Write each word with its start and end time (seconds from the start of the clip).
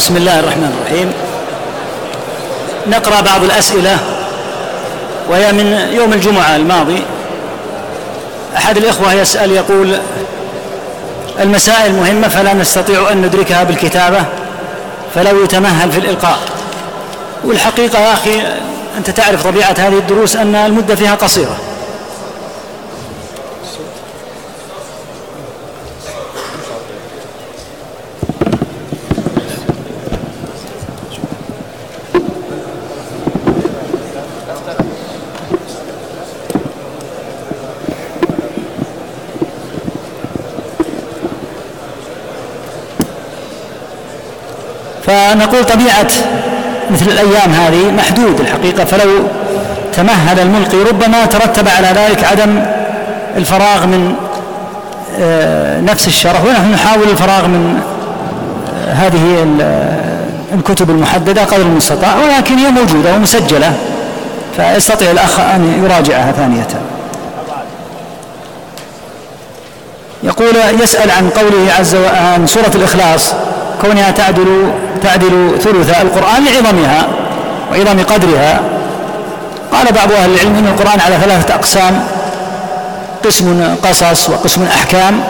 بسم 0.00 0.16
الله 0.16 0.40
الرحمن 0.40 0.76
الرحيم. 0.78 1.12
نقرأ 2.86 3.20
بعض 3.20 3.44
الأسئلة 3.44 3.98
وهي 5.30 5.52
من 5.52 5.88
يوم 5.92 6.12
الجمعة 6.12 6.56
الماضي. 6.56 7.02
أحد 8.56 8.76
الإخوة 8.76 9.12
يسأل 9.12 9.50
يقول 9.50 9.96
المسائل 11.40 11.92
مهمة 11.92 12.28
فلا 12.28 12.54
نستطيع 12.54 13.12
أن 13.12 13.22
ندركها 13.22 13.64
بالكتابة 13.64 14.24
فلو 15.14 15.44
يتمهل 15.44 15.92
في 15.92 15.98
الإلقاء. 15.98 16.38
والحقيقة 17.44 17.98
يا 17.98 18.12
أخي 18.12 18.42
أنت 18.98 19.10
تعرف 19.10 19.46
طبيعة 19.46 19.74
هذه 19.78 19.98
الدروس 19.98 20.36
أن 20.36 20.54
المدة 20.54 20.94
فيها 20.94 21.14
قصيرة. 21.14 21.56
فنقول 45.40 45.64
طبيعة 45.64 46.08
مثل 46.90 47.06
الأيام 47.06 47.52
هذه 47.52 47.90
محدود 47.90 48.40
الحقيقة 48.40 48.84
فلو 48.84 49.10
تمهل 49.92 50.40
الملقي 50.40 50.78
ربما 50.78 51.26
ترتب 51.26 51.68
على 51.68 51.88
ذلك 51.88 52.24
عدم 52.24 52.62
الفراغ 53.36 53.86
من 53.86 54.14
آه، 55.20 55.80
نفس 55.80 56.06
الشرح 56.06 56.44
ونحن 56.44 56.72
نحاول 56.72 57.08
الفراغ 57.10 57.46
من 57.46 57.80
آه، 58.74 58.92
هذه 58.92 59.46
الكتب 60.54 60.90
المحددة 60.90 61.44
قدر 61.44 61.62
المستطاع 61.62 62.16
ولكن 62.16 62.58
هي 62.58 62.70
موجودة 62.70 63.14
ومسجلة 63.14 63.72
فيستطيع 64.56 65.10
الأخ 65.10 65.40
أن 65.40 65.84
يراجعها 65.84 66.32
ثانية. 66.32 66.66
يقول 70.22 70.80
يسأل 70.82 71.10
عن 71.10 71.30
قوله 71.30 71.72
عز 71.78 71.94
وجل 71.94 72.08
عن 72.08 72.46
سورة 72.46 72.70
الإخلاص 72.74 73.32
كونها 73.80 74.10
تعدل 74.10 74.72
تعدل 75.02 75.58
ثلث 75.64 76.00
القرآن 76.00 76.44
لعظمها 76.44 77.08
وعظم 77.72 78.02
قدرها. 78.02 78.60
قال 79.72 79.92
بعض 79.92 80.12
أهل 80.12 80.34
العلم 80.34 80.56
أن 80.56 80.66
القرآن 80.66 81.00
على 81.00 81.16
ثلاثة 81.16 81.54
أقسام 81.54 82.04
قسم 83.24 83.74
قصص 83.82 84.30
وقسم 84.30 84.62
أحكام 84.62 85.20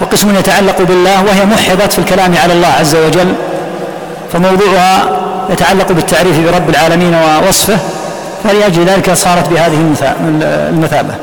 وقسم 0.00 0.36
يتعلق 0.36 0.82
بالله 0.82 1.24
وهي 1.24 1.44
محضت 1.44 1.92
في 1.92 1.98
الكلام 1.98 2.34
على 2.42 2.52
الله 2.52 2.68
عز 2.68 2.96
وجل 2.96 3.32
فموضوعها 4.32 5.08
يتعلق 5.50 5.92
بالتعريف 5.92 6.40
برب 6.40 6.70
العالمين 6.70 7.14
ووصفه 7.14 7.78
فلأجل 8.44 8.84
ذلك 8.84 9.12
صارت 9.12 9.48
بهذه 9.48 9.94
المثابة. 10.70 11.14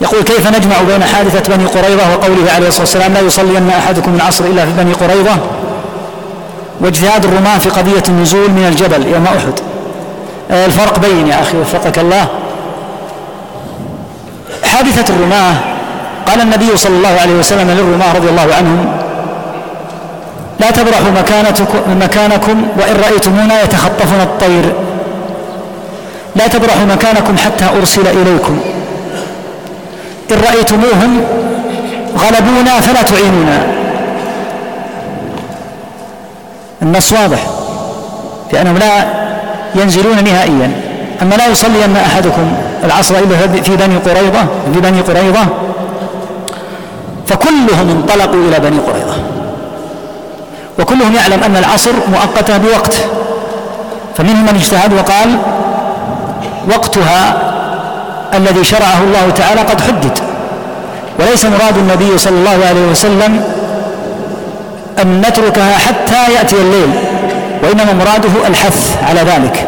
يقول 0.00 0.22
كيف 0.22 0.56
نجمع 0.56 0.76
بين 0.88 1.04
حادثة 1.04 1.56
بني 1.56 1.66
قريظة 1.66 2.14
وقوله 2.14 2.52
عليه 2.54 2.68
الصلاة 2.68 2.82
والسلام 2.82 3.14
لا 3.14 3.20
يصلين 3.20 3.70
أحدكم 3.70 4.14
العصر 4.14 4.44
إلا 4.44 4.64
في 4.64 4.72
بني 4.78 4.92
قريظة؟ 4.92 5.36
واجتهاد 6.84 7.24
الرماة 7.24 7.58
في 7.58 7.68
قضية 7.68 8.02
النزول 8.08 8.50
من 8.50 8.66
الجبل 8.68 9.06
يوم 9.06 9.24
أحد. 9.26 9.60
آه، 10.50 10.66
الفرق 10.66 10.98
بين 10.98 11.26
يا 11.26 11.42
أخي 11.42 11.58
وفقك 11.58 11.98
الله. 11.98 12.28
حادثة 14.64 15.14
الرماة 15.14 15.54
قال 16.26 16.40
النبي 16.40 16.76
صلى 16.76 16.96
الله 16.96 17.20
عليه 17.20 17.34
وسلم 17.34 17.70
للرماة 17.70 18.14
رضي 18.16 18.28
الله 18.28 18.54
عنهم 18.54 18.96
لا 20.60 20.70
تبرحوا 20.70 21.10
مكانكم 21.88 22.66
وإن 22.78 22.96
رأيتمونا 22.96 23.62
يتخطفنا 23.62 24.22
الطير. 24.22 24.72
لا 26.36 26.46
تبرحوا 26.46 26.84
مكانكم 26.84 27.36
حتى 27.36 27.64
أرسل 27.78 28.06
إليكم. 28.06 28.60
إن 30.32 30.36
رأيتموهم 30.52 31.20
غلبونا 32.18 32.80
فلا 32.80 33.02
تعينونا. 33.02 33.73
النص 36.84 37.12
واضح 37.12 37.38
في 38.50 38.60
أنهم 38.60 38.78
لا 38.78 39.04
ينزلون 39.74 40.24
نهائيا. 40.24 40.70
أما 41.22 41.34
لا 41.34 41.46
يصلين 41.46 41.96
أحدكم 41.96 42.52
العصر 42.84 43.14
إلا 43.14 43.62
في 43.62 43.76
بني 43.76 43.96
قريظة 43.96 44.46
في 44.74 44.80
بني 44.80 45.00
قريظة 45.00 45.46
فكلهم 47.26 47.90
انطلقوا 47.90 48.48
إلى 48.48 48.58
بني 48.60 48.78
قريظة. 48.78 49.16
وكلهم 50.78 51.14
يعلم 51.14 51.42
أن 51.44 51.56
العصر 51.56 51.90
مؤقتة 52.12 52.56
بوقت. 52.56 52.94
فمنهم 54.16 54.42
من 54.42 54.54
اجتهد 54.54 54.92
وقال 54.92 55.38
وقتها 56.70 57.36
الذي 58.34 58.64
شرعه 58.64 58.98
الله 59.02 59.30
تعالى 59.36 59.60
قد 59.60 59.80
حدد. 59.80 60.18
وليس 61.18 61.44
مراد 61.44 61.76
النبي 61.76 62.18
صلى 62.18 62.34
الله 62.34 62.66
عليه 62.68 62.86
وسلم 62.90 63.44
أن 65.02 65.20
نتركها 65.20 65.78
حتى 65.78 66.32
يأتي 66.34 66.56
الليل 66.56 66.90
وإنما 67.62 67.92
مراده 67.92 68.48
الحث 68.48 68.96
على 69.08 69.20
ذلك. 69.20 69.66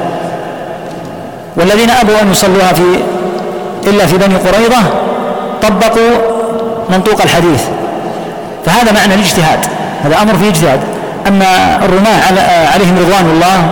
والذين 1.57 1.91
أبوا 1.91 2.23
أن 2.23 2.31
يصلوها 2.31 2.73
في 2.73 2.83
إلا 3.87 4.07
في 4.07 4.19
بني 4.19 4.35
قريظة 4.35 4.83
طبقوا 5.63 6.11
منطوق 6.91 7.23
الحديث. 7.23 7.63
فهذا 8.67 8.93
معنى 8.93 9.15
الاجتهاد 9.15 9.59
هذا 10.05 10.23
أمر 10.23 10.35
فيه 10.35 10.49
اجتهاد. 10.49 10.81
أما 11.27 11.77
الرماة 11.85 12.21
عليهم 12.75 12.99
رضوان 12.99 13.31
الله 13.31 13.71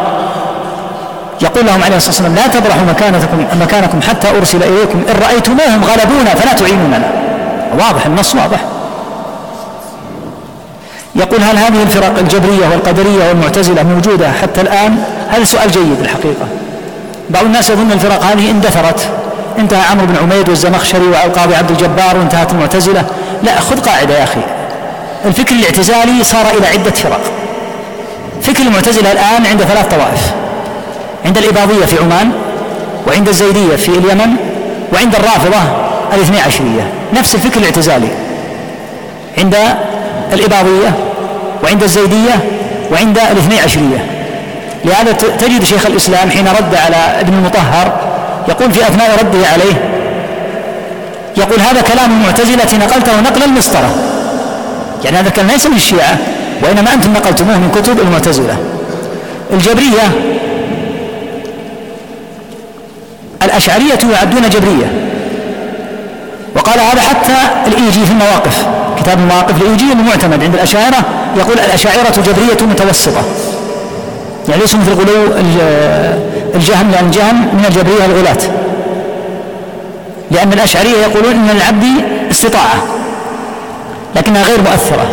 يقول 1.43 1.67
لهم 1.67 1.83
عليه 1.83 1.97
الصلاة 1.97 2.15
والسلام 2.15 2.35
لا 2.35 2.47
تبرحوا 2.47 2.83
مكانتكم 2.83 3.47
مكانكم 3.61 4.03
حتى 4.03 4.29
أرسل 4.39 4.63
إليكم 4.63 5.03
إن 5.09 5.17
رأيتموهم 5.29 5.85
غلبونا 5.85 6.35
فلا 6.35 6.53
تعينوننا. 6.53 7.11
واضح 7.79 8.07
النص 8.07 8.35
واضح. 8.35 8.59
يقول 11.17 11.41
هل 11.43 11.59
هذه 11.59 11.83
الفرق 11.83 12.19
الجبرية 12.19 12.69
والقدرية 12.73 13.29
والمعتزلة 13.29 13.83
موجودة 13.83 14.33
حتى 14.33 14.61
الآن؟ 14.61 14.99
هذا 15.31 15.45
سؤال 15.45 15.71
جيد 15.71 16.01
الحقيقة. 16.01 16.47
بعض 17.31 17.45
الناس 17.45 17.71
يظن 17.71 17.93
الفرق 17.93 18.25
هذه 18.25 18.51
اندثرت. 18.51 19.09
انتهى 19.59 19.81
عمرو 19.91 20.07
بن 20.07 20.17
عميد 20.17 20.49
والزمخشري 20.49 21.07
والقاضي 21.07 21.55
عبد 21.55 21.71
الجبار 21.71 22.17
وانتهت 22.19 22.53
المعتزلة. 22.53 23.05
لا 23.43 23.61
خذ 23.61 23.81
قاعدة 23.81 24.19
يا 24.19 24.25
أخي. 24.25 24.41
الفكر 25.25 25.55
الاعتزالي 25.55 26.25
صار 26.25 26.47
إلى 26.59 26.67
عدة 26.67 26.91
فرق. 26.91 27.21
فكر 28.43 28.63
المعتزلة 28.63 29.13
الآن 29.13 29.47
عند 29.47 29.63
ثلاث 29.63 29.87
طوائف. 29.95 30.33
عند 31.25 31.39
الإباضية 31.39 31.87
في 31.87 31.99
عمان 31.99 32.31
وعند 33.09 33.29
الزيدية 33.29 33.77
في 33.77 33.89
اليمن 33.89 34.37
وعند 34.93 35.15
الرافضة 35.15 35.59
الاثني 36.15 36.41
عشرية. 36.41 36.89
نفس 37.15 37.35
الفكر 37.35 37.61
الاعتزالي. 37.61 38.09
عند 39.39 39.57
الإباضية 40.35 40.95
وعند 41.65 41.83
الزيدية 41.83 42.35
وعند 42.93 43.19
الاثني 43.19 43.61
عشرية. 43.61 44.07
لهذا 44.85 45.13
تجد 45.13 45.65
شيخ 45.65 45.87
الإسلام 45.87 46.31
حين 46.31 46.49
رد 46.49 46.75
على 46.75 47.21
ابن 47.21 47.35
المطهر 47.35 48.01
يقول 48.49 48.73
في 48.73 48.83
أثناء 48.83 49.19
رده 49.21 49.49
عليه 49.49 49.75
يقول 51.37 51.61
هذا 51.61 51.81
كلام 51.81 52.11
المعتزلة 52.13 52.87
نقلته 52.87 53.21
نقل 53.21 53.43
المسطرة 53.43 53.95
يعني 55.05 55.17
هذا 55.17 55.31
كلام 55.31 55.47
ليس 55.47 55.67
من 55.67 55.77
الشيعة 55.77 56.19
وإنما 56.63 56.95
أنتم 56.95 57.13
نقلتموه 57.13 57.59
من 57.59 57.71
كتب 57.75 58.01
المعتزلة. 58.01 58.57
الجبرية 59.53 60.03
الأشعرية 63.43 63.99
يعدون 64.13 64.49
جبرية 64.49 64.93
وقال 66.57 66.81
هذا 66.81 67.01
حتى 67.01 67.37
الإيجي 67.67 68.05
في 68.05 68.11
المواقف. 68.13 68.67
كتاب 68.99 69.19
المواقف 69.19 69.63
الإيجي 69.63 69.93
المعتمد 69.93 70.43
عند 70.43 70.55
الأشاعرة 70.55 70.97
يقول 71.37 71.59
الأشاعرة 71.59 72.15
جبرية 72.27 72.67
متوسطة. 72.71 73.23
يعني 74.49 74.61
ليسوا 74.63 74.81
مثل 74.81 74.93
غلو 74.93 75.33
الجهم 76.55 76.91
لأن 76.91 77.07
الجهم 77.07 77.41
من 77.41 77.65
الجبرية 77.69 78.05
الغلاة 78.05 78.39
لأن 80.31 80.53
الأشعرية 80.53 80.97
يقولون 80.97 81.33
إن 81.33 81.51
العبد 81.57 81.85
استطاعة 82.31 82.83
لكنها 84.17 84.43
غير 84.43 84.61
مؤثرة. 84.61 85.07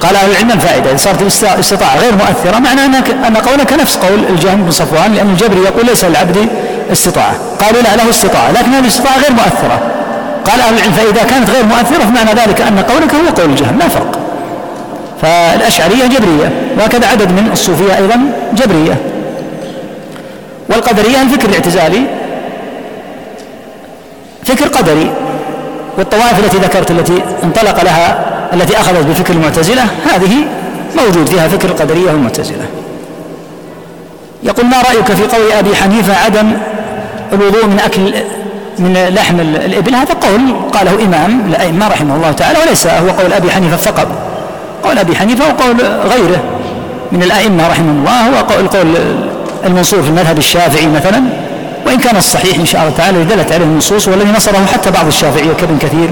قال 0.00 0.16
أهل 0.16 0.30
العلم 0.30 0.50
الفائدة 0.50 0.92
إن 0.92 0.96
صارت 0.96 1.22
الاستطاعة 1.22 1.98
غير 1.98 2.12
مؤثرة 2.12 2.58
معنى 2.58 2.80
أن 3.26 3.36
قولك 3.36 3.72
نفس 3.72 3.96
قول 3.96 4.24
الجهم 4.30 4.62
بن 4.64 4.70
صفوان 4.70 5.14
لأن 5.14 5.30
الجبري 5.30 5.60
يقول 5.60 5.86
ليس 5.86 6.04
للعبد 6.04 6.48
استطاعة 6.92 7.34
قالوا 7.60 7.82
لا 7.82 7.96
له 7.96 8.10
استطاعة 8.10 8.50
لكن 8.52 8.70
هذه 8.70 8.82
الاستطاعة 8.82 9.18
غير 9.18 9.32
مؤثرة. 9.32 9.80
قال 10.44 10.60
أهل 10.60 10.74
العلم 10.74 10.92
فإذا 10.92 11.24
كانت 11.24 11.50
غير 11.50 11.64
مؤثرة 11.64 12.04
فمعنى 12.04 12.30
ذلك 12.30 12.60
أن 12.60 12.78
قولك 12.78 13.14
هو 13.14 13.42
قول 13.42 13.50
الجهم 13.50 13.78
لا 13.78 13.88
فرق. 13.88 14.18
فالأشعرية 15.22 16.06
جبرية 16.06 16.52
وهكذا 16.78 17.06
عدد 17.06 17.32
من 17.32 17.48
الصوفية 17.52 17.96
أيضا 17.96 18.20
جبرية. 18.52 18.96
والقدرية 20.70 21.22
الفكر 21.22 21.48
الاعتزالي 21.48 22.02
فكر 24.44 24.68
قدري. 24.68 25.10
والطوائف 25.98 26.44
التي 26.44 26.56
ذكرت 26.56 26.90
التي 26.90 27.22
انطلق 27.44 27.84
لها 27.84 28.24
التي 28.52 28.80
أخذت 28.80 29.06
بفكر 29.06 29.34
المعتزلة 29.34 29.82
هذه 30.14 30.34
موجود 30.96 31.26
فيها 31.26 31.48
فكر 31.48 31.68
القدرية 31.68 32.06
والمعتزلة. 32.06 32.64
يقول 34.42 34.66
ما 34.66 34.76
رأيك 34.82 35.12
في 35.12 35.36
قول 35.36 35.52
أبي 35.52 35.76
حنيفة 35.76 36.16
عدم 36.24 36.52
الوضوء 37.32 37.66
من 37.66 37.80
أكل 37.84 38.14
من 38.78 39.08
لحم 39.14 39.40
الإبل. 39.40 39.94
هذا 39.94 40.14
قول 40.14 40.40
قاله 40.72 41.04
إمام 41.04 41.40
الأئمة 41.48 41.88
رحمه 41.88 42.16
الله 42.16 42.32
تعالى 42.32 42.58
وليس 42.58 42.86
هو 42.86 43.10
قول 43.10 43.32
أبي 43.32 43.50
حنيفة 43.50 43.76
فقط. 43.76 44.08
قول 44.84 44.98
أبي 44.98 45.16
حنيفة 45.16 45.44
وقول 45.48 45.76
غيره 46.04 46.42
من 47.12 47.22
الأئمة 47.22 47.68
رحمه 47.68 47.92
الله 47.92 48.28
هو 48.28 48.44
قول, 48.44 48.68
قول 48.68 48.94
المنصور 49.64 50.02
في 50.02 50.08
المذهب 50.08 50.38
الشافعي 50.38 50.86
مثلا. 50.86 51.22
وإن 51.86 51.98
كان 51.98 52.16
الصحيح 52.16 52.58
إن 52.58 52.66
شاء 52.66 52.82
الله 52.82 52.94
تعالى 52.96 53.24
دلت 53.24 53.52
عليه 53.52 53.64
النصوص 53.64 54.08
والذي 54.08 54.32
نصره 54.36 54.66
حتى 54.72 54.90
بعض 54.90 55.06
الشافعية 55.06 55.52
كابن 55.52 55.78
كثير 55.78 56.10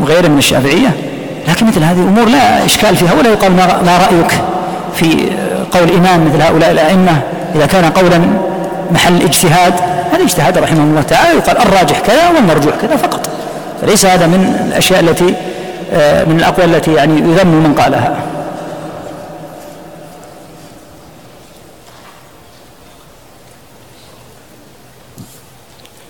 وغيره 0.00 0.28
من 0.28 0.38
الشافعية. 0.38 0.88
لكن 1.48 1.66
مثل 1.66 1.82
هذه 1.82 1.98
الأمور 1.98 2.24
لا 2.24 2.64
إشكال 2.64 2.96
فيها 2.96 3.12
ولا 3.18 3.28
يقال 3.28 3.52
ما 3.56 3.98
رأيك 4.10 4.40
في 4.96 5.30
قول 5.72 5.90
إمام 5.90 6.28
مثل 6.28 6.42
هؤلاء 6.42 6.70
الأئمة. 6.70 7.20
إذا 7.54 7.66
كان 7.66 7.84
قولا 7.84 8.20
محل 8.90 9.22
اجتهاد 9.22 9.74
هذا 10.14 10.22
اجتهاد 10.22 10.58
رحمه 10.58 10.82
الله 10.82 11.02
تعالى 11.02 11.38
يقال 11.38 11.58
الراجح 11.58 12.00
كذا 12.00 12.28
والمرجوح 12.28 12.74
كذا 12.82 12.96
فقط. 12.96 13.30
فليس 13.82 14.06
هذا 14.06 14.26
من 14.26 14.66
الأشياء 14.68 15.00
التي 15.00 15.34
آه، 15.92 16.24
من 16.24 16.36
الأقوال 16.36 16.74
التي 16.74 16.94
يعني 16.94 17.18
يذم 17.18 17.46
من 17.46 17.74
قالها. 17.74 18.16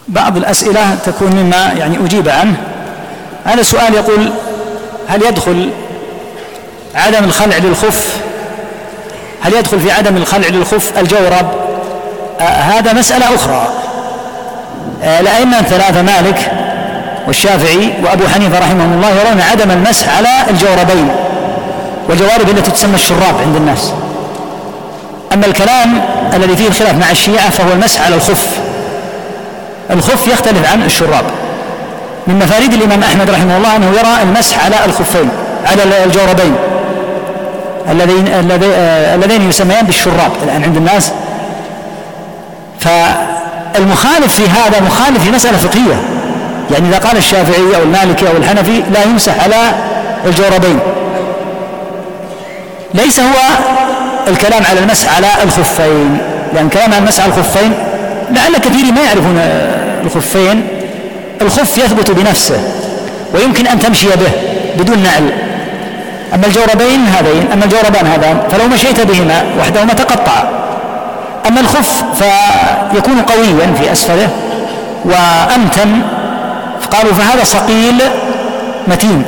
بعض 0.09 0.37
الأسئلة 0.37 0.95
تكون 0.95 1.33
مما 1.33 1.73
يعني 1.79 2.05
أجيب 2.05 2.29
عنه. 2.29 2.57
هذا 3.45 3.63
سؤال 3.63 3.95
يقول 3.95 4.31
هل 5.09 5.23
يدخل 5.23 5.71
عدم 6.95 7.25
الخلع 7.25 7.59
للخف؟ 7.59 8.17
هل 9.43 9.55
يدخل 9.55 9.81
في 9.81 9.91
عدم 9.91 10.17
الخلع 10.17 10.49
للخف 10.49 10.99
الجورب؟ 10.99 11.65
آه 12.41 12.45
هذا 12.45 12.93
مسألة 12.93 13.35
أخرى. 13.35 13.85
الأئمة 15.05 15.59
الثلاثة 15.61 16.03
مالك 16.03 16.53
والشافعي 17.27 17.93
وأبو 18.05 18.29
حنيفة 18.29 18.59
رحمهم 18.59 18.93
الله 18.93 19.09
يرون 19.09 19.41
عدم 19.41 19.71
المسح 19.71 20.17
على 20.17 20.51
الجوربين 20.51 21.09
والجوارب 22.09 22.49
التي 22.49 22.71
تسمى 22.71 22.95
الشراب 22.95 23.35
عند 23.47 23.57
الناس. 23.57 23.93
أما 25.33 25.47
الكلام 25.47 26.01
الذي 26.35 26.57
فيه 26.57 26.69
الخلاف 26.69 26.95
مع 26.95 27.11
الشيعة 27.11 27.51
فهو 27.51 27.73
المسح 27.73 28.07
على 28.07 28.15
الخف. 28.15 28.47
الخف 29.91 30.29
يختلف 30.29 30.73
عن 30.73 30.83
الشراب. 30.83 31.25
من 32.27 32.39
مفاريد 32.39 32.73
الإمام 32.73 33.03
أحمد 33.03 33.31
رحمه 33.31 33.57
الله 33.57 33.77
أنه 33.77 33.87
يرى 33.87 34.23
المسح 34.23 34.65
على 34.65 34.77
الخفين 34.85 35.29
على 35.67 36.05
الجوربين 36.05 36.55
الذين 37.91 38.29
اللذين 39.15 39.49
يسميان 39.49 39.87
بالشراب 39.87 40.31
الآن 40.43 40.65
عند 40.65 40.77
الناس. 40.77 41.13
فالمخالف 43.75 44.35
في 44.35 44.49
هذا 44.49 44.81
مخالف 44.81 45.25
في 45.25 45.31
مسألة 45.31 45.59
فقهية. 45.59 46.03
يعني 46.71 46.89
إذا 46.89 46.99
قال 46.99 47.17
الشافعي 47.17 47.77
أو 47.77 47.83
المالكي 47.83 48.29
أو 48.29 48.37
الحنفي 48.37 48.83
لا 48.95 49.03
يمسح 49.03 49.45
على 49.45 49.73
الجوربين. 50.27 50.79
ليس 52.95 53.21
هو 53.21 53.35
الكلام 54.29 54.63
على 54.71 54.81
المسح 54.81 55.17
على 55.17 55.27
الخفين. 55.43 56.19
لأن 56.55 56.69
كلام 56.69 56.93
على 56.93 56.99
المسح 56.99 57.23
على 57.23 57.33
الخفين 57.33 57.73
لعل 58.31 58.57
كثيرين 58.57 58.95
ما 58.95 59.03
يعرفون 59.03 59.39
الخفين. 60.05 60.69
الخف 61.43 61.79
يثبت 61.79 62.11
بنفسه 62.11 62.61
ويمكن 63.35 63.67
أن 63.67 63.79
تمشي 63.79 64.07
به 64.07 64.33
بدون 64.79 64.99
نعل. 64.99 65.33
أما 66.35 66.47
الجوربين 66.47 67.07
هذين 67.07 67.53
أما 67.53 67.65
الجوربان 67.65 68.07
هذان 68.07 68.39
فلو 68.51 68.69
مشيت 68.69 69.01
بهما 69.01 69.45
وحدهما 69.61 69.93
تقطع. 69.93 70.45
أما 71.49 71.61
الخف 71.61 72.05
فيكون 72.93 73.21
قويا 73.23 73.75
في 73.79 73.93
أسفله 73.93 74.29
وأمتن. 75.05 76.01
قالوا 76.91 77.13
فهذا 77.13 77.45
صقيل 77.45 77.95
متين 78.89 79.25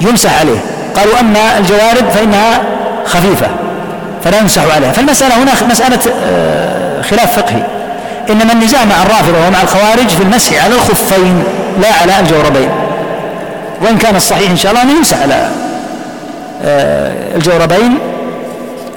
يمسح 0.00 0.40
عليه. 0.40 0.58
قالوا 0.96 1.20
أما 1.20 1.58
الجوارب 1.58 2.10
فإنها 2.14 2.60
خفيفة 3.06 3.46
فلا 4.24 4.38
يمسح 4.38 4.62
عليها. 4.74 4.92
فالمسألة 4.92 5.42
هنا 5.42 5.52
مسألة 5.70 5.98
آه، 6.26 7.02
خلاف 7.02 7.38
فقهي. 7.38 7.62
إنما 8.30 8.52
النزاع 8.52 8.84
مع 8.84 9.02
الرافضة 9.02 9.46
ومع 9.46 9.62
الخوارج 9.62 10.08
في 10.08 10.22
المسح 10.22 10.64
على 10.64 10.74
الخفين 10.74 11.44
لا 11.82 11.88
على 12.02 12.20
الجوربين. 12.20 12.68
وإن 13.82 13.98
كان 13.98 14.16
الصحيح 14.16 14.50
إن 14.50 14.56
شاء 14.56 14.72
الله 14.72 14.82
أنه 14.82 14.92
يمسح 14.92 15.22
على 15.22 15.48
آه، 16.64 17.12
الجوربين. 17.36 17.98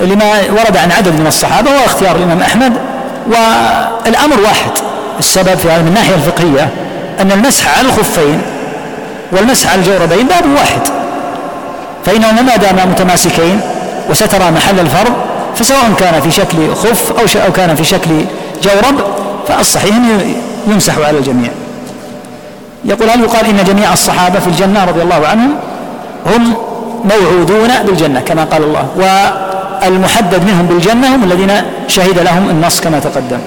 لما 0.02 0.32
ورد 0.52 0.78
عن 0.78 0.92
عدد 0.92 1.20
من 1.20 1.28
الصحابة 1.28 1.72
وهو 1.72 1.86
اختيار 1.86 2.16
الإمام 2.16 2.42
أحمد 2.42 2.74
والأمر 3.28 4.40
واحد 4.42 4.72
السبب 5.20 5.56
في 5.56 5.70
هذا 5.70 5.82
من 5.82 5.88
الناحية 5.88 6.16
الفقهية 6.16 6.70
أن 7.22 7.32
المسح 7.32 7.78
على 7.78 7.88
الخفين 7.88 8.42
والمسح 9.32 9.72
على 9.72 9.82
الجوربين 9.82 10.28
باب 10.28 10.44
واحد. 10.56 10.82
فإنهما 12.06 12.42
ما 12.42 12.56
داما 12.56 12.86
متماسكين 12.86 13.62
وسترى 14.10 14.52
محل 14.52 14.80
الفرض 14.80 15.14
فسواء 15.56 15.94
كان 16.00 16.22
في 16.22 16.32
شكل 16.32 16.76
خف 16.76 17.12
أو 17.12 17.46
أو 17.46 17.52
كان 17.52 17.76
في 17.76 17.84
شكل 17.84 18.10
جورب 18.64 19.02
فالصحيح 19.48 19.96
أنه 19.96 20.36
يمسح 20.68 20.98
على 20.98 21.18
الجميع. 21.18 21.52
يقول 22.86 23.10
هل 23.10 23.22
يقال 23.22 23.46
إن 23.46 23.64
جميع 23.64 23.94
الصحابة 23.94 24.40
في 24.40 24.48
الجنة 24.48 24.86
رضي 24.86 25.02
الله 25.02 25.28
عنهم 25.28 25.56
هم 26.26 26.54
موعودون 27.06 27.70
بالجنة 27.86 28.20
كما 28.22 28.44
قال 28.44 28.64
الله؟ 28.64 28.88
والمحدد 29.86 30.44
منهم 30.44 30.66
بالجنة 30.66 31.16
هم 31.16 31.24
الذين 31.24 31.52
شهد 31.88 32.20
لهم 32.20 32.50
النص 32.50 32.82
كما 32.82 33.00
تقدم. 33.00 33.40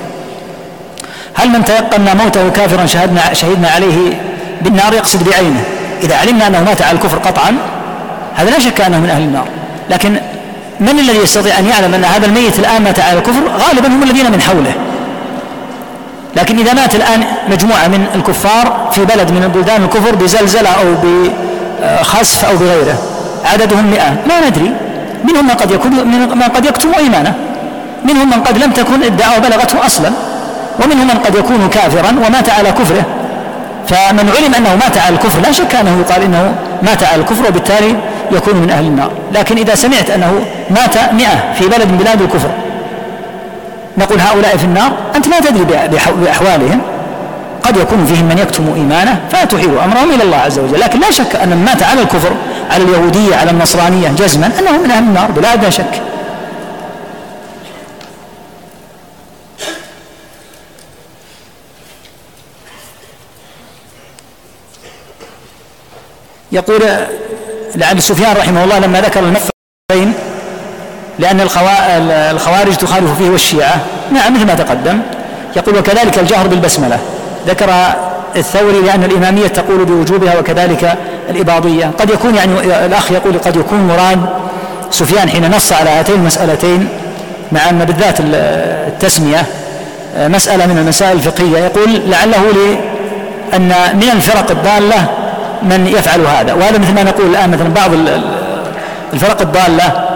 هل 1.35 1.49
من 1.49 1.65
تيقن 1.65 2.17
موته 2.17 2.49
كافرا 2.49 2.87
شهدنا 2.87 3.35
شهدنا 3.35 3.69
عليه 3.69 4.21
بالنار 4.63 4.95
يقصد 4.95 5.31
بعينه. 5.31 5.65
إذا 6.03 6.17
علمنا 6.17 6.47
أنه 6.47 6.63
مات 6.63 6.83
على 6.83 6.97
الكفر 6.97 7.19
قطعا 7.19 7.57
هذا 8.35 8.51
لا 8.51 8.59
شك 8.59 8.81
أنه 8.81 9.01
من 9.01 9.11
أهل 9.11 9.23
النار. 9.23 9.47
لكن 9.91 10.21
من 10.81 10.99
الذي 10.99 11.19
يستطيع 11.19 11.59
أن 11.59 11.67
يعلم 11.67 11.95
أن 11.95 12.05
هذا 12.05 12.27
الميت 12.27 12.59
الآن 12.59 12.83
مات 12.83 13.01
على 13.01 13.19
الكفر؟ 13.19 13.41
غالبا 13.59 13.89
هم 13.89 14.03
الذين 14.03 14.33
من 14.33 14.41
حوله. 14.41 14.73
لكن 16.37 16.59
إذا 16.59 16.73
مات 16.73 16.95
الآن 16.95 17.25
مجموعة 17.51 17.89
من 17.89 18.07
الكفار 18.15 18.91
في 18.93 19.05
بلد 19.05 19.31
من 19.31 19.43
البلدان 19.43 19.85
الكفر 19.85 20.15
بزلزلة 20.15 20.69
أو 20.69 20.85
بخسف 21.03 22.45
أو 22.45 22.57
بغيره 22.57 22.99
عددهم 23.45 23.91
مئة. 23.91 24.11
ما 24.29 24.49
ندري. 24.49 24.73
منهم 25.25 25.45
من 25.45 25.55
قد 25.55 25.71
يكون 25.71 25.91
من 26.39 26.49
قد 26.55 26.65
يكتم 26.65 26.89
إيمانه. 26.99 27.35
منهم 28.05 28.31
من 28.31 28.43
قد 28.43 28.59
لم 28.59 28.71
تكن 28.71 29.03
الدعوة 29.03 29.39
بلغته 29.39 29.87
أصلا. 29.87 30.11
ومنهم 30.85 31.07
من 31.07 31.19
قد 31.25 31.35
يكون 31.35 31.69
كافرا 31.69 32.11
ومات 32.27 32.51
على 32.51 32.73
كفره. 32.73 33.05
فمن 33.87 34.33
علم 34.37 34.55
أنه 34.55 34.77
مات 34.77 34.99
على 34.99 35.15
الكفر 35.15 35.41
لا 35.41 35.53
شك 35.53 35.75
أنه 35.75 36.01
يقال 36.01 36.23
إنه 36.23 36.55
مات 36.83 37.05
على 37.05 37.21
الكفر 37.21 37.49
وبالتالي 37.49 37.97
يكون 38.33 38.57
من 38.57 38.71
أهل 38.71 38.85
النار. 38.85 39.11
لكن 39.33 39.57
إذا 39.57 39.75
سمعت 39.75 40.11
أنه 40.11 40.33
مات 40.71 41.13
مئة 41.13 41.53
في 41.59 41.69
بلد 41.69 41.89
من 41.91 41.99
بلاد 41.99 42.23
الكفر 42.23 42.49
نقول 43.99 44.21
هؤلاء 44.21 44.57
في 44.57 44.65
النار 44.65 44.93
أنت 45.17 45.29
لا 45.29 45.41
تدري 45.41 45.65
بأحوالهم. 46.21 46.81
قد 47.63 47.77
يكون 47.77 48.07
فيهم 48.07 48.25
من 48.25 48.39
يكتم 48.39 48.65
إيمانه 48.77 49.21
فتحيل 49.31 49.79
أمرهم 49.85 50.11
إلى 50.11 50.23
الله 50.23 50.37
عز 50.37 50.59
وجل. 50.59 50.81
لكن 50.81 51.01
لا 51.01 51.11
شك 51.11 51.37
أن 51.37 51.49
من 51.49 51.65
مات 51.65 51.83
على 51.83 52.03
الكفر 52.03 52.33
على 52.73 52.85
اليهودية 52.85 53.37
على 53.37 53.51
النصرانية 53.51 54.09
جزما 54.09 54.47
أنه 54.59 54.79
من 54.83 54.91
أهل 54.91 55.05
النار 55.05 55.31
بلا 55.31 55.53
أدنى 55.53 55.71
شك. 55.71 56.03
يقول 66.53 66.83
لعل 67.75 68.03
سفيان 68.03 68.37
رحمه 68.37 68.65
الله 68.65 68.79
لما 68.79 69.01
ذكر 69.01 69.21
المفعين 69.21 70.15
لأن 71.19 71.41
الخوارج 72.31 72.77
تخالف 72.77 73.19
فيه 73.19 73.31
والشيعة. 73.31 73.81
نعم 74.11 74.35
مثل 74.35 74.47
ما 74.47 74.55
تقدم. 74.55 75.01
يقول 75.57 75.79
وكذلك 75.79 76.19
الجهر 76.19 76.47
بالبسملة. 76.47 76.99
ذكر 77.47 77.71
الثوري 78.37 78.81
لأن 78.81 79.05
الإمامية 79.05 79.47
تقول 79.47 79.85
بوجوبها 79.85 80.39
وكذلك 80.39 80.99
الإباضية. 81.31 81.91
قد 81.99 82.11
يكون 82.11 82.35
يعني 82.35 82.87
الأخ 82.87 83.13
يقول 83.13 83.39
قد 83.39 83.57
يكون 83.57 83.79
مراد 83.79 84.21
سفيان 84.91 85.29
حين 85.29 85.51
نص 85.57 85.73
على 85.73 85.91
هاتين 85.91 86.15
المسألتين 86.15 86.89
مع 87.53 87.71
أن 87.71 87.79
بالذات 87.79 88.17
التسمية 88.21 89.47
مسألة 90.17 90.67
من 90.67 90.79
المسائل 90.79 91.13
الفقهية. 91.13 91.59
يقول 91.59 92.01
لعله 92.07 92.43
لأن 92.53 93.69
من 93.95 94.11
الفرق 94.13 94.51
الضالة 94.51 95.07
من 95.63 95.87
يفعل 95.87 96.21
هذا. 96.21 96.53
وهذا 96.53 96.79
مثل 96.79 96.95
ما 96.95 97.03
نقول 97.03 97.27
الآن 97.27 97.51
مثلا 97.51 97.69
بعض 97.69 97.91
الفرق 99.13 99.41
الضالة 99.41 100.09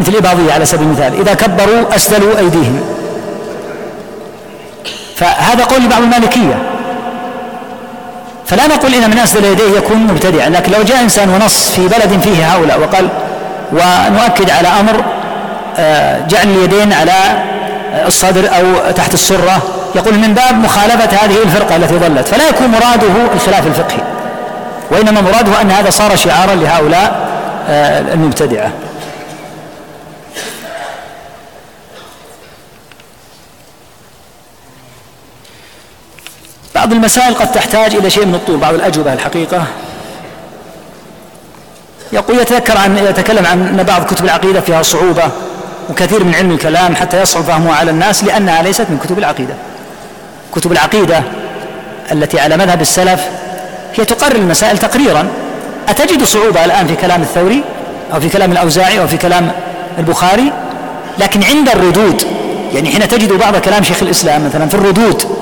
مثل 0.00 0.12
الإباضية 0.12 0.52
على 0.52 0.64
سبيل 0.64 0.86
المثال. 0.86 1.20
إذا 1.20 1.34
كبروا 1.34 1.96
أسدلوا 1.96 2.38
أيديهم. 2.38 2.80
فهذا 5.16 5.64
قول 5.64 5.88
بعض 5.88 6.02
المالكية. 6.02 6.71
فلا 8.52 8.66
نقول 8.66 8.94
إن 8.94 9.10
من 9.10 9.18
أسدل 9.18 9.44
يديه 9.44 9.76
يكون 9.76 9.96
مبتدعا 9.96 10.48
لكن 10.48 10.72
لو 10.72 10.82
جاء 10.82 11.02
إنسان 11.02 11.28
ونص 11.28 11.70
في 11.70 11.88
بلد 11.88 12.20
فيه 12.22 12.54
هؤلاء 12.54 12.80
وقال 12.80 13.08
ونؤكد 13.72 14.50
على 14.50 14.68
أمر 14.68 15.04
آه، 15.78 16.26
جعل 16.28 16.48
اليدين 16.48 16.92
على 16.92 17.12
الصدر 18.06 18.48
أو 18.56 18.90
تحت 18.92 19.14
السرة 19.14 19.62
يقول 19.94 20.14
من 20.18 20.34
باب 20.34 20.54
مخالفة 20.54 21.24
هذه 21.24 21.42
الفرقة 21.42 21.76
التي 21.76 21.94
ضلت 21.94 22.28
فلا 22.28 22.48
يكون 22.48 22.66
مراده 22.66 23.34
الخلاف 23.34 23.66
الفقهي 23.66 24.02
وإنما 24.90 25.20
مراده 25.20 25.60
أن 25.60 25.70
هذا 25.70 25.90
صار 25.90 26.16
شعارا 26.16 26.54
لهؤلاء 26.54 27.28
آه، 27.68 28.00
المبتدعة. 28.14 28.70
بعض 36.92 36.98
المسائل 37.00 37.34
قد 37.34 37.52
تحتاج 37.52 37.94
إلى 37.94 38.10
شيء 38.10 38.26
من 38.26 38.34
الطول 38.34 38.56
بعض 38.56 38.74
الأجوبة 38.74 39.12
الحقيقة. 39.12 39.64
يقول 42.12 42.38
يتذكر 42.38 42.78
عن 42.78 42.98
يتكلم 42.98 43.46
عن 43.46 43.66
أن 43.66 43.82
بعض 43.82 44.04
كتب 44.04 44.24
العقيدة 44.24 44.60
فيها 44.60 44.82
صعوبة 44.82 45.22
وكثير 45.90 46.24
من 46.24 46.34
علم 46.34 46.50
الكلام 46.50 46.96
حتى 46.96 47.22
يصعب 47.22 47.44
فهمه 47.44 47.74
على 47.74 47.90
الناس 47.90 48.24
لأنها 48.24 48.62
ليست 48.62 48.86
من 48.90 48.98
كتب 49.04 49.18
العقيدة. 49.18 49.54
كتب 50.54 50.72
العقيدة 50.72 51.22
التي 52.12 52.40
على 52.40 52.56
مذهب 52.56 52.80
السلف 52.80 53.20
هي 53.94 54.04
تقرر 54.04 54.36
المسائل 54.36 54.78
تقريرا. 54.78 55.28
أتجد 55.88 56.24
صعوبة 56.24 56.64
الآن 56.64 56.86
في 56.86 56.96
كلام 56.96 57.22
الثوري 57.22 57.64
أو 58.14 58.20
في 58.20 58.28
كلام 58.28 58.52
الأوزاعي 58.52 59.00
أو 59.00 59.06
في 59.06 59.16
كلام 59.16 59.52
البخاري؟ 59.98 60.52
لكن 61.18 61.42
عند 61.42 61.68
الردود 61.68 62.22
يعني 62.74 62.90
حين 62.90 63.08
تجد 63.08 63.32
بعض 63.32 63.56
كلام 63.56 63.82
شيخ 63.82 64.02
الإسلام 64.02 64.46
مثلا 64.46 64.68
في 64.68 64.74
الردود 64.74 65.41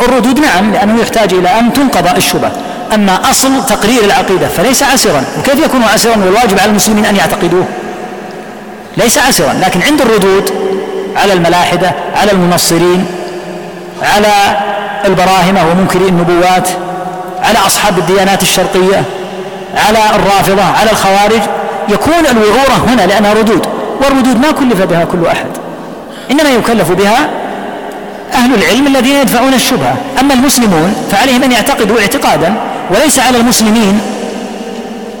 الردود 0.00 0.40
نعم 0.40 0.72
لأنه 0.72 1.00
يحتاج 1.00 1.34
إلى 1.34 1.48
أن 1.58 1.72
تنقض 1.72 2.16
الشبه. 2.16 2.50
أما 2.94 3.30
أصل 3.30 3.66
تقرير 3.66 4.04
العقيدة 4.04 4.48
فليس 4.48 4.82
عسرا. 4.82 5.24
وكيف 5.38 5.64
يكون 5.64 5.82
عسرا؟ 5.82 6.16
والواجب 6.16 6.58
على 6.60 6.70
المسلمين 6.70 7.04
أن 7.04 7.16
يعتقدوه. 7.16 7.64
ليس 8.96 9.18
عسرا 9.18 9.52
لكن 9.52 9.82
عند 9.82 10.00
الردود 10.00 10.50
على 11.16 11.32
الملاحدة 11.32 11.92
على 12.16 12.32
المنصرين 12.32 13.06
على 14.02 14.32
البراهمة 15.04 15.70
ومنكري 15.70 16.08
النبوات 16.08 16.68
على 17.42 17.58
أصحاب 17.66 17.98
الديانات 17.98 18.42
الشرقية 18.42 19.02
على 19.76 19.98
الرافضة 20.14 20.62
على 20.62 20.90
الخوارج 20.90 21.40
يكون 21.88 22.26
الوعورة 22.30 22.84
هنا 22.88 23.02
لأنها 23.02 23.32
ردود. 23.32 23.66
والردود 24.02 24.40
ما 24.40 24.50
كلف 24.50 24.82
بها 24.82 25.04
كل 25.04 25.26
أحد. 25.26 25.46
إنما 26.30 26.50
يكلف 26.50 26.92
بها 26.92 27.30
أهل 28.34 28.54
العلم 28.54 28.86
الذين 28.86 29.16
يدفعون 29.16 29.54
الشبهة. 29.54 29.96
أما 30.20 30.34
المسلمون 30.34 30.94
فعليهم 31.10 31.42
أن 31.42 31.52
يعتقدوا 31.52 32.00
اعتقادا 32.00 32.54
وليس 32.90 33.18
على 33.18 33.38
المسلمين 33.38 34.00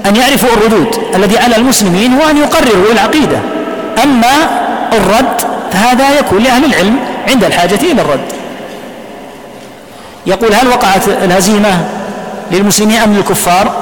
أن 0.06 0.16
يعرفوا 0.16 0.48
الردود. 0.48 0.96
الذي 1.14 1.38
على 1.38 1.56
المسلمين 1.56 2.14
هو 2.14 2.30
أن 2.30 2.36
يقرروا 2.36 2.92
العقيدة. 2.92 3.38
أما 4.02 4.32
الرد 4.92 5.40
فهذا 5.72 6.18
يكون 6.18 6.42
لأهل 6.42 6.64
العلم 6.64 6.96
عند 7.28 7.44
الحاجة 7.44 7.78
إلى 7.82 8.02
الرد. 8.02 8.24
يقول 10.26 10.54
هل 10.54 10.68
وقعت 10.68 11.08
الهزيمة 11.08 11.84
للمسلمين 12.50 12.96
أم 12.96 13.14
للكفار؟ 13.14 13.72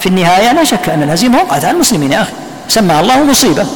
في 0.00 0.06
النهاية 0.06 0.52
لا 0.52 0.64
شك 0.64 0.88
أن 0.88 1.02
الهزيمة 1.02 1.38
وقعت 1.38 1.64
على 1.64 1.74
المسلمين 1.74 2.12
يا 2.12 2.22
أخي. 2.22 2.32
سمى 2.68 3.00
الله 3.00 3.24
مصيبة. 3.24 3.66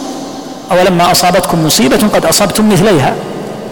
أولما 0.73 1.11
أصابتكم 1.13 1.67
مصيبة 1.67 2.09
قد 2.15 2.25
أصبتم 2.25 2.73
مثليها. 2.73 3.15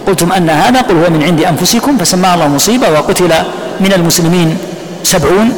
قلتم 0.09 0.31
أن 0.31 0.49
هذا 0.49 0.81
قل 0.81 0.95
هو 0.95 1.09
من 1.09 1.23
عند 1.23 1.41
أنفسكم 1.41 1.97
فسمى 1.97 2.33
الله 2.33 2.47
مصيبة 2.47 2.89
وقتل 2.89 3.29
من 3.79 3.93
المسلمين 3.93 4.57
سبعون 5.03 5.51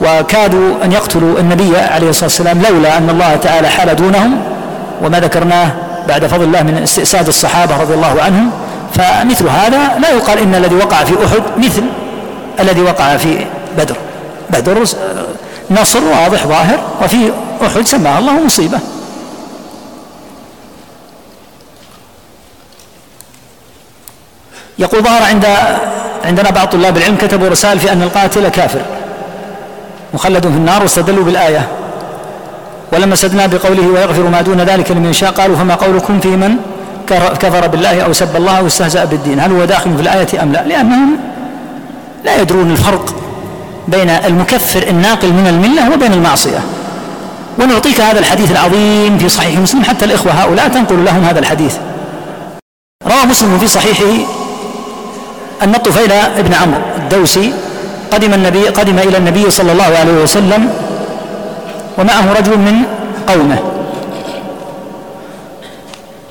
وكادوا 0.00 0.84
أن 0.84 0.92
يقتلوا 0.92 1.38
النبي 1.38 1.76
عليه 1.76 2.10
الصلاة 2.10 2.24
والسلام 2.24 2.62
لولا 2.62 2.98
أن 2.98 3.10
الله 3.10 3.36
تعالى 3.36 3.68
حال 3.68 3.96
دونهم 3.96 4.40
وما 5.02 5.20
ذكرناه 5.20 5.68
بعد 6.08 6.26
فضل 6.26 6.44
الله 6.44 6.62
من 6.62 6.80
استئساد 6.82 7.28
الصحابة 7.28 7.76
رضي 7.82 7.94
الله 7.94 8.22
عنهم 8.22 8.50
فمثل 8.94 9.48
هذا 9.48 9.98
لا 9.98 10.10
يقال 10.10 10.38
إن 10.38 10.54
الذي 10.54 10.74
وقع 10.74 11.04
في 11.04 11.14
أحد 11.26 11.42
مثل 11.58 11.82
الذي 12.60 12.82
وقع 12.82 13.16
في 13.16 13.46
بدر. 13.78 13.96
بدر 14.50 14.84
نصر 15.70 16.00
واضح 16.04 16.46
ظاهر 16.46 16.78
وفي 17.04 17.32
أحد 17.66 17.86
سماه 17.86 18.18
الله 18.18 18.44
مصيبة. 18.44 18.78
يقول 24.78 25.02
ظهر 25.02 25.22
عند 25.22 25.46
عندنا 26.24 26.50
بعض 26.50 26.68
طلاب 26.68 26.96
العلم 26.96 27.16
كتبوا 27.16 27.48
رسائل 27.48 27.78
في 27.78 27.92
أن 27.92 28.02
القاتل 28.02 28.48
كافر. 28.48 28.80
مخلد 30.14 30.42
في 30.42 30.48
النار 30.48 30.82
واستدلوا 30.82 31.24
بالآية. 31.24 31.68
ولما 32.92 33.16
سدنا 33.16 33.46
بقوله 33.46 33.86
ويغفر 33.88 34.22
ما 34.22 34.40
دون 34.42 34.60
ذلك 34.60 34.90
لمن 34.90 35.10
يشاء 35.10 35.30
قالوا 35.30 35.56
فما 35.56 35.74
قولكم 35.74 36.20
في 36.20 36.28
من 36.28 36.56
كفر 37.40 37.66
بالله 37.66 38.00
أو 38.00 38.12
سب 38.12 38.36
الله 38.36 38.58
أو 38.58 38.66
استهزأ 38.66 39.04
بالدين؟ 39.04 39.40
هل 39.40 39.52
هو 39.52 39.64
داخل 39.64 39.96
في 39.96 40.02
الآية 40.02 40.42
أم 40.42 40.52
لا؟ 40.52 40.62
لأنهم 40.62 41.16
لا 42.24 42.40
يدرون 42.40 42.70
الفرق 42.70 43.14
بين 43.88 44.10
المكفر 44.10 44.82
الناقل 44.82 45.32
من 45.32 45.46
الملة 45.46 45.92
وبين 45.94 46.12
المعصية. 46.12 46.58
ونعطيك 47.58 48.00
هذا 48.00 48.18
الحديث 48.18 48.50
العظيم 48.50 49.18
في 49.18 49.28
صحيح 49.28 49.58
مسلم. 49.58 49.84
حتى 49.84 50.04
الإخوة 50.04 50.32
هؤلاء 50.32 50.68
تنقل 50.68 51.04
لهم 51.04 51.24
هذا 51.24 51.38
الحديث. 51.38 51.76
روى 53.06 53.24
مسلم 53.30 53.58
في 53.58 53.66
صحيحه 53.66 54.12
أن 55.62 55.74
الطفيل 55.74 56.10
بن 56.38 56.54
عمرو 56.54 56.80
الدوسي 56.96 57.52
قدم 58.12 58.34
النبي 58.34 58.68
قدم 58.68 58.98
إلى 58.98 59.16
النبي 59.16 59.50
صلى 59.50 59.72
الله 59.72 59.98
عليه 60.00 60.22
وسلم 60.22 60.70
ومعه 61.98 62.32
رجل 62.38 62.58
من 62.58 62.82
قومه. 63.28 63.58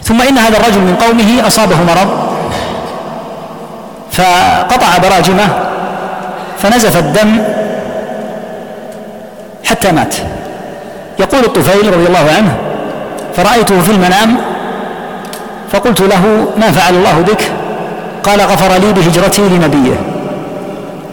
ثم 0.04 0.22
إن 0.22 0.38
هذا 0.38 0.58
الرجل 0.58 0.80
من 0.80 0.96
قومه 0.96 1.48
أصابه 1.48 1.76
مرض 1.76 2.10
فقطع 4.12 4.98
براجمه 4.98 5.48
فنزف 6.60 6.98
الدم 6.98 7.44
حتى 9.66 9.92
مات. 9.92 10.16
يقول 11.20 11.46
الطفيل 11.46 11.94
رضي 11.94 12.08
الله 12.08 12.32
عنه 12.38 12.56
فرأيته 13.36 13.82
في 13.82 13.92
المنام 13.92 14.38
فقلت 15.72 16.02
له 16.02 16.48
ما 16.58 16.72
فعل 16.72 16.94
الله 16.96 17.20
بك؟ 17.20 17.52
قال 18.24 18.42
غفر 18.42 18.78
لي 18.78 18.94
بهجرتي 18.94 19.42
لنبيه. 19.42 19.96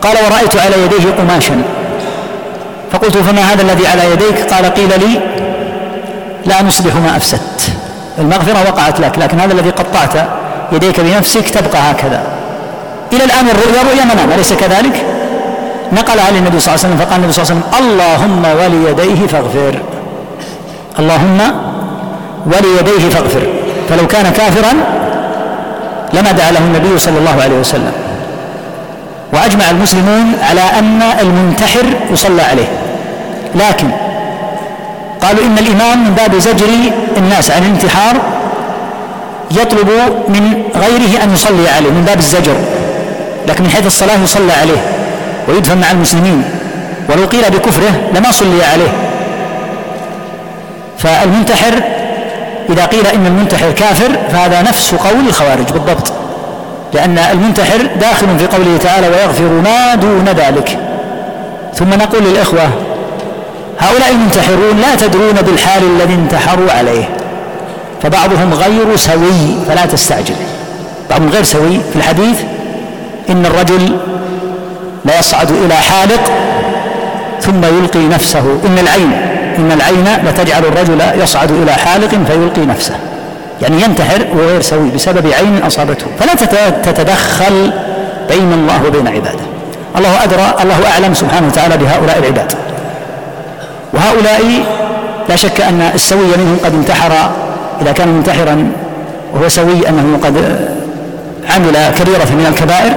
قال 0.02 0.16
ورأيت 0.16 0.56
على 0.56 0.84
يديه 0.84 1.10
قماشا. 1.18 1.62
فقلت 2.92 3.16
فما 3.16 3.52
هذا 3.52 3.62
الذي 3.62 3.86
على 3.86 4.02
يديك؟ 4.12 4.52
قال 4.52 4.74
قيل 4.74 4.88
لي 4.88 5.20
لا 6.46 6.62
نصلح 6.62 6.94
ما 6.96 7.16
أفسدت 7.16 7.72
المغفرة 8.18 8.70
وقعت 8.70 9.00
لك 9.00 9.18
لكن 9.18 9.40
هذا 9.40 9.52
الذي 9.52 9.70
قطعت 9.70 10.28
يديك 10.72 11.00
بنفسك 11.00 11.48
تبقى 11.48 11.90
هكذا. 11.90 12.22
إلى 13.12 13.24
الآن 13.24 13.48
الرؤيا 13.48 13.82
رؤيا 13.82 14.04
منام 14.04 14.32
أليس 14.32 14.52
كذلك؟ 14.52 15.06
نقلها 15.92 16.30
للنبي 16.30 16.60
صلى 16.60 16.74
الله 16.74 16.84
عليه 16.84 16.94
وسلم 16.94 16.96
فقال 16.96 17.16
النبي 17.16 17.32
صلى 17.32 17.42
الله 17.42 17.54
عليه 17.54 17.60
وسلم 17.60 17.84
اللهم 17.84 18.44
وليديه 18.58 19.26
فاغفر. 19.26 19.74
اللهم 20.98 21.40
وليديه 22.46 23.08
فاغفر. 23.10 23.42
فلو 23.88 24.06
كان 24.06 24.32
كافرا 24.32 24.99
لما 26.14 26.32
دعا 26.32 26.50
له 26.50 26.58
النبي 26.58 26.98
صلى 26.98 27.18
الله 27.18 27.42
عليه 27.42 27.58
وسلم. 27.58 27.92
وأجمع 29.32 29.70
المسلمون 29.70 30.34
على 30.42 30.60
أن 30.78 31.02
المنتحر 31.20 31.84
يصلى 32.12 32.42
عليه. 32.42 32.68
لكن 33.54 33.88
قالوا 35.22 35.44
إن 35.44 35.58
الإمام 35.58 36.04
من 36.04 36.14
باب 36.14 36.38
زجر 36.38 36.66
الناس 37.16 37.50
عن 37.50 37.62
الانتحار 37.62 38.16
يطلب 39.50 39.88
من 40.28 40.62
غيره 40.76 41.24
أن 41.24 41.34
يصلي 41.34 41.68
عليه 41.68 41.90
من 41.90 42.04
باب 42.06 42.18
الزجر. 42.18 42.56
لكن 43.48 43.64
من 43.64 43.70
حيث 43.70 43.86
الصلاة 43.86 44.22
يصلى 44.24 44.52
عليه 44.52 44.80
ويدفن 45.48 45.78
مع 45.78 45.90
المسلمين. 45.90 46.44
ولو 47.08 47.26
قيل 47.26 47.50
بكفره 47.50 47.92
لما 48.14 48.30
صلي 48.30 48.64
عليه. 48.64 48.92
فالمنتحر 50.98 51.82
إذا 52.70 52.84
قيل 52.84 53.06
إن 53.06 53.26
المنتحر 53.26 53.70
كافر 53.70 54.18
فهذا 54.32 54.62
نفس 54.62 54.94
قول 54.94 55.26
الخوارج 55.28 55.72
بالضبط. 55.72 56.12
لأن 56.94 57.18
المنتحر 57.18 57.86
داخل 58.00 58.26
في 58.38 58.46
قوله 58.46 58.76
تعالى 58.76 59.08
ويغفر 59.08 59.48
ما 59.64 59.94
دون 59.94 60.24
ذلك. 60.24 60.78
ثم 61.74 61.88
نقول 61.88 62.22
للإخوة 62.24 62.70
هؤلاء 63.78 64.10
المنتحرون 64.10 64.76
لا 64.80 64.94
تدرون 64.94 65.32
بالحال 65.32 65.82
الذي 65.82 66.14
انتحروا 66.14 66.72
عليه. 66.72 67.08
فبعضهم 68.02 68.54
غير 68.54 68.96
سوي 68.96 69.64
فلا 69.68 69.86
تستعجل. 69.86 70.36
بعضهم 71.10 71.28
غير 71.28 71.42
سوي 71.42 71.80
في 71.92 71.96
الحديث 71.96 72.40
إن 73.30 73.46
الرجل 73.46 73.96
لا 75.04 75.18
يصعد 75.18 75.50
إلى 75.50 75.74
حالق 75.74 76.20
ثم 77.40 77.64
يلقي 77.64 77.98
نفسه 77.98 78.58
إن 78.66 78.78
العين 78.78 79.29
إن 79.58 79.72
العين 79.72 80.28
لتجعل 80.28 80.64
الرجل 80.64 81.22
يصعد 81.22 81.50
إلى 81.50 81.72
حالق 81.72 82.08
فيلقي 82.08 82.66
نفسه. 82.66 82.94
يعني 83.62 83.82
ينتحر 83.82 84.26
وغير 84.34 84.62
سوي 84.62 84.90
بسبب 84.90 85.26
عين 85.26 85.62
أصابته. 85.66 86.06
فلا 86.20 86.34
تتدخل 86.82 87.72
بين 88.28 88.52
الله 88.52 88.86
وبين 88.86 89.08
عباده. 89.08 89.44
الله 89.96 90.24
أدرى 90.24 90.54
الله 90.62 90.90
أعلم 90.92 91.14
سبحانه 91.14 91.46
وتعالى 91.46 91.76
بهؤلاء 91.76 92.18
العباد. 92.18 92.52
وهؤلاء 93.92 94.64
لا 95.28 95.36
شك 95.36 95.60
أن 95.60 95.90
السوي 95.94 96.36
منهم 96.36 96.58
قد 96.64 96.74
انتحر. 96.74 97.30
إذا 97.82 97.92
كان 97.92 98.08
منتحرا 98.08 98.72
وهو 99.34 99.48
سوي 99.48 99.88
أنه 99.88 100.18
قد 100.24 100.36
عمل 101.50 101.76
كبيرة 101.98 102.30
من 102.38 102.46
الكبائر 102.48 102.92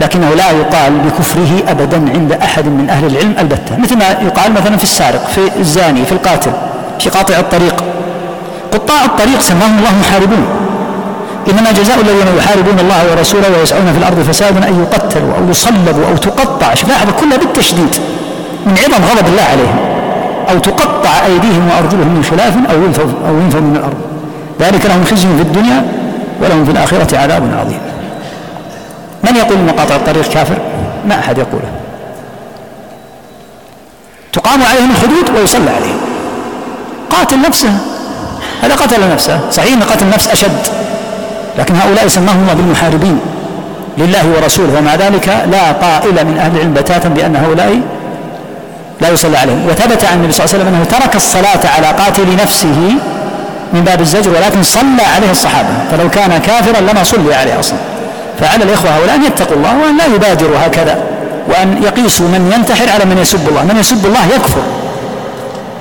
لكنه 0.00 0.34
لا 0.34 0.50
يقال 0.50 0.92
بكفره 0.98 1.62
أبدا 1.68 1.96
عند 1.96 2.32
أحد 2.32 2.66
من 2.66 2.90
أهل 2.90 3.06
العلم 3.06 3.34
البتة. 3.38 3.76
مثل 3.78 3.96
ما 3.98 4.04
يقال 4.04 4.52
مثلا 4.52 4.76
في 4.76 4.84
السارق 4.84 5.26
في 5.26 5.40
الزاني 5.58 6.04
في 6.04 6.12
القاتل 6.12 6.52
في 7.00 7.10
قاطع 7.10 7.38
الطريق. 7.38 7.84
قطاع 8.72 9.04
الطريق 9.04 9.40
سماهم 9.40 9.78
الله 9.78 9.90
محاربون. 10.00 10.46
إنما 11.50 11.72
جزاء 11.72 12.00
الذين 12.00 12.36
يحاربون 12.38 12.78
الله 12.80 13.10
ورسوله 13.10 13.58
ويسعون 13.58 13.92
في 13.92 13.98
الأرض 13.98 14.22
فسادا 14.22 14.68
أن 14.68 14.82
يقتلوا 14.82 15.32
أو 15.38 15.50
يصلبوا 15.50 16.06
أو 16.10 16.16
تقطع. 16.16 16.74
لاحظ 16.88 17.08
كلها 17.20 17.36
بالتشديد 17.38 17.96
من 18.66 18.72
عظم 18.72 19.04
غضب 19.04 19.26
الله 19.26 19.42
عليهم. 19.42 19.78
أو 20.50 20.58
تقطع 20.58 21.26
أيديهم 21.26 21.68
وأرجلهم 21.70 22.08
من 22.08 22.24
خلاف 22.30 22.54
أو 22.70 22.82
ينفوا 22.82 23.28
أو 23.28 23.34
ينفوا 23.40 23.60
من 23.60 23.76
الأرض. 23.76 24.00
ذلك 24.60 24.86
لهم 24.86 25.04
خزي 25.04 25.28
في 25.36 25.42
الدنيا 25.42 25.84
ولهم 26.42 26.64
في 26.64 26.70
الآخرة 26.70 27.18
عذاب 27.18 27.42
عظيم. 27.60 27.78
من 29.30 29.36
يقول 29.36 29.58
ان 29.58 29.70
قاطع 29.70 29.96
الطريق 29.96 30.28
كافر؟ 30.28 30.58
ما 31.08 31.18
أحد 31.18 31.38
يقوله. 31.38 31.70
تقام 34.32 34.62
عليهم 34.62 34.90
الحدود 34.90 35.36
ويصلى 35.36 35.70
عليهم. 35.70 35.98
قاتل 37.10 37.40
نفسه. 37.40 37.72
هذا 38.62 38.74
قتل 38.74 39.10
نفسه. 39.12 39.40
صحيح 39.50 39.72
إن 39.72 39.82
قتل 39.82 40.04
النفس 40.04 40.28
أشد. 40.28 40.66
لكن 41.58 41.76
هؤلاء 41.76 42.08
سماهم 42.08 42.42
الله 42.42 42.54
بالمحاربين. 42.54 43.20
لله 43.98 44.26
ورسوله. 44.36 44.78
ومع 44.78 44.94
ذلك 44.94 45.28
لا 45.28 45.72
قائل 45.72 46.24
من 46.24 46.38
أهل 46.38 46.56
العلم 46.56 46.74
بتاتا 46.74 47.08
بأن 47.08 47.36
هؤلاء 47.36 47.80
لا 49.00 49.08
يصلى 49.08 49.38
عليهم. 49.38 49.66
وثبت 49.66 50.04
عن 50.04 50.16
النبي 50.16 50.32
صلى 50.32 50.44
الله 50.44 50.54
عليه 50.54 50.64
وسلم 50.64 50.74
أنه 50.74 50.84
ترك 50.84 51.16
الصلاة 51.16 51.68
على 51.76 51.86
قاتل 51.86 52.36
نفسه 52.42 52.94
من 53.72 53.82
باب 53.86 54.00
الزجر 54.00 54.30
ولكن 54.30 54.62
صلى 54.62 55.02
عليه 55.16 55.30
الصحابة. 55.30 55.68
فلو 55.90 56.10
كان 56.10 56.38
كافرا 56.38 56.80
لما 56.80 57.04
صلي 57.04 57.34
عليه 57.34 57.60
أصلا. 57.60 57.78
فعلى 58.40 58.64
الإخوة 58.64 58.90
هؤلاء 58.90 59.14
أن 59.14 59.24
يتقوا 59.24 59.56
الله 59.56 59.78
وأن 59.78 59.96
لا 59.96 60.06
يبادروا 60.06 60.58
هكذا 60.66 61.04
وأن 61.48 61.82
يقيسوا 61.82 62.28
من 62.28 62.52
ينتحر 62.56 62.90
على 62.90 63.04
من 63.04 63.18
يسب 63.18 63.48
الله 63.48 63.64
من 63.64 63.76
يسب 63.76 64.06
الله 64.06 64.26
يكفر 64.26 64.62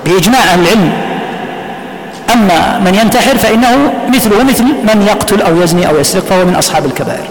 بإجماع 0.05 0.39
أهل 0.39 0.59
العلم. 0.59 0.91
أما 2.33 2.79
من 2.79 2.95
ينتحر 2.95 3.38
فإنه 3.38 3.93
مثله 4.07 4.43
مثل 4.43 4.63
من 4.63 5.07
يقتل 5.07 5.41
أو 5.41 5.62
يزني 5.62 5.89
أو 5.89 6.00
يسرق 6.00 6.24
فهو 6.24 6.45
من 6.45 6.55
أصحاب 6.55 6.85
الكبائر. 6.85 7.25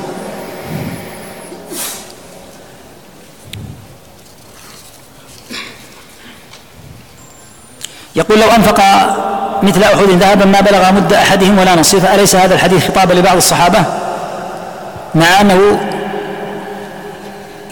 يقول 8.16 8.40
لو 8.40 8.48
أنفق 8.48 8.80
مثل 9.62 9.82
أحد 9.82 10.10
ذهبا 10.10 10.44
ما 10.44 10.60
بلغ 10.60 10.92
مد 10.92 11.12
أحدهم 11.12 11.58
ولا 11.58 11.74
نصيفه 11.74 12.14
أليس 12.14 12.36
هذا 12.36 12.54
الحديث 12.54 12.88
خطابا 12.88 13.12
لبعض 13.12 13.36
الصحابة؟ 13.36 14.03
مع 15.14 15.40
أنه 15.40 15.80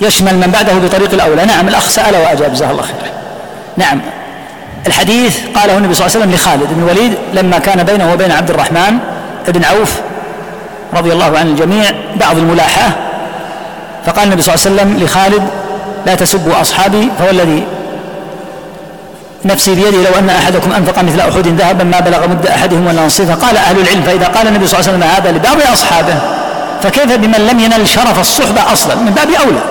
يشمل 0.00 0.34
من 0.34 0.50
بعده 0.52 0.72
بطريق 0.72 1.12
الأولى. 1.12 1.44
نعم 1.44 1.68
الأخ 1.68 1.88
سأل 1.88 2.16
وأجاب 2.16 2.52
جزاه 2.52 2.70
الله 2.70 2.82
خير 2.82 3.12
نعم. 3.76 4.00
الحديث 4.86 5.38
قاله 5.54 5.78
النبي 5.78 5.94
صلى 5.94 6.06
الله 6.06 6.16
عليه 6.16 6.26
وسلم 6.26 6.34
لخالد 6.34 6.74
بن 6.74 6.82
الوليد 6.82 7.14
لما 7.34 7.58
كان 7.58 7.82
بينه 7.82 8.12
وبين 8.12 8.32
عبد 8.32 8.50
الرحمن 8.50 8.98
بن 9.48 9.64
عوف 9.64 10.00
رضي 10.94 11.12
الله 11.12 11.38
عن 11.38 11.46
الجميع 11.46 11.90
بعض 12.20 12.36
الملاحة 12.36 12.90
فقال 14.06 14.24
النبي 14.24 14.42
صلى 14.42 14.54
الله 14.54 14.66
عليه 14.66 14.76
وسلم 14.76 15.04
لخالد 15.04 15.42
لا 16.06 16.14
تسبوا 16.14 16.60
أصحابي 16.60 17.08
فهو 17.18 17.30
الذي 17.30 17.64
نفسي 19.44 19.74
بيده 19.74 20.10
لو 20.10 20.18
أن 20.18 20.30
أحدكم 20.30 20.72
أنفق 20.72 21.02
مثل 21.02 21.20
أحد 21.20 21.46
ذهبا 21.46 21.84
ما 21.84 22.00
بلغ 22.00 22.28
مد 22.28 22.46
أحدهم 22.46 22.86
ولا 22.86 23.06
نصيفة. 23.06 23.34
قال 23.34 23.56
أهل 23.56 23.80
العلم 23.80 24.02
فإذا 24.02 24.26
قال 24.26 24.48
النبي 24.48 24.66
صلى 24.66 24.80
الله 24.80 24.90
عليه 24.90 24.98
وسلم 24.98 25.10
هذا 25.10 25.38
لبعض 25.38 25.72
أصحابه 25.72 26.14
فكيف 26.82 27.12
بمن 27.12 27.46
لم 27.46 27.60
ينل 27.60 27.88
شرف 27.88 28.20
الصحبة 28.20 28.72
أصلا؟ 28.72 28.94
من 28.94 29.10
باب 29.10 29.30
أولى. 29.30 29.62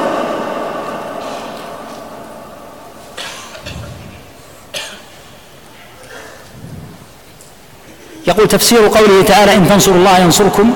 يقول 8.28 8.48
تفسير 8.48 8.88
قوله 8.88 9.24
تعالى 9.24 9.56
إن 9.56 9.70
تنصروا 9.70 9.96
الله 9.96 10.20
ينصركم 10.20 10.74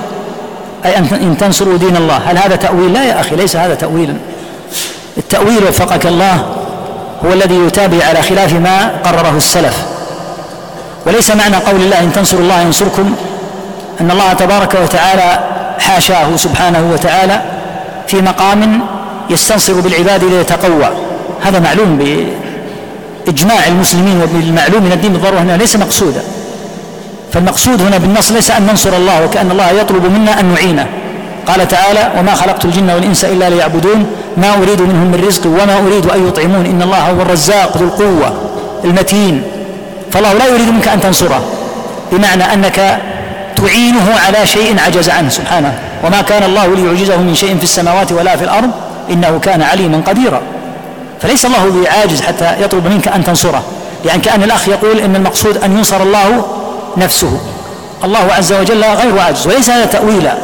أي 0.84 0.98
إن 0.98 1.36
تنصروا 1.40 1.78
دين 1.78 1.96
الله. 1.96 2.16
هل 2.16 2.38
هذا 2.38 2.56
تأويل؟ 2.56 2.92
لا 2.92 3.04
يا 3.04 3.20
أخي 3.20 3.36
ليس 3.36 3.56
هذا 3.56 3.74
تأويلا. 3.74 4.16
التأويل 5.16 5.64
وفقك 5.64 6.06
الله 6.06 6.46
هو 7.24 7.32
الذي 7.32 7.54
يتابع 7.54 8.04
على 8.04 8.22
خلاف 8.22 8.52
ما 8.52 8.90
قرره 9.04 9.36
السلف. 9.36 9.76
وليس 11.06 11.30
معنى 11.30 11.56
قول 11.56 11.80
الله 11.80 12.00
إن 12.00 12.12
تنصروا 12.12 12.42
الله 12.42 12.60
ينصركم 12.60 13.16
أن 14.00 14.10
الله 14.10 14.32
تبارك 14.32 14.74
وتعالى 14.82 15.56
حاشاه 15.78 16.36
سبحانه 16.36 16.90
وتعالى 16.92 17.42
في 18.06 18.22
مقام 18.22 18.80
يستنصر 19.30 19.80
بالعباد 19.80 20.24
ليتقوى. 20.24 20.88
هذا 21.42 21.58
معلوم 21.60 21.98
بإجماع 23.26 23.66
المسلمين 23.66 24.22
وبالمعلوم 24.22 24.82
من 24.82 24.92
الدين 24.92 25.12
بالضرورة 25.12 25.40
هنا 25.40 25.56
ليس 25.56 25.76
مقصودا. 25.76 26.22
فالمقصود 27.32 27.82
هنا 27.82 27.98
بالنص 27.98 28.32
ليس 28.32 28.50
أن 28.50 28.66
ننصر 28.66 28.96
الله 28.96 29.24
وكأن 29.24 29.50
الله 29.50 29.70
يطلب 29.70 30.04
منا 30.04 30.40
أن 30.40 30.44
نعينه. 30.54 30.86
قال 31.46 31.68
تعالى 31.68 32.12
وما 32.18 32.34
خلقت 32.34 32.64
الجن 32.64 32.90
والإنس 32.90 33.24
إلا 33.24 33.50
ليعبدون 33.50 34.06
ما 34.36 34.54
أريد 34.54 34.82
منهم 34.82 35.06
من 35.06 35.24
رزق 35.26 35.46
وما 35.46 35.78
أريد 35.86 36.06
أن 36.06 36.28
يطعمون 36.28 36.66
إن 36.66 36.82
الله 36.82 37.10
هو 37.10 37.22
الرزاق 37.22 37.76
ذو 37.76 37.84
القوة 37.84 38.34
المتين. 38.84 39.42
فالله 40.12 40.32
لا 40.32 40.46
يريد 40.46 40.68
منك 40.68 40.88
أن 40.88 41.00
تنصره 41.00 41.44
بمعنى 42.12 42.44
أنك 42.44 42.98
تعينه 43.56 44.14
على 44.26 44.46
شيء 44.46 44.80
عجز 44.86 45.10
عنه 45.10 45.28
سبحانه. 45.28 45.78
وما 46.04 46.22
كان 46.22 46.42
الله 46.42 46.74
ليعجزه 46.74 47.16
من 47.16 47.34
شيء 47.34 47.56
في 47.56 47.64
السماوات 47.64 48.12
ولا 48.12 48.36
في 48.36 48.44
الأرض 48.44 48.70
إنه 49.10 49.38
كان 49.38 49.62
عليما 49.62 50.02
قديرا. 50.06 50.40
فليس 51.22 51.46
الله 51.46 51.82
بعاجز 51.84 52.20
حتى 52.20 52.54
يطلب 52.60 52.86
منك 52.86 53.08
أن 53.08 53.24
تنصره 53.24 53.62
يعني 54.04 54.22
كأن 54.22 54.42
الأخ 54.42 54.68
يقول 54.68 54.98
إن 54.98 55.16
المقصود 55.16 55.56
أن 55.56 55.78
ينصر 55.78 56.02
الله 56.02 56.46
نفسه. 56.96 57.40
الله 58.04 58.32
عز 58.32 58.52
وجل 58.52 58.84
غير 58.84 59.20
عاجز 59.20 59.46
وليس 59.46 59.70
هذا 59.70 59.84
تأويلا. 59.84 60.34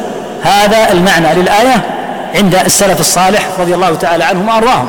هذا 0.43 0.93
المعنى 0.93 1.35
للآية 1.35 1.85
عند 2.35 2.55
السلف 2.55 3.01
الصالح 3.01 3.49
رضي 3.59 3.75
الله 3.75 3.95
تعالى 3.95 4.25
عنهم 4.25 4.49
وارواهم 4.49 4.89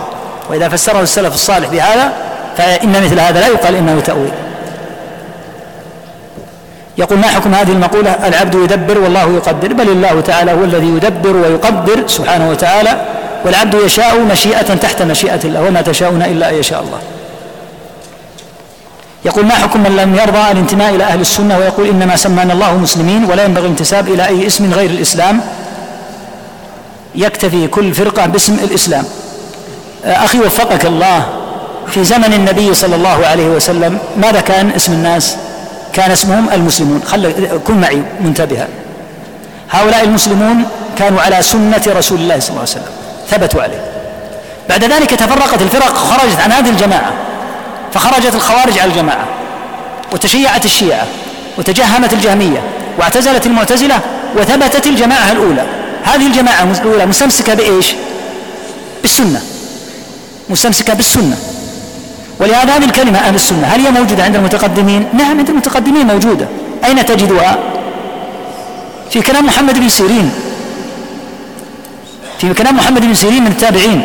وإذا 0.50 0.70
فسره 0.70 1.02
السلف 1.02 1.34
الصالح 1.34 1.70
بهذا 1.70 2.12
فإن 2.58 2.90
مثل 3.06 3.20
هذا 3.20 3.40
لا 3.40 3.48
يقال 3.48 3.76
إنه 3.76 4.00
تأويل. 4.06 4.32
يقول 6.98 7.20
ما 7.20 7.28
حكم 7.28 7.54
هذه 7.54 7.72
المقولة؟ 7.72 8.12
العبد 8.28 8.56
يدبر 8.56 9.00
والله 9.00 9.34
يقدر 9.36 9.74
بل 9.74 9.90
الله 9.90 10.22
تعالى 10.22 10.52
هو 10.52 10.64
الذي 10.64 10.88
يدبر 10.88 11.36
ويقدر 11.38 12.08
سبحانه 12.08 12.50
وتعالى 12.50 13.06
والعبد 13.46 13.74
يشاء 13.74 14.20
مشيئة 14.20 14.76
تحت 14.76 15.02
مشيئة 15.02 15.40
الله 15.46 15.62
وما 15.62 15.82
تشاءون 15.82 16.22
إلا 16.22 16.50
أن 16.50 16.56
يشاء 16.56 16.82
الله. 16.82 17.00
يقول 19.26 19.46
ما 19.46 19.56
حكم 19.56 19.84
من 19.84 19.96
لم 19.96 20.16
يرضى 20.16 20.52
الانتماء 20.52 20.96
إلى 20.96 21.04
أهل 21.04 21.22
السنة 21.22 21.58
ويقول 21.58 21.88
إنما 21.88 22.16
سمانا 22.16 22.54
الله 22.54 22.78
مسلمين 22.78 23.26
ولا 23.26 23.46
ينبغي 23.46 23.66
الانتساب 23.66 24.08
إلى 24.08 24.28
أي 24.28 24.48
اسم 24.48 24.74
غير 24.74 24.90
الإسلام؟ 24.90 25.42
يكتفي 27.16 27.68
كل 27.68 27.94
فرقة 27.94 28.26
باسم 28.26 28.54
الإسلام. 28.54 29.06
أخي 30.06 30.40
وفقك 30.40 30.86
الله 30.86 31.26
في 31.88 32.04
زمن 32.04 32.34
النبي 32.34 32.74
صلى 32.74 32.96
الله 32.96 33.26
عليه 33.28 33.48
وسلم 33.48 33.98
ماذا 34.18 34.42
كان 34.42 34.72
اسم 34.76 34.94
الناس؟ 34.94 35.38
كان 35.94 36.12
اسمهم 36.12 36.50
المسلمون. 36.54 37.02
خل 37.08 37.34
كن 37.68 37.82
معي 37.82 38.02
منتبها. 38.22 38.68
هؤلاء 39.72 40.04
المسلمون 40.04 40.66
كانوا 40.98 41.22
على 41.22 41.42
سنة 41.42 41.84
رسول 41.88 42.20
الله 42.20 42.40
صلى 42.40 42.50
الله 42.50 42.60
عليه 42.60 42.72
وسلم. 42.72 42.92
ثبتوا 43.30 43.64
عليه. 43.64 43.82
بعد 44.70 44.84
ذلك 44.84 45.10
تفرقت 45.10 45.62
الفرق 45.62 45.98
خرجت 45.98 46.40
عن 46.40 46.52
هذه 46.52 46.70
الجماعة. 46.70 47.14
فخرجت 47.94 48.36
الخوارج 48.36 48.80
على 48.80 48.92
الجماعة. 48.92 49.26
وتشيعت 50.14 50.66
الشيعة. 50.66 51.08
وتجهمت 51.58 52.14
الجهمية. 52.14 52.62
واعتزلت 53.00 53.46
المعتزلة. 53.46 54.00
وثبتت 54.38 54.88
الجماعة 54.88 55.32
الأولى. 55.32 55.66
هذه 56.04 56.28
الجماعة 56.28 56.64
الأولى 56.64 57.06
مستمسكة 57.06 57.54
بإيش؟ 57.54 57.96
بالسنة. 59.02 59.42
مستمسكة 60.50 60.94
بالسنة. 60.94 61.38
ولهذا 62.44 62.76
هذه 62.78 62.86
الكلمة 62.86 63.20
أهل 63.20 63.36
السنة 63.36 63.68
هل 63.68 63.80
هي 63.80 63.92
موجودة 63.92 64.24
عند 64.24 64.36
المتقدمين؟ 64.36 65.08
نعم 65.14 65.38
عند 65.38 65.50
المتقدمين 65.50 66.08
موجودة 66.08 66.48
أين 66.86 67.06
تجدها؟ 67.06 67.58
في 69.10 69.22
كلام 69.22 69.46
محمد 69.46 69.80
بن 69.80 69.90
سيرين 69.90 70.32
في 72.40 72.54
كلام 72.54 72.76
محمد 72.76 73.02
بن 73.02 73.14
سيرين 73.14 73.44
من 73.44 73.52
التابعين 73.52 74.02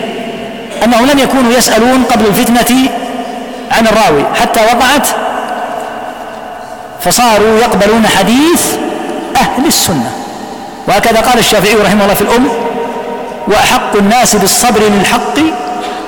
أنهم 0.85 1.07
لم 1.07 1.19
يكونوا 1.19 1.53
يسألون 1.53 2.03
قبل 2.03 2.27
الفتنة 2.27 2.89
عن 3.73 3.87
الراوي 3.87 4.25
حتى 4.35 4.61
وقعت 4.61 5.09
فصاروا 7.01 7.59
يقبلون 7.59 8.07
حديث 8.07 8.63
أهل 9.37 9.67
السنة 9.67 10.13
وهكذا 10.89 11.21
قال 11.21 11.39
الشافعي 11.39 11.75
رحمه 11.75 12.03
الله 12.03 12.15
في 12.15 12.23
الأم 12.23 12.49
وأحق 13.49 13.97
الناس 13.97 14.37
بالصبر 14.37 14.81
للحق 14.81 15.39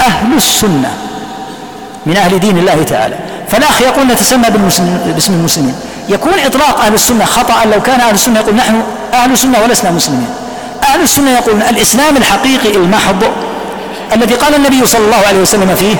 أهل 0.00 0.36
السنة 0.36 1.09
من 2.06 2.16
أهل 2.16 2.40
دين 2.40 2.58
الله 2.58 2.82
تعالى. 2.82 3.14
فالأخ 3.48 3.80
يقول 3.80 4.06
نتسمى 4.06 4.50
باسم 5.14 5.32
المسلمين. 5.32 5.74
يكون 6.08 6.32
إطلاق 6.46 6.80
أهل 6.80 6.94
السنة 6.94 7.24
خطأ 7.24 7.64
لو 7.64 7.82
كان 7.82 8.00
أهل 8.00 8.14
السنة 8.14 8.40
يقول 8.40 8.54
نحن 8.54 8.82
أهل 9.14 9.32
السنة 9.32 9.58
ولسنا 9.62 9.90
مسلمين. 9.90 10.28
أهل 10.84 11.02
السنة 11.02 11.30
يقولون 11.30 11.62
الإسلام 11.62 12.16
الحقيقي 12.16 12.76
المحض 12.76 13.24
الذي 14.14 14.34
قال 14.34 14.54
النبي 14.54 14.86
صلى 14.86 15.04
الله 15.04 15.26
عليه 15.28 15.40
وسلم 15.40 15.74
فيه 15.74 15.94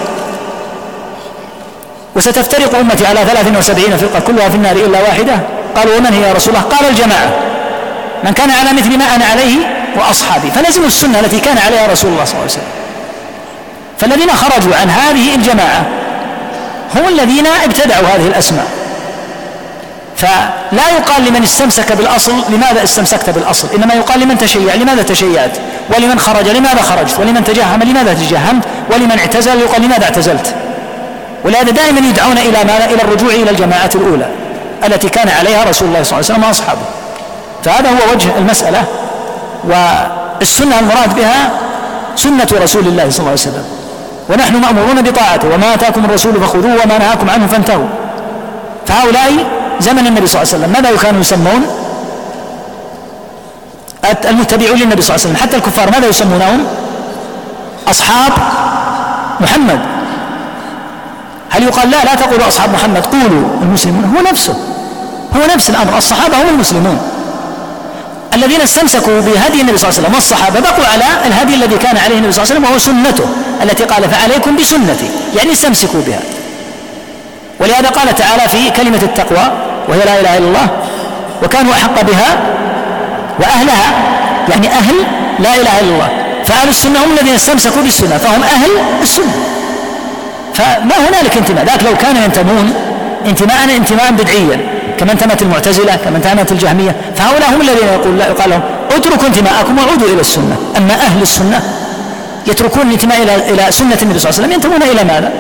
وستفترق 2.17 2.79
أمتي 2.79 3.07
على 3.07 3.21
73 3.25 3.97
فرقة 3.97 4.21
كلها 4.21 4.49
في 4.49 4.55
النار 4.57 4.77
إلا 4.77 5.01
واحدة. 5.01 5.41
قالوا 5.77 5.97
ومن 5.97 6.13
هي 6.13 6.29
يا 6.29 6.33
رسول 6.33 6.55
الله؟ 6.57 6.77
قال 6.77 6.89
الجماعة 6.89 7.31
من 8.25 8.33
كان 8.33 8.51
على 8.51 8.73
مثل 8.73 8.99
ما 8.99 9.05
أنا 9.15 9.25
عليه 9.25 9.57
وأصحابي. 9.97 10.51
فلزموا 10.51 10.87
السنة 10.87 11.21
التي 11.21 11.41
كان 11.41 11.59
عليها 11.59 11.93
رسول 11.93 12.11
الله 12.11 12.25
صلى 12.25 12.35
الله 12.35 12.43
عليه 12.43 12.53
وسلم. 12.53 12.80
فالذين 14.01 14.31
خرجوا 14.31 14.77
عن 14.77 14.91
هذه 14.91 15.35
الجماعة 15.35 15.87
هم 16.97 17.09
الذين 17.09 17.47
ابتدعوا 17.47 18.07
هذه 18.07 18.27
الأسماء. 18.27 18.67
فلا 20.17 20.91
يقال 20.99 21.25
لمن 21.25 21.43
استمسك 21.43 21.93
بالأصل 21.93 22.33
لماذا 22.49 22.85
استمسكت 22.85 23.31
بالأصل؟ 23.31 23.69
إنما 23.77 23.95
يقال 23.95 24.21
لمن 24.21 24.39
تشيع 24.39 24.75
لماذا 24.75 25.03
تشيعت؟ 25.03 25.51
ولمن 25.97 26.19
خرج 26.19 26.49
لماذا 26.49 26.83
خرجت؟ 26.83 27.19
ولمن 27.19 27.45
تجهم 27.45 27.83
لماذا 27.83 28.15
تجهمت 28.15 28.65
ولمن 28.93 29.19
اعتزل؟ 29.19 29.61
يقال 29.61 29.83
لماذا 29.83 30.05
اعتزلت؟ 30.05 30.55
ولهذا 31.45 31.71
دائما 31.71 31.99
يدعون 32.09 32.39
إلى 32.39 32.65
ماذا 32.65 32.85
إلى 32.85 33.03
الرجوع 33.03 33.31
إلى 33.31 33.51
الجماعة 33.51 33.91
الأولى 33.95 34.27
التي 34.87 35.09
كان 35.09 35.29
عليها 35.29 35.65
رسول 35.65 35.89
الله 35.89 36.03
صلى 36.03 36.19
الله 36.19 36.31
عليه 36.31 36.35
وسلم 36.35 36.45
وأصحابه. 36.45 36.87
فهذا 37.65 37.91
هو 37.91 38.13
وجه 38.15 38.29
المسألة 38.39 38.85
والسنة 39.65 40.79
المراد 40.79 41.17
بها 41.17 41.51
سنة 42.17 42.49
رسول 42.63 42.87
الله 42.87 43.11
صلى 43.11 43.19
الله 43.19 43.31
عليه 43.31 43.33
وسلم. 43.33 43.80
ونحن 44.31 44.57
مأمورون 44.57 45.03
بطاعته. 45.03 45.55
وما 45.55 45.75
آتاكم 45.75 46.05
الرسول 46.05 46.35
فخذوه 46.35 46.75
وما 46.85 46.99
نهاكم 46.99 47.31
عنه 47.31 47.47
فانتهوا. 47.47 47.87
فهؤلاء 48.87 49.33
زمن 49.81 50.07
النبي 50.07 50.27
صلى 50.27 50.43
الله 50.43 50.53
عليه 50.55 50.65
وسلم. 50.65 50.73
ماذا 50.73 50.97
كانوا 50.97 51.21
يسمون؟ 51.21 51.67
المتبعون 54.25 54.79
للنبي 54.79 55.03
صلى 55.03 55.17
الله 55.17 55.27
عليه 55.27 55.35
وسلم. 55.35 55.37
حتى 55.37 55.57
الكفار 55.57 55.91
ماذا 55.91 56.07
يسمونهم؟ 56.09 56.67
أصحاب 57.89 58.33
محمد. 59.41 59.81
هل 61.51 61.63
يقال 61.63 61.91
لا 61.91 62.05
لا 62.05 62.15
تقولوا 62.15 62.49
أصحاب 62.49 62.73
محمد. 62.73 63.07
قولوا 63.07 63.49
المسلمون. 63.63 64.15
هو 64.17 64.31
نفسه. 64.31 64.55
هو 65.37 65.55
نفس 65.55 65.71
الأمر. 65.71 65.99
الصحابة 65.99 66.43
هم 66.43 66.49
المسلمون. 66.49 66.99
الذين 68.35 68.61
استمسكوا 68.61 69.21
بهدي 69.21 69.61
النبي 69.61 69.79
صلى 69.79 69.89
الله 69.89 69.99
عليه 69.99 70.09
وسلم 70.09 70.15
والصحابة 70.15 70.61
بقوا 70.61 70.87
على 70.93 71.05
الهدي 71.27 71.55
الذي 71.55 71.77
كان 71.77 71.97
عليه 71.97 72.19
النبي 72.19 72.33
صلى 72.33 72.43
الله 72.43 72.55
عليه 72.55 72.61
وسلم 72.61 72.65
وهو 72.65 72.79
سنته 72.79 73.27
التي 73.63 73.85
قال 73.85 74.11
فعليكم 74.11 74.57
بسنتي 74.57 75.11
يعني 75.37 75.53
استمسكوا 75.53 76.01
بها. 76.07 76.21
ولهذا 77.61 77.89
قال 77.89 78.15
تعالى 78.15 78.49
في 78.49 78.71
كلمة 78.71 78.99
التقوى 79.03 79.53
وهي 79.89 79.99
لا 79.99 80.21
إله 80.21 80.39
إلا 80.39 80.49
الله 80.49 80.69
وكانوا 81.43 81.73
أحق 81.73 82.03
بها 82.03 82.39
وأهلها 83.41 83.93
يعني 84.49 84.69
أهل 84.69 84.95
لا 85.39 85.55
إله 85.55 85.81
إلا 85.81 85.95
الله. 85.95 86.09
فأهل 86.45 86.69
السنة 86.69 87.05
هم 87.05 87.19
الذين 87.19 87.35
استمسكوا 87.35 87.83
بالسنة 87.83 88.19
فهم 88.19 88.43
أهل 88.43 88.71
السنة. 89.03 89.35
فما 90.55 90.95
هنالك 91.09 91.37
انتماء؟ 91.37 91.65
ذاك 91.65 91.83
لو 91.85 91.97
كانوا 91.97 92.23
ينتمون 92.25 92.75
انتماء 93.27 93.77
انتماء 93.77 94.11
بدعيا. 94.11 94.80
كما 95.01 95.13
انتمت 95.13 95.43
المعتزلة 95.43 95.97
كما 95.97 96.17
انتمت 96.17 96.53
الجهمية 96.53 96.97
فهؤلاء 97.17 97.51
هم 97.51 97.61
الذين 97.61 97.89
يقول 97.89 98.19
لا 98.19 98.27
يقال 98.29 98.51
لهم 98.51 98.63
اتركوا 98.91 99.27
انتماءكم 99.27 99.79
وعودوا 99.79 100.09
إلى 100.09 100.21
السنة 100.21 100.57
أما 100.77 100.95
أهل 100.95 101.23
السنة 101.23 101.63
يتركون 102.47 102.83
الانتماء 102.83 103.23
إلى 103.23 103.35
إلى 103.35 103.73
سنة 103.73 103.99
النبي 104.03 104.19
صلى 104.19 104.31
الله 104.31 104.43
عليه 104.43 104.43
وسلم 104.43 104.53
ينتمون 104.53 104.83
إلى 104.83 105.05
ماذا؟ 105.05 105.33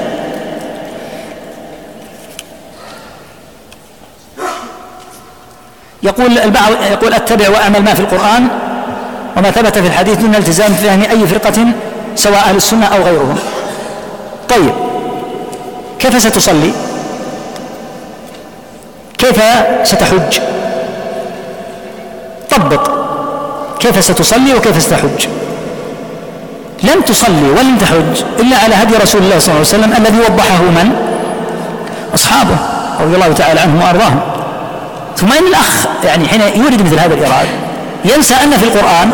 يقول 6.02 6.38
البعض 6.38 6.72
يقول 6.92 7.14
اتبع 7.14 7.48
واعمل 7.48 7.82
ما 7.82 7.94
في 7.94 8.00
القرآن 8.00 8.48
وما 9.36 9.50
ثبت 9.50 9.78
في 9.78 9.86
الحديث 9.86 10.18
دون 10.18 10.34
التزام 10.34 10.72
فهم 10.72 11.02
أي 11.02 11.26
فرقة 11.26 11.66
سواء 12.16 12.38
أهل 12.38 12.56
السنة 12.56 12.86
أو 12.86 13.02
غيرهم. 13.02 13.38
طيب 14.48 14.72
كيف 15.98 16.22
ستصلي؟ 16.22 16.72
كيف 19.20 19.42
ستحج؟ 19.84 20.38
طبق 22.50 22.90
كيف 23.80 24.04
ستصلي 24.04 24.54
وكيف 24.54 24.82
ستحج؟ 24.82 25.26
لن 26.82 27.04
تصلي 27.04 27.50
ولن 27.50 27.78
تحج 27.80 28.24
إلا 28.40 28.56
على 28.56 28.74
هدي 28.74 28.96
رسول 28.96 29.22
الله 29.22 29.38
صلى 29.38 29.54
الله 29.54 29.66
عليه 29.66 29.78
وسلم 29.84 29.92
الذي 29.96 30.18
وضحه 30.18 30.62
من؟ 30.62 30.92
أصحابه 32.14 32.56
رضي 33.00 33.14
الله 33.14 33.32
تعالى 33.32 33.60
عنهم 33.60 33.82
وأرضاهم. 33.82 34.20
ثم 35.16 35.32
إن 35.32 35.46
الأخ 35.46 35.86
يعني 36.04 36.28
حين 36.28 36.40
يورد 36.40 36.82
مثل 36.86 36.98
هذا 36.98 37.14
الايراد 37.14 37.48
ينسى 38.04 38.34
أن 38.34 38.50
في 38.50 38.64
القرآن 38.64 39.10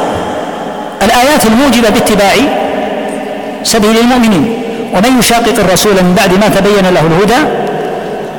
الآيات 1.03 1.47
الموجبة 1.47 1.89
باتباع 1.89 2.35
سبيل 3.63 3.99
المؤمنين 3.99 4.63
ومن 4.95 5.19
يشاقق 5.19 5.59
الرسول 5.59 5.93
من 5.93 6.15
بعد 6.15 6.35
ما 6.35 6.49
تبين 6.49 6.95
له 6.95 7.01
الهدى 7.01 7.66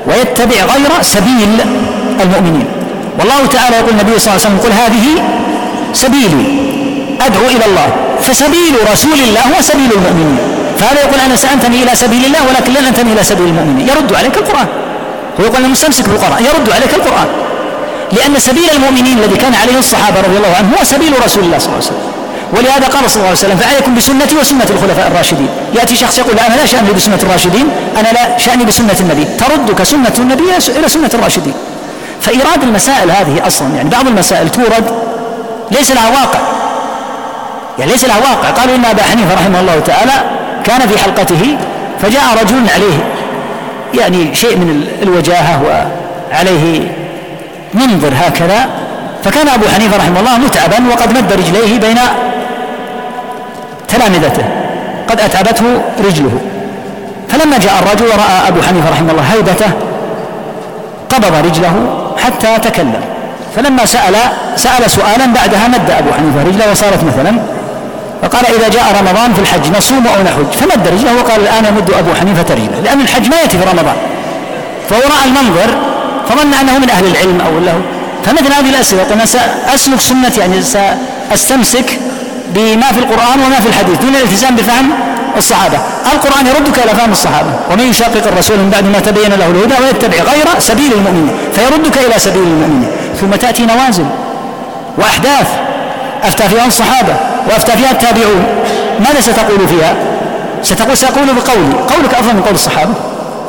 ويتبع 0.07 0.59
غير 0.73 0.91
سبيل 1.01 1.51
المؤمنين. 2.23 2.67
والله 3.19 3.45
تعالى 3.45 3.75
يقول 3.75 3.89
النبي 3.89 4.19
صلى 4.19 4.27
الله 4.27 4.45
عليه 4.45 4.47
وسلم 4.47 4.59
قل 4.65 4.71
هذه 4.71 5.05
سبيلي 5.93 6.45
أدعو 7.21 7.45
إلى 7.55 7.65
الله 7.65 7.89
فسبيل 8.21 8.73
رسول 8.93 9.19
الله 9.27 9.41
هو 9.41 9.61
سبيل 9.61 9.91
المؤمنين. 9.97 10.39
فهذا 10.79 10.99
يقول 11.05 11.19
أنا 11.25 11.35
سأنتمي 11.35 11.83
إلى 11.83 11.95
سبيل 11.95 12.25
الله 12.25 12.39
ولكن 12.49 12.71
لن 12.73 12.85
أنتمي 12.85 13.13
إلى 13.13 13.23
سبيل 13.23 13.47
المؤمنين. 13.47 13.89
يرد 13.89 14.13
عليك 14.13 14.37
القرآن. 14.37 14.67
هو 15.39 15.43
يقول 15.45 15.57
أنا 15.57 15.67
مستمسك 15.67 16.09
بالقرآن. 16.09 16.45
يرد 16.45 16.67
عليك 16.75 16.93
القرآن. 16.93 17.27
لأن 18.11 18.39
سبيل 18.39 18.69
المؤمنين 18.75 19.17
الذي 19.19 19.35
كان 19.35 19.55
عليه 19.55 19.77
الصحابة 19.79 20.21
رضي 20.21 20.37
الله 20.37 20.53
عنهم 20.57 20.71
هو 20.77 20.83
سبيل 20.83 21.13
رسول 21.25 21.43
الله 21.43 21.57
صلى 21.57 21.67
الله 21.67 21.81
عليه 21.81 21.91
وسلم. 21.91 22.16
ولهذا 22.53 22.87
قال 22.87 23.11
صلى 23.11 23.15
الله 23.15 23.27
عليه 23.27 23.39
وسلم 23.39 23.57
فعليكم 23.57 23.95
بسنتي 23.95 24.35
وسنة 24.35 24.67
الخلفاء 24.69 25.07
الراشدين. 25.07 25.47
يأتي 25.73 25.95
شخص 25.95 26.19
يقول 26.19 26.39
أنا 26.39 26.55
لا 26.55 26.65
شأني 26.65 26.91
بسنة 26.91 27.19
الراشدين 27.23 27.67
أنا 27.99 28.07
لا 28.07 28.37
شأني 28.37 28.65
بسنة 28.65 28.95
النبي. 28.99 29.25
تردك 29.25 29.83
سنة 29.83 30.13
النبي 30.19 30.43
إلى 30.67 30.89
سنة 30.89 31.09
الراشدين. 31.13 31.53
فإيراد 32.21 32.63
المسائل 32.63 33.11
هذه 33.11 33.47
أصلا 33.47 33.75
يعني 33.75 33.89
بعض 33.89 34.07
المسائل 34.07 34.49
تورد 34.49 34.91
ليس 35.71 35.91
لها 35.91 36.09
واقع. 36.09 36.39
يعني 37.79 37.91
ليس 37.91 38.05
لها 38.05 38.17
واقع. 38.17 38.49
قالوا 38.49 38.75
إن 38.75 38.85
أبا 38.85 39.03
حنيفة 39.03 39.33
رحمه 39.33 39.59
الله 39.59 39.79
تعالى 39.79 40.13
كان 40.63 40.87
في 40.87 40.97
حلقته 40.97 41.57
فجاء 42.01 42.23
رجل 42.41 42.69
عليه 42.75 43.03
يعني 43.93 44.35
شيء 44.35 44.55
من 44.57 44.87
الوجاهة 45.01 45.61
وعليه 45.63 46.91
منظر 47.73 48.13
هكذا 48.15 48.69
فكان 49.23 49.47
أبو 49.47 49.65
حنيفة 49.75 49.97
رحمه 49.97 50.19
الله 50.19 50.37
متعبا 50.37 50.77
وقد 50.93 51.17
مد 51.17 51.33
رجليه 51.33 51.79
بين 51.79 51.97
تلامذته. 53.87 54.43
قد 55.09 55.19
أتعبته 55.19 55.65
رجله. 56.07 56.39
فلما 57.29 57.57
جاء 57.57 57.73
الرجل 57.81 58.05
ورأى 58.05 58.47
أبو 58.47 58.61
حنيفة 58.61 58.89
رحمه 58.89 59.11
الله 59.11 59.23
هيبته 59.23 59.71
قبض 61.09 61.45
رجله 61.45 61.75
حتى 62.23 62.69
تكلم. 62.69 63.01
فلما 63.55 63.85
سأل 63.85 64.15
سأل 64.55 64.91
سؤالا 64.91 65.25
بعدها 65.35 65.67
مد 65.67 65.89
أبو 65.91 66.09
حنيفة 66.17 66.43
رجله 66.49 66.71
وصارت 66.71 67.03
مثلا. 67.03 67.39
فقال 68.21 68.45
إذا 68.45 68.69
جاء 68.69 68.85
رمضان 68.99 69.33
في 69.33 69.41
الحج 69.41 69.77
نصوم 69.77 70.07
أو 70.07 70.23
نحج 70.23 70.51
فمد 70.59 70.87
رجله 70.87 71.15
وقال 71.15 71.41
الآن 71.41 71.65
يمد 71.65 71.91
أبو 71.91 72.13
حنيفة 72.19 72.53
رجله 72.53 72.79
لأن 72.83 73.01
الحج 73.01 73.29
ما 73.29 73.35
يأتي 73.35 73.57
في 73.57 73.63
رمضان. 73.63 73.95
فهو 74.89 74.99
رأى 74.99 75.25
المنظر 75.29 75.69
فظن 76.29 76.53
أنه 76.53 76.79
من 76.79 76.89
أهل 76.89 77.05
العلم 77.05 77.41
أو 77.41 77.59
له. 77.59 77.81
فمثل 78.25 78.53
هذه 78.53 78.69
الأسئلة 78.69 79.03
قلنا 79.03 79.25
سأسلك 79.25 79.99
سنة 79.99 80.31
يعني 80.37 80.61
سأستمسك 80.61 81.99
بما 82.57 82.87
في 82.91 82.99
القرآن 82.99 83.39
وما 83.45 83.59
في 83.59 83.67
الحديث 83.67 83.97
دون 83.99 84.15
الالتزام 84.15 84.55
بفهم 84.55 84.89
الصحابة. 85.37 85.77
القرآن 86.13 86.47
يردك 86.47 86.79
إلى 86.79 86.93
فهم 86.99 87.11
الصحابة. 87.11 87.49
ومن 87.71 87.89
يشاقق 87.89 88.27
الرسول 88.27 88.57
من 88.57 88.69
بعد 88.69 88.85
ما 88.85 88.99
تبين 88.99 89.33
له 89.39 89.47
الهدى 89.47 89.75
ويتبع 89.83 90.17
غير 90.31 90.47
سبيل 90.59 90.93
المؤمنين 90.93 91.35
فيردك 91.55 91.97
إلى 91.97 92.19
سبيل 92.19 92.43
المؤمنين. 92.43 92.89
ثم 93.21 93.31
تأتي 93.31 93.65
نوازل 93.65 94.05
وأحداث 94.97 95.47
أفتى 96.23 96.49
فيها 96.49 96.65
الصحابة 96.65 97.15
وأفتى 97.49 97.71
فيها 97.71 97.91
التابعون. 97.91 98.43
ماذا 98.99 99.21
ستقول 99.21 99.67
فيها؟ 99.67 99.93
ستقول 100.63 100.97
سأقول 100.97 101.25
بقولي. 101.25 101.73
قولك 101.95 102.13
أفضل 102.13 102.33
من 102.33 102.41
قول 102.41 102.53
الصحابة 102.53 102.93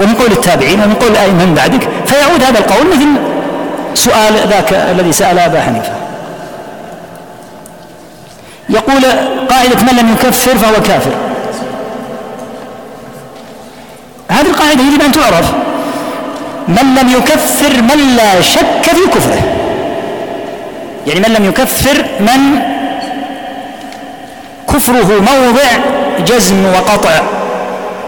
ومن 0.01 0.15
قول 0.15 0.33
التابعين 0.33 0.81
ومن 0.81 0.95
قول 0.95 1.11
الأئمة 1.11 1.45
من 1.45 1.55
بعدك. 1.55 1.89
فيعود 2.07 2.43
هذا 2.43 2.59
القول 2.59 2.87
مثل 2.87 3.09
سؤال 3.95 4.35
ذاك 4.49 4.73
الذي 4.73 5.13
سأل 5.13 5.39
أبا 5.39 5.61
حنيفة. 5.61 5.93
يقول 8.71 9.03
قاعدة 9.51 9.83
من 9.83 9.99
لم 9.99 10.13
يكفر 10.13 10.59
فهو 10.59 10.83
كافر. 10.83 11.11
هذه 14.29 14.47
القاعدة 14.47 14.83
يجب 14.83 15.03
أن 15.03 15.13
تعرف. 15.13 15.53
من 16.69 16.95
لم 17.01 17.09
يكفر 17.09 17.83
من 17.83 18.17
لا 18.17 18.41
شك 18.41 18.83
في 18.83 19.07
كفره. 19.15 19.43
يعني 21.07 21.21
من 21.21 21.35
لم 21.35 21.45
يكفر 21.45 22.05
من 22.21 22.61
كفره 24.69 25.21
موضع 25.21 25.69
جزم 26.27 26.67
وقطع. 26.67 27.21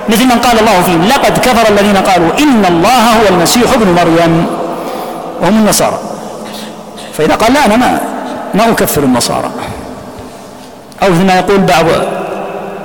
مثل 0.08 0.24
من 0.24 0.38
قال 0.38 0.58
الله 0.58 0.82
فيهم 0.82 1.08
لقد 1.08 1.38
كفر 1.38 1.68
الذين 1.68 1.96
قالوا 1.96 2.28
إن 2.38 2.64
الله 2.64 3.12
هو 3.12 3.28
المسيح 3.28 3.72
ابن 3.72 3.92
مريم. 3.92 4.46
وهم 5.42 5.58
النصارى. 5.58 5.98
فإذا 7.18 7.34
قال 7.34 7.52
لا 7.52 7.66
أنا 7.66 7.76
ما 7.76 8.00
ما 8.54 8.70
أكفر 8.70 9.02
النصارى. 9.02 9.50
أو 11.02 11.10
مثل 11.10 11.26
ما 11.26 11.34
يقول 11.38 11.58
بعض 11.58 11.84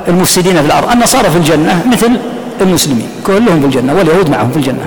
المفسدين 0.07 0.55
في 0.55 0.65
الأرض 0.65 0.91
النصارى 0.91 1.29
في 1.29 1.37
الجنة 1.37 1.83
مثل 1.91 2.11
المسلمين 2.61 3.09
كلهم 3.27 3.59
في 3.59 3.65
الجنة 3.65 3.93
واليهود 3.93 4.29
معهم 4.29 4.51
في 4.51 4.57
الجنة. 4.57 4.85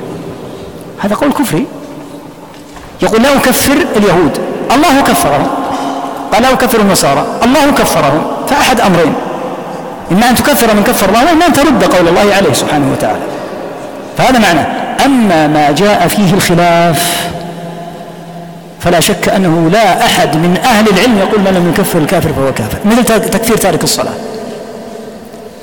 هذا 0.98 1.14
قول 1.14 1.32
كفري. 1.32 1.66
يقول 3.02 3.22
لا 3.22 3.36
أكفر 3.36 3.76
اليهود. 3.96 4.38
الله 4.74 5.00
كفرهم. 5.00 5.46
قال 6.32 6.42
لا 6.42 6.52
أكفر 6.52 6.80
النصارى. 6.80 7.26
الله 7.44 7.70
كفرهم. 7.70 8.22
فأحد 8.48 8.80
أمرين. 8.80 9.12
إما 10.12 10.30
أن 10.30 10.34
تكفر 10.34 10.74
من 10.74 10.82
كفر 10.82 11.08
الله 11.08 11.24
وإما 11.24 11.46
أن 11.46 11.52
ترد 11.52 11.84
قول 11.84 12.08
الله 12.08 12.34
عليه 12.34 12.52
سبحانه 12.52 12.92
وتعالى. 12.92 13.18
فهذا 14.18 14.38
معنى. 14.38 14.60
أما 15.04 15.46
ما 15.46 15.70
جاء 15.70 16.08
فيه 16.08 16.34
الخلاف 16.34 17.30
فلا 18.80 19.00
شك 19.00 19.28
أنه 19.28 19.70
لا 19.72 20.06
أحد 20.06 20.36
من 20.36 20.56
أهل 20.64 20.88
العلم 20.88 21.18
يقول 21.18 21.40
من 21.40 21.54
لم 21.54 21.68
يكفر 21.68 21.98
الكافر 21.98 22.32
فهو 22.32 22.52
كافر. 22.52 22.78
مثل 22.84 23.04
تكفير 23.30 23.56
تارك 23.56 23.84
الصلاة. 23.84 24.12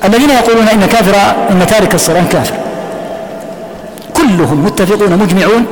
الذين 0.04 0.30
يقولون 0.30 0.68
إن 0.68 0.86
كافر 0.86 1.14
إن 1.50 1.66
تارك 1.66 1.94
الصلاة 1.94 2.24
كافر. 2.32 2.54
كلهم 4.14 4.64
متفقون 4.64 5.18
مجمعون 5.18 5.66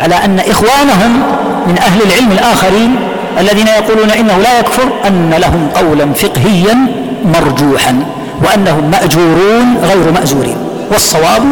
على 0.00 0.14
أن 0.14 0.38
إخوانهم 0.38 1.22
من 1.66 1.78
أهل 1.78 2.02
العلم 2.02 2.32
الآخرين 2.32 2.96
الذين 3.38 3.66
يقولون 3.66 4.10
إنه 4.10 4.38
لا 4.38 4.58
يكفر 4.58 4.88
أن 5.06 5.34
لهم 5.38 5.68
قولا 5.74 6.12
فقهيا 6.12 6.76
مرجوحا 7.24 8.02
وأنهم 8.44 8.90
مأجورون 8.90 9.76
غير 9.82 10.12
مأزورين. 10.12 10.56
والصواب 10.90 11.42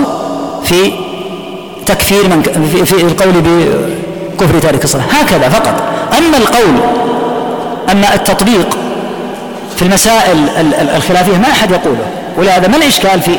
في 0.64 0.92
تكفير 1.86 2.28
من 2.28 2.42
في 2.84 3.02
القول 3.02 3.32
بكفر 4.36 4.58
تارك 4.58 4.84
الصلاة. 4.84 5.04
هكذا 5.04 5.48
فقط. 5.48 5.74
أما 6.18 6.36
القول 6.36 6.74
أما 7.90 8.14
التطبيق 8.14 8.78
في 9.76 9.82
المسائل 9.82 10.48
الخلافية 10.96 11.36
ما 11.38 11.50
أحد 11.50 11.70
يقوله. 11.70 12.06
ولهذا 12.38 12.68
ما 12.68 12.76
الإشكال 12.76 13.22
في 13.22 13.30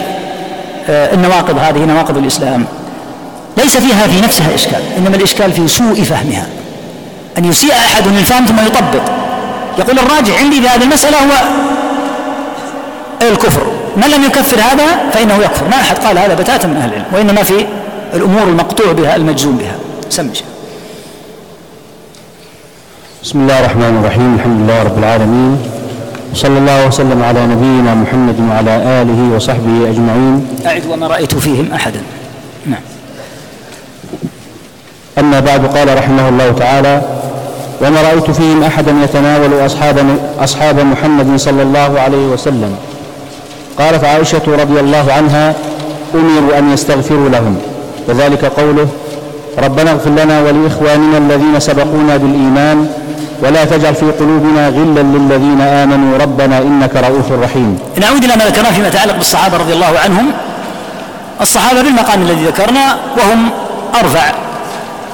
آه، 0.89 1.13
النواقض 1.13 1.57
هذه 1.57 1.79
نواقض 1.79 2.17
الإسلام؟ 2.17 2.65
ليس 3.57 3.77
فيها 3.77 4.07
في 4.07 4.21
نفسها 4.21 4.55
إشكال 4.55 4.81
إنما 4.97 5.15
الإشكال 5.15 5.53
في 5.53 5.67
سوء 5.67 6.03
فهمها. 6.03 6.47
أن 7.37 7.45
يسيء 7.45 7.71
أحد 7.71 8.07
الفهم 8.07 8.45
ثم 8.45 8.65
يطبق. 8.65 9.03
يقول 9.79 9.99
الراجع 9.99 10.37
عندي 10.37 10.61
في 10.61 10.67
هذه 10.67 10.83
المسألة 10.83 11.17
هو 11.17 11.31
الكفر. 13.21 13.67
من 13.97 14.07
لم 14.07 14.23
يكفر 14.23 14.57
هذا 14.57 15.09
فإنه 15.13 15.35
يكفر. 15.35 15.67
ما 15.67 15.75
أحد 15.75 15.97
قال 15.97 16.17
هذا 16.17 16.33
بتاتا 16.33 16.67
من 16.67 16.77
أهل 16.77 16.89
العلم 16.89 17.05
وإنما 17.13 17.43
في 17.43 17.65
الأمور 18.13 18.43
المقطوع 18.43 18.91
بها 18.91 19.15
المجزوم 19.15 19.57
بها. 19.57 19.75
سمي 20.09 20.31
بسم 23.23 23.39
الله 23.39 23.59
الرحمن 23.59 23.99
الرحيم 24.01 24.35
الحمد 24.35 24.61
لله 24.61 24.83
رب 24.83 24.97
العالمين 24.97 25.57
وصلى 26.33 26.57
الله 26.57 26.87
وسلم 26.87 27.23
على 27.23 27.47
نبينا 27.47 27.95
محمد 27.95 28.35
وعلى 28.49 29.01
آله 29.01 29.35
وصحبه 29.35 29.89
أجمعين 29.89 30.47
أعد 30.65 30.83
وما 30.89 31.07
رأيت 31.07 31.35
فيهم 31.35 31.67
أحدا. 31.73 32.01
نعم. 32.65 32.81
أما 35.17 35.39
بعد 35.39 35.65
قال 35.65 35.97
رحمه 35.97 36.29
الله 36.29 36.51
تعالى 36.51 37.01
وما 37.81 38.01
رأيت 38.01 38.31
فيهم 38.31 38.63
أحدا 38.63 38.91
يتناول 39.03 39.65
أصحاب, 39.65 39.97
أصحاب 40.39 40.79
محمد 40.79 41.39
صلى 41.39 41.61
الله 41.61 41.99
عليه 41.99 42.25
وسلم. 42.27 42.75
قالت 43.79 44.03
عائشة 44.03 44.45
رضي 44.47 44.79
الله 44.79 45.13
عنها 45.13 45.55
أمروا 46.15 46.57
أن 46.57 46.73
يستغفروا 46.73 47.29
لهم. 47.29 47.57
وذلك 48.07 48.45
قوله 48.45 48.87
ربنا 49.57 49.91
اغفر 49.91 50.09
لنا 50.09 50.41
ولإخواننا 50.41 51.17
الذين 51.17 51.59
سبقونا 51.59 52.17
بالإيمان 52.17 52.89
ولا 53.41 53.65
تجعل 53.65 53.95
في 53.95 54.05
قلوبنا 54.05 54.67
غلا 54.67 54.99
للذين 54.99 55.61
آمنوا 55.61 56.17
ربنا 56.17 56.57
إنك 56.57 56.95
رؤوف 56.95 57.31
رحيم. 57.31 57.79
نعود 57.97 58.23
إلى 58.23 58.35
ما 58.35 58.45
ذكرناه 58.45 58.71
فيما 58.71 58.87
يتعلق 58.87 59.15
بالصحابة 59.15 59.57
رضي 59.57 59.73
الله 59.73 59.99
عنهم. 60.03 60.31
الصحابة 61.41 61.81
بالمقام 61.81 62.21
الذي 62.21 62.45
ذكرنا 62.45 62.97
وهم 63.17 63.49
أرفع. 63.99 64.31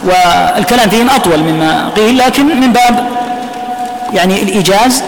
والكلام 0.05 0.89
فيهم 0.89 1.09
أطول 1.09 1.39
مما 1.39 1.89
قيل 1.89 2.17
لكن 2.17 2.59
من 2.61 2.73
باب 2.73 3.07
يعني 4.13 4.43
الإيجاز 4.43 5.03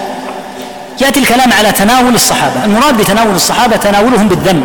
يأتي 1.01 1.19
الكلام 1.19 1.53
على 1.53 1.71
تناول 1.71 2.15
الصحابة. 2.15 2.65
المراد 2.65 2.97
بتناول 2.97 3.35
الصحابة 3.35 3.75
تناولهم 3.75 4.27
بالذم. 4.27 4.63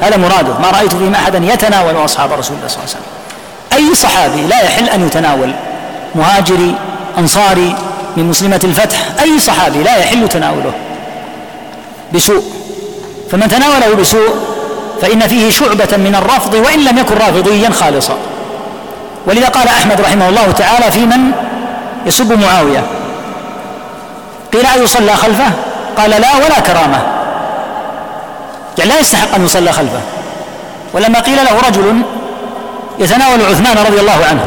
هذا 0.00 0.16
مراده. 0.16 0.58
ما 0.62 0.70
رأيت 0.70 0.94
فيهم 0.94 1.14
أحدا 1.14 1.38
يتناول 1.38 2.04
أصحاب 2.04 2.32
رسول 2.32 2.56
الله 2.56 2.68
صلى 2.68 2.78
الله 2.78 2.88
عليه 2.88 2.96
وسلم. 2.96 3.19
أي 3.80 3.94
صحابي 3.94 4.40
لا 4.40 4.62
يحل 4.62 4.88
أن 4.88 5.06
يتناول. 5.06 5.52
مهاجري 6.14 6.74
أنصاري 7.18 7.74
من 8.16 8.24
مسلمة 8.24 8.60
الفتح 8.64 8.98
أي 9.20 9.38
صحابي 9.38 9.82
لا 9.82 9.96
يحل 9.96 10.28
تناوله. 10.28 10.72
بسوء. 12.14 12.44
فمن 13.30 13.48
تناوله 13.48 13.94
بسوء 13.94 14.34
فإن 15.02 15.28
فيه 15.28 15.50
شعبة 15.50 15.96
من 15.96 16.14
الرفض 16.14 16.54
وإن 16.54 16.84
لم 16.84 16.98
يكن 16.98 17.14
رافضيا 17.14 17.70
خالصا. 17.70 18.14
ولذا 19.26 19.48
قال 19.48 19.68
أحمد 19.68 20.00
رحمه 20.00 20.28
الله 20.28 20.52
تعالى 20.52 20.90
في 20.90 20.98
من؟ 20.98 21.32
يسب 22.06 22.32
معاوية. 22.32 22.82
قيل 24.52 24.66
أيصلى 24.66 25.16
خلفه؟ 25.16 25.50
قال 25.98 26.10
لا 26.10 26.36
ولا 26.36 26.60
كرامة. 26.60 27.02
يعني 28.78 28.90
لا 28.90 29.00
يستحق 29.00 29.34
أن 29.34 29.44
يصلى 29.44 29.72
خلفه. 29.72 30.00
ولما 30.94 31.20
قيل 31.20 31.36
له 31.36 31.68
رجل 31.68 32.02
يتناول 33.00 33.40
عثمان 33.50 33.76
رضي 33.86 34.00
الله 34.00 34.26
عنه. 34.30 34.40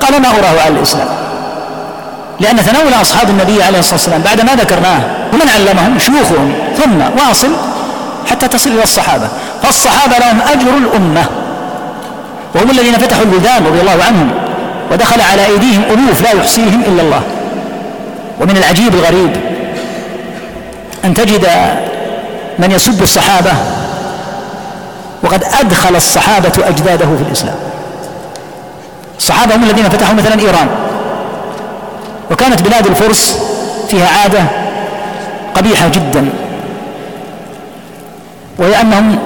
قال 0.00 0.22
ما 0.22 0.28
أراه 0.28 0.60
على 0.64 0.74
الإسلام؟ 0.76 1.08
لأن 2.40 2.56
تناول 2.56 2.92
أصحاب 3.02 3.30
النبي 3.30 3.62
عليه 3.62 3.78
الصلاة 3.78 3.94
والسلام 3.94 4.22
بعد 4.22 4.40
ما 4.40 4.54
ذكرناه 4.54 5.00
ومن 5.32 5.48
علمهم؟ 5.54 5.98
شيوخهم. 5.98 6.52
ثم 6.76 7.20
واصل 7.20 7.48
حتى 8.30 8.48
تصل 8.48 8.70
إلى 8.70 8.82
الصحابة. 8.82 9.28
فالصحابة 9.62 10.18
لهم 10.18 10.40
أجر 10.40 10.76
الأمة. 10.78 11.24
وهم 12.54 12.70
الذين 12.70 12.98
فتحوا 12.98 13.22
البلدان 13.22 13.66
رضي 13.66 13.80
الله 13.80 14.04
عنهم 14.04 14.30
ودخل 14.92 15.20
على 15.20 15.46
أيديهم 15.46 15.82
ألوف 15.90 16.22
لا 16.22 16.30
يحصيهم 16.32 16.82
إلا 16.86 17.02
الله. 17.02 17.22
ومن 18.40 18.56
العجيب 18.56 18.94
الغريب 18.94 19.36
أن 21.04 21.14
تجد 21.14 21.48
من 22.58 22.70
يسب 22.70 23.02
الصحابة 23.02 23.52
وقد 25.34 25.44
أدخل 25.60 25.96
الصحابة 25.96 26.52
أجداده 26.58 27.06
في 27.06 27.22
الإسلام. 27.28 27.54
الصحابة 29.18 29.56
هم 29.56 29.64
الذين 29.64 29.88
فتحوا 29.88 30.14
مثلا 30.14 30.40
إيران. 30.40 30.68
وكانت 32.30 32.62
بلاد 32.62 32.86
الفرس 32.86 33.38
فيها 33.88 34.08
عادة 34.08 34.44
قبيحة 35.54 35.88
جدا. 35.88 36.28
وهي 38.58 38.80
أنهم 38.80 39.18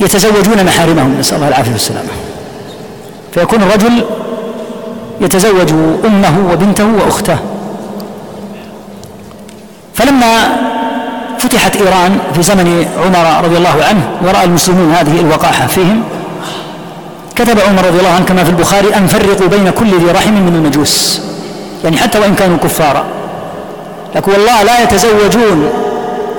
يتزوجون 0.00 0.64
محارمهم 0.64 1.16
نسأل 1.20 1.36
الله 1.36 1.48
العافية 1.48 1.72
والسلامة. 1.72 2.08
فيكون 3.34 3.62
الرجل 3.62 4.04
يتزوج 5.20 5.70
أمه 6.04 6.52
وبنته 6.52 6.86
وأخته. 6.86 7.36
فلما 9.94 10.71
فتحت 11.42 11.76
إيران 11.76 12.18
في 12.34 12.42
زمن 12.42 12.86
عمر 13.04 13.44
رضي 13.44 13.56
الله 13.56 13.84
عنه 13.88 14.02
ورأى 14.22 14.44
المسلمون 14.44 14.94
هذه 14.94 15.20
الوقاحة 15.20 15.66
فيهم. 15.66 16.02
كتب 17.36 17.60
عمر 17.68 17.84
رضي 17.84 17.98
الله 17.98 18.10
عنه 18.10 18.24
كما 18.24 18.44
في 18.44 18.50
البخاري 18.50 18.96
أن 18.96 19.06
فرقوا 19.06 19.48
بين 19.48 19.70
كل 19.70 19.98
ذي 19.98 20.10
رحم 20.10 20.32
من 20.32 20.54
المجوس. 20.54 21.20
يعني 21.84 21.96
حتى 21.96 22.18
وإن 22.18 22.34
كانوا 22.34 22.56
كفارا. 22.56 23.04
لكن 24.14 24.32
والله 24.32 24.62
لا 24.62 24.82
يتزوجون 24.82 25.70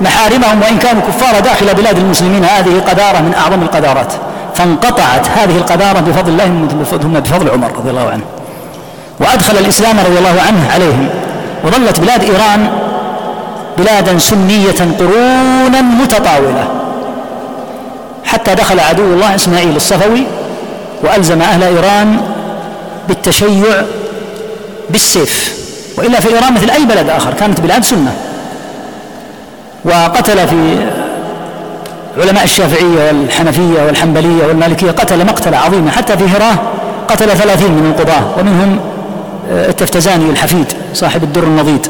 محارمهم 0.00 0.62
وإن 0.62 0.78
كانوا 0.78 1.02
كفارا 1.02 1.40
داخل 1.40 1.74
بلاد 1.74 1.98
المسلمين. 1.98 2.44
هذه 2.44 2.82
قذارة 2.88 3.18
من 3.18 3.34
أعظم 3.34 3.62
القذارات 3.62 4.12
فانقطعت 4.54 5.28
هذه 5.36 5.56
القذارة 5.56 6.00
بفضل 6.00 6.32
الله 6.32 6.68
ثم 7.02 7.12
بفضل 7.12 7.50
عمر 7.50 7.70
رضي 7.78 7.90
الله 7.90 8.10
عنه. 8.10 8.24
وأدخل 9.20 9.56
الإسلام 9.58 10.00
رضي 10.00 10.18
الله 10.18 10.42
عنه 10.46 10.72
عليهم. 10.74 11.08
وظلت 11.64 12.00
بلاد 12.00 12.22
إيران 12.22 12.83
بلادا 13.78 14.18
سنية 14.18 14.94
قرونا 14.98 15.80
متطاولة. 15.80 16.68
حتى 18.24 18.54
دخل 18.54 18.80
عدو 18.80 19.02
الله 19.14 19.34
إسماعيل 19.34 19.76
الصفوي 19.76 20.22
وألزم 21.02 21.42
أهل 21.42 21.62
إيران 21.62 22.20
بالتشيع 23.08 23.82
بالسيف. 24.90 25.54
وإلا 25.98 26.20
في 26.20 26.28
إيران 26.28 26.54
مثل 26.54 26.70
أي 26.70 26.84
بلد 26.84 27.08
آخر 27.08 27.34
كانت 27.34 27.60
بلاد 27.60 27.84
سنة. 27.84 28.14
وقتل 29.84 30.48
في 30.48 30.76
علماء 32.18 32.44
الشافعية 32.44 33.06
والحنفية 33.06 33.82
والحنبلية 33.86 34.46
والمالكية 34.46 34.90
قتل 34.90 35.26
مقتلة 35.26 35.56
عظيمة 35.56 35.90
حتى 35.90 36.16
في 36.16 36.24
هراه 36.24 36.56
قتل 37.08 37.30
ثلاثين 37.30 37.70
من 37.70 37.94
القضاة. 37.96 38.38
ومنهم 38.38 38.80
آه، 39.50 39.68
التفتزاني 39.68 40.30
الحفيد 40.30 40.72
صاحب 40.94 41.22
الدر 41.22 41.42
النضيد 41.42 41.86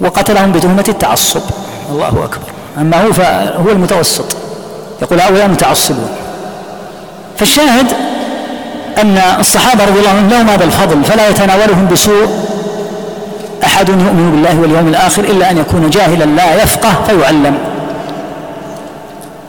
وقتلهم 0.00 0.52
بتهمة 0.52 0.84
التعصب. 0.88 1.42
الله 1.90 2.08
أكبر. 2.08 2.48
أما 2.80 3.06
هو 3.06 3.12
فهو 3.12 3.70
المتوسط. 3.70 4.36
يقول 5.02 5.20
هؤلاء 5.20 5.48
متعصبون. 5.48 6.08
فالشاهد 7.38 7.86
أن 8.98 9.18
الصحابة 9.40 9.84
رضي 9.84 9.98
الله 9.98 10.10
عنهم 10.10 10.28
لهم 10.30 10.50
هذا 10.50 10.64
الفضل 10.64 11.04
فلا 11.04 11.28
يتناولهم 11.28 11.88
بسوء 11.92 12.28
أحد 13.64 13.88
يؤمن 13.88 14.30
بالله 14.32 14.60
واليوم 14.60 14.88
الآخر 14.88 15.24
إلا 15.24 15.50
أن 15.50 15.58
يكون 15.58 15.90
جاهلا 15.90 16.24
لا 16.24 16.62
يفقه 16.62 16.92
فيعلم. 17.06 17.58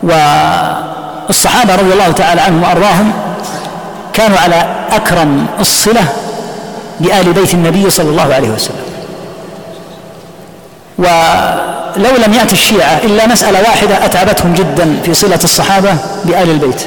والصحابة 0.03 1.75
رضي 1.75 1.93
الله 1.93 2.11
تعالى 2.11 2.41
عنهم 2.41 2.63
وأرضاهم 2.63 3.11
كانوا 4.13 4.37
على 4.37 4.65
أكرم 4.91 5.45
الصلة 5.59 6.03
بآل 6.99 7.33
بيت 7.33 7.53
النبي 7.53 7.89
صلى 7.89 8.09
الله 8.09 8.33
عليه 8.33 8.49
وسلم. 8.49 8.86
ولو 10.97 12.11
لم 12.25 12.33
يأتي 12.33 12.53
الشيعة 12.53 12.99
إلا 13.03 13.27
مسألة 13.27 13.59
واحدة 13.61 14.05
أتعبتهم 14.05 14.53
جدا 14.53 14.99
في 15.05 15.13
صلة 15.13 15.39
الصحابة 15.43 15.95
بآل 16.25 16.49
البيت 16.49 16.81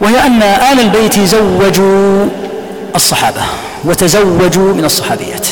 وهي 0.00 0.26
أن 0.26 0.42
آل 0.42 0.80
البيت 0.80 1.20
زوجوا 1.20 2.26
الصحابة 2.94 3.40
وتزوجوا 3.84 4.74
من 4.74 4.84
الصحابيات. 4.84 5.46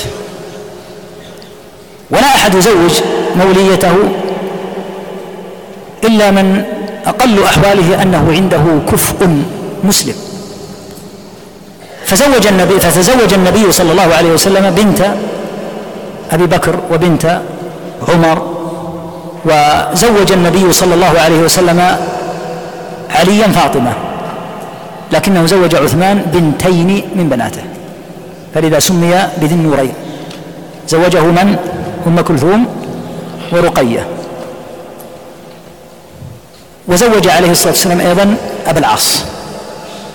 ولا 2.11 2.27
أحد 2.27 2.55
يزوج 2.55 2.91
موليته 3.37 3.95
إلا 6.05 6.31
من 6.31 6.65
أقل 7.07 7.43
أحواله 7.45 8.03
أنه 8.03 8.33
عنده 8.33 8.63
كفء 8.93 9.29
مسلم. 9.85 10.15
فزوج 12.07 12.47
النبي 12.47 12.81
فتزوج 12.81 13.35
النبي 13.35 13.73
صلى 13.73 13.91
الله 13.93 14.15
عليه 14.15 14.31
وسلم 14.33 14.71
بنت 14.71 15.11
أبي 16.31 16.47
بكر 16.47 16.81
وبنت 16.93 17.41
عمر 18.09 18.39
وزوج 19.45 20.33
النبي 20.33 20.73
صلى 20.73 20.95
الله 20.95 21.21
عليه 21.21 21.39
وسلم 21.39 21.97
عليا 23.11 23.49
فاطمة 23.49 23.93
لكنه 25.13 25.47
زوج 25.47 25.75
عثمان 25.75 26.23
بنتين 26.33 27.03
من 27.15 27.29
بناته 27.29 27.63
فلذا 28.55 28.79
سمي 28.79 29.29
بذي 29.37 29.55
النورين. 29.55 29.93
زوجه 30.89 31.23
من؟ 31.23 31.57
أم 32.07 32.21
كلثوم 32.21 32.67
ورقية. 33.53 34.07
وزوج 36.89 37.29
عليه 37.29 37.51
الصلاة 37.51 37.73
والسلام 37.73 38.01
أيضا 38.01 38.37
أبا 38.67 38.79
العاص 38.79 39.25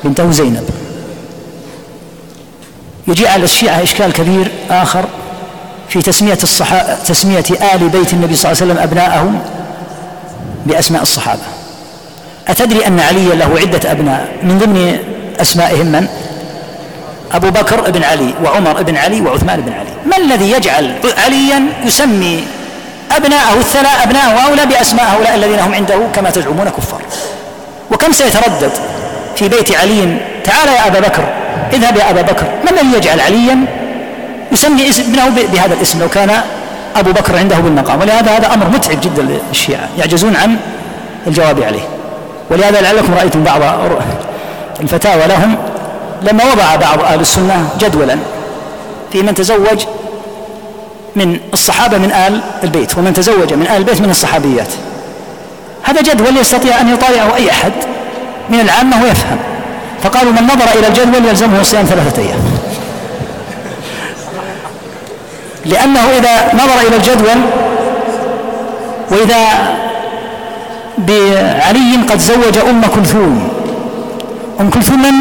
بنته 0.03 0.31
زينب. 0.31 0.69
يجي 3.07 3.27
على 3.27 3.43
الشيعة 3.43 3.83
إشكال 3.83 4.13
كبير 4.13 4.51
آخر 4.69 5.05
في 5.89 6.01
تسمية 6.01 6.37
الصحابة 6.43 6.95
تسمية 7.07 7.43
آل 7.73 7.89
بيت 7.89 8.13
النبي 8.13 8.35
صلى 8.35 8.51
الله 8.51 8.61
عليه 8.61 8.73
وسلم 8.73 8.77
أبناءهم 8.77 9.39
بأسماء 10.65 11.01
الصحابة. 11.01 11.41
أتدري 12.47 12.87
أن 12.87 12.99
عليا 12.99 13.35
له 13.35 13.59
عدة 13.59 13.91
أبناء؟ 13.91 14.27
من 14.43 14.57
ضمن 14.57 14.99
أسمائهم 15.41 15.85
من؟ 15.85 16.07
أبو 17.31 17.49
بكر 17.49 17.91
بن 17.91 18.03
علي 18.03 18.33
وعمر 18.43 18.83
بن 18.83 18.97
علي 18.97 19.21
وعثمان 19.21 19.61
بن 19.61 19.73
علي. 19.73 19.89
ما 20.05 20.17
الذي 20.17 20.51
يجعل 20.51 20.95
عليا 21.25 21.63
يسمي 21.85 22.43
أبناءه 23.11 23.57
الثلاث 23.59 24.01
أبناءه 24.01 24.47
هؤلاء 24.47 24.65
بأسماء 24.65 25.05
هؤلاء 25.05 25.35
الذين 25.35 25.59
هم 25.59 25.73
عنده 25.73 25.99
كما 26.15 26.29
تزعمون 26.29 26.69
كفار؟ 26.69 27.01
وكم 27.91 28.11
سيتردد 28.11 28.71
في 29.35 29.49
بيت 29.49 29.75
علي؟ 29.75 30.17
تعال 30.43 30.67
يا 30.67 30.87
أبا 30.87 30.99
بكر 30.99 31.23
اذهب 31.73 31.97
يا 31.97 32.09
أبا 32.09 32.21
بكر. 32.21 32.45
ما 32.63 32.71
الذي 32.71 32.97
يجعل 32.97 33.19
عليا 33.19 33.65
يسمي 34.51 34.89
ابنه 34.89 35.29
بهذا 35.53 35.73
الاسم 35.73 35.99
لو 35.99 36.09
كان 36.09 36.41
أبو 36.95 37.11
بكر 37.11 37.37
عنده 37.37 37.59
بالمقام. 37.59 37.99
ولهذا 37.99 38.31
هذا 38.31 38.53
أمر 38.53 38.69
متعب 38.69 39.01
جدا 39.01 39.39
للشيعة 39.49 39.89
يعجزون 39.97 40.35
عن 40.35 40.57
الجواب 41.27 41.63
عليه. 41.63 41.87
ولهذا 42.49 42.81
لعلكم 42.81 43.13
رأيتم 43.13 43.43
بعض 43.43 43.61
الفتاوى 44.81 45.27
لهم. 45.27 45.55
لما 46.21 46.43
وضع 46.43 46.75
بعض 46.75 47.01
أهل 47.01 47.19
السنة 47.19 47.69
جدولا 47.79 48.17
في 49.11 49.21
من 49.21 49.33
تزوج 49.33 49.85
من 51.15 51.39
الصحابة 51.53 51.97
من 51.97 52.11
آل 52.11 52.41
البيت 52.63 52.97
ومن 52.97 53.13
تزوج 53.13 53.53
من 53.53 53.67
آل 53.67 53.77
البيت 53.77 54.01
من 54.01 54.09
الصحابيات. 54.09 54.67
هذا 55.83 56.01
جدول 56.01 56.37
يستطيع 56.37 56.81
أن 56.81 56.93
يطالعه 56.93 57.35
أي 57.35 57.51
أحد 57.51 57.71
من 58.49 58.59
العامة 58.59 59.03
ويفهم. 59.03 59.37
فقالوا 60.03 60.31
من 60.31 60.43
نظر 60.43 60.79
إلى 60.79 60.87
الجدول 60.87 61.25
يلزمه 61.25 61.63
صيام 61.63 61.85
ثلاثة 61.85 62.21
أيام. 62.21 62.39
لأنه 65.65 65.99
إذا 66.17 66.53
نظر 66.53 66.87
إلى 66.87 66.95
الجدول 66.95 67.39
وإذا 69.11 69.41
بعلي 70.97 71.97
قد 72.09 72.19
زوج 72.19 72.57
أم 72.69 72.81
كلثوم. 72.95 73.49
أم 74.61 74.69
كلثوم 74.69 75.01
من؟ 75.01 75.15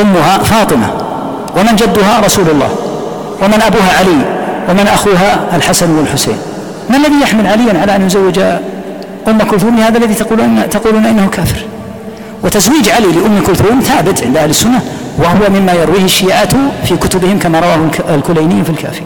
أمها 0.00 0.38
فاطمة. 0.38 0.86
ومن 1.56 1.76
جدها 1.76 2.20
رسول 2.24 2.44
الله. 2.50 2.70
ومن 3.42 3.62
أبوها 3.62 3.98
علي. 3.98 4.18
ومن 4.68 4.86
أخوها 4.86 5.40
الحسن 5.56 5.98
والحسين. 5.98 6.36
ما 6.90 6.96
الذي 6.96 7.20
يحمل 7.22 7.46
عليا 7.46 7.80
على 7.80 7.96
أن 7.96 8.06
يزوج 8.06 8.38
أم 9.28 9.38
كلثوم؟ 9.50 9.78
هذا 9.78 9.98
الذي 9.98 10.14
تقولون 10.14 10.70
تقولون 10.70 11.06
إنه 11.06 11.28
كافر. 11.32 11.60
وتزويج 12.44 12.88
علي 12.88 13.06
لأم 13.06 13.42
كلثوم 13.46 13.80
ثابت 13.80 14.22
عند 14.24 14.36
أهل 14.36 14.50
السنة 14.50 14.80
وهو 15.18 15.50
مما 15.50 15.72
يرويه 15.72 16.04
الشيعة 16.04 16.48
في 16.84 16.96
كتبهم 16.96 17.38
كما 17.38 17.60
رواه 17.60 17.90
الكليني 18.14 18.64
في 18.64 18.70
الكافي. 18.70 19.02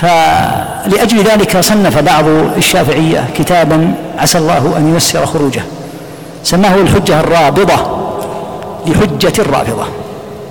فلأجل 0.00 1.22
ذلك 1.22 1.60
صنف 1.60 1.98
بعض 1.98 2.24
الشافعية 2.56 3.24
كتابا 3.38 3.94
عسى 4.18 4.38
الله 4.38 4.74
أن 4.78 4.94
ييسر 4.94 5.26
خروجه. 5.26 5.62
سماه 6.44 6.74
الحجة 6.74 7.20
الرابضة 7.20 7.74
لحجة 8.86 9.32
الرافضة 9.38 9.84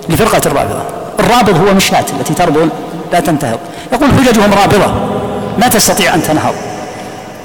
لفرقة 0.10 0.41
الرافضة. 0.45 0.81
الرابض 1.19 1.67
هو 1.67 1.73
مشاة 1.73 2.05
التي 2.19 2.34
تربط 2.34 2.69
لا 3.13 3.19
تنتهض. 3.19 3.60
يقول 3.93 4.10
حججهم 4.12 4.53
رابضة 4.53 4.93
ما 5.58 5.67
تستطيع 5.67 6.15
أن 6.15 6.23
تنهض. 6.23 6.53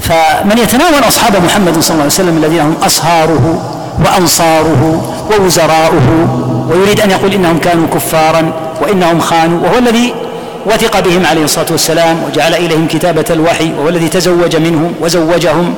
فمن 0.01 0.59
يتناول 0.59 1.09
أصحاب 1.09 1.45
محمد 1.45 1.81
صلى 1.81 1.91
الله 1.91 2.03
عليه 2.03 2.05
وسلم 2.07 2.37
الذين 2.37 2.61
هم 2.61 2.75
أصهاره 2.83 3.63
وأنصاره 4.05 5.03
ووزراؤه 5.31 6.29
ويريد 6.71 7.01
أن 7.01 7.11
يقول 7.11 7.33
إنهم 7.33 7.59
كانوا 7.59 7.87
كفارا 7.95 8.53
وإنهم 8.83 9.21
خانوا 9.21 9.61
وهو 9.63 9.79
الذي 9.79 10.15
وثق 10.67 11.01
بهم 11.01 11.27
عليه 11.27 11.45
الصلاة 11.45 11.67
والسلام 11.71 12.23
وجعل 12.23 12.55
إليهم 12.55 12.87
كتابة 12.87 13.25
الوحي 13.31 13.73
وهو 13.79 13.89
الذي 13.89 14.09
تزوج 14.09 14.57
منهم 14.57 14.95
وزوجهم 15.01 15.75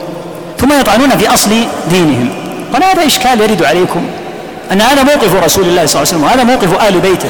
ثم 0.59 0.81
يطعنون 0.81 1.11
في 1.11 1.35
أصل 1.35 1.51
دينهم. 1.91 2.29
قال 2.73 2.85
هذا 2.85 3.07
إشكال 3.07 3.41
يرد 3.41 3.65
عليكم 3.65 4.03
أن 4.73 4.81
هذا 4.81 5.03
موقف 5.03 5.45
رسول 5.45 5.65
الله 5.65 5.87
صلى 5.87 6.03
الله 6.03 6.13
عليه 6.13 6.23
وسلم 6.23 6.23
وهذا 6.23 6.45
موقف 6.45 6.89
آل 6.89 7.01
بيته 7.01 7.29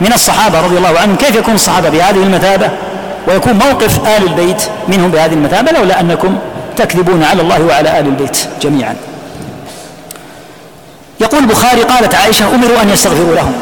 من 0.00 0.12
الصحابة 0.12 0.60
رضي 0.60 0.78
الله 0.78 0.98
عنهم. 0.98 1.16
كيف 1.16 1.36
يكون 1.36 1.54
الصحابة 1.54 1.88
بهذه 1.88 2.22
المثابة 2.22 2.70
ويكون 3.28 3.52
موقف 3.52 4.06
آل 4.06 4.22
البيت 4.22 4.62
منهم 4.88 5.10
بهذه 5.10 5.32
المثابة؟ 5.32 5.72
لولا 5.72 6.00
أنكم 6.00 6.36
تكذبون 6.76 7.24
على 7.24 7.42
الله 7.42 7.64
وعلى 7.64 8.00
آل 8.00 8.06
البيت 8.06 8.38
جميعا. 8.62 8.96
يقول 11.20 11.40
البخاري 11.40 11.82
قالت 11.82 12.14
عائشة 12.14 12.54
أمروا 12.54 12.82
أن 12.82 12.90
يستغفروا 12.90 13.34
لهم. 13.34 13.52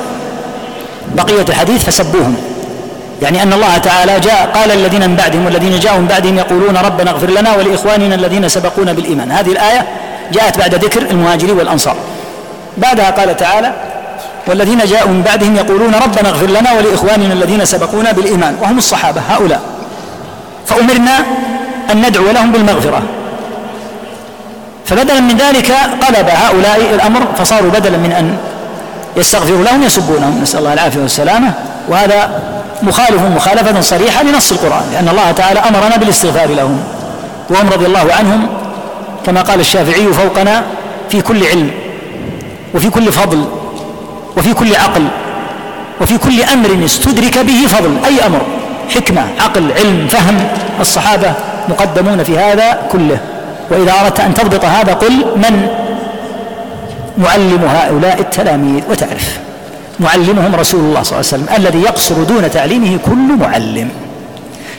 بقية 1.14 1.42
الحديث 1.48 1.84
فسبوهم. 1.84 2.36
يعني 3.22 3.42
أن 3.42 3.52
الله 3.52 3.78
تعالى 3.78 4.20
جاء 4.20 4.50
قال 4.54 4.70
الذين 4.70 5.10
من 5.10 5.16
بعدهم 5.16 5.44
والذين 5.44 5.78
جاءوا 5.78 5.98
من 5.98 6.06
بعدهم 6.06 6.38
يقولون 6.38 6.76
ربنا 6.76 7.10
اغفر 7.10 7.30
لنا 7.30 7.54
ولإخواننا 7.54 8.14
الذين 8.14 8.48
سبقونا 8.48 8.92
بالإيمان. 8.92 9.32
هذه 9.32 9.52
الآية 9.52 9.86
جاءت 10.32 10.58
بعد 10.58 10.74
ذكر 10.74 11.02
المهاجرين 11.02 11.56
والأنصار. 11.58 11.96
بعدها 12.76 13.10
قال 13.10 13.36
تعالى 13.36 13.72
والذين 14.46 14.78
جاءوا 14.78 15.10
من 15.10 15.22
بعدهم 15.22 15.56
يقولون 15.56 15.94
ربنا 15.94 16.28
اغفر 16.28 16.46
لنا 16.46 16.72
ولإخواننا 16.72 17.32
الذين 17.32 17.64
سبقونا 17.64 18.12
بالإيمان. 18.12 18.56
وهم 18.62 18.78
الصحابة 18.78 19.20
هؤلاء. 19.28 19.60
فأمرنا 20.66 21.18
أن 21.92 22.06
ندعو 22.06 22.30
لهم 22.30 22.52
بالمغفرة. 22.52 23.02
فبدلا 24.86 25.20
من 25.20 25.36
ذلك 25.36 25.72
قلب 26.06 26.28
هؤلاء 26.28 26.80
الأمر 26.94 27.26
فصاروا 27.38 27.70
بدلا 27.70 27.98
من 27.98 28.12
أن 28.12 28.36
يستغفروا 29.16 29.64
لهم 29.64 29.82
يسبونهم 29.82 30.42
نسأل 30.42 30.58
الله 30.58 30.72
العافية 30.72 31.00
والسلامة. 31.00 31.52
وهذا 31.88 32.42
مخالف 32.82 33.22
مخالفة 33.36 33.80
صريحة 33.80 34.22
لنص 34.22 34.52
القرآن 34.52 34.82
لأن 34.92 35.08
الله 35.08 35.30
تعالى 35.30 35.60
أمرنا 35.60 35.96
بالاستغفار 35.96 36.48
لهم. 36.48 36.80
وهم 37.50 37.68
رضي 37.68 37.86
الله 37.86 38.06
عنهم 38.18 38.46
كما 39.26 39.42
قال 39.42 39.60
الشافعي 39.60 40.12
فوقنا 40.12 40.62
في 41.10 41.22
كل 41.22 41.46
علم 41.46 41.70
وفي 42.74 42.90
كل 42.90 43.12
فضل 43.12 43.44
وفي 44.36 44.54
كل 44.54 44.76
عقل 44.76 45.08
وفي 46.00 46.18
كل 46.18 46.42
أمر 46.42 46.84
استدرك 46.84 47.38
به 47.38 47.66
فضل. 47.66 47.96
أي 48.04 48.26
أمر؟ 48.26 48.40
حكمة 48.94 49.22
عقل 49.40 49.72
علم 49.72 50.06
فهم. 50.10 50.48
الصحابة 50.80 51.32
مقدمون 51.68 52.22
في 52.24 52.38
هذا 52.38 52.78
كله. 52.92 53.18
وإذا 53.70 53.92
أردت 54.02 54.20
أن 54.20 54.34
تضبط 54.34 54.64
هذا 54.64 54.92
قل 54.92 55.12
من؟ 55.36 55.68
معلم 57.18 57.64
هؤلاء 57.64 58.20
التلاميذ. 58.20 58.82
وتعرف 58.90 59.38
معلمهم 60.00 60.54
رسول 60.54 60.80
الله 60.80 61.02
صلى 61.02 61.18
الله 61.18 61.28
عليه 61.32 61.36
وسلم 61.44 61.48
الذي 61.56 61.82
يقصر 61.82 62.14
دون 62.14 62.50
تعليمه 62.50 62.98
كل 63.06 63.36
معلم. 63.40 63.90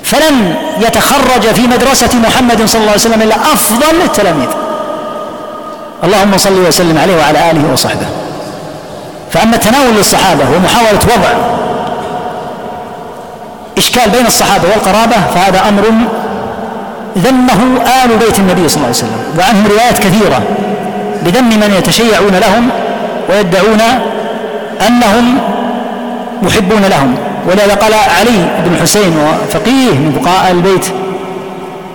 فلن 0.04 0.56
يتخرج 0.80 1.42
في 1.42 1.62
مدرسة 1.62 2.10
محمد 2.24 2.66
صلى 2.66 2.82
الله 2.82 2.92
عليه 2.92 3.02
وسلم 3.02 3.22
إلا 3.22 3.36
أفضل 3.36 4.02
التلاميذ. 4.06 4.48
اللهم 6.04 6.38
صل 6.38 6.68
وسلم 6.68 6.98
عليه 6.98 7.18
وعلى 7.18 7.52
آله 7.52 7.74
وصحبه. 7.74 8.06
فأما 9.32 9.56
التناول 9.56 9.94
للصحابة 9.98 10.44
ومحاولة 10.56 11.00
وضع 11.04 11.30
إشكال 13.78 14.10
بين 14.10 14.26
الصحابة 14.26 14.64
والقرابة 14.70 15.16
فهذا 15.36 15.70
أمر 15.70 15.84
ذمه 17.18 17.82
آل 18.04 18.18
بيت 18.18 18.40
النبي 18.40 18.70
صلى 18.70 18.78
الله 18.78 18.88
عليه 18.88 18.90
وسلم. 18.90 19.24
وعنهم 19.40 19.68
روايات 19.68 20.00
كثيرة. 20.00 20.42
بذم 21.26 21.50
من 21.50 21.74
يتشيعون 21.78 22.36
لهم 22.36 22.70
ويدعون 23.30 23.82
أنهم 24.88 25.38
محبون 26.42 26.82
لهم. 26.82 27.16
ولهذا 27.48 27.74
قال 27.74 27.94
علي 27.94 28.62
بن 28.66 28.78
حسين 28.82 29.14
وفقيه 29.18 29.92
من 29.92 30.20
فقهاء 30.22 30.52
البيت 30.52 30.86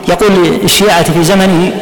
يقول 0.08 0.32
للشيعة 0.62 1.02
في 1.02 1.24
زمنه 1.24 1.72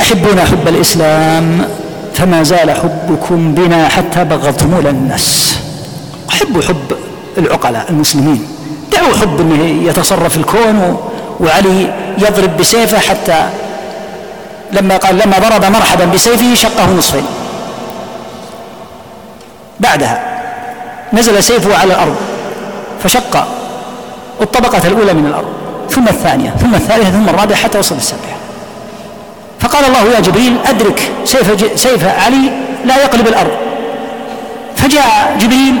أحبنا 0.00 0.44
حب 0.44 0.68
الإسلام 0.68 1.68
فما 2.14 2.42
زال 2.42 2.70
حبكم 2.70 3.54
بنا 3.54 3.88
حتى 3.88 4.24
بغضتم 4.24 4.86
الناس. 4.86 5.58
حبوا 6.30 6.62
حب 6.62 6.92
العقلاء 7.38 7.86
المسلمين. 7.90 8.48
دعوا 8.92 9.14
حب 9.20 9.40
إنه 9.40 9.88
يتصرف 9.88 10.36
الكون 10.36 10.96
وعلي 11.40 11.92
يضرب 12.18 12.56
بسيفه 12.56 12.98
حتى 12.98 13.48
لما 14.72 14.96
قال 14.96 15.18
لما 15.18 15.38
ضرب 15.38 15.64
مرحبا 15.64 16.04
بسيفه 16.04 16.54
شقه 16.54 16.90
نصفين. 16.98 17.26
بعدها 19.80 20.22
نزل 21.12 21.42
سيفه 21.42 21.78
على 21.78 21.94
الأرض 21.94 22.16
فشق 23.04 23.46
الطبقة 24.40 24.88
الأولى 24.88 25.12
من 25.12 25.26
الأرض 25.26 25.48
ثم 25.90 26.08
الثانية 26.08 26.50
ثم 26.50 26.74
الثالثة 26.74 27.10
ثم 27.10 27.28
الرابعة 27.28 27.56
حتى 27.56 27.78
وصل 27.78 27.94
السابعه 27.94 28.36
فقال 29.60 29.84
الله 29.84 30.14
يا 30.14 30.20
جبريل 30.20 30.56
أدرك 30.66 31.10
سيف 31.24 31.80
سيف 31.80 32.04
علي 32.04 32.50
لا 32.84 32.96
يقلب 33.02 33.26
الأرض. 33.26 33.52
فجاء 34.76 35.36
جبريل 35.40 35.78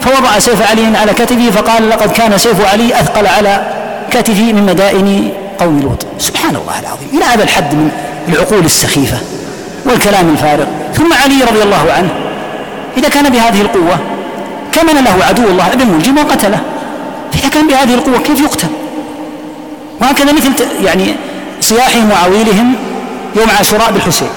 فوضع 0.00 0.38
سيف 0.38 0.70
علي 0.70 0.98
على 0.98 1.12
كتفه 1.12 1.50
فقال 1.50 1.90
لقد 1.90 2.12
كان 2.12 2.38
سيف 2.38 2.66
علي 2.72 3.00
أثقل 3.00 3.26
على 3.26 3.66
كتفي 4.10 4.52
من 4.52 4.66
مدائن 4.66 5.32
قوم 5.58 5.80
لوط. 5.80 6.06
سبحان 6.18 6.56
الله 6.56 6.80
العظيم 6.80 7.08
إلى 7.12 7.24
هذا 7.24 7.42
الحد 7.42 7.74
من 7.74 7.90
العقول 8.28 8.64
السخيفة 8.64 9.18
والكلام 9.86 10.28
الفارغ. 10.28 10.64
ثم 10.94 11.12
علي 11.12 11.44
رضي 11.50 11.62
الله 11.62 11.92
عنه 11.92 12.08
إذا 12.96 13.08
كان 13.08 13.28
بهذه 13.28 13.60
القوة 13.60 13.98
كمن 14.72 15.04
له 15.04 15.24
عدو 15.24 15.48
الله 15.48 15.72
ابن 15.72 15.86
ملجم 15.86 16.18
وقتله. 16.18 16.60
فاذا 17.32 17.48
كان 17.48 17.66
بهذه 17.68 17.94
القوة 17.94 18.18
كيف 18.18 18.40
يقتل؟ 18.40 18.68
وهكذا 20.00 20.32
مثل 20.32 20.52
يعني 20.84 21.14
صياحهم 21.60 22.10
وعويلهم 22.10 22.74
يوم 23.36 23.50
عاشوراء 23.58 23.92
بالحسين 23.92 24.28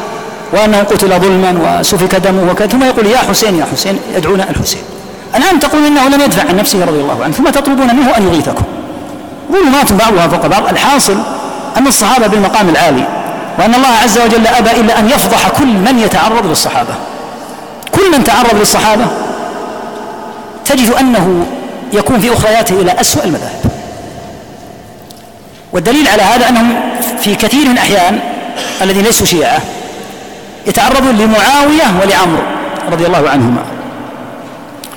وانه 0.53 0.77
قتل 0.77 1.19
ظلما 1.19 1.79
وسفك 1.79 2.15
دمه 2.15 2.51
وكذا. 2.51 2.67
ثم 2.67 2.83
يقول 2.83 3.05
يا 3.05 3.17
حسين 3.17 3.55
يا 3.59 3.65
حسين 3.73 3.99
يدعون 4.15 4.41
الحسين. 4.41 4.81
الآن 5.35 5.59
تقول 5.59 5.85
إنه 5.85 6.07
لم 6.07 6.21
يدفع 6.21 6.49
عن 6.49 6.55
نفسه 6.55 6.85
رضي 6.85 6.99
الله 6.99 7.23
عنه 7.23 7.33
ثم 7.33 7.49
تطلبون 7.49 7.95
منه 7.95 8.17
أن 8.17 8.27
يغيثكم. 8.27 8.63
ظلمات 9.51 9.93
بعضها 9.93 10.27
فوق 10.27 10.47
بعض. 10.47 10.69
الحاصل 10.69 11.17
أن 11.77 11.87
الصحابة 11.87 12.27
بالمقام 12.27 12.69
العالي 12.69 13.07
وأن 13.59 13.75
الله 13.75 13.87
عز 14.03 14.17
وجل 14.17 14.47
أبى 14.47 14.71
إلا 14.71 14.99
أن 14.99 15.09
يفضح 15.09 15.49
كل 15.49 15.67
من 15.67 15.99
يتعرض 15.99 16.45
للصحابة. 16.45 16.93
كل 17.91 18.11
من 18.11 18.23
تعرض 18.23 18.55
للصحابة 18.55 19.05
تجد 20.65 20.89
أنه 20.89 21.45
يكون 21.93 22.19
في 22.19 22.33
أخرياته 22.33 22.81
إلى 22.81 23.01
أسوأ 23.01 23.23
المذاهب. 23.23 23.71
والدليل 25.73 26.07
على 26.07 26.21
هذا 26.21 26.49
أنهم 26.49 26.75
في 27.19 27.35
كثير 27.35 27.65
من 27.65 27.71
الاحيان 27.71 28.19
الذين 28.81 29.03
ليسوا 29.03 29.25
شيعة 29.25 29.61
يتعرضون 30.67 31.17
لمعاوية 31.17 32.01
ولعمرو 32.01 32.43
رضي 32.91 33.05
الله 33.05 33.29
عنهما. 33.29 33.63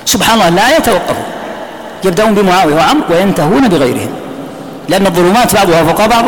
سبحان 0.05 0.33
الله 0.33 0.49
لا 0.49 0.77
يتوقفوا 0.77 1.23
يبدأون 2.03 2.33
بمعاوية 2.33 2.75
وعمرو 2.75 3.03
وينتهون 3.09 3.67
بغيرهم 3.67 4.09
لأن 4.89 5.05
الظلمات 5.07 5.55
بعضها 5.55 5.83
فوق 5.83 6.05
بعض 6.05 6.25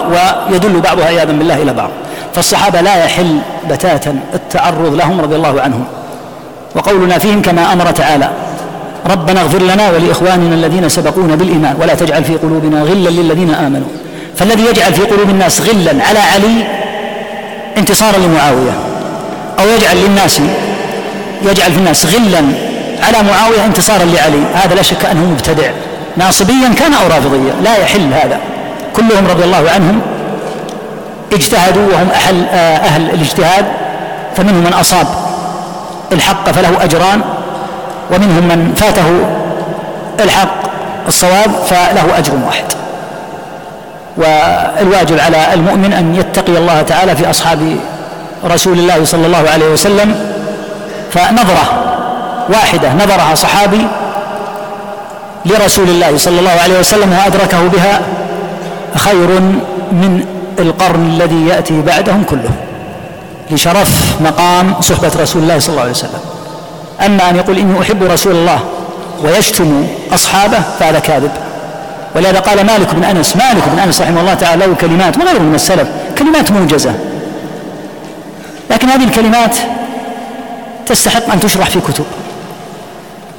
ويدل 0.52 0.80
بعضها 0.80 1.06
عياذا 1.06 1.32
بالله 1.32 1.62
إلى 1.62 1.74
بعض. 1.74 1.90
فالصحابة 2.36 2.82
لا 2.82 3.06
يحل 3.06 3.38
بتاتا 3.70 4.20
التعرض 4.34 4.96
لهم 4.96 5.22
رضي 5.22 5.36
الله 5.36 5.62
عنهم. 5.62 5.84
وقولنا 6.76 7.18
فيهم 7.18 7.42
كما 7.42 7.74
أمر 7.74 7.92
تعالى 7.92 8.30
ربنا 9.10 9.42
اغفر 9.42 9.62
لنا 9.62 9.90
ولإخواننا 9.90 10.56
الذين 10.56 10.90
سبقونا 10.90 11.36
بالإيمان 11.36 11.76
ولا 11.82 11.94
تجعل 11.94 12.24
في 12.24 12.36
قلوبنا 12.36 12.82
غلا 12.82 13.10
للذين 13.10 13.54
آمنوا. 13.54 13.88
فالذي 14.36 14.66
يجعل 14.66 14.94
في 14.94 15.02
قلوب 15.02 15.30
الناس 15.30 15.62
غلا 15.62 16.04
على 16.10 16.20
علي 16.20 16.68
انتصارا 17.78 18.18
لمعاوية 18.18 18.72
أو 19.60 19.66
يجعل 19.68 19.98
للناس 19.98 20.42
يجعل 21.44 21.72
في 21.72 21.78
الناس 21.78 22.06
غلا 22.06 22.44
على 23.04 23.24
معاوية 23.30 23.66
انتصارا 23.66 24.04
لعلي. 24.06 24.44
هذا 24.54 24.76
لا 24.76 24.82
شك 24.82 25.06
أنه 25.06 25.26
مبتدع. 25.26 25.72
ناصبيا 26.18 26.74
كان 26.78 26.94
أو 26.94 27.08
رافضيا. 27.08 27.54
لا 27.64 27.78
يحل 27.78 28.14
هذا. 28.14 28.40
كلهم 28.96 29.28
رضي 29.28 29.44
الله 29.44 29.70
عنهم 29.70 30.02
اجتهدوا 31.34 31.94
وهم 31.94 32.10
أهل, 32.10 32.46
أهل 32.86 33.10
الاجتهاد 33.10 33.66
فمنهم 34.36 34.64
من 34.64 34.74
أصاب 34.74 35.08
الحق 36.12 36.52
فله 36.52 36.84
أجران 36.84 37.22
ومنهم 38.12 38.44
من 38.44 38.74
فاته 38.76 39.06
الحق 40.20 40.56
الصواب 41.08 41.52
فله 41.68 42.18
أجر 42.18 42.34
واحد. 42.48 42.64
والواجب 44.18 45.20
على 45.20 45.54
المؤمن 45.54 45.94
أن 45.94 46.16
يتقي 46.16 46.58
الله 46.58 46.82
تعالى 46.82 47.16
في 47.16 47.30
أصحاب 47.30 47.76
رسول 48.46 48.80
الله 48.80 49.06
صلى 49.06 49.26
الله 49.28 49.50
عليه 49.54 49.70
وسلم 49.74 50.16
فنظرة 51.12 51.84
واحدة 52.50 52.94
نظرها 52.94 53.36
صحابي 53.36 53.88
لرسول 55.46 55.90
الله 55.90 56.18
صلى 56.18 56.40
الله 56.40 56.62
عليه 56.64 56.80
وسلم 56.80 57.14
وأدركه 57.14 57.68
بها 57.68 58.02
خير 58.96 59.28
من 59.92 60.26
القرن 60.60 61.06
الذي 61.06 61.48
يأتي 61.48 61.82
بعدهم 61.82 62.24
كله 62.24 62.52
لشرف 63.52 64.22
مقام 64.22 64.82
صحبة 64.82 65.12
رسول 65.20 65.42
الله 65.44 65.60
صلى 65.60 65.70
الله 65.70 65.82
عليه 65.82 65.92
وسلم. 65.92 66.20
أما 67.06 67.30
أن 67.30 67.36
يقول 67.36 67.58
إني 67.58 67.82
أحب 67.82 68.04
رسول 68.04 68.36
الله 68.36 68.60
ويشتم 69.24 69.88
أصحابه 70.14 70.60
فهذا 70.80 71.00
كاذب. 71.00 71.32
ولهذا 72.16 72.40
قال 72.40 72.66
مالك 72.66 72.96
بن 72.96 73.04
أنس 73.04 73.36
مالك 73.36 73.64
بن 73.74 73.80
أنس 73.80 74.02
رحمه 74.02 74.22
الله 74.22 74.34
تعالى 74.34 74.66
له 74.66 74.76
كلمات 74.76 75.18
وغيره 75.18 75.40
من 75.40 75.56
السلف 75.56 75.88
كلمات 76.18 76.52
موجزة. 76.52 76.94
لكن 78.70 78.90
هذه 78.90 79.04
الكلمات 79.04 79.58
تستحق 80.86 81.32
أن 81.32 81.40
تشرح 81.40 81.70
في 81.70 81.80
كتب. 81.80 82.06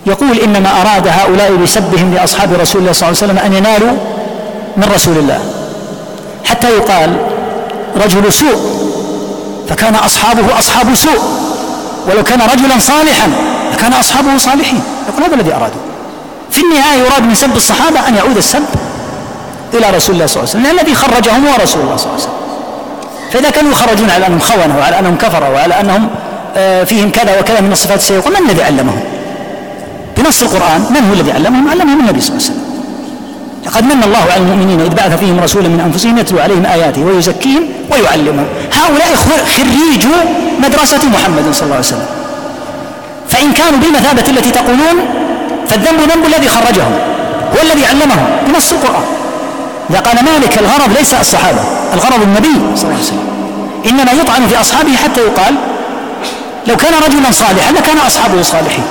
يقول 0.07 0.39
إنما 0.39 0.69
أراد 0.81 1.09
هؤلاء 1.09 1.57
بسبهم 1.57 2.15
لأصحاب 2.15 2.53
رسول 2.53 2.81
الله 2.81 2.93
صلى 2.93 3.09
الله 3.09 3.23
عليه 3.23 3.33
وسلم 3.33 3.39
أن 3.39 3.53
ينالوا 3.53 3.93
من 4.77 4.85
رسول 4.95 5.17
الله. 5.19 5.41
حتى 6.45 6.71
يقال 6.71 7.17
رجل 8.05 8.33
سوء 8.33 8.83
فكان 9.69 9.95
أصحابه 9.95 10.59
أصحاب 10.59 10.95
سوء. 10.95 11.19
ولو 12.11 12.23
كان 12.23 12.41
رجلا 12.41 12.79
صالحا 12.79 13.33
لكان 13.73 13.93
أصحابه 13.93 14.39
صالحين. 14.39 14.81
يقول 15.09 15.25
هذا 15.25 15.35
الذي 15.35 15.55
ارادوا 15.55 15.81
في 16.51 16.63
النهاية 16.63 16.99
يراد 16.99 17.23
من 17.23 17.35
سب 17.35 17.57
الصحابة 17.57 18.09
أن 18.09 18.15
يعود 18.15 18.37
السب 18.37 18.63
إلى 19.75 19.91
رسول 19.97 20.15
الله 20.15 20.27
صلى 20.27 20.43
الله 20.43 20.55
عليه 20.55 20.65
وسلم 20.67 20.79
الذي 20.79 20.95
خرجهم 20.95 21.47
هو 21.47 21.55
رسول 21.63 21.83
الله 21.83 21.97
صلى 21.97 22.07
الله 22.07 22.21
عليه 22.21 22.23
وسلم. 22.23 22.33
فإذا 23.33 23.51
كانوا 23.51 23.73
يخرجون 23.73 24.11
على 24.11 24.27
أنهم 24.27 24.41
خونوا 24.41 24.77
وعلى 24.79 24.99
أنهم 24.99 25.17
كفروا 25.17 25.49
وعلى 25.49 25.81
أنهم 25.81 26.09
آه، 26.57 26.85
فيهم 26.85 27.11
كذا 27.11 27.41
وكذا 27.41 27.61
من 27.61 27.73
الصفات 27.73 27.99
السيئة 27.99 28.29
من 28.29 28.51
الذي 28.51 28.63
علمهم؟ 28.63 29.01
بنص 30.17 30.43
القرآن 30.43 30.81
من 30.91 31.09
هو 31.09 31.15
الذي 31.15 31.33
علمهم؟ 31.33 31.69
علمهم 31.69 32.01
النبي 32.01 32.21
صلى 32.21 32.37
الله 32.37 32.43
عليه 32.45 32.53
وسلم. 32.53 32.62
لقد 33.67 33.85
من 33.85 34.03
الله 34.05 34.25
على 34.33 34.37
المؤمنين 34.37 34.81
إذ 34.81 34.95
بعث 34.95 35.19
فيهم 35.19 35.41
رسولا 35.41 35.69
من 35.69 35.81
أنفسهم 35.81 36.19
يتلو 36.19 36.39
عليهم 36.39 36.67
آياته 36.67 37.03
ويزكيهم 37.05 37.63
ويعلمهم. 37.91 38.47
هؤلاء 38.81 39.11
خريجو 39.57 40.15
مدرسة 40.65 41.03
محمد 41.15 41.45
صلى 41.53 41.65
الله 41.65 41.75
عليه 41.75 41.87
وسلم. 41.87 42.07
فإن 43.29 43.53
كانوا 43.53 43.79
بالمثابة 43.79 44.25
التي 44.29 44.51
تقولون 44.51 44.97
فالذنب 45.69 46.01
ذنب 46.01 46.25
الذي 46.27 46.49
خرجهم 46.49 46.93
هو 47.55 47.63
الذي 47.63 47.87
علمهم 47.87 48.27
بنص 48.47 48.73
القرآن. 48.73 49.07
إذا 49.91 50.01
قال 50.01 50.25
مالك 50.25 50.59
الغرض 50.59 50.93
ليس 50.99 51.15
الصحابة 51.15 51.61
الغرض 51.95 52.23
النبي 52.23 52.77
صلى 52.77 52.85
الله 52.85 52.95
عليه 52.95 53.05
وسلم. 53.05 53.29
إنما 53.87 54.13
يطعن 54.13 54.47
في 54.49 54.61
أصحابه 54.61 54.97
حتى 54.97 55.21
يقال 55.21 55.55
لو 56.67 56.77
كان 56.77 56.95
رجلا 57.07 57.31
صالحا 57.31 57.73
لكان 57.73 57.99
أصحابه 58.07 58.43
صالحين. 58.43 58.85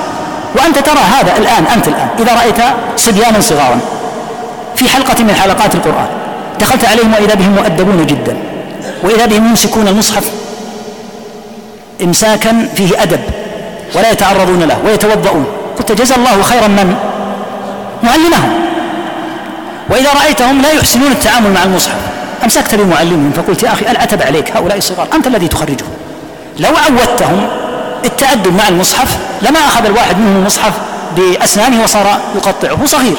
وأنت 0.56 0.80
ترى 0.80 1.00
هذا 1.20 1.38
الآن 1.38 1.64
أنت 1.76 1.88
الآن 1.88 2.08
إذا 2.20 2.34
رأيت 2.34 2.60
صبيانا 2.98 3.40
صغارا. 3.42 3.80
في 4.76 4.90
حلقة 4.90 5.24
من 5.24 5.36
حلقات 5.36 5.76
القرآن. 5.76 6.08
دخلت 6.60 6.86
عليهم 6.86 7.14
وإذا 7.14 7.34
بهم 7.34 7.52
مؤدبون 7.52 8.06
جدا. 8.06 8.38
وإذا 9.04 9.26
بهم 9.26 9.48
يمسكون 9.48 9.88
المصحف 9.88 10.24
إمساكا 12.04 12.68
فيه 12.76 13.04
أدب 13.04 13.20
ولا 13.96 14.12
يتعرضون 14.12 14.64
له 14.64 14.78
ويتوضؤون. 14.86 15.46
قلت 15.78 15.92
جزى 15.92 16.16
الله 16.16 16.42
خيرا 16.42 16.68
من 16.68 16.96
معلمهم. 18.04 18.52
وإذا 19.90 20.14
رأيتهم 20.14 20.62
لا 20.62 20.72
يحسنون 20.72 21.12
التعامل 21.12 21.52
مع 21.52 21.64
المصحف. 21.64 22.00
أمسكت 22.44 22.76
بمعلمهم 22.76 23.32
فقلت 23.32 23.64
يا 23.64 23.74
أخي 23.74 23.92
العتب 23.92 24.22
عليك 24.22 24.58
هؤلاء 24.58 24.78
الصغار؟ 24.78 25.08
أنت 25.14 25.28
الذي 25.28 25.48
تخرجهم. 25.48 25.90
لو 26.60 26.70
عودتهم 26.70 27.48
التأدب 28.06 28.56
مع 28.56 28.68
المصحف 28.68 29.18
لما 29.42 29.60
أخذ 29.60 29.86
الواحد 29.86 30.20
منهم 30.20 30.36
المصحف 30.36 30.74
بأسنانه 31.18 31.84
وصار 31.84 32.18
يقطعه. 32.36 32.86
صغير. 32.86 33.18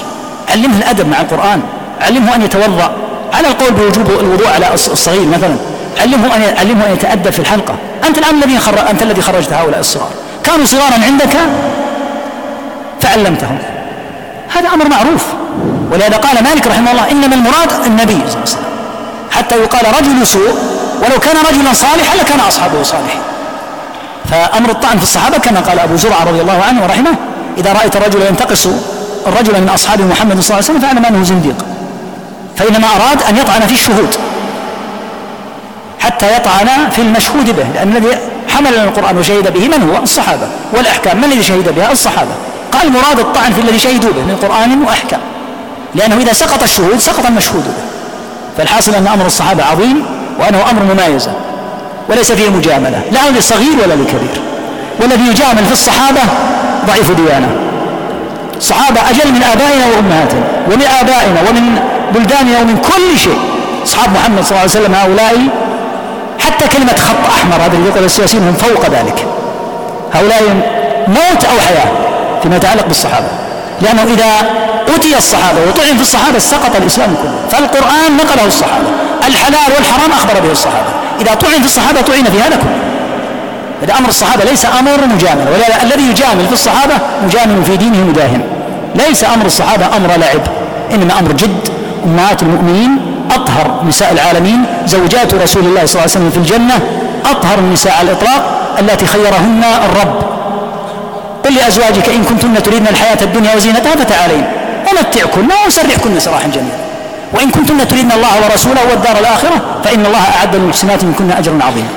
علمه 0.51 0.79
الأدب 0.79 1.09
مع 1.09 1.21
القرآن 1.21 1.63
علمه 2.01 2.35
أن 2.35 2.43
يتوضأ 2.43 2.93
على 3.33 3.49
القول 3.49 3.71
بوجوب 3.71 4.11
الوضوء 4.11 4.49
على 4.49 4.75
الصغير 4.75 5.27
مثلا 5.27 5.57
علمه 6.01 6.37
أن 6.37 6.43
علمه 6.59 6.87
أن 6.87 6.93
يتأدب 6.93 7.31
في 7.31 7.39
الحلقة. 7.39 7.75
أنت 8.09 8.19
الآن 8.19 8.35
الذي 8.43 8.59
أنت 8.91 9.03
الذي 9.03 9.23
خرجت 9.23 9.53
هؤلاء 9.53 9.81
الصغار. 9.81 10.11
كانوا 10.45 10.67
صغارا 10.67 11.05
عندك؟ 11.05 11.37
فعلمتهم. 13.01 13.59
هذا 14.57 14.69
أمر 14.69 14.89
معروف. 14.89 15.25
ولهذا 15.93 16.17
قال 16.17 16.45
مالك 16.45 16.67
رحمه 16.67 16.91
الله 16.91 17.11
إنما 17.11 17.35
المراد 17.35 17.87
النبي 17.87 18.13
صلى 18.13 18.25
الله 18.25 18.33
عليه 18.35 18.43
وسلم. 18.43 18.73
حتى 19.31 19.55
يقال 19.55 19.83
رجل 19.99 20.27
سوء 20.27 20.55
ولو 21.03 21.19
كان 21.19 21.37
رجلا 21.37 21.73
صالحا 21.73 22.17
لكان 22.17 22.41
أصحابه 22.41 22.83
صالحين. 22.83 23.21
فأمر 24.31 24.71
الطعن 24.71 24.97
في 24.99 25.03
الصحابة 25.03 25.39
كما 25.39 25.61
قال 25.61 25.79
أبو 25.79 25.97
زرعة 25.97 26.25
رضي 26.25 26.41
الله 26.41 26.63
عنه 26.69 26.83
ورحمه 26.83 27.15
إذا 27.59 27.73
رأيت 27.73 27.97
الرجل 27.97 28.23
ينتقص 28.23 28.69
الرجل 29.27 29.61
من 29.61 29.69
أصحاب 29.69 30.01
محمد 30.01 30.41
صلى 30.41 30.41
الله 30.41 30.55
عليه 30.55 30.65
وسلم 30.65 30.81
فاعلم 30.81 31.05
أنه 31.05 31.25
زنديق. 31.25 31.65
فإنما 32.57 32.87
أراد 32.87 33.23
أن 33.29 33.37
يطعن 33.37 33.61
في 33.61 33.73
الشهود. 33.73 34.17
حتى 36.01 36.37
يطعن 36.37 36.91
في 36.91 37.03
المشهود 37.03 37.57
به 37.57 37.67
لأن 37.75 37.97
الذي 37.97 38.19
حمل 38.49 38.75
القرآن 38.75 39.19
وشهد 39.19 39.53
به 39.53 39.69
من 39.69 39.91
هو؟ 39.91 40.03
الصحابة. 40.03 40.47
والأحكام 40.73 41.17
من 41.17 41.25
الذي 41.25 41.43
شهد 41.43 41.75
بها؟ 41.77 41.93
الصحابة. 41.93 42.31
قال 42.73 42.93
مراد 42.93 43.19
الطعن 43.19 43.53
في 43.53 43.61
الذي 43.61 43.79
شهدوا 43.79 44.13
به 44.13 44.23
من 44.23 44.37
قرآن 44.43 44.83
وأحكام 44.83 45.21
لأنه 45.95 46.17
إذا 46.17 46.33
سقط 46.33 46.63
الشهود 46.63 46.99
سقط 46.99 47.27
المشهود 47.27 47.65
به. 47.65 47.83
فالحاصل 48.59 48.95
أن 48.95 49.07
أمر 49.07 49.27
الصحابة 49.27 49.65
عظيم 49.65 50.07
وأنه 50.41 50.71
أمر 50.71 50.83
مميزة 50.95 51.33
وليس 52.09 52.33
فيه 52.33 52.51
مجاملة 52.51 53.03
لا 53.13 53.31
للصغير 53.31 53.73
ولا 53.85 53.95
للكبير. 53.95 54.41
والذي 55.01 55.23
يجامل 55.31 55.65
في 55.67 55.73
الصحابة 55.73 56.21
ضعيف 56.87 57.11
ديانة. 57.11 57.49
الصحابة 58.57 59.01
أجل 59.11 59.33
من 59.33 59.43
آبائنا 59.43 59.87
وأمهاتنا 59.87 60.43
ومن 60.67 60.87
آبائنا 61.01 61.41
ومن 61.51 61.79
بلداننا 62.15 62.61
ومن 62.61 62.77
كل 62.77 63.19
شيء. 63.19 63.39
أصحاب 63.85 64.13
محمد 64.15 64.45
صلى 64.45 64.51
الله 64.51 64.61
عليه 64.61 64.71
وسلم 64.71 64.95
هؤلاء 64.95 65.49
حتى 66.39 66.69
كلمة 66.69 66.97
خط 66.97 67.31
أحمر 67.37 67.57
هذا 67.57 67.77
اللي 67.77 67.89
يقول 67.89 68.05
السياسيين 68.05 68.43
هم 68.49 68.55
فوق 68.55 68.87
ذلك. 68.87 69.27
هؤلاء 70.15 70.43
موت 71.09 71.45
أو 71.45 71.61
حياة 71.67 71.91
فيما 72.43 72.57
يتعلق 72.57 72.87
بالصحابة. 72.87 73.27
لأنه 73.81 74.03
إذا 74.03 74.31
أتي 74.95 75.17
الصحابة 75.19 75.59
وطعن 75.69 75.97
في 75.97 76.03
الصحابة 76.03 76.39
سقط 76.39 76.77
الإسلام 76.77 77.15
كله. 77.23 77.35
فالقرآن 77.51 78.17
نقله 78.17 78.47
الصحابة. 78.47 78.89
الحلال 79.29 79.73
والحرام 79.77 80.11
أخبر 80.13 80.41
به 80.41 80.53
الصحابة. 80.53 80.91
إذا 81.21 81.35
طعن 81.35 81.61
في 81.61 81.65
الصحابة 81.65 82.01
طعن 82.01 82.25
في 82.25 82.41
هذا 82.41 82.57
كله. 82.57 82.79
هذا 83.83 83.99
أمر 83.99 84.09
الصحابة 84.09 84.45
ليس 84.45 84.67
أمر 84.67 85.07
مجامل. 85.15 85.47
ولذا 85.53 85.83
الذي 85.83 86.03
يجامل 86.03 86.47
في 86.47 86.53
الصحابة 86.53 86.95
مجامل 87.25 87.65
في 87.65 87.77
دينه 87.77 87.99
مداهن 87.99 88.43
ليس 88.95 89.25
أمر 89.25 89.47
الصحابة 89.47 89.97
أمر 89.97 90.09
لعب 90.09 90.41
إنما 90.95 91.19
أمر 91.19 91.33
جد. 91.33 91.69
أمهات 92.05 92.43
المؤمنين 92.43 92.91
أطهر 93.31 93.83
نساء 93.89 94.13
العالمين. 94.13 94.65
زوجات 94.87 95.35
رسول 95.35 95.65
الله 95.65 95.87
صلى 95.87 95.93
الله 95.93 96.01
عليه 96.01 96.19
وسلم 96.19 96.31
في 96.31 96.37
الجنة 96.37 96.81
أطهر 97.31 97.59
النساء 97.59 97.93
على 97.99 98.11
الإطلاق. 98.11 98.43
التي 98.79 99.07
خيرهن 99.07 99.65
الرب. 99.85 100.23
قل 101.45 101.55
لأزواجك 101.55 102.09
إن 102.09 102.25
كنتن 102.25 102.63
تريدن 102.63 102.87
الحياة 102.89 103.19
الدنيا 103.23 103.55
وزينتها 103.57 103.97
فتعالين. 103.97 104.45
أمتعكن 104.91 105.49
وأسرحكن 105.65 106.21
سراحا 106.21 106.49
جميلا. 106.49 106.79
وإن 107.35 107.51
كنتن 107.51 107.89
تريدن 107.89 108.13
الله 108.13 108.29
ورسوله 108.45 108.81
والدار 108.91 109.19
الآخرة 109.19 109.57
فإن 109.85 110.07
الله 110.07 110.25
أعد 110.39 110.57
للمحسنات 110.57 111.05
منكن 111.05 111.31
أجرا 111.31 111.59
عظيما. 111.63 111.89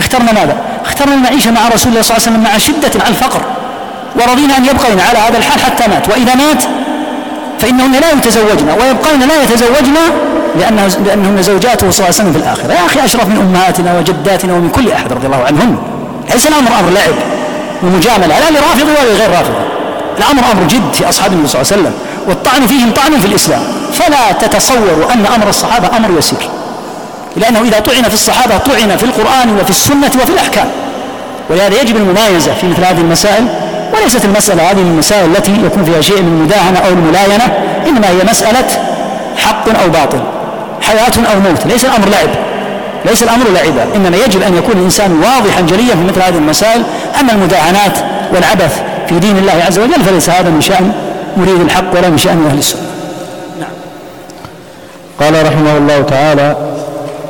اخترنا 0.00 0.32
ماذا؟ 0.32 0.56
اخترنا 0.88 1.14
المعيشة 1.14 1.50
مع 1.50 1.68
رسول 1.68 1.92
الله 1.92 2.02
صلى 2.02 2.16
الله 2.16 2.26
عليه 2.26 2.38
وسلم 2.38 2.42
مع 2.42 2.58
شدة 2.58 3.04
على 3.04 3.10
الفقر 3.10 3.40
ورضينا 4.16 4.56
أن 4.56 4.64
يبقين 4.64 5.00
على 5.00 5.18
هذا 5.18 5.38
الحال 5.38 5.60
حتى 5.60 5.88
مات 5.88 6.08
وإذا 6.08 6.34
مات 6.34 6.64
فإنهن 7.58 7.92
لا 7.92 8.12
يتزوجن 8.12 8.68
ويبقين 8.68 9.20
لا 9.28 9.42
يتزوجن 9.42 9.94
لأنه 10.58 10.86
لأنهن 11.06 11.42
زوجاته 11.42 11.90
صلى 11.90 12.06
الله 12.06 12.20
عليه 12.20 12.30
وسلم 12.30 12.32
في 12.32 12.38
الآخرة. 12.38 12.72
يا 12.72 12.86
أخي 12.86 13.04
أشرف 13.04 13.26
من 13.26 13.36
أمهاتنا 13.36 13.98
وجداتنا 13.98 14.52
ومن 14.52 14.68
كل 14.68 14.92
أحد 14.92 15.12
رضي 15.12 15.26
الله 15.26 15.44
عنهن. 15.44 15.78
ليس 16.32 16.46
الأمر 16.46 16.70
أمر 16.80 16.90
لعب 16.90 17.14
ومجاملة 17.82 18.26
لا 18.26 18.50
لرافض 18.50 18.88
ولا 18.88 19.12
لغير 19.12 19.30
رافض. 19.30 19.54
الأمر 20.18 20.42
أمر 20.52 20.62
جد 20.62 20.92
في 20.92 21.08
أصحاب 21.08 21.32
النبي 21.32 21.48
صلى 21.48 21.62
الله 21.62 21.72
عليه 21.72 21.82
وسلم 21.82 21.94
والطعن 22.28 22.66
فيهم 22.66 22.90
طعن 22.90 23.20
في 23.20 23.26
الإسلام. 23.26 23.62
فلا 23.92 24.32
تتصوروا 24.32 25.12
أن 25.12 25.26
أمر 25.26 25.48
الصحابة 25.48 25.96
أمر 25.96 26.18
يسير. 26.18 26.38
لأنه 27.38 27.60
إذا 27.60 27.80
طعن 27.80 28.02
في 28.02 28.14
الصحابة 28.14 28.58
طعن 28.58 28.96
في 28.96 29.04
القرآن 29.04 29.56
وفي 29.60 29.70
السنة 29.70 30.10
وفي 30.22 30.32
الأحكام. 30.32 30.66
ولهذا 31.50 31.80
يجب 31.82 31.96
الممايزة 31.96 32.54
في 32.60 32.66
مثل 32.66 32.84
هذه 32.84 33.00
المسائل 33.00 33.46
وليست 33.94 34.24
المسألة 34.24 34.70
هذه 34.70 34.80
المسائل 34.80 35.36
التي 35.36 35.52
يكون 35.66 35.84
فيها 35.84 36.00
شيء 36.00 36.22
من 36.22 36.28
المداهنة 36.28 36.78
أو 36.78 36.88
الملاينة 36.88 37.44
إنما 37.86 38.08
هي 38.08 38.24
مسألة 38.30 38.64
حق 39.36 39.68
أو 39.82 39.88
باطل 39.88 40.20
حياة 40.82 41.34
أو 41.34 41.40
موت 41.40 41.66
ليس 41.66 41.84
الأمر 41.84 42.08
لعب 42.08 42.28
ليس 43.04 43.22
الأمر 43.22 43.44
لعبا 43.54 43.96
إنما 43.96 44.16
يجب 44.16 44.42
أن 44.42 44.56
يكون 44.56 44.72
الإنسان 44.76 45.20
واضحا 45.22 45.60
جليا 45.60 45.94
في 45.94 46.04
مثل 46.08 46.22
هذه 46.22 46.36
المسائل. 46.36 46.82
أما 47.20 47.32
المداهنات 47.32 47.98
والعبث 48.34 48.82
في 49.08 49.18
دين 49.18 49.38
الله 49.38 49.64
عز 49.66 49.78
وجل 49.78 50.04
فليس 50.04 50.30
هذا 50.30 50.50
من 50.50 50.60
شأن 50.60 50.92
مريد 51.36 51.60
الحق 51.60 51.94
ولا 51.94 52.08
من 52.08 52.18
شأن 52.18 52.46
أهل 52.50 52.58
السنة. 52.58 52.80
نعم 53.60 53.70
قال 55.20 55.46
رحمه 55.46 55.76
الله 55.76 56.02
تعالى 56.02 56.56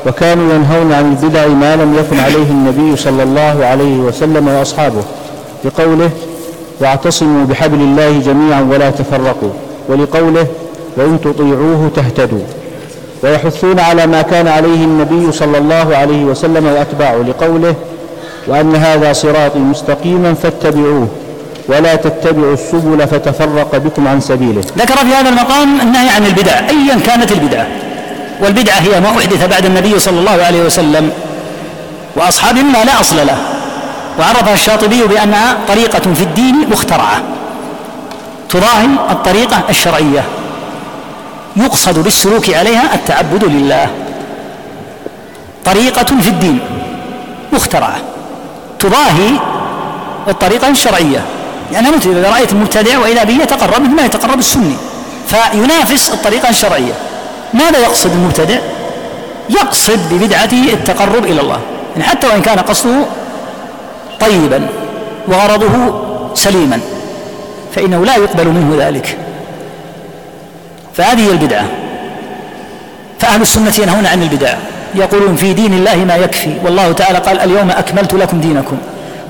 وكانوا 0.06 0.54
ينهون 0.54 0.92
عن 0.92 1.10
البدع 1.22 1.46
ما 1.46 1.76
لم 1.76 1.94
يكن 1.98 2.20
عليه 2.20 2.50
النبي 2.50 2.96
صلى 2.96 3.22
الله 3.22 3.64
عليه 3.66 3.96
وسلم 3.98 4.48
وأصحابه 4.48 5.02
بقوله 5.64 6.10
واعتصموا 6.80 7.46
بحبل 7.46 7.80
الله 7.80 8.18
جميعا 8.18 8.60
ولا 8.60 8.90
تفرقوا 8.90 9.50
ولقوله 9.88 10.46
وإن 10.96 11.18
تطيعوه 11.24 11.90
تهتدوا 11.96 12.42
ويحثون 13.22 13.80
على 13.80 14.06
ما 14.06 14.22
كان 14.22 14.48
عليه 14.48 14.84
النبي 14.84 15.32
صلى 15.32 15.58
الله 15.58 15.96
عليه 15.96 16.24
وسلم 16.24 16.66
وأتباعه 16.66 17.16
لقوله 17.16 17.74
وأن 18.46 18.76
هذا 18.76 19.12
صراطي 19.12 19.58
مستقيما 19.58 20.34
فاتبعوه 20.34 21.08
ولا 21.68 21.94
تتبعوا 21.94 22.54
السبل 22.54 23.06
فتفرق 23.06 23.76
بكم 23.76 24.08
عن 24.08 24.20
سبيله 24.20 24.60
ذكر 24.78 24.96
في 24.96 25.14
هذا 25.14 25.28
المقام 25.28 25.80
النهي 25.80 26.08
عن 26.08 26.26
البدع 26.26 26.52
ايا 26.58 27.00
كانت 27.06 27.32
البدعه 27.32 27.66
والبدعة 28.40 28.80
هي 28.80 29.00
ما 29.00 29.08
أحدث 29.18 29.44
بعد 29.44 29.64
النبي 29.64 29.98
صلى 29.98 30.18
الله 30.18 30.44
عليه 30.44 30.62
وسلم 30.62 31.12
وأصحاب 32.16 32.54
ما 32.54 32.84
لا 32.84 33.00
أصل 33.00 33.16
له 33.16 33.38
وعرفها 34.18 34.54
الشاطبي 34.54 35.02
بأنها 35.02 35.56
طريقة 35.68 36.14
في 36.14 36.22
الدين 36.22 36.70
مخترعة 36.70 37.22
تضاهي 38.48 38.86
الطريقة 39.10 39.62
الشرعية 39.70 40.24
يقصد 41.56 41.98
بالسلوك 41.98 42.50
عليها 42.50 42.94
التعبد 42.94 43.44
لله 43.44 43.86
طريقة 45.64 46.16
في 46.20 46.28
الدين 46.28 46.60
مخترعة 47.52 47.96
تضاهي 48.78 49.30
الطريقة 50.28 50.68
الشرعية 50.68 51.22
يعني 51.72 51.90
مثل 51.90 52.10
إذا 52.10 52.30
رأيت 52.30 52.52
المبتدع 52.52 52.98
وإذا 52.98 53.24
به 53.24 53.42
يتقرب 53.42 53.82
مثل 53.82 53.94
ما 53.94 54.02
يتقرب 54.02 54.38
السني 54.38 54.76
فينافس 55.28 56.10
الطريقة 56.12 56.48
الشرعية. 56.48 56.92
ماذا 57.54 57.78
يقصد 57.78 58.10
المبتدع؟ 58.10 58.58
يقصد 59.50 59.98
ببدعته 60.14 60.72
التقرب 60.72 61.24
إلى 61.24 61.40
الله. 61.40 61.60
يعني 61.92 62.04
حتى 62.04 62.26
وإن 62.26 62.42
كان 62.42 62.58
قصده 62.58 63.04
طيبا 64.20 64.66
وغرضه 65.28 66.04
سليما 66.34 66.80
فإنه 67.74 68.04
لا 68.04 68.16
يقبل 68.16 68.48
منه 68.48 68.86
ذلك. 68.86 69.18
فهذه 70.94 71.26
هي 71.26 71.30
البدعة. 71.30 71.64
فأهل 73.18 73.42
السنة 73.42 73.72
ينهون 73.78 74.06
عن 74.06 74.22
البدع 74.22 74.54
يقولون 74.94 75.36
في 75.36 75.52
دين 75.52 75.74
الله 75.74 75.96
ما 75.96 76.16
يكفي. 76.16 76.54
والله 76.64 76.92
تعالى 76.92 77.18
قال 77.18 77.40
اليوم 77.40 77.70
أكملت 77.70 78.14
لكم 78.14 78.40
دينكم. 78.40 78.76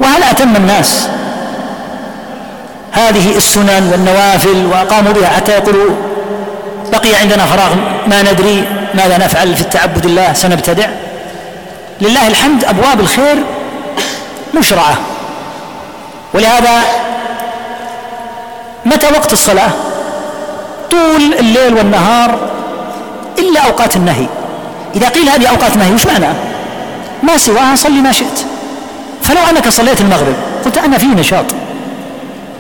وهل 0.01 0.23
أتم 0.23 0.57
الناس؟ 0.57 1.09
هذه 2.93 3.37
السنن 3.37 3.89
والنوافل 3.93 4.66
وأقاموا 4.66 5.12
بها 5.12 5.29
حتى 5.29 5.53
يقولوا 5.53 5.91
بقي 6.93 7.14
عندنا 7.14 7.47
فراغ 7.47 7.74
ما 8.07 8.22
ندري 8.22 8.64
ماذا 8.95 9.18
نفعل 9.18 9.57
في 9.57 9.61
التعبد 9.61 10.05
الله 10.05 10.32
سنبتدع. 10.32 10.89
لله 12.01 12.28
الحمد 12.28 12.64
أبواب 12.64 13.01
الخير 13.01 13.36
مشرعة. 14.55 14.97
ولهذا 16.34 16.80
متى 18.86 19.07
وقت 19.07 19.32
الصلاة؟ 19.32 19.70
طول 20.91 21.34
الليل 21.39 21.74
والنهار 21.74 22.39
إلا 23.39 23.61
أوقات 23.61 23.97
النهي. 23.97 24.26
إذا 24.95 25.09
قيل 25.09 25.28
هذه 25.28 25.47
أوقات 25.47 25.76
نهي 25.76 25.93
وش 25.93 26.07
معنى؟ 26.07 26.34
ما 27.22 27.36
سواها 27.36 27.76
صلي 27.76 28.01
ما 28.01 28.12
شئت. 28.12 28.45
فلو 29.22 29.41
أنك 29.51 29.68
صليت 29.68 30.01
المغرب 30.01 30.34
قلت 30.64 30.78
أنا 30.78 30.99
في 30.99 31.07
نشاط. 31.07 31.45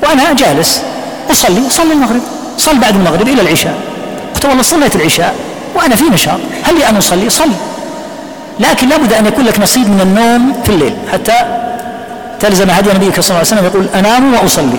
وأنا 0.02 0.32
جالس 0.32 0.82
أصلي 1.30 1.70
صلي 1.70 1.92
المغرب. 1.92 2.22
صل 2.58 2.78
بعد 2.78 2.96
المغرب 2.96 3.28
إلى 3.28 3.42
العشاء. 3.42 3.74
قلت 4.38 4.46
والله 4.46 4.62
صليت 4.62 4.96
العشاء 4.96 5.34
وأنا 5.74 5.96
في 5.96 6.04
نشاط. 6.04 6.40
هل 6.64 6.78
لي 6.78 6.88
أن 6.88 6.96
أصلي؟ 6.96 7.30
صل 7.30 7.50
لكن 8.60 8.88
لابد 8.88 9.12
أن 9.12 9.26
يكون 9.26 9.44
لك 9.44 9.60
نصيب 9.60 9.90
من 9.90 10.00
النوم 10.00 10.62
في 10.64 10.70
الليل. 10.70 10.96
حتى 11.12 11.32
تلزم 12.40 12.70
هدي 12.70 12.90
نبيك 12.92 13.20
صلى 13.20 13.36
الله 13.36 13.38
عليه 13.38 13.40
وسلم 13.40 13.64
يقول 13.64 13.86
أنام 13.94 14.34
وأصلي. 14.34 14.78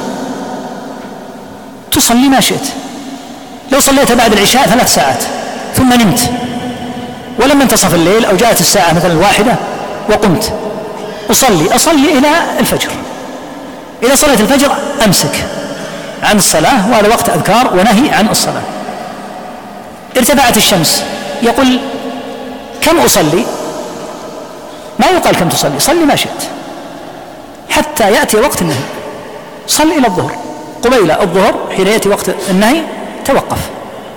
تصلي 1.92 2.30
ما 2.30 2.40
شئت. 2.40 2.68
لو 3.72 3.80
صليت 3.80 4.12
بعد 4.12 4.34
العشاء 4.34 4.68
ثلاث 4.68 4.94
ساعات 4.96 5.24
ثم 5.76 5.94
نمت 5.94 6.20
ولما 7.40 7.64
انتصف 7.64 7.96
الليل 7.96 8.26
أو 8.26 8.36
جاءت 8.36 8.62
الساعة 8.62 8.94
مثلا 8.94 9.12
الواحدة 9.12 9.56
وقمت 10.10 10.54
أصلي. 11.32 11.76
أصلي 11.76 12.18
إلى 12.18 12.30
الفجر. 12.60 12.90
إذا 14.04 14.16
صليت 14.16 14.40
الفجر 14.40 14.72
أمسك 15.06 15.46
عن 16.24 16.38
الصلاة 16.38 16.90
وهذا 16.92 17.08
وقت 17.08 17.30
أذكار 17.30 17.74
ونهي 17.74 18.14
عن 18.14 18.30
الصلاة. 18.30 18.62
ارتفعت 20.20 20.58
الشمس. 20.58 21.04
يقول 21.42 21.80
كم 22.82 23.00
أصلي؟ 23.00 23.46
ما 25.00 25.08
يقال 25.08 25.36
كم 25.36 25.50
تصلي 25.50 25.80
صلي 25.80 26.06
ما 26.06 26.16
شئت. 26.16 26.44
حتى 27.70 28.12
يأتي 28.12 28.38
وقت 28.38 28.62
النهي. 28.62 28.84
صل 29.68 29.92
إلى 29.92 30.08
الظهر. 30.08 30.32
قبيل 30.84 31.12
الظهر 31.12 31.56
حين 31.78 31.88
يأتي 31.88 32.10
وقت 32.10 32.30
النهي 32.50 32.82
توقف. 33.26 33.60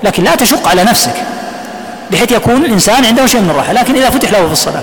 لكن 0.02 0.24
لا 0.24 0.34
تشق 0.34 0.68
على 0.68 0.84
نفسك 0.84 1.14
بحيث 2.10 2.32
يكون 2.32 2.64
الإنسان 2.64 3.04
عنده 3.04 3.26
شيء 3.26 3.40
من 3.40 3.50
الراحة. 3.50 3.72
لكن 3.72 3.94
إذا 3.94 4.10
فتح 4.10 4.32
له 4.32 4.46
في 4.46 4.52
الصلاة 4.52 4.82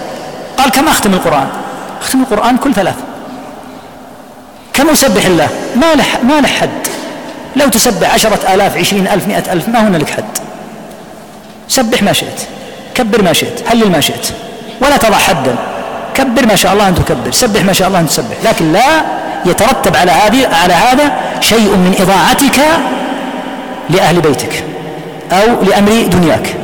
قال 0.57 0.69
كم 0.69 0.87
أختم 0.87 1.13
القرآن؟ 1.13 1.47
أختم 2.01 2.21
القرآن 2.21 2.57
كل 2.57 2.73
ثلاث 2.73 2.95
كم 4.73 4.89
أسبح 4.89 5.25
الله؟ 5.25 5.47
ما 5.75 5.95
له 5.95 6.05
ما 6.23 6.41
له 6.41 6.47
حد. 6.47 6.87
لو 7.55 7.67
تسبح 7.67 8.13
عشرة 8.13 8.53
آلاف 8.53 8.77
عشرين 8.77 9.07
ألف 9.07 9.27
مئة 9.27 9.53
ألف 9.53 9.67
ما 9.67 9.87
هنالك 9.87 10.09
حد. 10.09 10.48
سبح 11.69 12.03
ما 12.03 12.13
شئت 12.13 12.41
كبر 12.95 13.21
ما 13.21 13.33
شئت 13.33 13.63
هلل 13.67 13.91
ما 13.91 13.99
شئت 13.99 14.27
ولا 14.81 14.97
تضع 14.97 15.17
حدا 15.17 15.55
كبر 16.15 16.45
ما 16.45 16.55
شاء 16.55 16.73
الله 16.73 16.87
أن 16.87 16.95
تكبر 16.95 17.31
سبح 17.31 17.63
ما 17.63 17.73
شاء 17.73 17.87
الله 17.87 17.99
أن 17.99 18.07
تسبح 18.07 18.37
لكن 18.43 18.71
لا 18.71 19.05
يترتب 19.45 19.95
على 19.95 20.11
هذه 20.11 20.47
على 20.63 20.73
هذا 20.73 21.11
شيء 21.41 21.69
من 21.69 21.95
إضاعتك 21.99 22.59
لأهل 23.89 24.21
بيتك 24.21 24.63
أو 25.31 25.63
لأمر 25.63 26.03
دنياك. 26.11 26.55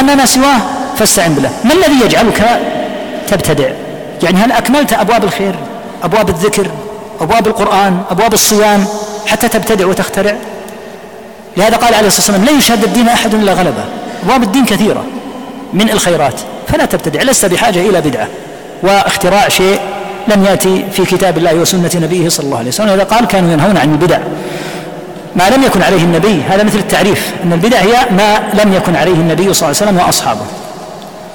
أما 0.00 0.14
ما 0.14 0.26
سواه 0.26 0.58
فاستعن 0.98 1.34
بالله. 1.34 1.50
ما 1.64 1.72
الذي 1.72 2.04
يجعلك 2.04 2.60
تبتدع؟ 3.28 3.68
يعني 4.22 4.38
هل 4.38 4.52
أكملت 4.52 4.92
أبواب 4.92 5.24
الخير 5.24 5.54
أبواب 6.04 6.28
الذكر 6.28 6.66
أبواب 7.20 7.46
القرآن 7.46 8.00
أبواب 8.10 8.32
الصيام 8.32 8.84
حتى 9.26 9.48
تبتدع 9.48 9.86
وتخترع؟ 9.86 10.36
لهذا 11.56 11.76
قال 11.76 11.94
عليه 11.94 12.06
الصلاة 12.06 12.36
والسلام 12.36 12.44
لا 12.44 12.58
يشهد 12.58 12.84
الدين 12.84 13.08
أحد 13.08 13.34
إلا 13.34 13.52
غلبه. 13.52 13.84
أبواب 14.24 14.42
الدين 14.42 14.64
كثيرة 14.64 15.04
من 15.72 15.90
الخيرات 15.90 16.40
فلا 16.68 16.84
تبتدع 16.84 17.22
لست 17.22 17.46
بحاجة 17.46 17.80
إلى 17.80 18.00
بدعة. 18.00 18.28
واختراع 18.82 19.48
شيء 19.48 19.80
لم 20.28 20.44
يأتي 20.44 20.84
في 20.92 21.04
كتاب 21.04 21.38
الله 21.38 21.54
وسنة 21.54 21.90
نبيه 21.94 22.28
صلى 22.28 22.46
الله 22.46 22.58
عليه 22.58 22.68
وسلم 22.68 22.88
إذا 22.88 23.04
قال 23.04 23.26
كانوا 23.26 23.52
ينهون 23.52 23.76
عن 23.76 23.92
البدع. 23.92 24.18
ما 25.36 25.50
لم 25.50 25.62
يكن 25.62 25.82
عليه 25.82 26.02
النبي 26.02 26.42
هذا 26.48 26.62
مثل 26.62 26.78
التعريف 26.78 27.32
أن 27.44 27.52
البدع 27.52 27.78
هي 27.78 27.94
ما 28.10 28.38
لم 28.64 28.74
يكن 28.74 28.96
عليه 28.96 29.14
النبي 29.14 29.54
صلى 29.54 29.68
الله 29.68 29.80
عليه 29.80 29.90
وسلم 29.90 29.98
وأصحابه. 30.06 30.46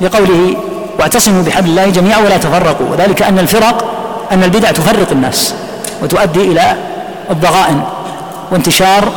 لقوله 0.02 0.56
واعتصموا 1.00 1.44
بحبل 1.44 1.70
الله 1.70 1.90
جميعا 1.90 2.20
ولا 2.20 2.38
تفرقوا 2.38 2.88
وذلك 2.92 3.22
أن 3.22 3.40
الفرق 3.40 3.86
أن 4.32 4.44
البدع 4.44 4.72
تفرق 4.72 5.12
الناس 5.12 5.54
وتؤدي 6.04 6.42
إلى 6.42 6.76
الضغائن 7.30 7.82
وانتشار 8.52 9.12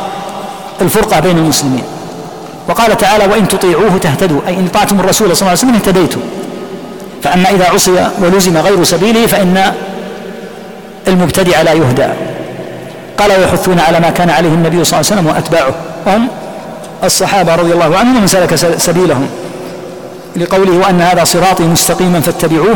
الفرقة 0.81 1.19
بين 1.19 1.37
المسلمين. 1.37 1.83
وقال 2.67 2.97
تعالى 2.97 3.25
وإن 3.25 3.47
تطيعوه 3.47 3.97
تهتدوا. 3.97 4.41
أي 4.47 4.53
إن 4.53 4.67
طاعتم 4.67 4.99
الرسول 4.99 5.35
صلى 5.35 5.41
الله 5.41 5.49
عليه 5.49 5.59
وسلم 5.59 5.75
اهتديتم. 5.75 6.19
فأما 7.23 7.49
إذا 7.49 7.69
عصي 7.69 8.09
ولزم 8.21 8.57
غير 8.57 8.83
سبيله 8.83 9.27
فإن 9.27 9.73
المبتدع 11.07 11.61
لا 11.61 11.73
يهدى. 11.73 12.07
قال 13.17 13.31
ويحثون 13.31 13.79
على 13.79 13.99
ما 13.99 14.09
كان 14.09 14.29
عليه 14.29 14.49
النبي 14.49 14.83
صلى 14.83 14.99
الله 14.99 15.11
عليه 15.11 15.21
وسلم 15.21 15.27
وأتباعه. 15.27 15.73
وهم 16.05 16.27
الصحابة 17.03 17.55
رضي 17.55 17.73
الله 17.73 17.97
عنهم 17.97 18.17
ومن 18.17 18.27
سلك 18.27 18.55
سبيلهم. 18.77 19.27
لقوله 20.35 20.77
وأن 20.77 21.01
هذا 21.01 21.23
صراطي 21.23 21.63
مستقيما 21.63 22.21
فاتبعوه 22.21 22.75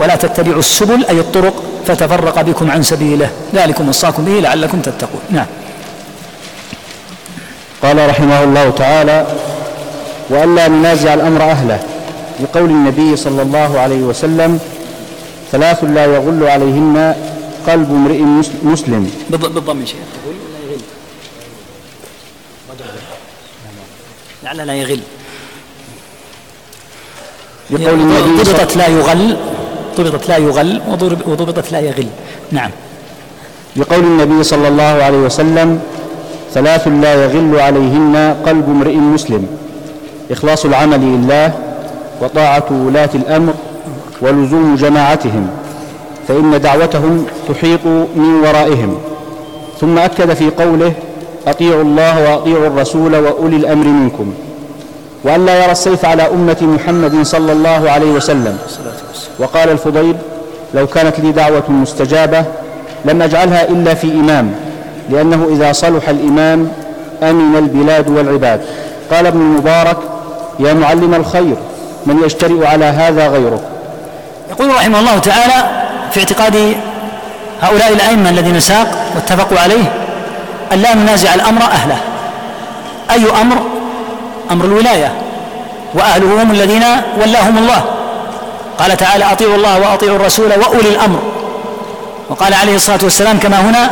ولا 0.00 0.16
تتبعوا 0.16 0.58
السبل 0.58 1.04
أي 1.10 1.20
الطرق 1.20 1.54
فتفرق 1.86 2.40
بكم 2.40 2.70
عن 2.70 2.82
سبيله. 2.82 3.30
ذلكم 3.54 3.88
وصاكم 3.88 4.24
به 4.24 4.40
لعلكم 4.40 4.80
تتقون. 4.80 5.20
نعم. 5.30 5.46
قال 7.82 8.08
رحمه 8.10 8.44
الله 8.44 8.70
تعالى 8.70 9.26
وألا 10.30 10.68
ننازع 10.68 11.14
الأمر 11.14 11.42
أهله. 11.42 11.80
لقول 12.40 12.70
النبي 12.70 13.16
صلى 13.16 13.42
الله 13.42 13.80
عليه 13.80 14.02
وسلم 14.02 14.58
ثلاث 15.52 15.84
لا 15.84 16.04
يغل 16.04 16.46
عليهن 16.46 17.14
قلب 17.66 17.90
امرئ 17.90 18.20
مسلم. 18.62 19.10
بالضم 19.30 19.84
شيء 19.86 20.00
يغل 20.26 20.36
ولا 22.70 22.84
يغل؟ 22.84 23.06
لعل 24.42 24.66
لا 24.66 24.74
يغل. 24.74 25.00
لقول 27.70 28.00
النبي 28.00 28.42
ضبطت 28.42 28.76
لا 28.76 28.86
يغل 28.86 29.36
ضبطت 29.96 30.28
لا 30.28 30.36
يغل 30.36 30.82
وضبطت 31.26 31.72
لا 31.72 31.80
يغل. 31.80 32.08
نعم. 32.52 32.70
لقول 33.76 34.04
النبي 34.04 34.42
صلى 34.42 34.68
الله 34.68 34.94
عليه 35.06 35.18
وسلم 35.18 35.80
ثلاث 36.54 36.88
لا 36.88 37.14
يغل 37.24 37.60
عليهن 37.60 38.36
قلب 38.46 38.68
امرئ 38.68 38.96
مسلم. 38.96 39.46
إخلاص 40.30 40.64
العمل 40.64 41.00
لله 41.00 41.52
وطاعة 42.22 42.64
ولاة 42.70 43.10
الأمر 43.14 43.52
ولزوم 44.20 44.76
جماعتهم 44.76 45.46
فإن 46.28 46.60
دعوتهم 46.60 47.26
تحيط 47.48 47.86
من 48.16 48.40
ورائهم. 48.44 48.98
ثم 49.80 49.98
أكد 49.98 50.34
في 50.34 50.50
قوله 50.50 50.92
أطيعوا 51.46 51.82
الله 51.82 52.30
وأطيعوا 52.30 52.66
الرسول 52.66 53.16
وأولي 53.16 53.56
الأمر 53.56 53.86
منكم. 53.86 54.34
وألا 55.24 55.62
يرى 55.62 55.72
السيف 55.72 56.04
على 56.04 56.22
أمة 56.22 56.56
محمد 56.62 57.22
صلى 57.22 57.52
الله 57.52 57.90
عليه 57.90 58.10
وسلم. 58.10 58.58
وقال 59.38 59.70
الفضيل 59.70 60.16
لو 60.74 60.86
كانت 60.86 61.20
لي 61.20 61.32
دعوة 61.32 61.70
مستجابة 61.70 62.44
لم 63.04 63.22
أجعلها 63.22 63.68
إلا 63.68 63.94
في 63.94 64.12
إمام. 64.12 64.54
لأنه 65.08 65.48
إذا 65.52 65.72
صلح 65.72 66.08
الإمام 66.08 66.72
أمن 67.22 67.56
البلاد 67.56 68.10
والعباد. 68.10 68.60
قال 69.12 69.26
ابن 69.26 69.40
المبارك 69.40 69.96
يا 70.60 70.72
معلم 70.72 71.14
الخير 71.14 71.56
من 72.06 72.22
يجترئ 72.24 72.66
على 72.66 72.84
هذا 72.84 73.28
غيرك؟ 73.28 73.62
يقول 74.50 74.74
رحمه 74.74 75.00
الله 75.00 75.18
تعالى 75.18 75.70
في 76.10 76.20
اعتقاد 76.20 76.74
هؤلاء 77.62 77.92
الأئمة 77.92 78.30
الذين 78.30 78.60
ساق 78.60 78.86
واتفقوا 79.14 79.58
عليه 79.58 79.92
أن 80.72 80.78
لا 80.78 80.94
ننازع 80.94 81.34
الأمر 81.34 81.62
أهله. 81.62 81.96
أي 83.10 83.40
أمر؟ 83.40 83.56
أمر 84.50 84.64
الولاية. 84.64 85.12
وأهله 85.94 86.42
هم 86.42 86.50
الذين 86.50 86.84
ولاهم 87.20 87.58
الله. 87.58 87.84
قال 88.78 88.96
تعالى 88.96 89.32
أطيعوا 89.32 89.54
الله 89.56 89.80
وأطيعوا 89.80 90.16
الرسول 90.16 90.46
وأولي 90.46 90.88
الأمر. 90.88 91.18
وقال 92.30 92.54
عليه 92.54 92.76
الصلاة 92.76 92.98
والسلام 93.02 93.38
كما 93.38 93.60
هنا 93.60 93.90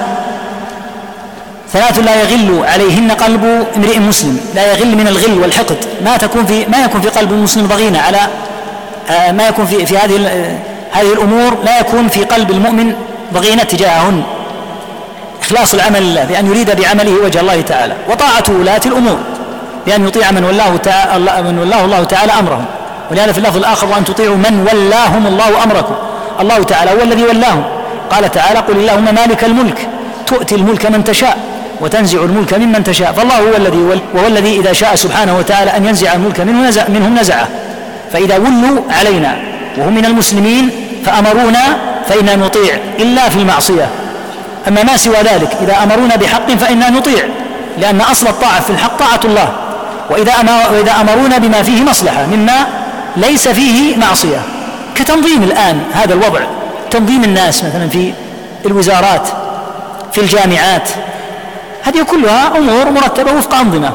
ثلاث 1.72 1.98
لا 1.98 2.22
يغل 2.22 2.64
عليهن 2.66 3.10
قلب 3.10 3.66
امرئ 3.76 3.98
مسلم 3.98 4.40
لا 4.54 4.72
يغل 4.72 4.96
من 4.96 5.08
الغل 5.08 5.40
والحقد. 5.40 5.76
ما 6.04 6.16
تكون 6.16 6.46
في 6.46 6.66
ما 6.66 6.84
يكون 6.84 7.00
في 7.00 7.08
قلب 7.08 7.32
المسلم 7.32 7.66
ضغينة 7.66 7.98
على 8.00 8.18
آه، 9.10 9.32
ما 9.32 9.48
يكون 9.48 9.66
في 9.66 9.86
في 9.86 9.98
هذه 9.98 10.16
هذه 10.92 11.12
الأمور 11.12 11.58
لا 11.64 11.80
يكون 11.80 12.08
في 12.08 12.24
قلب 12.24 12.50
المؤمن 12.50 12.94
ضغينة 13.34 13.62
تجاههن. 13.62 14.22
إخلاص 15.42 15.74
العمل 15.74 16.02
لله 16.02 16.24
بأن 16.24 16.46
يريد 16.46 16.80
بعمله 16.80 17.24
وجه 17.24 17.40
الله 17.40 17.60
تعالى 17.60 17.94
وطاعة 18.10 18.44
ولاة 18.48 18.80
الأمور 18.86 19.18
بأن 19.86 20.08
يطيع 20.08 20.30
من 20.30 20.44
ولاه 20.44 20.76
تعالى 20.76 21.42
من 21.42 21.58
ولاه 21.58 21.84
الله 21.84 22.04
تعالى 22.04 22.32
أمرهم. 22.32 22.64
ولهذا 23.10 23.32
في 23.32 23.38
اللفظ 23.38 23.56
الآخر 23.56 23.86
وأن 23.86 24.04
تطيعوا 24.04 24.36
من 24.36 24.66
ولاهم 24.72 25.26
الله 25.26 25.64
أمركم. 25.64 25.94
الله 26.40 26.62
تعالى 26.62 26.90
هو 26.90 27.02
الذي 27.02 27.22
ولاهم. 27.22 27.64
قال 28.10 28.30
تعالى 28.30 28.58
قل 28.58 28.76
اللهم 28.76 29.14
مالك 29.14 29.44
الملك 29.44 29.88
تؤتي 30.26 30.54
الملك 30.54 30.86
من 30.86 31.04
تشاء. 31.04 31.55
وتنزع 31.80 32.24
الملك 32.24 32.54
ممن 32.54 32.84
تشاء. 32.84 33.12
فالله 33.12 33.38
هو 33.38 33.56
الذي 33.56 34.00
وهو 34.14 34.26
الذي 34.26 34.60
إذا 34.60 34.72
شاء 34.72 34.94
سبحانه 34.94 35.38
وتعالى 35.38 35.76
أن 35.76 35.86
ينزع 35.86 36.12
الملك 36.12 36.40
منه 36.40 36.68
نزع 36.68 36.88
منهم 36.88 37.18
نزعه. 37.18 37.48
فإذا 38.12 38.38
ولوا 38.38 38.82
علينا 38.90 39.36
وهم 39.78 39.94
من 39.94 40.04
المسلمين 40.04 40.70
فأمرونا 41.06 41.76
فإنا 42.08 42.36
نطيع 42.36 42.78
إلا 42.98 43.28
في 43.28 43.36
المعصية. 43.36 43.88
أما 44.68 44.82
ما 44.82 44.96
سوى 44.96 45.16
ذلك؟ 45.16 45.56
إذا 45.62 45.82
أمرونا 45.82 46.16
بحق 46.16 46.50
فإنا 46.50 46.90
نطيع. 46.90 47.24
لأن 47.78 48.00
أصل 48.00 48.26
الطاعة 48.26 48.60
في 48.60 48.70
الحق 48.70 48.98
طاعة 48.98 49.20
الله. 49.24 49.52
وإذا 50.10 50.32
وإذا 50.72 50.92
أمرونا 51.00 51.38
بما 51.38 51.62
فيه 51.62 51.82
مصلحة 51.82 52.26
مما 52.26 52.66
ليس 53.16 53.48
فيه 53.48 53.96
معصية. 53.96 54.42
كتنظيم 54.94 55.42
الآن 55.42 55.80
هذا 55.94 56.14
الوضع. 56.14 56.40
تنظيم 56.90 57.24
الناس 57.24 57.64
مثلا 57.64 57.88
في 57.88 58.12
الوزارات 58.66 59.28
في 60.12 60.20
الجامعات 60.20 60.88
هذه 61.86 62.02
كلها 62.02 62.56
أمور 62.56 62.90
مرتبة 62.90 63.32
وفق 63.32 63.54
أنظمة. 63.54 63.92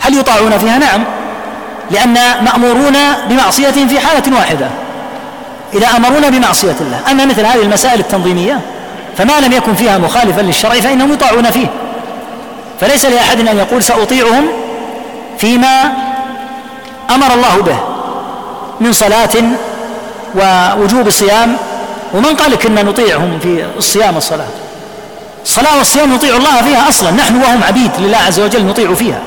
هل 0.00 0.18
يطاعون 0.18 0.58
فيها؟ 0.58 0.78
نعم. 0.78 1.04
لأن 1.90 2.14
مأمورون 2.44 2.96
بمعصية 3.28 3.70
في 3.70 4.00
حالة 4.00 4.36
واحدة. 4.36 4.66
إذا 5.74 5.86
أمرونا 5.96 6.28
بمعصية 6.28 6.76
الله. 6.80 7.00
أما 7.10 7.24
مثل 7.24 7.46
هذه 7.46 7.62
المسائل 7.62 8.00
التنظيمية 8.00 8.60
فما 9.18 9.40
لم 9.40 9.52
يكن 9.52 9.74
فيها 9.74 9.98
مخالفا 9.98 10.40
للشرع 10.40 10.80
فإنهم 10.80 11.12
يطاعون 11.12 11.50
فيه. 11.50 11.66
فليس 12.80 13.04
لأحد 13.04 13.40
أن 13.40 13.58
يقول 13.58 13.82
سأطيعهم 13.82 14.46
فيما 15.38 15.92
أمر 17.10 17.34
الله 17.34 17.62
به 17.62 17.76
من 18.80 18.92
صلاة 18.92 19.30
ووجوب 20.34 21.06
الصيام. 21.06 21.56
ومن 22.14 22.36
قال 22.36 22.54
كنا 22.58 22.82
نطيعهم 22.82 23.38
في 23.42 23.64
الصيام 23.78 24.14
والصلاة 24.14 24.63
الصلاة 25.44 25.78
والصيام 25.78 26.14
نطيع 26.14 26.36
الله 26.36 26.62
فيها 26.62 26.88
أصلا. 26.88 27.10
نحن 27.10 27.42
وهم 27.42 27.64
عبيد 27.64 27.90
لله 27.98 28.18
عز 28.18 28.40
وجل 28.40 28.66
نطيع 28.66 28.94
فيها. 28.94 29.18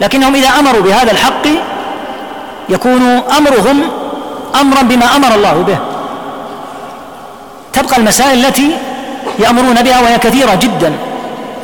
لكنهم 0.00 0.34
إذا 0.34 0.48
أمروا 0.48 0.82
بهذا 0.82 1.12
الحق 1.12 1.46
يكون 2.68 3.02
أمرهم 3.38 3.82
أمرا 4.60 4.82
بما 4.82 5.16
أمر 5.16 5.34
الله 5.34 5.52
به. 5.52 5.78
تبقى 7.72 7.96
المسائل 7.96 8.44
التي 8.44 8.70
يأمرون 9.38 9.82
بها 9.82 10.00
وهي 10.00 10.18
كثيرة 10.18 10.54
جدا 10.54 10.92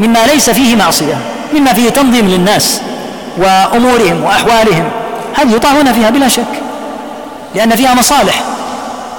مما 0.00 0.26
ليس 0.26 0.50
فيه 0.50 0.76
معصية 0.76 1.18
مما 1.54 1.72
فيه 1.72 1.90
تنظيم 1.90 2.28
للناس 2.28 2.80
وأمورهم 3.38 4.24
وأحوالهم. 4.24 4.84
هذه 5.34 5.54
يطاعون 5.54 5.92
فيها 5.92 6.10
بلا 6.10 6.28
شك 6.28 6.54
لأن 7.54 7.76
فيها 7.76 7.94
مصالح. 7.94 8.42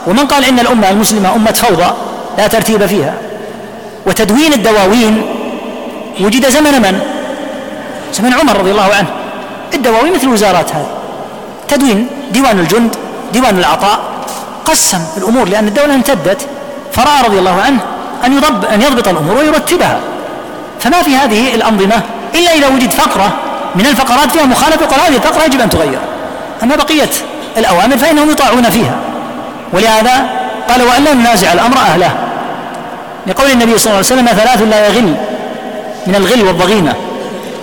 ومن 0.08 0.28
قال 0.28 0.46
إن 0.46 0.60
الأمة 0.60 0.90
المسلمة 0.90 1.36
أمة 1.36 1.52
فوضى 1.52 1.94
لا 2.38 2.48
ترتيب 2.48 2.86
فيها. 2.86 3.14
وتدوين 4.06 4.54
الدواوين. 4.54 5.22
وجد 6.22 6.50
زمن 6.50 6.82
من؟ 6.82 7.00
زمن 8.14 8.34
عمر 8.34 8.58
رضي 8.58 8.72
الله 8.72 8.90
عنه. 8.96 9.08
الدواوين 9.74 10.14
مثل 10.14 10.28
الوزارات 10.28 10.76
هذه. 10.76 10.88
تدوين 11.68 12.08
ديوان 12.32 12.60
الجند 12.60 12.96
ديوان 13.34 13.58
العطاء 13.60 14.00
قسم 14.66 15.02
الأمور 15.18 15.50
لأن 15.50 15.68
الدولة 15.68 15.96
امتدت. 15.96 16.42
فرأى 16.94 17.24
رضي 17.26 17.40
الله 17.40 17.62
عنه 17.62 17.80
أن 18.26 18.34
يضب 18.38 18.66
أن 18.66 18.82
يضبط 18.82 19.08
الأمور 19.08 19.38
ويرتبها. 19.38 20.00
فما 20.80 21.02
في 21.02 21.16
هذه 21.16 21.56
الأنظمة 21.56 22.02
إلا 22.36 22.54
إذا 22.54 22.68
وجد 22.68 22.92
فقرة 22.92 23.34
من 23.76 23.86
الفقرات 23.86 24.32
فيها 24.32 24.46
مخالفة 24.46 24.84
يقول 24.84 25.00
هذه 25.00 25.16
الفقرة 25.16 25.44
يجب 25.44 25.62
أن 25.62 25.70
تغير. 25.70 26.00
أما 26.64 26.76
بقية 26.76 27.10
الأوامر 27.58 27.98
فإنهم 27.98 28.32
يطاعون 28.32 28.70
فيها. 28.70 28.96
ولهذا 29.74 30.30
قال 30.70 30.82
وأن 30.82 31.04
لا 31.04 31.14
ننازع 31.14 31.54
الأمر 31.54 31.78
أهله. 31.78 32.12
لقول 33.30 33.52
النبي 33.52 33.78
صلى 33.78 33.86
الله 33.86 33.96
عليه 33.96 34.22
وسلم 34.22 34.28
ثلاث 34.28 34.62
لا 34.62 34.88
يغل 34.88 35.14
من 36.08 36.16
الغل 36.16 36.44
والضغينة. 36.48 36.94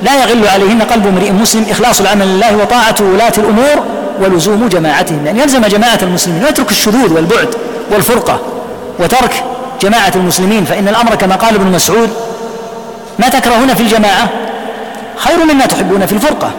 لا 0.03 0.23
يغل 0.23 0.49
عليهن 0.49 0.83
قلب 0.83 1.07
امرئ 1.07 1.31
مسلم 1.31 1.67
إخلاص 1.71 2.01
العمل 2.01 2.27
لله 2.27 2.57
وطاعة 2.57 2.95
ولاة 3.01 3.33
الأمور 3.39 3.85
ولزوم 4.21 4.69
جماعتهم. 4.69 5.27
يعني 5.27 5.41
يلزم 5.41 5.67
جماعة 5.67 5.99
المسلمين 6.03 6.45
ويترك 6.45 6.71
الشذوذ 6.71 7.13
والبعد 7.13 7.55
والفرقة 7.91 8.41
وترك 8.99 9.45
جماعة 9.81 10.13
المسلمين 10.17 10.65
فإن 10.65 10.89
الأمر 10.89 11.15
كما 11.15 11.37
قال 11.37 11.55
ابن 11.55 11.67
مسعود 11.67 12.11
ما 13.19 13.29
تكرهون 13.29 13.75
في 13.75 13.81
الجماعة؟ 13.81 14.29
خير 15.17 15.45
مما 15.45 15.67
تحبون 15.67 16.07
في 16.07 16.13
الفرقة. 16.13 16.51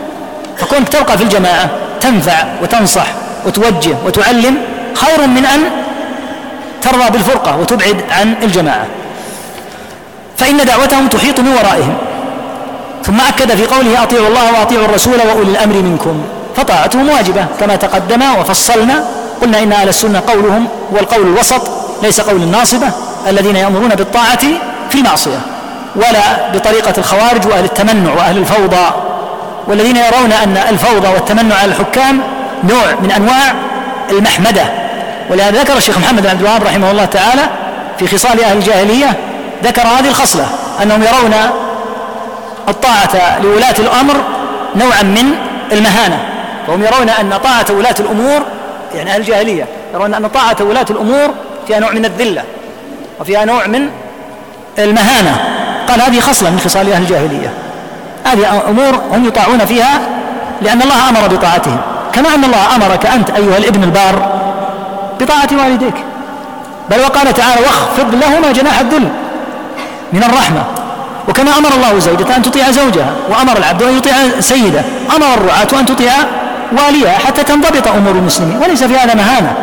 فكونك 0.57 0.89
تبقى 0.89 1.17
في 1.17 1.23
الجماعة 1.23 1.69
تنفع 2.01 2.43
وتنصح 2.63 3.07
وتوجه 3.45 3.95
وتعلم 4.05 4.57
خير 4.93 5.27
من 5.27 5.45
أن 5.45 5.86
ترضى 6.91 7.09
بالفرقة 7.09 7.57
وتبعد 7.57 7.97
عن 8.11 8.35
الجماعة. 8.43 8.85
فإن 10.37 10.57
دعوتهم 10.57 11.07
تحيط 11.07 11.39
من 11.39 11.51
ورائهم. 11.51 11.97
ثم 13.03 13.19
أكد 13.21 13.55
في 13.55 13.65
قوله 13.65 14.03
أطيعوا 14.03 14.27
الله 14.27 14.59
وأطيعوا 14.59 14.85
الرسول 14.85 15.13
وأولي 15.27 15.51
الأمر 15.51 15.75
منكم. 15.75 16.21
فطاعتهم 16.55 17.09
واجبة 17.09 17.45
كما 17.59 17.75
تقدم 17.75 18.21
وفصلنا. 18.39 19.03
قلنا 19.41 19.63
إن 19.63 19.73
أهل 19.73 19.89
السنة 19.89 20.21
قولهم 20.27 20.67
هو 20.93 20.99
القول 20.99 21.27
الوسط 21.27 21.61
ليس 22.03 22.21
قول 22.21 22.41
الناصبة 22.41 22.87
الذين 23.27 23.55
يأمرون 23.55 23.89
بالطاعة 23.89 24.39
في 24.89 24.95
المعصية 24.95 25.39
ولا 25.95 26.51
بطريقة 26.53 26.93
الخوارج 26.97 27.47
وأهل 27.47 27.65
التمنع 27.65 28.13
وأهل 28.13 28.37
الفوضى. 28.37 28.91
والذين 29.67 29.97
يرون 29.97 30.31
أن 30.31 30.57
الفوضى 30.57 31.07
والتمنع 31.07 31.55
على 31.55 31.71
الحكام 31.71 32.19
نوع 32.63 32.95
من 33.01 33.11
أنواع 33.11 33.53
المحمدة. 34.09 34.86
ولهذا 35.29 35.61
ذكر 35.61 35.77
الشيخ 35.77 35.97
محمد 35.97 36.21
بن 36.21 36.29
عبد 36.29 36.41
الوهاب 36.41 36.63
رحمه 36.63 36.91
الله 36.91 37.05
تعالى 37.05 37.41
في 37.99 38.07
خصال 38.07 38.43
أهل 38.43 38.57
الجاهلية 38.57 39.17
ذكر 39.63 39.81
هذه 39.81 40.07
الخصلة 40.07 40.45
أنهم 40.83 41.03
يرون 41.03 41.33
الطاعة 42.69 43.39
لولاة 43.43 43.75
الأمر 43.79 44.15
نوعا 44.75 45.03
من 45.03 45.35
المهانة 45.71 46.19
وهم 46.67 46.83
يرون 46.83 47.09
أن 47.09 47.37
طاعة 47.43 47.65
ولاة 47.69 47.95
الأمور 47.99 48.41
يعني 48.95 49.11
أهل 49.11 49.21
الجاهلية 49.21 49.65
يرون 49.93 50.13
أن 50.13 50.27
طاعة 50.27 50.57
ولاة 50.61 50.85
الأمور 50.89 51.29
فيها 51.67 51.79
نوع 51.79 51.91
من 51.91 52.05
الذلة 52.05 52.43
وفيها 53.19 53.45
نوع 53.45 53.67
من 53.67 53.89
المهانة. 54.79 55.37
قال 55.87 56.01
هذه 56.01 56.19
خصلة 56.19 56.49
من 56.49 56.59
خصال 56.59 56.91
أهل 56.91 57.01
الجاهلية. 57.01 57.53
هذه 58.25 58.63
أمور 58.69 59.01
هم 59.11 59.27
يطاعون 59.27 59.65
فيها 59.65 59.99
لأن 60.61 60.81
الله 60.81 61.09
أمر 61.09 61.27
بطاعتهم. 61.27 61.77
كما 62.13 62.35
أن 62.35 62.43
الله 62.43 62.75
أمرك 62.75 63.05
أنت 63.05 63.29
أيها 63.29 63.57
الابن 63.57 63.83
البار 63.83 64.46
بطاعة 65.19 65.49
والديك. 65.51 65.93
بل 66.89 66.99
وقال 66.99 67.33
تعالى 67.33 67.61
واخفض 67.61 68.15
لهما 68.15 68.51
جناح 68.51 68.79
الذل 68.79 69.09
من 70.13 70.23
الرحمة. 70.23 70.63
وكما 71.29 71.57
أمر 71.57 71.69
الله 71.75 71.99
زوجة 71.99 72.35
أن 72.35 72.41
تطيع 72.41 72.71
زوجها 72.71 73.11
وأمر 73.29 73.57
العبد 73.57 73.83
أن 73.83 73.97
يطيع 73.97 74.15
سيده. 74.39 74.81
أمر 75.15 75.33
الرعاة 75.33 75.79
أن 75.79 75.85
تطيع 75.85 76.13
واليها 76.71 77.17
حتى 77.17 77.43
تنضبط 77.43 77.87
أمور 77.87 78.11
المسلمين 78.11 78.57
وليس 78.57 78.83
في 78.83 78.97
هذا 78.97 79.13
مهانة. 79.13 79.53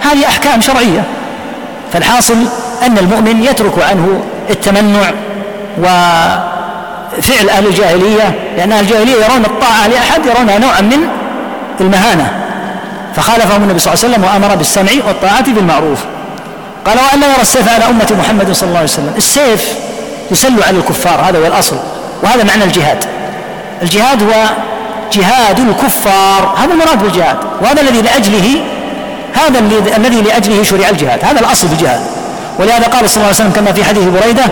هذه 0.00 0.26
أحكام 0.26 0.60
شرعية. 0.60 1.04
فالحاصل 1.92 2.36
أن 2.86 2.98
المؤمن 2.98 3.42
يترك 3.42 3.82
عنه 3.90 4.22
التمنع 4.50 5.10
وفعل 5.78 7.48
أهل 7.48 7.66
الجاهلية 7.66 8.34
لأن 8.56 8.72
أهل 8.72 8.84
الجاهلية 8.84 9.24
يرون 9.24 9.44
الطاعة 9.44 9.88
لأحد 9.88 10.26
يرونها 10.26 10.58
نوعا 10.58 10.80
من 10.80 11.08
المهانة. 11.80 12.32
فخالفهم 13.16 13.62
النبي 13.62 13.78
صلى 13.78 13.94
الله 13.94 14.04
عليه 14.04 14.14
وسلم 14.14 14.24
وأمر 14.24 14.54
بالسمع 14.54 14.92
والطاعة 15.06 15.52
بالمعروف. 15.52 15.98
قال 16.86 16.96
لا 17.20 17.26
يرى 17.26 17.42
السيف 17.42 17.74
على 17.74 17.84
أمة 17.84 18.16
محمد 18.18 18.52
صلى 18.52 18.68
الله 18.68 18.78
عليه 18.78 18.88
وسلم. 18.88 19.14
السيف 19.16 19.74
يسل 20.30 20.62
على 20.62 20.78
الكفار 20.78 21.20
هذا 21.28 21.38
هو 21.38 21.46
الأصل 21.46 21.76
وهذا 22.22 22.44
معنى 22.44 22.64
الجهاد. 22.64 23.04
الجهاد 23.82 24.22
هو 24.22 24.32
جهاد 25.12 25.60
الكفار 25.60 26.54
هذا 26.58 26.72
المراد 26.72 27.02
بالجهاد 27.02 27.36
وهذا 27.62 27.80
الذي 27.80 28.02
لأجله 28.02 28.64
هذا 29.34 29.58
الذي 29.96 30.22
لأجله 30.22 30.62
شرع 30.62 30.88
الجهاد 30.88 31.24
هذا 31.24 31.40
الأصل 31.40 31.68
في 31.68 31.74
الجهاد. 31.74 32.00
ولهذا 32.58 32.86
قال 32.86 33.10
صلى 33.10 33.16
الله 33.16 33.26
عليه 33.26 33.36
وسلم 33.36 33.52
كما 33.52 33.72
في 33.72 33.84
حديث 33.84 34.04
بريدة 34.04 34.44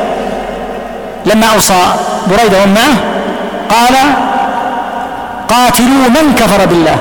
لما 1.26 1.46
أوصى 1.46 1.84
بريدة 2.26 2.62
ومن 2.62 2.74
معه 2.74 2.94
قال 3.76 3.96
قاتلوا 5.48 6.08
من 6.08 6.34
كفر 6.34 6.66
بالله. 6.66 6.96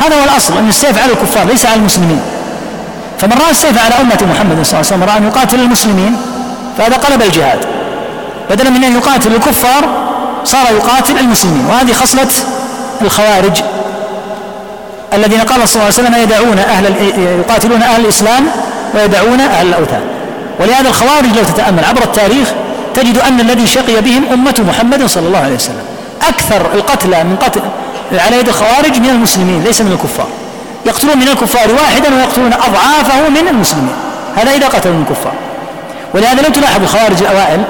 هذا 0.00 0.20
هو 0.20 0.24
الأصل 0.24 0.58
أن 0.58 0.68
السيف 0.68 1.02
على 1.02 1.12
الكفار 1.12 1.46
ليس 1.46 1.66
على 1.66 1.76
المسلمين. 1.76 2.20
فمن 3.18 3.32
رأى 3.32 3.50
السيف 3.50 3.84
على 3.84 3.94
أمة 4.00 4.32
محمد 4.34 4.64
صلى 4.66 4.80
الله 4.80 4.92
عليه 4.92 4.96
وسلم 4.96 5.02
رأى 5.02 5.18
أن 5.18 5.24
يقاتل 5.24 5.60
المسلمين 5.60 6.16
فهذا 6.78 6.96
قلب 6.96 7.22
الجهاد. 7.22 7.58
بدلا 8.50 8.70
من 8.70 8.84
أن 8.84 8.96
يقاتل 8.96 9.34
الكفار 9.34 9.84
صار 10.44 10.66
يقاتل 10.74 11.18
المسلمين. 11.18 11.66
وهذه 11.66 11.92
خصلة 11.92 12.28
الخوارج 13.02 13.62
الذين 15.12 15.40
قال 15.40 15.68
صلى 15.68 15.82
الله 15.82 15.94
عليه 15.98 16.08
وسلم 16.08 16.14
يدعون 16.22 16.58
أهل 16.58 16.94
يقاتلون 17.48 17.82
أهل 17.82 18.00
الإسلام 18.00 18.46
ويدعون 18.94 19.40
أهل 19.40 19.66
الأوثان. 19.66 20.02
ولهذا 20.60 20.88
الخوارج 20.88 21.36
لو 21.36 21.44
تتأمل 21.44 21.84
عبر 21.84 22.02
التاريخ 22.02 22.48
تجد 22.94 23.18
أن 23.18 23.40
الذي 23.40 23.66
شقي 23.66 24.00
بهم 24.00 24.24
أمة 24.32 24.64
محمد 24.68 25.06
صلى 25.06 25.26
الله 25.26 25.38
عليه 25.38 25.54
وسلم. 25.54 25.84
أكثر 26.28 26.66
القتلى 26.74 27.24
من 27.24 27.36
قتل 27.36 27.60
على 28.12 28.38
يد 28.38 28.48
الخوارج 28.48 28.98
من 28.98 29.08
المسلمين 29.08 29.64
ليس 29.64 29.80
من 29.80 29.92
الكفار. 29.92 30.26
يقتلون 30.86 31.18
من 31.18 31.28
الكفار 31.28 31.68
واحدا 31.72 32.14
ويقتلون 32.14 32.52
أضعافه 32.52 33.28
من 33.28 33.48
المسلمين. 33.48 33.94
هذا 34.36 34.50
إذا 34.50 34.68
قتلوا 34.68 34.94
من 34.94 35.06
الكفار. 35.10 35.32
ولهذا 36.14 36.42
لو 36.42 36.48
تلاحظ 36.48 36.82
الخوارج 36.82 37.22
الأوائل 37.22 37.62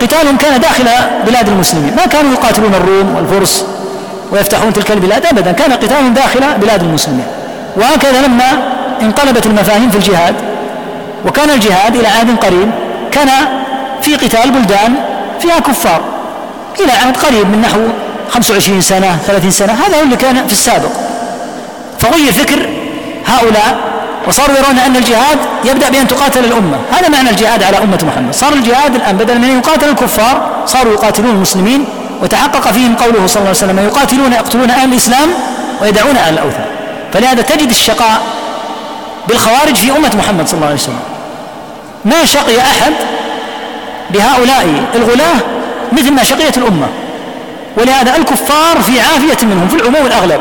قتالهم 0.00 0.36
كان 0.36 0.60
داخل 0.60 0.84
بلاد 1.26 1.48
المسلمين. 1.48 1.96
ما 1.96 2.06
كانوا 2.06 2.32
يقاتلون 2.32 2.74
الروم 2.74 3.14
والفرس 3.16 3.64
ويفتحون 4.32 4.72
تلك 4.72 4.90
البلاد 4.90 5.26
أبدا. 5.26 5.52
كان 5.52 5.72
قتالهم 5.72 6.14
داخل 6.14 6.40
بلاد 6.60 6.82
المسلمين. 6.82 7.26
وهكذا 7.76 8.26
لما 8.26 8.44
انقلبت 9.02 9.46
المفاهيم 9.46 9.90
في 9.90 9.96
الجهاد 9.96 10.34
وكان 11.26 11.50
الجهاد 11.50 11.96
إلى 11.96 12.08
عهد 12.08 12.36
قريب 12.36 12.70
كان 13.10 13.28
في 14.02 14.14
قتال 14.14 14.50
بلدان 14.50 14.94
فيها 15.40 15.58
كفار. 15.58 16.00
إلى 16.80 16.92
عهد 16.92 17.16
قريب 17.16 17.46
من 17.46 17.60
نحو 17.62 17.80
25 18.30 18.80
سنة 18.80 19.18
30 19.26 19.50
سنة 19.50 19.72
هذا 19.72 19.98
هو 19.98 20.02
اللي 20.02 20.16
كان 20.16 20.46
في 20.46 20.52
السابق. 20.52 20.90
فغير 21.98 22.32
فكر 22.32 22.68
هؤلاء 23.26 23.78
وصاروا 24.28 24.56
يرون 24.56 24.78
أن 24.78 24.96
الجهاد 24.96 25.38
يبدأ 25.64 25.90
بأن 25.90 26.08
تقاتل 26.08 26.44
الأمة. 26.44 26.76
هذا 26.92 27.08
معنى 27.08 27.30
الجهاد 27.30 27.62
على 27.62 27.78
أمة 27.78 27.98
محمد. 28.02 28.34
صار 28.34 28.52
الجهاد 28.52 28.94
الآن 28.94 29.16
بدل 29.16 29.38
من 29.38 29.44
أن 29.44 29.58
يقاتل 29.58 29.88
الكفار 29.88 30.50
صاروا 30.66 30.92
يقاتلون 30.92 31.30
المسلمين 31.30 31.84
وتحقق 32.22 32.70
فيهم 32.70 32.94
قوله 32.94 33.26
صلى 33.26 33.36
الله 33.36 33.48
عليه 33.48 33.50
وسلم 33.50 33.78
يقاتلون 33.78 34.32
يقتلون 34.32 34.70
أهل 34.70 34.92
الإسلام 34.92 35.28
ويدعون 35.82 36.16
أهل 36.16 36.34
الأوثان. 36.34 36.66
فلهذا 37.12 37.42
تجد 37.42 37.70
الشقاء 37.70 38.20
بالخوارج 39.28 39.74
في 39.74 39.90
أمة 39.96 40.10
محمد 40.18 40.48
صلى 40.48 40.54
الله 40.54 40.66
عليه 40.66 40.76
وسلم. 40.76 41.00
ما 42.04 42.24
شقي 42.24 42.60
أحد 42.60 42.92
بهؤلاء 44.10 44.84
الغلاة 44.94 45.36
مثل 45.92 46.12
ما 46.12 46.22
شقيت 46.22 46.58
الأمة. 46.58 46.86
ولهذا 47.78 48.16
الكفار 48.16 48.82
في 48.82 49.00
عافية 49.00 49.46
منهم 49.46 49.68
في 49.68 49.76
العموم 49.76 50.06
الأغلب. 50.06 50.40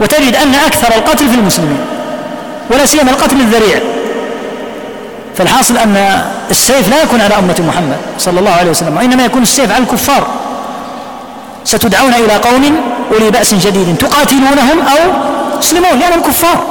وتجد 0.00 0.36
أن 0.36 0.54
أكثر 0.54 0.94
القتل 0.94 1.28
في 1.28 1.34
المسلمين 1.34 1.80
ولا 2.70 2.86
سيما 2.86 3.10
القتل 3.10 3.36
الذريع. 3.36 3.78
فالحاصل 5.36 5.76
أن 5.76 6.22
السيف 6.50 6.88
لا 6.88 7.02
يكون 7.02 7.20
على 7.20 7.38
أمة 7.38 7.56
محمد 7.68 7.96
صلى 8.18 8.40
الله 8.40 8.50
عليه 8.50 8.70
وسلم 8.70 8.96
وإنما 8.96 9.24
يكون 9.24 9.42
السيف 9.42 9.72
على 9.72 9.82
الكفار. 9.82 10.26
ستدعون 11.64 12.14
إلى 12.14 12.36
قوم 12.36 12.80
أولي 13.12 13.30
بأس 13.30 13.54
شديد 13.54 13.96
تقاتلونهم 13.96 14.78
أو 14.90 14.98
يسلمون 15.60 15.98
لأنهم 15.98 16.20
كفار 16.20 16.64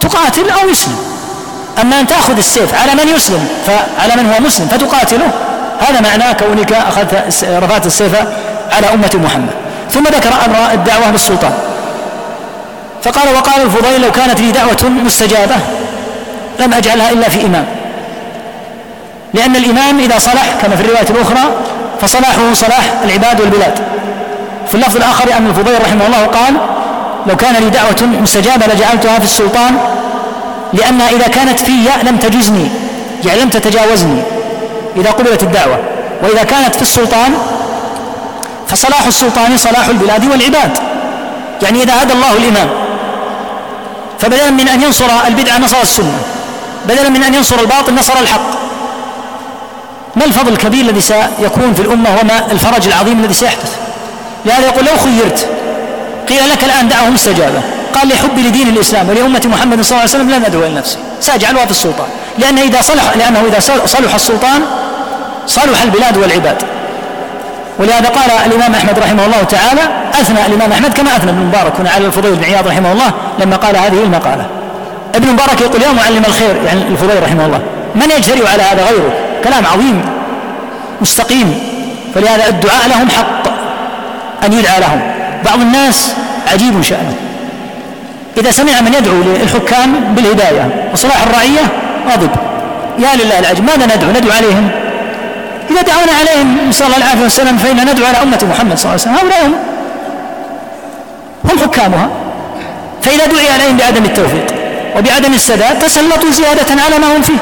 تقاتل 0.00 0.50
أو 0.50 0.68
يسلم. 0.68 0.98
أما 1.80 2.00
أن 2.00 2.06
تأخذ 2.06 2.36
السيف 2.36 2.74
على 2.74 2.94
من 2.94 3.08
يسلم 3.16 3.48
فعلى 3.66 4.22
من 4.22 4.32
هو 4.32 4.46
مسلم 4.46 4.68
فتقاتله. 4.68 5.30
هذا 5.80 6.00
معناه 6.00 6.32
كونك 6.32 6.72
أخذت 6.72 7.44
رفعت 7.44 7.86
السيف 7.86 8.14
على 8.72 8.86
أمة 8.94 9.10
محمد. 9.24 9.54
ثم 9.90 10.02
ذكر 10.02 10.30
أمر 10.46 10.72
الدعوة 10.72 11.10
بالسلطان. 11.10 11.52
فقال 13.02 13.34
وقال 13.34 13.62
الفضيل 13.62 14.02
لو 14.02 14.12
كانت 14.12 14.40
لي 14.40 14.50
دعوة 14.52 14.90
مستجابة 15.04 15.54
لم 16.60 16.74
أجعلها 16.74 17.10
إلا 17.10 17.28
في 17.28 17.46
إمام. 17.46 17.66
لأن 19.34 19.56
الإمام 19.56 19.98
إذا 19.98 20.18
صلح 20.18 20.54
كما 20.62 20.76
في 20.76 20.82
الرواية 20.82 21.06
الأخرى 21.10 21.50
فصلاحه 22.00 22.54
صلاح 22.54 22.84
العباد 23.04 23.40
والبلاد. 23.40 23.78
في 24.68 24.74
اللفظ 24.74 24.96
الآخر 24.96 25.36
أن 25.36 25.46
الفضيل 25.46 25.82
رحمه 25.82 26.06
الله 26.06 26.26
قال 26.26 26.54
لو 27.26 27.36
كان 27.36 27.54
لي 27.54 27.70
دعوة 27.70 28.20
مستجابة 28.22 28.66
لجعلتها 28.66 29.18
في 29.18 29.24
السلطان 29.24 29.76
لأن 30.72 31.00
إذا 31.00 31.28
كانت 31.28 31.60
في 31.60 31.72
لم 32.02 32.16
تجزني 32.16 32.68
يعني 33.24 33.40
لم 33.40 33.48
تتجاوزني. 33.48 34.22
إذا 34.96 35.10
قبلت 35.10 35.42
الدعوة. 35.42 35.78
وإذا 36.22 36.42
كانت 36.42 36.74
في 36.74 36.82
السلطان 36.82 37.34
فصلاح 38.68 39.06
السلطان 39.06 39.56
صلاح 39.56 39.86
البلاد 39.86 40.24
والعباد. 40.24 40.70
يعني 41.62 41.82
إذا 41.82 42.02
هدى 42.02 42.12
الله 42.12 42.32
الإمام 42.32 42.68
فبدلا 44.18 44.50
من 44.50 44.68
أن 44.68 44.82
ينصر 44.82 45.06
البدعة 45.26 45.58
نصر 45.58 45.80
السنة 45.82 46.18
بدلا 46.88 47.08
من 47.08 47.22
أن 47.22 47.34
ينصر 47.34 47.60
الباطل 47.60 47.94
نصر 47.94 48.12
الحق. 48.20 48.50
ما 50.16 50.24
الفضل 50.24 50.52
الكبير 50.52 50.80
الذي 50.80 51.00
سيكون 51.00 51.74
في 51.74 51.82
الأمة 51.82 52.10
وما 52.20 52.52
الفرج 52.52 52.86
العظيم 52.86 53.20
الذي 53.20 53.34
سيحدث؟ 53.34 53.76
لهذا 54.46 54.66
يقول 54.66 54.84
لو 54.84 54.92
خيرت 55.04 55.48
قيل 56.28 56.50
لك 56.50 56.64
الآن 56.64 56.88
دعوة 56.88 57.10
مستجابة. 57.10 57.60
قال 57.94 58.08
لحبي 58.08 58.42
لدين 58.42 58.68
الإسلام 58.68 59.08
ولأمة 59.08 59.42
محمد 59.44 59.80
صلى 59.80 59.90
الله 59.90 60.00
عليه 60.00 60.10
وسلم 60.10 60.30
لن 60.30 60.44
أدعو 60.44 60.62
إلى 60.62 60.74
نفسي. 60.74 60.98
سأجعلها 61.24 61.64
في 61.64 61.70
السلطان. 61.70 62.06
لأنه 62.38 62.62
إذا 62.62 62.80
صلح 62.80 63.16
لأنه 63.16 63.40
إذا 63.48 63.60
صلح 63.86 64.14
السلطان 64.14 64.62
صلح 65.46 65.82
البلاد 65.82 66.16
والعباد. 66.16 66.62
ولهذا 67.78 68.08
قال 68.08 68.30
الإمام 68.46 68.74
أحمد 68.74 68.98
رحمه 68.98 69.24
الله 69.26 69.42
تعالى 69.42 69.80
أثنى 70.20 70.46
الإمام 70.46 70.72
أحمد 70.72 70.94
كما 70.94 71.16
أثنى 71.16 71.30
ابن 71.30 71.40
مبارك 71.40 71.72
هنا 71.80 71.90
على 71.90 72.06
الفضيل 72.06 72.34
بن 72.34 72.44
عياض 72.44 72.66
رحمه 72.66 72.92
الله 72.92 73.10
لما 73.38 73.56
قال 73.56 73.76
هذه 73.76 74.02
المقالة. 74.02 74.46
ابن 75.14 75.28
مبارك 75.28 75.60
يقول 75.60 75.82
يا 75.82 75.92
معلم 75.92 76.24
الخير 76.28 76.56
يعني 76.66 76.82
الفضيل 76.82 77.22
رحمه 77.22 77.46
الله 77.46 77.60
من 77.94 78.10
يجترئ 78.10 78.48
على 78.52 78.62
هذا 78.62 78.84
غيره؟ 78.84 79.12
كلام 79.44 79.66
عظيم 79.66 80.02
مستقيم. 81.00 81.58
فلهذا 82.14 82.48
الدعاء 82.48 82.88
لهم 82.88 83.08
حق 83.10 83.48
أن 84.46 84.52
يدعى 84.52 84.80
لهم. 84.80 85.00
بعض 85.44 85.60
الناس 85.60 86.12
عجيب 86.52 86.82
شأنه. 86.82 87.16
إذا 88.36 88.50
سمع 88.50 88.80
من 88.80 88.94
يدعو 88.94 89.14
للحكام 89.22 90.14
بالهداية 90.14 90.90
وصلاح 90.92 91.22
الرعية 91.22 91.60
غضب. 92.12 92.30
يا 92.98 93.08
لله 93.16 93.38
العجب 93.38 93.64
ماذا 93.64 93.96
ندعو؟ 93.96 94.10
ندعو 94.10 94.32
عليهم. 94.32 94.68
إذا 95.70 95.82
دعونا 95.82 96.12
عليهم 96.20 96.68
نسأل 96.68 96.86
الله 96.86 96.96
العافية 96.96 97.22
والسلام 97.22 97.56
فإن 97.58 97.90
ندعو 97.90 98.06
على 98.06 98.22
أمة 98.22 98.38
محمد 98.50 98.78
صلى 98.78 98.92
الله 98.92 99.00
عليه 99.00 99.02
وسلم. 99.02 99.14
هؤلاء 99.14 99.46
هم 99.46 99.54
هم 101.44 101.58
حكامها. 101.58 102.08
فإذا 103.02 103.26
دعي 103.26 103.48
عليهم 103.48 103.76
بعدم 103.76 104.04
التوفيق 104.04 104.46
وبعدم 104.96 105.32
السداد 105.34 105.78
تسلطوا 105.78 106.30
زيادة 106.30 106.82
على 106.82 106.98
ما 106.98 107.16
هم 107.16 107.22
فيه. 107.22 107.38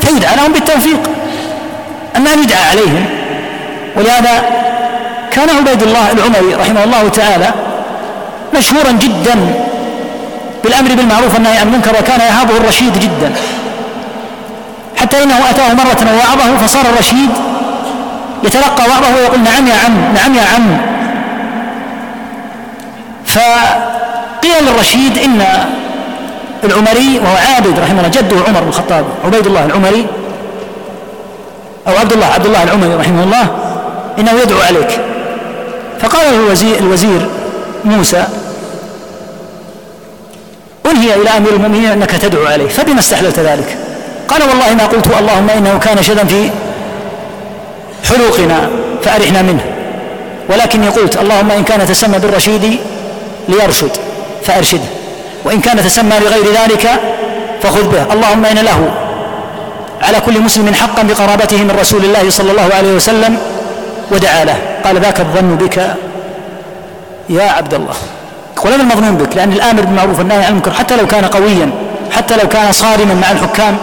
فيدعى 0.00 0.36
لهم 0.36 0.52
بالتوفيق. 0.52 1.00
أما 2.16 2.32
أن 2.34 2.42
يدعى 2.42 2.62
عليهم 2.70 3.04
ولهذا 3.96 4.42
كان 5.30 5.48
عبيد 5.50 5.82
الله 5.82 6.12
العمري 6.12 6.54
رحمه 6.54 6.84
الله 6.84 7.08
تعالى 7.08 7.48
مشهورا 8.58 8.92
جدا 8.92 9.36
بالأمر 10.64 10.94
بالمعروف 10.94 11.34
والنهي 11.34 11.58
عن 11.58 11.66
المنكر 11.68 11.90
وكان 12.00 12.20
يهابه 12.20 12.56
الرشيد 12.56 12.98
جدا. 12.98 13.32
حتى 14.96 15.22
إنه 15.22 15.50
أتاه 15.50 15.74
مرة 15.74 16.12
ووعظه 16.12 16.56
فصار 16.66 16.84
الرشيد 16.94 17.30
يتلقى 18.44 18.84
وعظه 18.88 19.16
ويقول 19.16 19.40
نعم 19.40 19.66
يا 19.66 19.74
عم 19.74 20.14
نعم 20.14 20.34
يا 20.34 20.42
عم. 20.54 20.76
فقيل 23.26 24.64
للرشيد 24.66 25.18
إن 25.18 25.42
العمري 26.64 27.18
وهو 27.18 27.36
عابد 27.36 27.78
رحمه 27.78 27.98
الله 27.98 28.08
جده 28.08 28.36
عمر 28.48 28.60
بن 28.60 28.68
الخطاب 28.68 29.04
عبيد 29.24 29.46
الله 29.46 29.64
العمري 29.64 30.06
أو 31.88 31.96
عبد 31.96 32.12
الله 32.12 32.26
عبد 32.26 32.46
الله 32.46 32.62
العمري 32.62 32.94
رحمه 32.94 33.22
الله 33.22 33.46
إنه 34.18 34.32
يدعو 34.32 34.60
عليك. 34.60 35.00
فقال 36.00 36.34
الوزير, 36.34 36.78
الوزير 36.78 37.28
موسى 37.84 38.24
أنهي 40.90 41.14
إلى 41.14 41.30
أمير 41.36 41.52
المؤمنين 41.52 41.90
أنك 41.90 42.10
تدعو 42.10 42.46
عليه 42.46 42.68
فبما 42.68 42.98
استحللت 42.98 43.38
ذلك؟ 43.38 43.76
قال 44.28 44.42
والله 44.42 44.74
ما 44.74 44.86
قلت 44.86 45.06
اللهم 45.06 45.50
إنه 45.50 45.78
كان 45.78 46.02
شدا 46.02 46.24
في 46.24 46.50
حلوقنا 48.08 48.68
فأرحنا 49.02 49.42
منه. 49.42 49.64
ولكني 50.48 50.88
قلت 50.88 51.16
اللهم 51.16 51.50
إن 51.50 51.64
كان 51.64 51.86
تسمى 51.86 52.18
بالرشيد 52.18 52.78
ليرشد 53.48 53.90
فأرشده. 54.44 54.88
وإن 55.44 55.60
كان 55.60 55.76
تسمى 55.84 56.18
لغير 56.18 56.44
ذلك 56.52 56.90
فخذ 57.62 57.88
به. 57.92 58.12
اللهم 58.12 58.44
إن 58.44 58.58
له 58.58 58.90
على 60.02 60.20
كل 60.20 60.40
مسلم 60.40 60.74
حقا 60.74 61.02
بقرابته 61.02 61.56
من 61.56 61.76
رسول 61.80 62.04
الله 62.04 62.30
صلى 62.30 62.50
الله 62.50 62.74
عليه 62.74 62.92
وسلم 62.92 63.38
ودعا 64.12 64.44
له. 64.44 64.56
قال 64.84 65.00
ذاك 65.00 65.20
الظن 65.20 65.56
بك 65.56 65.96
يا 67.28 67.42
عبد 67.42 67.74
الله. 67.74 67.94
يقول 68.58 68.72
هذا 68.72 68.82
المظنون 68.82 69.16
بك 69.16 69.36
لأن 69.36 69.52
الآمر 69.52 69.80
بالمعروف 69.82 70.18
والنهي 70.18 70.44
عن 70.44 70.50
المنكر 70.50 70.72
حتى 70.72 70.96
لو 70.96 71.06
كان 71.06 71.24
قويا 71.24 71.70
حتى 72.16 72.36
لو 72.36 72.48
كان 72.48 72.72
صارما 72.72 73.14
مع 73.14 73.30
الحكام. 73.30 73.76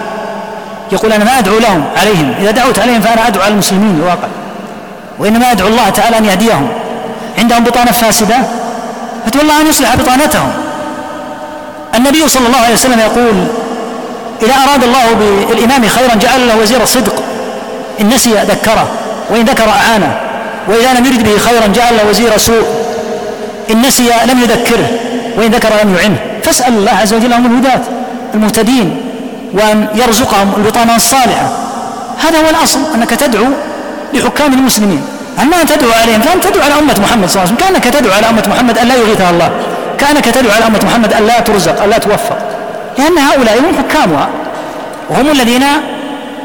يقول 0.91 1.13
أنا 1.13 1.23
ما 1.23 1.39
أدعو 1.39 1.59
لهم 1.59 1.83
عليهم 1.97 2.33
إذا 2.41 2.51
دعوت 2.51 2.79
عليهم 2.79 3.01
فأنا 3.01 3.27
أدعو 3.27 3.43
على 3.43 3.53
المسلمين 3.53 3.95
الواقع 3.99 4.27
وإنما 5.19 5.51
أدعو 5.51 5.67
الله 5.67 5.89
تعالى 5.89 6.17
أن 6.17 6.25
يهديهم. 6.25 6.67
عندهم 7.37 7.63
بطانة 7.63 7.91
فاسدة؟ 7.91 8.35
فتقول 9.25 9.43
الله 9.43 9.61
أن 9.61 9.67
يصلح 9.67 9.95
بطانتهم. 9.95 10.51
النبي 11.95 12.27
صلى 12.27 12.47
الله 12.47 12.59
عليه 12.59 12.73
وسلم 12.73 12.99
يقول 12.99 13.33
إذا 14.43 14.53
أراد 14.53 14.83
الله 14.83 15.13
بالإمام 15.49 15.87
خيرا 15.87 16.15
جعل 16.15 16.47
له 16.47 16.57
وزير 16.57 16.85
صدق 16.85 17.23
إن 18.01 18.09
نسي 18.09 18.33
ذكره 18.33 18.87
وإن 19.29 19.45
ذكر 19.45 19.69
أعانه. 19.69 20.17
وإذا 20.67 20.93
لم 20.93 21.05
يرد 21.05 21.23
به 21.23 21.37
خيرا 21.37 21.67
جعل 21.67 21.97
له 21.97 22.09
وزير 22.09 22.37
سوء. 22.37 22.65
إن 23.71 23.81
نسي 23.81 24.09
لم 24.25 24.39
يذكره 24.41 24.89
وإن 25.37 25.51
ذكر 25.51 25.69
لم 25.83 25.95
يعنه 25.95 26.17
فاسأل 26.43 26.73
الله 26.73 26.91
عز 26.91 27.13
وجل 27.13 27.33
هم 27.33 27.45
الهداة 27.45 27.81
المهتدين 28.33 29.01
وأن 29.53 29.87
يرزقهم 29.95 30.53
البطانة 30.57 30.95
الصالحة. 30.95 31.49
هذا 32.23 32.37
هو 32.39 32.49
الأصل 32.49 32.79
أنك 32.95 33.09
تدعو 33.09 33.45
لحكام 34.13 34.53
المسلمين. 34.53 35.03
أما 35.41 35.61
أن 35.61 35.67
تدعو 35.67 35.91
عليهم 36.01 36.21
فأنت 36.21 36.43
تدعو 36.43 36.63
على 36.63 36.73
أمة 36.79 36.95
محمد 37.03 37.29
صلى 37.29 37.43
الله 37.43 37.53
عليه 37.53 37.55
وسلم. 37.55 37.55
كأنك 37.55 37.83
تدعو 37.83 38.13
على 38.13 38.29
أمة 38.29 38.43
محمد 38.47 38.77
أن 38.77 38.87
لا 38.87 38.95
يغيثها 38.95 39.29
الله. 39.29 39.49
كأنك 39.97 40.25
تدعو 40.25 40.51
على 40.55 40.67
أمة 40.67 40.79
محمد 40.85 41.13
أن 41.13 41.27
لا 41.27 41.39
ترزق 41.39 41.83
أن 41.83 41.89
لا 41.89 41.97
توفق. 41.97 42.37
لأن 42.97 43.17
هؤلاء 43.17 43.59
هم 43.59 43.75
حكامها. 43.79 44.27
وهم 45.09 45.31
الذين 45.31 45.65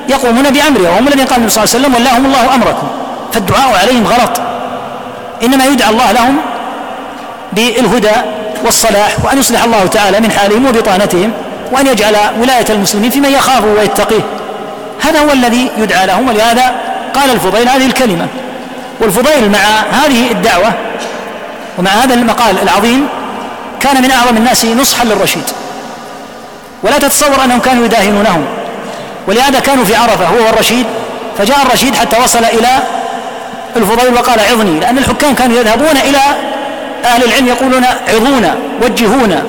يقومون 0.09 0.51
بأمرها 0.51 0.91
وهم 0.91 1.09
الذين 1.09 1.27
قال 1.27 1.37
النبي 1.37 1.51
صلى 1.51 1.65
الله 1.65 1.75
عليه 1.75 1.79
وسلم 1.85 1.95
ولاهم 1.95 2.27
الله 2.27 2.55
أمركم. 2.55 2.89
فالدعاء 3.33 3.71
عليهم 3.83 4.07
غلط. 4.07 4.41
إنما 5.45 5.65
يدعى 5.65 5.91
الله 5.91 6.13
لهم 6.13 6.37
بالهدى 7.53 8.17
والصلاح 8.65 9.17
وأن 9.25 9.39
يصلح 9.39 9.65
الله 9.65 9.87
تعالى 9.87 10.21
من 10.21 10.31
حالهم 10.31 10.67
وبطانتهم 10.67 11.33
وأن 11.73 11.87
يجعل 11.87 12.17
ولاية 12.41 12.65
المسلمين 12.71 13.11
في 13.11 13.21
من 13.21 13.33
يخافه 13.33 13.67
ويتقيه. 13.67 14.21
هذا 15.01 15.21
هو 15.21 15.33
الذي 15.33 15.71
يدعى 15.79 16.07
لهم 16.07 16.29
ولهذا 16.29 16.75
قال 17.15 17.31
الفضيل 17.31 17.69
هذه 17.69 17.87
الكلمة. 17.87 18.27
والفضيل 19.01 19.51
مع 19.51 19.59
هذه 19.93 20.31
الدعوة 20.31 20.73
ومع 21.79 21.91
هذا 21.91 22.15
المقال 22.15 22.63
العظيم 22.63 23.07
كان 23.81 24.03
من 24.03 24.11
أعظم 24.11 24.37
الناس 24.37 24.65
نصحا 24.65 25.05
للرشيد. 25.05 25.45
ولا 26.83 26.99
تتصور 26.99 27.45
أنهم 27.45 27.61
كانوا 27.61 27.85
يداهنونهم. 27.85 28.45
ولهذا 29.29 29.61
كانوا 29.61 29.85
في 29.85 29.97
عرفة 29.97 30.27
هو 30.27 30.47
والرشيد. 30.47 30.87
فجاء 31.39 31.59
الرشيد 31.67 31.95
حتى 31.95 32.17
وصل 32.25 32.45
إلى 32.45 32.69
الفضيل 33.77 34.15
وقال 34.15 34.41
عظني 34.41 34.81
لأن 34.81 34.99
الحكام 34.99 35.35
كانوا 35.35 35.59
يذهبون 35.59 35.97
إلى 35.97 36.21
أهل 37.05 37.25
العلم 37.25 37.47
يقولون 37.47 37.85
عظونا 38.09 38.55
وجهونا. 38.83 39.43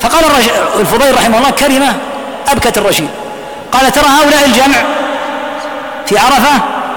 فقال 0.00 0.24
الفضيل 0.80 1.14
رحمه 1.14 1.38
الله 1.38 1.50
كلمة 1.50 1.94
أبكت 2.48 2.78
الرشيد. 2.78 3.08
قال 3.72 3.92
ترى 3.92 4.04
هؤلاء 4.04 4.44
الجمع 4.46 4.78
في 6.06 6.18
عرفة 6.18 6.52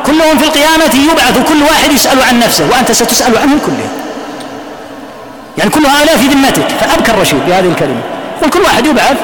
كلهم 0.06 0.38
في 0.38 0.46
القيامة 0.46 1.12
يبعث 1.12 1.48
كل 1.50 1.64
واحد 1.64 1.92
يسأل 1.92 2.24
عن 2.24 2.40
نفسه 2.40 2.68
وأنت 2.72 2.92
ستسأل 2.92 3.38
عنهم 3.38 3.60
كلهم. 3.66 3.90
يعني 5.58 5.70
كل 5.70 5.86
هؤلاء 5.86 6.18
في 6.18 6.28
ذمتك. 6.28 6.68
فأبكى 6.80 7.12
الرشيد 7.12 7.46
بهذه 7.48 7.68
الكلمة. 7.68 8.02
قل 8.44 8.50
كل 8.50 8.62
واحد 8.62 8.86
يبعث 8.86 9.18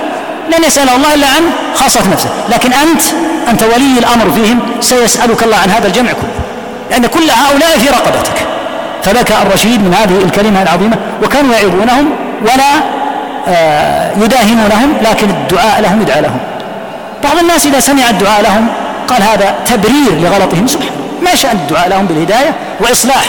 لن 0.58 0.64
يسأله 0.64 0.96
الله 0.96 1.14
إلا 1.14 1.28
عن 1.28 1.52
خاصة 1.76 2.00
نفسه. 2.14 2.30
لكن 2.50 2.74
أنت 2.74 3.02
أنت 3.50 3.64
ولي 3.64 4.00
الأمر 4.00 4.32
فيهم 4.32 4.60
سيسألك 4.82 5.44
الله 5.44 5.58
عن 5.58 5.70
هذا 5.70 5.88
الجمع 5.88 6.12
كله. 6.12 6.42
لأن 6.92 7.06
كل 7.06 7.30
هؤلاء 7.32 7.78
في 7.78 7.90
رقبتك. 7.90 8.48
فبكى 9.04 9.34
الرشيد 9.42 9.82
من 9.82 9.94
هذه 9.94 10.24
الكلمة 10.26 10.62
العظيمة 10.62 10.98
وكانوا 11.24 11.54
يعظونهم 11.54 12.10
ولا 12.42 13.02
آه، 13.48 14.12
يداهنونهم 14.22 14.94
لكن 15.02 15.30
الدعاء 15.30 15.82
لهم 15.82 16.02
يدعى 16.02 16.22
لهم. 16.22 16.38
بعض 17.24 17.38
الناس 17.38 17.66
إذا 17.66 17.80
سمع 17.80 18.10
الدعاء 18.10 18.42
لهم 18.42 18.68
قال 19.08 19.24
هذا 19.24 19.56
تبرير 19.66 20.20
لغلطهم 20.22 20.68
سبحانه 20.68 20.92
ما 21.22 21.36
شأن 21.36 21.56
الدعاء 21.56 21.90
لهم 21.90 22.06
بالهداية 22.06 22.56
وإصلاح 22.80 23.24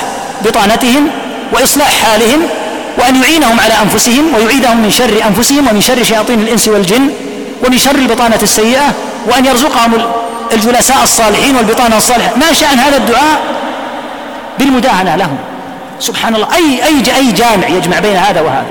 بطانتهم 0.44 1.08
وإصلاح 1.52 1.90
حالهم 2.04 2.40
وأن 2.98 3.22
يعينهم 3.22 3.60
على 3.60 3.74
أنفسهم 3.82 4.24
ويعيدهم 4.34 4.76
من 4.76 4.90
شر 4.90 5.24
أنفسهم 5.28 5.68
ومن 5.68 5.80
شر 5.80 6.02
شياطين 6.02 6.40
الإنس 6.40 6.68
والجن 6.68 7.10
ومن 7.66 7.78
شر 7.78 7.94
البطانة 7.94 8.38
السيئة 8.42 8.94
وأن 9.26 9.44
يرزقهم 9.44 9.92
الجلساء 10.52 11.02
الصالحين 11.02 11.56
والبطانة 11.56 11.96
الصالحة. 11.96 12.30
ما 12.36 12.52
شأن 12.52 12.78
هذا 12.78 12.96
الدعاء؟ 12.96 13.40
بالمداهنة 14.58 15.16
لهم. 15.16 15.36
سبحان 16.02 16.34
الله 16.34 16.48
أي 16.54 16.84
أي 16.84 17.16
أي 17.16 17.32
جامع 17.32 17.68
يجمع 17.68 17.98
بين 17.98 18.16
هذا 18.16 18.40
وهذا. 18.40 18.66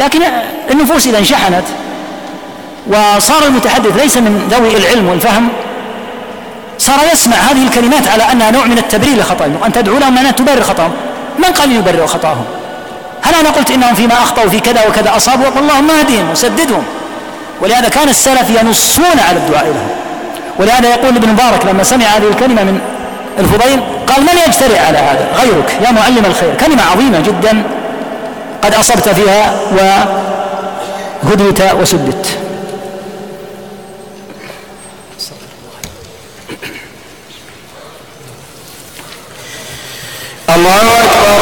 لكن 0.00 0.20
النفوس 0.70 1.06
إذا 1.06 1.18
انشحنت 1.18 1.64
وصار 2.86 3.42
المتحدث 3.46 3.96
ليس 4.02 4.16
من 4.16 4.48
ذوي 4.50 4.76
العلم 4.76 5.08
والفهم 5.08 5.48
صار 6.78 6.98
يسمع 7.12 7.36
هذه 7.36 7.62
الكلمات 7.66 8.08
على 8.08 8.22
أنها 8.32 8.50
نوع 8.50 8.64
من 8.66 8.78
التبرير 8.78 9.16
لخطأهم 9.16 9.56
وأن 9.62 9.72
تدعو 9.72 9.98
لهم 9.98 10.18
أنها 10.18 10.30
تبرر 10.30 10.62
خطأهم. 10.62 10.92
من 11.38 11.44
قال 11.44 11.72
يبرر 11.72 12.06
خطأهم؟ 12.06 12.44
هل 13.22 13.34
أنا 13.34 13.50
قلت 13.50 13.70
إنهم 13.70 13.94
فيما 13.94 14.14
أخطأوا 14.14 14.48
في 14.48 14.60
كذا 14.60 14.86
وكذا 14.88 15.16
أصابوا؟ 15.16 15.46
اللهم 15.58 15.90
اهدهم 15.90 16.30
وسددهم 16.30 16.82
ولهذا 17.60 17.88
كان 17.88 18.08
السلف 18.08 18.50
ينصون 18.50 19.18
على 19.28 19.38
الدعاء 19.38 19.64
لهم. 19.64 19.88
ولهذا 20.58 20.88
يقول 20.88 21.16
ابن 21.16 21.28
مبارك 21.28 21.66
لما 21.66 21.82
سمع 21.82 22.04
هذه 22.04 22.28
الكلمة 22.28 22.62
من 22.62 22.80
الفضيل 23.38 23.80
قال 24.06 24.20
من 24.20 24.38
يجترئ 24.46 24.78
على 24.78 24.98
هذا؟ 24.98 25.28
غيرك. 25.40 25.78
يا 25.84 25.90
معلم 25.90 26.24
الخير. 26.24 26.54
كلمة 26.54 26.82
عظيمة 26.82 27.20
جدا 27.20 27.62
قد 28.62 28.74
أصبت 28.74 29.08
فيها 29.08 29.54
وهديت 31.24 31.60
أكبر 31.60 32.26
الله 40.48 40.76
أكبر. 40.76 41.41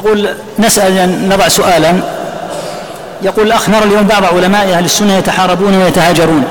يقول 0.00 0.28
نسأل 0.58 1.28
نضع 1.28 1.48
سؤالا. 1.48 2.00
يقول 3.22 3.46
الأخ 3.46 3.68
نرى 3.68 3.84
اليوم 3.84 4.02
بعض 4.02 4.24
علماء 4.24 4.72
أهل 4.72 4.84
السنة 4.84 5.18
يتحاربون 5.18 5.82
ويتهاجرون. 5.82 6.44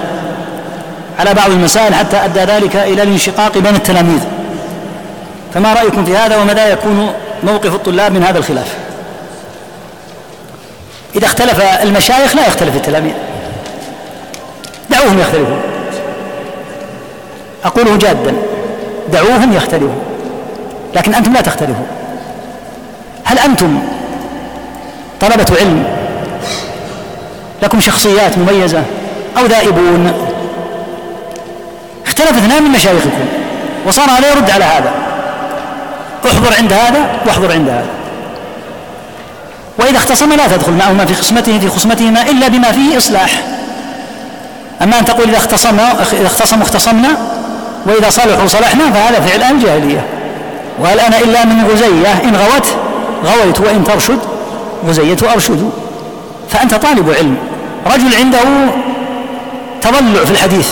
على 1.19 1.33
بعض 1.33 1.49
المسائل 1.49 1.95
حتى 1.95 2.17
أدى 2.17 2.39
ذلك 2.39 2.75
إلى 2.75 3.03
الانشقاق 3.03 3.57
بين 3.57 3.75
التلاميذ. 3.75 4.19
فما 5.53 5.73
رأيكم 5.73 6.05
في 6.05 6.17
هذا 6.17 6.37
ومتى 6.37 6.71
يكون 6.71 7.13
موقف 7.43 7.75
الطلاب 7.75 8.11
من 8.11 8.23
هذا 8.23 8.37
الخلاف؟ 8.37 8.75
إذا 11.15 11.25
اختلف 11.25 11.61
المشايخ 11.83 12.35
لا 12.35 12.47
يختلف 12.47 12.75
التلاميذ. 12.75 13.13
دعوهم 14.89 15.19
يختلفون. 15.19 15.61
أقوله 17.65 17.97
جادا. 17.97 18.33
دعوهم 19.11 19.53
يختلفون. 19.53 20.01
لكن 20.95 21.13
أنتم 21.13 21.33
لا 21.33 21.41
تختلفون. 21.41 21.87
أنتم 23.49 23.79
طلبة 25.21 25.45
علم 25.59 25.83
لكم 27.63 27.79
شخصيات 27.79 28.37
مميزة 28.37 28.83
أو 29.37 29.45
ذائبون. 29.45 30.13
اختلف 32.05 32.37
اثنان 32.37 32.63
من 32.63 32.71
مشايخكم 32.71 33.25
وصار 33.87 34.09
عليه 34.09 34.27
يرد 34.27 34.49
على 34.49 34.63
هذا. 34.65 34.91
احضر 36.25 36.53
عند 36.57 36.73
هذا 36.73 37.09
واحضر 37.25 37.51
عند 37.51 37.69
هذا. 37.69 37.89
وإذا 39.77 39.97
اختصم 39.97 40.33
لا 40.33 40.47
تدخل 40.47 40.71
معهما 40.71 41.05
في 41.05 41.13
خصمته 41.13 41.59
في 41.59 41.67
خصمتهما 41.67 42.21
إلا 42.21 42.47
بما 42.47 42.71
فيه 42.71 42.97
إصلاح. 42.97 43.31
أما 44.81 44.99
أن 44.99 45.05
تقول 45.05 45.29
إذا 45.29 45.37
اختصمنا 45.37 45.91
إذا 46.13 46.25
اختصموا 46.27 46.63
اختصمنا 46.63 47.09
وإذا 47.85 48.09
صلحوا 48.09 48.47
صلحنا 48.47 48.91
فهذا 48.91 49.19
فعل 49.19 49.43
الجاهلية 49.51 50.05
وهل 50.79 50.99
أنا 50.99 51.19
إلا 51.19 51.45
من 51.45 51.67
غزية 51.71 52.13
إن 52.23 52.35
غوت؟ 52.35 52.67
غويت 53.25 53.59
وإن 53.59 53.83
ترشد 53.83 54.19
غزية 54.87 55.17
أرشد 55.33 55.71
فأنت 56.49 56.75
طالب 56.75 57.09
علم. 57.09 57.37
رجل 57.85 58.15
عنده 58.15 58.39
تضلع 59.81 60.25
في 60.25 60.31
الحديث. 60.31 60.69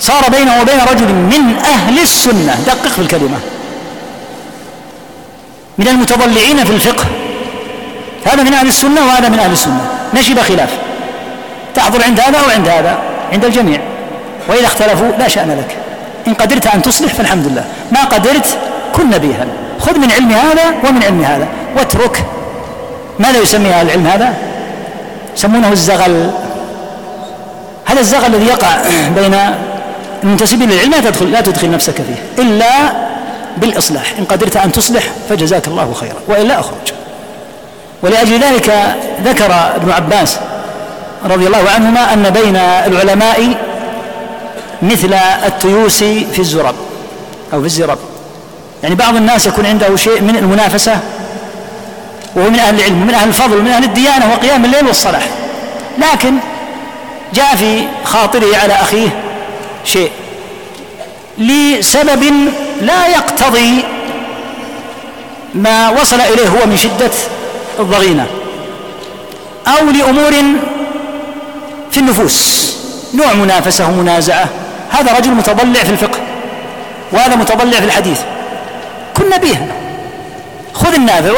صار 0.00 0.28
بينه 0.28 0.60
وبين 0.60 0.80
رجل 0.92 1.14
من 1.14 1.56
أهل 1.64 1.98
السنة. 1.98 2.58
دقق 2.66 2.86
في 2.88 2.98
الكلمة. 2.98 3.38
من 5.78 5.88
المتضلعين 5.88 6.64
في 6.64 6.72
الفقه. 6.72 7.04
هذا 8.24 8.42
من 8.42 8.54
أهل 8.54 8.66
السنة 8.66 9.06
وهذا 9.06 9.28
من 9.28 9.38
أهل 9.38 9.52
السنة. 9.52 9.80
نشب 10.14 10.40
خلاف. 10.40 10.70
تحضر 11.74 12.04
عند 12.04 12.20
هذا 12.20 12.38
أو 12.38 12.50
عند 12.50 12.68
هذا؟ 12.68 12.98
عند 13.32 13.44
الجميع. 13.44 13.80
وإذا 14.48 14.66
اختلفوا 14.66 15.08
لا 15.18 15.28
شأن 15.28 15.50
لك. 15.50 15.76
إن 16.26 16.34
قدرت 16.34 16.66
أن 16.66 16.82
تصلح 16.82 17.14
فالحمد 17.14 17.46
لله. 17.46 17.64
ما 17.92 18.04
قدرت 18.04 18.58
كن 18.92 19.10
نبيها. 19.10 19.46
خذ 19.80 19.98
من 19.98 20.10
علم 20.10 20.32
هذا 20.32 20.74
ومن 20.88 21.02
علم 21.02 21.22
هذا. 21.22 21.48
واترك. 21.76 22.24
ماذا 23.18 23.38
يسمي 23.38 23.70
أهل 23.70 23.86
العلم 23.86 24.06
هذا؟ 24.06 24.34
يسمونه 25.36 25.72
الزغل. 25.72 26.30
هذا 27.84 28.00
الزغل 28.00 28.34
الذي 28.34 28.46
يقع 28.46 28.76
بين 29.16 29.36
المنتسبين 30.22 30.70
للعلم 30.70 30.90
لا 30.90 31.00
تدخل 31.00 31.32
لا 31.32 31.40
تدخل 31.40 31.70
نفسك 31.70 31.94
فيه 31.94 32.42
إلا 32.42 32.92
بالإصلاح. 33.56 34.12
إن 34.18 34.24
قدرت 34.24 34.56
أن 34.56 34.72
تصلح 34.72 35.02
فجزاك 35.28 35.68
الله 35.68 35.92
خيرا 35.92 36.16
وإلا 36.28 36.60
أخرج. 36.60 36.92
ولأجل 38.02 38.40
ذلك 38.40 38.96
ذكر 39.24 39.52
ابن 39.76 39.90
عباس 39.90 40.38
رضي 41.24 41.46
الله 41.46 41.70
عنهما 41.74 42.12
أن 42.12 42.30
بين 42.30 42.56
العلماء 42.56 43.54
مثل 44.82 45.14
التيوس 45.46 46.04
في 46.04 46.38
الزرب 46.38 46.74
أو 47.52 47.60
في 47.60 47.66
الزرب. 47.66 47.98
يعني 48.82 48.94
بعض 48.94 49.16
الناس 49.16 49.46
يكون 49.46 49.66
عنده 49.66 49.96
شيء 49.96 50.20
من 50.20 50.36
المنافسة 50.36 50.98
وهو 52.34 52.50
من 52.50 52.58
أهل 52.58 52.74
العلم 52.74 53.02
ومن 53.02 53.14
أهل 53.14 53.28
الفضل 53.28 53.56
ومن 53.56 53.70
أهل 53.70 53.84
الديانة 53.84 54.32
وقيام 54.32 54.64
الليل 54.64 54.86
والصلاح. 54.86 55.28
لكن 55.98 56.34
جاء 57.34 57.56
في 57.56 57.84
خاطره 58.04 58.56
على 58.56 58.72
أخيه 58.72 59.08
شيء 59.84 60.10
لسبب 61.38 62.34
لا 62.80 63.06
يقتضي 63.06 63.84
ما 65.54 65.88
وصل 65.88 66.20
إليه 66.20 66.48
هو 66.48 66.66
من 66.66 66.76
شدة 66.76 67.10
الضغينة 67.78 68.26
أو 69.66 69.90
لأمور 69.90 70.32
في 71.90 72.00
النفوس. 72.00 72.68
نوع 73.14 73.32
منافسة 73.32 73.88
ومنازعة. 73.88 74.48
هذا 74.90 75.12
رجل 75.12 75.30
متضلع 75.30 75.82
في 75.84 75.90
الفقه 75.90 76.18
وهذا 77.12 77.36
متضلع 77.36 77.78
في 77.80 77.84
الحديث. 77.84 78.20
النافع 80.98 81.32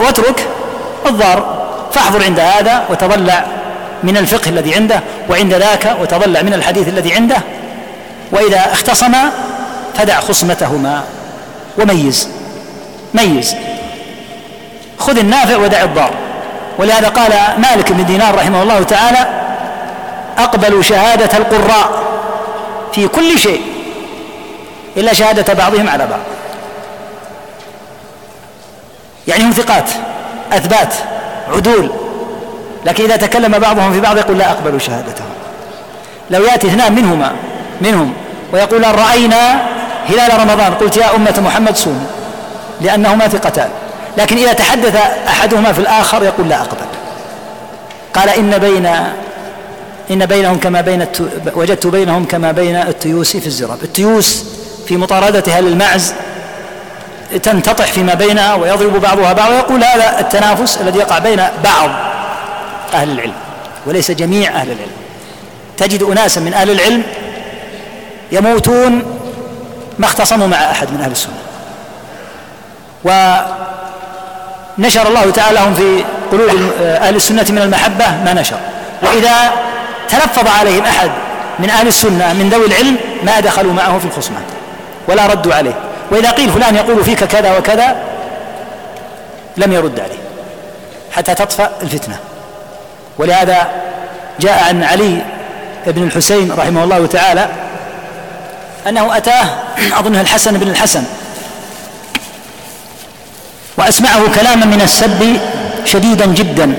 واترك 0.00 0.46
الضار. 1.06 1.64
فاحضر 1.92 2.24
عند 2.24 2.40
هذا 2.40 2.84
وتضلع 2.90 3.44
من 4.02 4.16
الفقه 4.16 4.48
الذي 4.48 4.74
عنده 4.74 5.00
وعند 5.30 5.54
ذاك 5.54 5.96
وتضلع 6.00 6.42
من 6.42 6.54
الحديث 6.54 6.88
الذي 6.88 7.14
عنده. 7.14 7.36
وإذا 8.32 8.72
اختصما 8.72 9.30
فدع 9.94 10.20
خصمتهما. 10.20 11.04
وميز 11.78 12.28
ميز. 13.14 13.54
خذ 14.98 15.18
النافع 15.18 15.56
ودع 15.56 15.82
الضار. 15.82 16.10
ولهذا 16.78 17.08
قال 17.08 17.32
مالك 17.58 17.92
بن 17.92 18.04
دينار 18.04 18.34
رحمه 18.34 18.62
الله 18.62 18.82
تعالى 18.82 19.26
أقبلوا 20.38 20.82
شهادة 20.82 21.38
القراء 21.38 22.02
في 22.92 23.08
كل 23.08 23.38
شيء 23.38 23.62
إلا 24.96 25.12
شهادة 25.12 25.54
بعضهم 25.54 25.88
على 25.88 26.06
بعض. 26.06 26.20
يعني 29.28 29.44
هم 29.44 29.50
ثقات 29.50 29.90
أثبات 30.52 30.94
عدول. 31.48 31.90
لكن 32.86 33.04
إذا 33.04 33.16
تكلم 33.16 33.58
بعضهم 33.58 33.92
في 33.92 34.00
بعض 34.00 34.16
يقول 34.16 34.38
لا 34.38 34.50
أقبل 34.50 34.80
شهادتهم. 34.80 35.28
لو 36.30 36.44
يأتي 36.44 36.66
اثنان 36.66 36.94
منهما 36.94 37.32
منهم 37.80 38.12
ويقول 38.52 38.98
رأينا 38.98 39.66
هلال 40.08 40.40
رمضان 40.40 40.74
قلت 40.74 40.96
يا 40.96 41.16
أمة 41.16 41.40
محمد 41.44 41.76
صوموا 41.76 42.06
لأنهما 42.80 43.28
ثقتان. 43.28 43.68
لكن 44.18 44.36
إذا 44.36 44.52
تحدث 44.52 44.96
أحدهما 45.28 45.72
في 45.72 45.78
الآخر 45.78 46.22
يقول 46.22 46.48
لا 46.48 46.60
أقبل. 46.60 46.86
قال 48.14 48.28
إن 48.28 48.58
بين 48.58 48.86
إن 50.10 50.26
بينهم 50.26 50.58
كما 50.58 50.80
بين 50.80 51.02
التو... 51.02 51.24
وجدت 51.54 51.86
بينهم 51.86 52.24
كما 52.24 52.52
بين 52.52 52.76
التيوس 52.76 53.36
في 53.36 53.46
الزراب. 53.46 53.78
التيوس 53.82 54.44
في 54.86 54.96
مطاردتها 54.96 55.60
للمعز 55.60 56.14
تنتطح 57.42 57.84
فيما 57.84 58.14
بينها 58.14 58.54
ويضرب 58.54 59.00
بعضها 59.00 59.32
بعضا 59.32 59.54
ويقول 59.54 59.84
هذا 59.84 60.20
التنافس 60.20 60.78
الذي 60.80 60.98
يقع 60.98 61.18
بين 61.18 61.42
بعض 61.64 61.90
أهل 62.94 63.10
العلم 63.10 63.34
وليس 63.86 64.10
جميع 64.10 64.50
أهل 64.50 64.66
العلم. 64.66 64.92
تجد 65.76 66.02
أناسا 66.02 66.40
من 66.40 66.54
أهل 66.54 66.70
العلم 66.70 67.02
يموتون 68.32 69.18
ما 69.98 70.06
اختصموا 70.06 70.46
مع 70.46 70.56
أحد 70.56 70.90
من 70.90 71.00
أهل 71.00 71.12
السنة. 71.12 71.34
ونشر 74.78 75.08
الله 75.08 75.30
تعالى 75.30 75.54
لهم 75.54 75.74
في 75.74 76.04
قلوب 76.32 76.48
أهل 76.80 77.16
السنة 77.16 77.46
من 77.48 77.58
المحبة 77.58 78.06
ما 78.24 78.34
نشر. 78.34 78.58
وإذا 79.02 79.52
تلفظ 80.08 80.48
عليهم 80.48 80.84
أحد 80.84 81.10
من 81.58 81.70
أهل 81.70 81.86
السنة 81.86 82.32
من 82.32 82.48
ذوي 82.48 82.66
العلم 82.66 82.96
ما 83.22 83.40
دخلوا 83.40 83.72
معه 83.72 83.98
في 83.98 84.04
الخصمان 84.04 84.42
ولا 85.08 85.26
ردوا 85.26 85.54
عليه. 85.54 85.74
وإذا 86.10 86.30
قيل 86.30 86.50
فلان 86.50 86.76
يقول 86.76 87.04
فيك 87.04 87.24
كذا 87.24 87.58
وكذا 87.58 87.96
لم 89.56 89.72
يرد 89.72 90.00
عليه 90.00 90.18
حتى 91.12 91.34
تطفأ 91.34 91.70
الفتنة. 91.82 92.18
ولهذا 93.18 93.68
جاء 94.40 94.64
عن 94.68 94.82
علي 94.84 95.22
بن 95.86 96.02
الحسين 96.02 96.52
رحمه 96.52 96.84
الله 96.84 97.06
تعالى 97.06 97.48
أنه 98.88 99.16
أتاه 99.16 99.46
أظنها 99.92 100.20
الحسن 100.20 100.58
بن 100.58 100.68
الحسن 100.68 101.04
وأسمعه 103.78 104.34
كلاما 104.34 104.66
من 104.66 104.80
السب 104.82 105.38
شديدا 105.84 106.26
جدا 106.26 106.74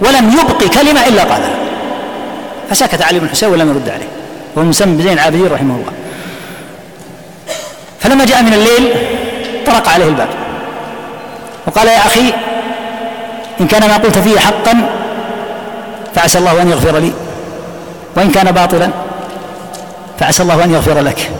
ولم 0.00 0.32
يبق 0.32 0.64
كلمة 0.74 1.06
إلا 1.06 1.22
قالها 1.22 1.54
فسكت 2.70 3.02
علي 3.02 3.18
بن 3.18 3.26
الحسين 3.26 3.48
ولم 3.48 3.70
يرد 3.70 3.88
عليه. 3.88 4.08
وهو 4.56 4.64
مسمى 4.66 4.96
بزين 4.96 5.12
العابدين 5.12 5.46
رحمه 5.46 5.74
الله. 5.74 5.92
فلما 8.04 8.24
جاء 8.24 8.42
من 8.42 8.52
الليل 8.52 8.94
طرق 9.66 9.88
عليه 9.88 10.04
الباب. 10.04 10.28
وقال 11.66 11.88
يا 11.88 11.98
أخي 11.98 12.32
إن 13.60 13.66
كان 13.66 13.88
ما 13.88 13.96
قلت 13.96 14.18
فيه 14.18 14.38
حقا 14.38 14.88
فعسى 16.14 16.38
الله 16.38 16.62
أن 16.62 16.70
يغفر 16.70 16.98
لي 16.98 17.12
وإن 18.16 18.30
كان 18.30 18.52
باطلا 18.52 18.90
فعسى 20.18 20.42
الله 20.42 20.64
أن 20.64 20.70
يغفر 20.70 21.00
لك. 21.00 21.30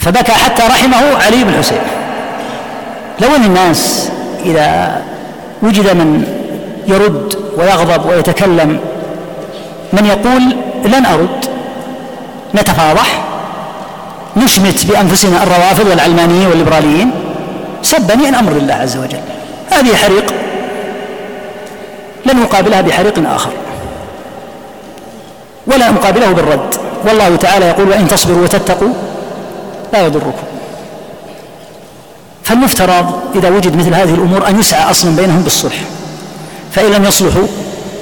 فبكى 0.00 0.32
حتى 0.32 0.62
رحمه 0.62 1.24
علي 1.24 1.44
بن 1.44 1.48
الحسين 1.48 1.78
لو 3.20 3.36
أن 3.36 3.44
الناس 3.44 4.10
إذا 4.44 5.02
وجد 5.62 5.96
من 5.96 6.26
يرد 6.86 7.38
ويغضب 7.56 8.06
ويتكلم 8.06 8.80
من 9.92 10.06
يقول 10.06 10.42
لن 10.84 11.06
أرد 11.06 11.46
نتفاضح 12.54 13.22
نشمت 14.36 14.86
بأنفسنا 14.86 15.42
الروافض 15.42 15.86
والعلمانيين 15.86 16.46
والليبراليين 16.46 17.10
سبني 17.82 18.28
أن 18.28 18.34
أمر 18.34 18.52
الله 18.52 18.74
عز 18.74 18.96
وجل. 18.96 19.20
هذه 19.70 19.96
حريق 19.96 20.34
لن 22.26 22.42
أقابلها 22.42 22.80
بحريق 22.80 23.30
آخر. 23.34 23.50
ولا 25.66 25.90
مقابله 25.90 26.30
بالرد. 26.30 26.74
والله 27.04 27.36
تعالى 27.36 27.66
يقول 27.66 27.88
وإن 27.88 28.08
تصبروا 28.08 28.42
وتتقوا 28.42 28.92
لا 29.92 30.06
يضركم. 30.06 30.46
فالمفترض 32.44 33.20
إذا 33.34 33.50
وجد 33.50 33.76
مثل 33.76 33.94
هذه 33.94 34.14
الأمور 34.14 34.48
أن 34.48 34.60
يسعى 34.60 34.90
أصلا 34.90 35.16
بينهم 35.16 35.42
بالصلح. 35.42 35.76
فإن 36.72 36.92
لم 36.92 37.04
يصلحوا 37.04 37.46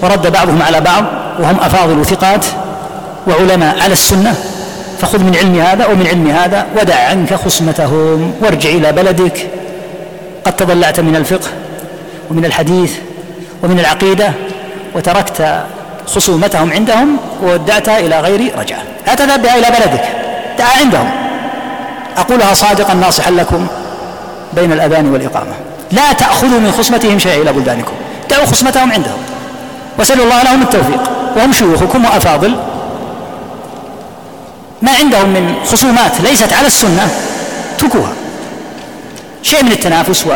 ورد 0.02 0.32
بعضهم 0.32 0.62
على 0.62 0.80
بعض 0.80 1.04
وهم 1.40 1.60
أفاضل 1.60 1.98
وثقات 1.98 2.46
وعلماء 3.26 3.80
على 3.80 3.92
السنة 3.92 4.34
فخذ 5.04 5.24
من 5.24 5.36
علم 5.36 5.60
هذا 5.60 5.86
ومن 5.86 6.06
علم 6.06 6.30
هذا 6.30 6.66
ودع 6.80 7.08
عنك 7.08 7.34
خصمتهم 7.34 8.34
وارجع 8.40 8.70
إلى 8.70 8.92
بلدك. 8.92 9.48
قد 10.44 10.56
تضلعت 10.56 11.00
من 11.00 11.16
الفقه 11.16 11.48
ومن 12.30 12.44
الحديث 12.44 12.92
ومن 13.62 13.80
العقيدة 13.80 14.32
وتركت 14.94 15.64
خصومتهم 16.06 16.72
عندهم 16.72 17.16
وودعتها 17.42 17.98
إلى 17.98 18.20
غير 18.20 18.58
رجعة 18.58 18.82
لا 19.06 19.14
تذهب 19.14 19.42
بها 19.42 19.58
إلى 19.58 19.66
بلدك 19.66 20.04
دعا 20.58 20.76
عندهم. 20.80 21.10
أقولها 22.16 22.54
صادقا 22.54 22.94
ناصحا 22.94 23.30
لكم 23.30 23.66
بين 24.52 24.72
الأذان 24.72 25.12
والإقامة. 25.12 25.52
لا 25.92 26.12
تأخذوا 26.12 26.60
من 26.60 26.72
خصمتهم 26.78 27.18
شيئا 27.18 27.42
إلى 27.42 27.52
بلدانكم 27.52 27.92
دعوا 28.30 28.46
خصمتهم 28.46 28.92
عندهم. 28.92 29.18
وسلوا 29.98 30.24
الله 30.24 30.42
لهم 30.42 30.62
التوفيق. 30.62 31.00
وهم 31.36 31.52
شيوخكم 31.52 32.04
وأفاضل. 32.04 32.56
ما 34.84 34.92
عندهم 35.00 35.28
من 35.28 35.54
خصومات 35.64 36.20
ليست 36.20 36.52
على 36.52 36.66
السنة 36.66 37.08
اتركوها. 37.76 38.12
شيء 39.42 39.64
من 39.64 39.72
التنافس 39.72 40.26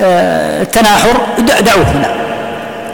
آه، 0.00 0.62
التناحر 0.62 1.20
دعوه 1.38 1.82
هنا. 1.82 2.14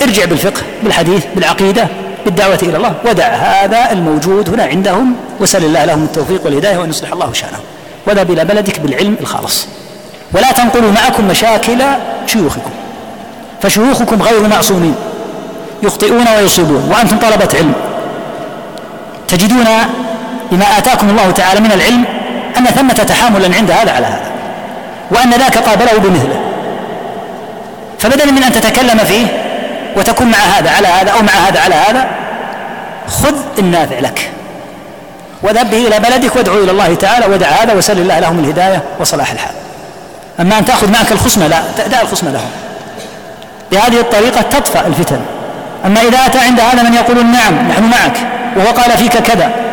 ارجع 0.03 0.25
بالفقه 0.25 0.63
بالحديث 0.83 1.25
بالعقيدة 1.35 1.89
بالدعوة 2.25 2.59
إلى 2.63 2.77
الله. 2.77 2.95
ودع 3.05 3.27
هذا 3.27 3.93
الموجود 3.93 4.49
هنا 4.49 4.65
عندهم 4.65 5.17
وسل 5.41 5.65
الله 5.65 5.85
لهم 5.85 6.05
التوفيق 6.05 6.45
والهداية 6.45 6.77
وأن 6.77 6.91
يصلح 6.91 7.13
الله 7.13 7.33
شأنهم. 7.33 7.63
وذهب 8.07 8.31
إلى 8.31 8.45
بلدك 8.45 8.81
بالعلم 8.81 9.17
الخالص. 9.21 9.67
ولا 10.33 10.53
تنقلوا 10.53 10.93
معكم 10.93 11.29
مشاكل 11.29 11.79
شيوخكم. 12.27 12.71
فشيوخكم 13.63 14.23
غير 14.23 14.49
معصومين. 14.49 14.95
يخطئون 15.83 16.29
ويصيبون. 16.37 16.91
وأنتم 16.91 17.19
طلبة 17.19 17.49
علم. 17.55 17.73
تجدون 19.29 19.67
بما 20.55 20.79
آتاكم 20.79 21.11
الله 21.11 21.31
تعالى 21.31 21.61
من 21.61 21.73
العلم 21.73 22.05
أن 22.59 22.65
ثمة 22.65 22.93
تحاملا 22.93 23.57
عند 23.57 23.71
هذا 23.71 23.93
على 23.93 24.07
هذا 24.07 24.31
وأن 25.11 25.31
ذاك 25.31 25.59
قابله 25.59 25.99
بمثله. 25.99 26.41
فبدلا 27.99 28.33
من 28.33 28.43
أن 28.43 28.53
تتكلم 28.53 28.99
فيه 28.99 29.27
وتكون 29.97 30.27
مع 30.27 30.39
هذا 30.39 30.71
على 30.71 30.89
هذا 30.89 31.11
أو 31.11 31.23
مع 31.23 31.33
هذا 31.33 31.61
على 31.61 31.75
هذا 31.75 32.07
خذ 33.09 33.35
النافع 33.59 33.99
لك. 33.99 34.31
وذهب 35.43 35.71
به 35.71 35.87
إلى 35.87 35.99
بلدك 35.99 36.37
وادعو 36.37 36.65
إلى 36.65 36.71
الله 36.71 36.95
تعالى 36.95 37.27
ودع 37.27 37.47
هذا 37.47 37.73
وسل 37.73 37.99
الله 37.99 38.19
لهم 38.21 38.39
الهداية 38.39 38.83
وصلاح 39.01 39.33
الحال. 39.33 39.55
أما 40.41 40.59
أن 40.59 40.65
تأخذ 40.65 40.91
معك 40.91 41.13
الخصم 41.13 41.43
لا 41.43 41.61
دع 41.91 42.01
الخصم 42.01 42.29
لهم. 42.29 42.51
بهذه 43.73 44.01
الطريقة 44.01 44.43
تطفأ 44.43 44.87
الفتن. 44.87 45.21
أما 45.85 46.01
إذا 46.01 46.27
أتى 46.27 46.39
عند 46.39 46.61
هذا 46.61 46.83
من 46.83 46.95
يقول 46.95 47.27
نعم 47.27 47.69
نحن 47.69 47.85
معك 47.85 48.17
وهو 48.57 48.67
قال 48.67 48.99
فيك 48.99 49.19
كذا 49.19 49.64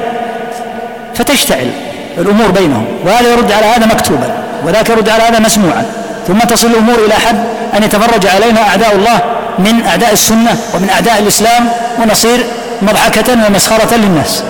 فتشتعل 1.21 1.71
الأمور 2.17 2.51
بينهم 2.51 2.85
وهذا 3.05 3.31
يرد 3.31 3.51
على 3.51 3.65
هذا 3.65 3.85
مكتوبا 3.85 4.43
وذاك 4.65 4.89
يرد 4.89 5.09
على 5.09 5.23
هذا 5.23 5.39
مسموعا 5.39 5.85
ثم 6.27 6.39
تصل 6.39 6.67
الأمور 6.67 6.95
إلى 7.05 7.13
حد 7.13 7.43
أن 7.77 7.83
يتفرج 7.83 8.27
علينا 8.27 8.61
أعداء 8.61 8.95
الله 8.95 9.19
من 9.59 9.85
أعداء 9.85 10.13
السنة 10.13 10.57
ومن 10.73 10.89
أعداء 10.89 11.19
الإسلام 11.19 11.69
ونصير 12.01 12.45
مضحكة 12.81 13.33
ومسخرة 13.47 13.95
للناس. 13.95 14.43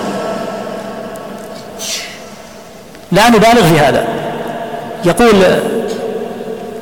لا 3.12 3.28
نبالغ 3.28 3.68
في 3.68 3.80
هذا. 3.80 4.04
يقول 5.04 5.44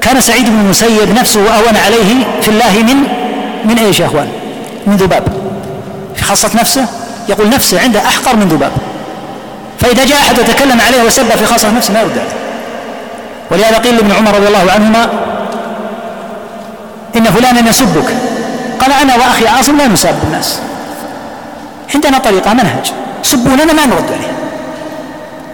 كان 0.00 0.20
سعيد 0.20 0.46
بن 0.46 0.60
المسيب 0.60 1.14
نفسه 1.14 1.40
أهون 1.40 1.76
عليه 1.86 2.24
في 2.42 2.48
الله 2.48 2.82
من 2.82 2.96
من 3.64 3.78
إيش 3.78 4.00
يا 4.00 4.06
إخوان؟ 4.06 4.28
من 4.86 4.96
ذباب. 4.96 5.22
في 6.16 6.24
خاصة 6.24 6.50
نفسه؟ 6.54 6.86
يقول 7.28 7.48
نفسه 7.48 7.80
عنده 7.80 8.00
أحقر 8.00 8.36
من 8.36 8.48
ذباب. 8.48 8.72
فإذا 9.80 10.04
جاء 10.04 10.18
أحد 10.18 10.38
وتكلم 10.38 10.80
عليه 10.86 11.02
وسب 11.02 11.30
في 11.30 11.46
خاصة 11.46 11.70
نفسه 11.70 11.92
ما 11.92 12.00
يرد. 12.00 12.18
عليه 12.18 12.30
ولهذا 13.50 13.78
قيل 13.78 13.96
لابن 13.96 14.12
عمر 14.12 14.34
رضي 14.34 14.48
الله 14.48 14.72
عنهما 14.72 15.08
إن 17.16 17.24
فلانا 17.24 17.70
يسبك. 17.70 18.14
قال 18.80 18.92
أنا 18.92 19.16
وأخي 19.16 19.46
عاصم 19.46 19.76
لا 19.76 19.86
نساب 19.86 20.14
الناس. 20.24 20.58
عندنا 21.94 22.18
طريقة 22.18 22.54
منهج. 22.54 22.92
سبوننا 23.22 23.72
ما 23.72 23.86
نرد 23.86 24.12
عليه. 24.12 24.32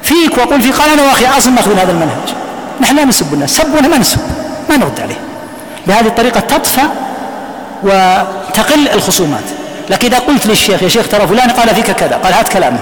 فيك 0.02 0.38
وقل 0.38 0.60
في 0.60 0.70
قال 0.70 0.90
أنا 0.90 1.02
وأخي 1.02 1.26
عاصم 1.26 1.54
نأخذ 1.54 1.78
هذا 1.78 1.90
المنهج. 1.90 2.34
نحن 2.80 2.96
لا 2.96 3.04
نسب 3.04 3.34
الناس. 3.34 3.56
سبونا 3.56 3.88
ما 3.88 3.98
نسب 3.98 4.18
ما 4.70 4.76
نرد 4.76 5.00
عليه. 5.00 5.18
بهذه 5.86 6.06
الطريقة 6.06 6.40
تطفى 6.40 6.82
وتقل 7.82 8.88
الخصومات. 8.94 9.44
لكن 9.90 10.08
إذا 10.08 10.18
قلت 10.18 10.46
للشيخ 10.46 10.82
يا 10.82 10.88
شيخ 10.88 11.08
ترى 11.08 11.26
فلان 11.26 11.50
قال 11.50 11.74
فيك 11.74 11.90
كذا. 11.90 12.16
قال 12.24 12.32
هات 12.32 12.48
كلامه. 12.48 12.78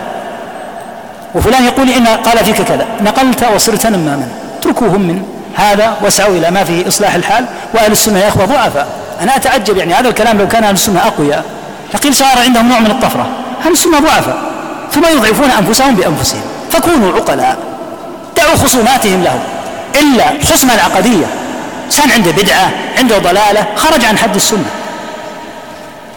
وفلان 1.35 1.65
يقول 1.65 1.90
إن 1.90 2.06
قال 2.06 2.44
فيك 2.44 2.62
كذا 2.62 2.86
نقلت 3.01 3.44
وصرت 3.55 3.86
نماما. 3.86 4.28
اتركوهم 4.59 5.01
من 5.01 5.23
هذا 5.55 5.97
واسعوا 6.02 6.36
إلى 6.36 6.51
ما 6.51 6.65
فيه 6.65 6.89
إصلاح 6.89 7.15
الحال 7.15 7.44
وأهل 7.74 7.93
السنة 7.93 8.19
يا 8.19 8.28
أخوة 8.28 8.44
ضعفاء. 8.44 8.86
أنا 9.20 9.36
أتعجب 9.36 9.77
يعني 9.77 9.94
هذا 9.94 10.09
الكلام 10.09 10.39
لو 10.39 10.48
كان 10.48 10.65
أهل 10.65 10.74
السنة 10.74 11.06
أقوياء. 11.06 11.44
لقيل 11.94 12.15
صار 12.15 12.39
عندهم 12.39 12.69
نوع 12.69 12.78
من 12.78 12.90
الطفرة. 12.90 13.27
أهل 13.66 13.73
السنة 13.73 13.98
ضعفاء. 13.98 14.39
ثم 14.93 15.05
يضعفون 15.16 15.51
أنفسهم 15.51 15.94
بأنفسهم؟ 15.94 16.43
فكونوا 16.70 17.16
عقلاء. 17.16 17.56
دعوا 18.36 18.56
خصوماتهم 18.56 19.23
لهم. 19.23 19.40
إلا 20.02 20.24
خصمة 20.44 20.74
العقدية. 20.74 21.27
إنسان 21.86 22.11
عنده 22.11 22.31
بدعة 22.31 22.70
عنده 22.98 23.19
ضلالة 23.19 23.66
خرج 23.77 24.05
عن 24.05 24.19
حد 24.19 24.35
السنة. 24.35 24.70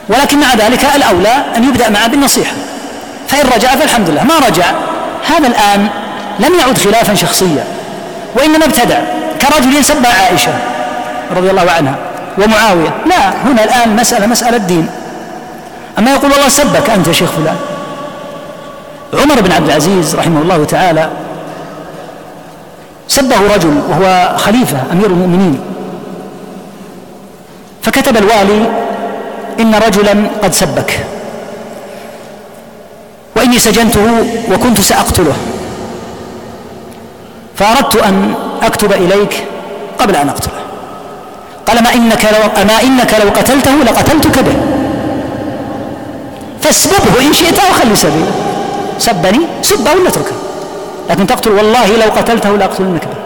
ولكن 0.10 0.40
مع 0.40 0.54
ذلك 0.54 0.86
الأولى 0.96 1.44
أن 1.56 1.64
يبدأ 1.64 1.90
معه 1.90 2.08
بالنصيحة. 2.08 2.54
فإن 3.28 3.48
رجع 3.56 3.76
فالحمد 3.76 4.10
لله. 4.10 4.24
ما 4.24 4.40
رجع 4.48 4.66
هذا 5.28 5.48
الآن 5.48 5.88
لم 6.40 6.60
يعد 6.60 6.78
خلافا 6.78 7.14
شخصيا 7.16 7.64
وإنما 8.36 8.66
ابتدع 8.66 9.00
كرجل 9.42 9.86
سب 9.86 10.06
عائشة 10.06 10.54
رضي 11.38 11.50
الله 11.50 11.72
عنها 11.72 11.96
ومعاوية. 12.38 12.94
لا 13.06 13.30
هنا 13.46 13.64
الآن 13.64 13.96
مسألة 13.96 14.26
مسألة 14.26 14.58
دين 14.58 14.90
أما 15.98 16.12
يقول 16.12 16.34
الله 16.34 16.48
سبك 16.48 16.90
أنت 16.90 17.08
يا 17.08 17.14
شيخ 17.14 17.32
فلان. 17.32 17.56
عمر 19.14 19.42
بن 19.42 19.52
عبد 19.52 19.66
العزيز 19.66 20.16
رحمه 20.16 20.42
الله 20.42 20.64
تعالى 20.66 21.10
سبه 23.08 23.56
رجل 23.56 23.82
وهو 23.90 24.38
خليفة 24.38 24.78
أمير 24.92 25.06
المؤمنين. 25.06 25.60
فكتب 27.84 28.18
الوالي 28.18 28.66
إن 29.60 29.76
رجلا 29.76 30.16
قد 30.44 30.54
سبك. 30.54 31.00
وإني 33.38 33.60
سجنته 33.60 34.06
وكنت 34.52 34.82
سأقتله. 34.82 35.38
فأردت 37.56 37.96
أن 37.96 38.34
أكتب 38.62 38.92
إليك 38.94 39.44
قبل 40.00 40.16
أن 40.16 40.30
أقتله. 40.30 40.62
قال 41.68 41.84
ما 41.84 41.94
إنك 41.94 42.26
لو 42.26 42.62
أما 42.62 42.82
إنك 42.84 43.14
لو 43.14 43.30
قتلته 43.30 43.72
لقتلتك 43.72 44.40
به. 44.40 44.58
فاسببه 46.62 47.28
إن 47.28 47.34
شئت 47.34 47.60
وخلي 47.70 47.96
سبيله 47.96 48.32
سبني 49.00 49.40
سبه 49.62 49.92
ولا 49.92 50.10
اتركه 50.10 50.36
لكن 51.10 51.28
تقتل 51.28 51.52
والله 51.52 51.88
لو 51.88 52.12
قتلته 52.18 52.58
لأقتلنك 52.58 53.02
به. 53.02 53.18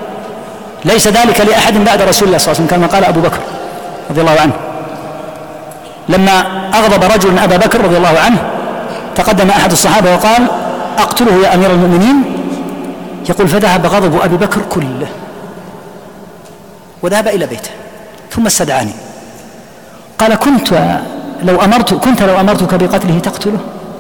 ليس 0.85 1.07
ذلك 1.07 1.41
لأحد 1.41 1.73
بعد 1.73 2.01
رسول 2.01 2.27
الله 2.27 2.37
صلى 2.37 2.51
الله 2.51 2.57
عليه 2.57 2.65
وسلم 2.65 2.67
كما 2.67 2.87
قال 2.87 3.03
أبو 3.05 3.19
بكر 3.19 3.39
رضي 4.09 4.21
الله 4.21 4.41
عنه. 4.41 4.53
لما 6.09 6.45
أغضب 6.73 7.03
رجل 7.03 7.39
أبا 7.39 7.57
بكر 7.57 7.81
رضي 7.81 7.97
الله 7.97 8.19
عنه 8.19 8.37
تقدم 9.15 9.49
أحد 9.49 9.71
الصحابة 9.71 10.15
وقال 10.15 10.47
أقتله 10.97 11.43
يا 11.43 11.55
أمير 11.55 11.71
المؤمنين؟ 11.71 12.23
يقول 13.29 13.47
فذهب 13.47 13.85
غضب 13.85 14.21
أبي 14.21 14.37
بكر 14.37 14.61
كله 14.69 15.07
وذهب 17.01 17.27
إلى 17.27 17.45
بيته 17.47 17.69
ثم 18.31 18.45
استدعاني. 18.45 18.91
قال 20.17 20.35
كنت 20.35 20.97
لو 21.43 21.61
أمرت 21.61 21.93
كنت 21.93 22.23
لو 22.23 22.39
أمرتك 22.39 22.75
بقتله 22.75 23.19
تقتله؟ 23.19 23.59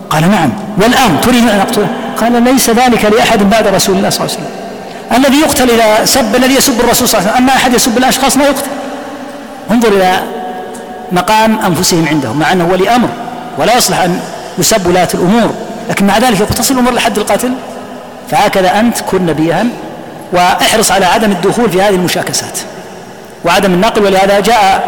قال 0.09 0.31
نعم 0.31 0.49
والآن 0.77 1.21
تريد 1.21 1.43
أن 1.49 1.59
أقتله. 1.59 1.87
قال 2.21 2.43
ليس 2.43 2.69
ذلك 2.69 3.05
لأحد 3.05 3.49
بعد 3.49 3.67
رسول 3.67 3.95
الله 3.95 4.09
صلى 4.09 4.25
الله 4.25 4.37
عليه 4.37 4.45
وسلم. 4.45 4.61
الذي 5.17 5.37
يقتل 5.41 5.69
إذا 5.69 6.05
سب 6.05 6.35
الذي 6.35 6.55
يسب 6.55 6.79
الرسول 6.79 7.07
صلى 7.07 7.19
الله 7.19 7.31
عليه 7.31 7.37
وسلم. 7.41 7.49
أما 7.49 7.55
أحد 7.55 7.73
يسب 7.73 7.97
الأشخاص 7.97 8.37
ما 8.37 8.43
يقتل. 8.43 8.67
انظر 9.71 9.87
إلى 9.87 10.19
مقام 11.11 11.59
أنفسهم 11.59 12.07
عندهم 12.07 12.39
مع 12.39 12.51
أنه 12.51 12.67
ولي 12.71 12.95
أمر 12.95 13.09
ولا 13.57 13.77
يصلح 13.77 13.99
أن 13.99 14.19
يسب 14.57 14.87
ولاة 14.87 15.07
الأمور 15.13 15.49
لكن 15.89 16.07
مع 16.07 16.17
ذلك 16.17 16.37
تصل 16.37 16.73
الأمور 16.73 16.93
لحد 16.93 17.17
القتل 17.17 17.51
فهكذا 18.29 18.79
أنت 18.79 19.01
كن 19.01 19.25
نبيها 19.25 19.65
واحرص 20.33 20.91
على 20.91 21.05
عدم 21.05 21.31
الدخول 21.31 21.69
في 21.69 21.81
هذه 21.81 21.95
المشاكسات. 21.95 22.59
وعدم 23.45 23.73
النقل 23.73 24.03
ولهذا 24.03 24.39
جاء 24.39 24.83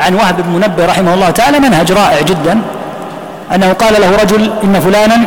عن 0.00 0.14
وهب 0.14 0.42
بن 0.42 0.50
منبه 0.50 0.86
رحمه 0.86 1.14
الله 1.14 1.30
تعالى 1.30 1.58
منهج 1.58 1.92
رائع 1.92 2.20
جدا 2.20 2.60
أنه 3.54 3.72
قال 3.72 4.00
له 4.00 4.16
رجل 4.16 4.52
إن 4.64 4.80
فلانا 4.80 5.18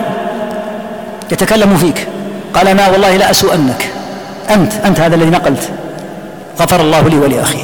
يتكلم 1.32 1.78
فيك. 1.78 2.08
قال 2.54 2.68
أنا 2.68 2.88
والله 2.88 3.18
لا 3.18 3.32
أسوءنك 3.32 3.90
أنت 4.50 4.74
أنت 4.86 5.00
هذا 5.00 5.16
الذي 5.16 5.30
نقلت. 5.30 5.70
غفر 6.60 6.82
الله 6.82 7.10
لي 7.10 7.18
ولأخي. 7.18 7.64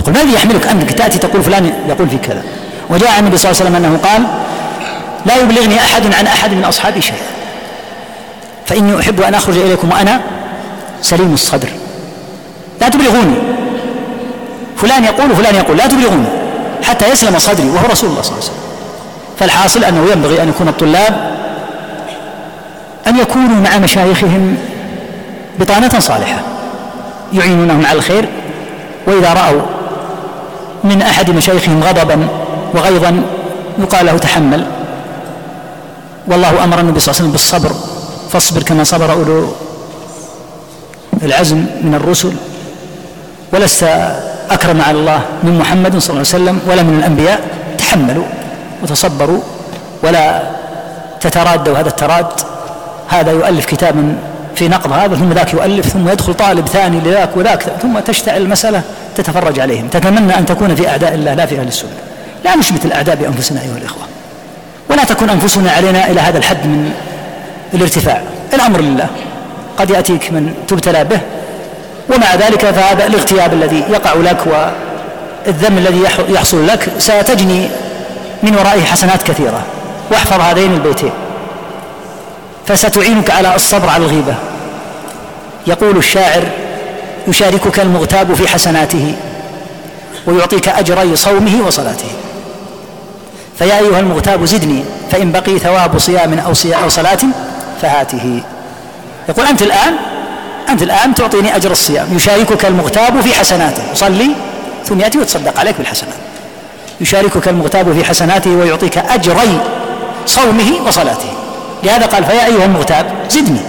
يقول 0.00 0.14
ما 0.14 0.22
الذي 0.22 0.34
يحملك؟ 0.34 0.66
أنك 0.66 0.92
تأتي 0.92 1.18
تقول 1.18 1.42
فلان 1.42 1.72
يقول 1.88 2.08
فيك 2.08 2.20
كذا. 2.20 2.42
وجاء 2.90 3.10
عن 3.10 3.18
النبي 3.18 3.36
صلى 3.36 3.50
الله 3.50 3.60
عليه 3.60 3.70
وسلم 3.70 3.84
أنه 3.84 3.98
قال 3.98 4.22
لا 5.26 5.36
يبلغني 5.36 5.78
أحد 5.78 6.14
عن 6.14 6.26
أحد 6.26 6.52
من 6.52 6.64
أصحابي 6.64 7.00
شيئا 7.00 7.26
فإني 8.66 9.00
أحب 9.00 9.20
أن 9.20 9.34
أخرج 9.34 9.56
إليكم 9.56 9.90
وأنا 9.90 10.20
سليم 11.02 11.34
الصدر. 11.34 11.68
لا 12.80 12.88
تبلغوني. 12.88 13.34
فلان 14.76 15.04
يقول 15.04 15.32
وفلان 15.32 15.54
يقول. 15.54 15.76
لا 15.76 15.86
تبلغوني. 15.86 16.26
حتى 16.82 17.10
يسلم 17.10 17.38
صدري 17.38 17.68
وهو 17.68 17.86
رسول 17.90 18.10
الله 18.10 18.22
صلى 18.22 18.32
الله 18.32 18.42
عليه 18.42 18.52
وسلم. 18.52 18.58
فالحاصل 19.38 19.84
أنه 19.84 20.10
ينبغي 20.12 20.42
أن 20.42 20.48
يكون 20.48 20.68
الطلاب 20.68 21.38
أن 23.06 23.18
يكونوا 23.18 23.60
مع 23.60 23.78
مشايخهم 23.78 24.56
بطانة 25.60 25.98
صالحة. 25.98 26.40
يعينونهم 27.32 27.86
على 27.86 27.98
الخير. 27.98 28.28
وإذا 29.06 29.32
رأوا 29.32 29.62
من 30.84 31.02
أحد 31.02 31.30
مشايخهم 31.30 31.84
غضبا 31.84 32.28
وغيظا 32.74 33.22
يقال 33.78 34.06
له 34.06 34.18
تحمل. 34.18 34.66
والله 36.28 36.64
أمر 36.64 36.80
النبي 36.80 37.00
صلى 37.00 37.12
الله 37.12 37.20
عليه 37.20 37.22
وسلم 37.22 37.32
بالصبر 37.32 37.72
فاصبر 38.30 38.62
كما 38.62 38.84
صبر 38.84 39.12
أولو 39.12 39.52
العزم 41.22 41.66
من 41.82 41.94
الرسل. 41.94 42.32
ولست 43.52 43.84
أكرم 44.50 44.80
على 44.80 44.98
الله 44.98 45.20
من 45.42 45.58
محمد 45.58 45.98
صلى 45.98 46.10
الله 46.10 46.26
عليه 46.32 46.44
وسلم 46.44 46.60
ولا 46.68 46.82
من 46.82 46.98
الأنبياء. 46.98 47.40
تحملوا 47.78 48.24
وتصبروا 48.82 49.40
ولا 50.02 50.42
تترادوا 51.20 51.78
هذا 51.78 51.88
التراد. 51.88 52.26
هذا 53.08 53.30
يؤلف 53.30 53.66
كتابا 53.66 54.16
في 54.54 54.68
نقض 54.68 54.92
هذا 54.92 55.16
ثم 55.16 55.32
ذاك 55.32 55.54
يؤلف 55.54 55.86
ثم 55.86 56.08
يدخل 56.08 56.34
طالب 56.34 56.68
ثاني 56.68 57.00
لذاك 57.00 57.36
وذاك 57.36 57.62
ثم 57.82 57.98
تشتعل 57.98 58.42
المسألة 58.42 58.82
تتفرج 59.16 59.60
عليهم. 59.60 59.88
تتمنى 59.88 60.38
أن 60.38 60.46
تكون 60.46 60.74
في 60.74 60.88
أعداء 60.88 61.14
الله 61.14 61.34
لا 61.34 61.46
في 61.46 61.60
أهل 61.60 61.68
السنة. 61.68 61.90
لا 62.44 62.56
نشمت 62.56 62.84
الأعداء 62.84 63.16
بأنفسنا 63.16 63.62
أيها 63.62 63.76
الإخوة. 63.76 64.02
ولا 64.98 65.06
تكون 65.06 65.30
أنفسنا 65.30 65.70
علينا 65.70 66.10
إلى 66.10 66.20
هذا 66.20 66.38
الحد 66.38 66.66
من 66.66 66.92
الارتفاع. 67.74 68.22
الأمر 68.54 68.80
لله. 68.80 69.06
قد 69.78 69.90
يأتيك 69.90 70.32
من 70.32 70.54
تبتلى 70.68 71.04
به. 71.04 71.20
ومع 72.14 72.34
ذلك 72.34 72.66
فهذا 72.66 73.06
الاغتياب 73.06 73.52
الذي 73.52 73.84
يقع 73.90 74.14
لك 74.14 74.38
والذم 74.46 75.78
الذي 75.78 76.02
يحصل 76.28 76.66
لك 76.66 76.88
ستجني 76.98 77.68
من 78.42 78.54
ورائه 78.54 78.84
حسنات 78.84 79.22
كثيرة. 79.22 79.62
واحفظ 80.10 80.40
هذين 80.40 80.74
البيتين. 80.74 81.12
فستعينك 82.66 83.30
على 83.30 83.56
الصبر 83.56 83.88
على 83.88 84.04
الغيبة. 84.04 84.34
يقول 85.66 85.96
الشاعر 85.96 86.42
يشاركك 87.28 87.80
المغتاب 87.80 88.34
في 88.34 88.48
حسناته 88.48 89.14
ويعطيك 90.26 90.68
أجري 90.68 91.16
صومه 91.16 91.66
وصلاته. 91.66 92.10
فيا 93.58 93.78
أيها 93.78 94.00
المغتاب 94.00 94.44
زدني 94.44 94.84
فإن 95.10 95.32
بقي 95.32 95.58
ثواب 95.58 95.98
صيام 95.98 96.38
أو, 96.38 96.52
أو 96.82 96.88
صلاة 96.88 97.18
فهاته. 97.82 98.42
يقول 99.28 99.46
أنت 99.46 99.62
الآن 99.62 99.94
أنت 100.68 100.82
الآن 100.82 101.14
تعطيني 101.14 101.56
أجر 101.56 101.70
الصيام. 101.70 102.06
يشاركك 102.16 102.64
المغتاب 102.64 103.20
في 103.20 103.34
حسناته. 103.34 103.82
يصلي 103.92 104.30
ثم 104.84 105.00
يأتي 105.00 105.18
ويتصدق 105.18 105.60
عليك 105.60 105.76
بالحسنات. 105.78 106.14
يشاركك 107.00 107.48
المغتاب 107.48 107.92
في 107.92 108.04
حسناته 108.04 108.50
ويعطيك 108.50 108.98
أجري 108.98 109.60
صومه 110.26 110.72
وصلاته. 110.86 111.28
لهذا 111.84 112.06
قال 112.06 112.24
فيا 112.24 112.46
أيها 112.46 112.64
المغتاب 112.64 113.06
زدني. 113.30 113.60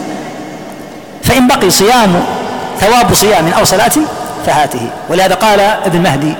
فإن 1.23 1.47
بقي 1.47 1.69
صيام 1.69 2.23
ثواب 2.81 3.13
صيام 3.13 3.47
أو 3.47 3.63
صلاة 3.63 3.91
فهاته. 4.45 4.89
ولهذا 5.09 5.35
قال 5.35 5.59
ابن 5.59 6.01
مهدي 6.01 6.33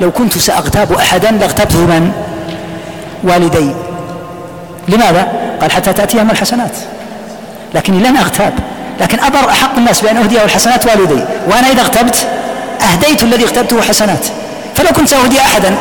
لو 0.00 0.10
كنت 0.10 0.38
سأغتاب 0.38 0.92
أحدا 0.92 1.30
لاغتبته 1.30 1.78
من 1.78 2.12
والدي. 3.24 3.70
لماذا؟ 4.88 5.28
قال 5.60 5.72
حتى 5.72 5.92
تأتيهم 5.92 6.30
الحسنات. 6.30 6.76
لكني 7.74 7.98
لن 7.98 8.16
أغتاب. 8.16 8.52
لكن 9.00 9.20
أبر 9.20 9.50
أحق 9.50 9.76
الناس 9.76 10.00
بأن 10.00 10.16
أهديه 10.16 10.44
الحسنات 10.44 10.86
والدي. 10.86 11.24
وأنا 11.50 11.68
إذا 11.72 11.80
اغتبت 11.80 12.26
أهديت 12.92 13.22
الذي 13.22 13.44
اغتبته 13.44 13.82
حسنات. 13.82 14.26
فلو 14.74 14.88
كنت 14.96 15.08
سأهدي 15.08 15.40
أحدا 15.40 15.74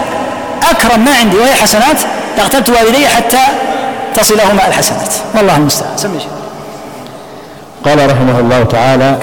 أكرم 0.71 1.05
ما 1.05 1.11
عندي 1.15 1.37
وهي 1.37 1.53
حسنات 1.53 1.97
لاغتبت 2.37 2.69
والدي 2.69 3.07
حتى 3.07 3.43
تصلهما 4.15 4.67
الحسنات. 4.67 5.13
والله 5.35 5.57
المستعان. 5.57 5.97
سمي 5.97 6.19
قال 7.85 8.11
رحمه 8.11 8.39
الله 8.39 8.63
تعالى 8.63 9.17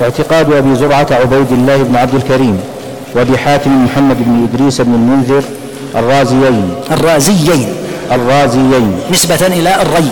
واعتقاد 0.00 0.52
أبي 0.52 0.74
زرعة 0.74 1.06
عبيد 1.10 1.52
الله 1.52 1.76
بن 1.76 1.96
عبد 1.96 2.14
الكريم 2.14 2.60
وأبي 3.14 3.38
حاتم 3.38 3.84
محمد 3.84 4.16
بن 4.20 4.48
إدريس 4.52 4.80
بن 4.80 4.94
المنذر 4.94 5.42
الرازيين. 5.96 6.74
الرازيين. 6.90 7.68
الرازيين. 8.12 9.00
نسبة 9.10 9.46
إلى 9.46 9.82
الري. 9.82 10.10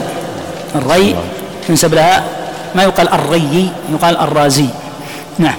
الري 0.75 1.15
ينسب 1.69 1.95
لها 1.95 2.25
ما 2.75 2.83
يقال 2.83 3.09
الري 3.09 3.71
يقال 3.93 4.17
الرازي. 4.17 4.67
نعم. 5.39 5.55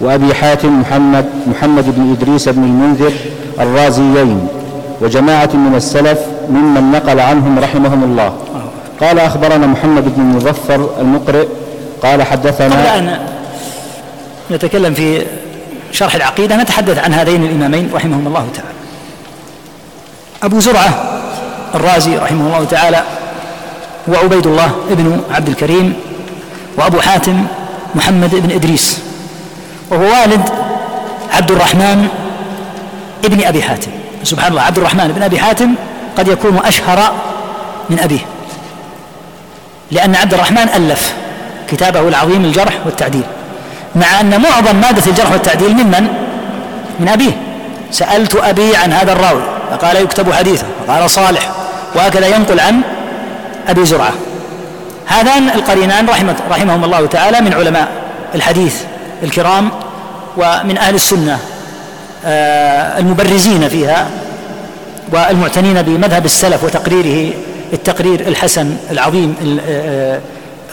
وأبي 0.00 0.34
حاتم 0.34 0.80
محمد 0.80 1.24
محمد 1.46 1.84
بن 1.96 2.16
إدريس 2.16 2.48
بن 2.48 2.62
المنذر 2.64 3.12
الرازيين. 3.60 4.48
وجماعة 5.00 5.50
من 5.54 5.74
السلف 5.76 6.18
ممن 6.50 6.92
نقل 6.92 7.20
عنهم 7.20 7.58
رحمهم 7.58 8.04
الله. 8.04 8.32
قال 9.00 9.18
أخبرنا 9.18 9.66
محمد 9.66 10.04
بن 10.16 10.22
المظفر 10.22 10.90
المقرئ 11.00 11.46
قال 12.02 12.22
حدثنا 12.22 12.74
قبل 12.74 12.86
أن 12.86 13.18
نتكلم 14.50 14.94
في 14.94 15.26
شرح 15.92 16.14
العقيدة 16.14 16.56
نتحدث 16.56 16.98
عن 16.98 17.14
هذين 17.14 17.42
الإمامين 17.44 17.90
رحمهم 17.94 18.26
الله 18.26 18.46
تعالى. 18.54 18.81
أبو 20.42 20.60
زرعة 20.60 21.04
الرازي 21.74 22.16
رحمه 22.16 22.46
الله 22.46 22.64
تعالى 22.64 23.02
هو 24.08 24.14
عبيد 24.14 24.46
الله 24.46 24.70
ابن 24.90 25.20
عبد 25.30 25.48
الكريم 25.48 25.94
وأبو 26.76 27.00
حاتم 27.00 27.46
محمد 27.94 28.34
بن 28.34 28.50
إدريس 28.50 28.98
وهو 29.90 30.02
والد 30.02 30.48
عبد 31.32 31.50
الرحمن 31.50 32.08
ابن 33.24 33.44
أبي 33.44 33.62
حاتم. 33.62 33.90
سبحان 34.24 34.50
الله 34.50 34.62
عبد 34.62 34.78
الرحمن 34.78 35.12
بن 35.16 35.22
أبي 35.22 35.38
حاتم 35.38 35.74
قد 36.18 36.28
يكون 36.28 36.60
أشهر 36.64 37.12
من 37.90 37.98
أبيه 37.98 38.26
لأن 39.90 40.16
عبد 40.16 40.34
الرحمن 40.34 40.68
ألف 40.76 41.14
كتابه 41.68 42.08
العظيم 42.08 42.44
الجرح 42.44 42.74
والتعديل 42.84 43.22
مع 43.96 44.20
أن 44.20 44.40
معظم 44.40 44.76
مادة 44.76 45.02
الجرح 45.06 45.32
والتعديل 45.32 45.74
ممن؟ 45.74 46.08
من 47.00 47.08
أبيه. 47.08 47.32
سألت 47.90 48.36
أبي 48.36 48.76
عن 48.76 48.92
هذا 48.92 49.12
الراوي. 49.12 49.42
فقال 49.72 49.96
يكتب 49.96 50.32
حديثه 50.32 50.66
فقال 50.86 51.10
صالح 51.10 51.50
وهكذا 51.94 52.26
ينقل 52.26 52.60
عن 52.60 52.80
أبي 53.68 53.84
زرعة. 53.84 54.12
هذان 55.06 55.48
القرينان 55.48 56.08
رحمة 56.08 56.36
رحمهم 56.50 56.84
الله 56.84 57.06
تعالى 57.06 57.40
من 57.40 57.52
علماء 57.52 57.88
الحديث 58.34 58.76
الكرام 59.22 59.70
ومن 60.36 60.78
أهل 60.78 60.94
السنة 60.94 61.38
آه، 62.24 62.98
المبرزين 62.98 63.68
فيها 63.68 64.08
والمعتنين 65.12 65.82
بمذهب 65.82 66.24
السلف 66.24 66.64
وتقريره 66.64 67.34
التقرير 67.72 68.20
الحسن 68.20 68.76
العظيم 68.90 69.60
آه، 69.68 70.20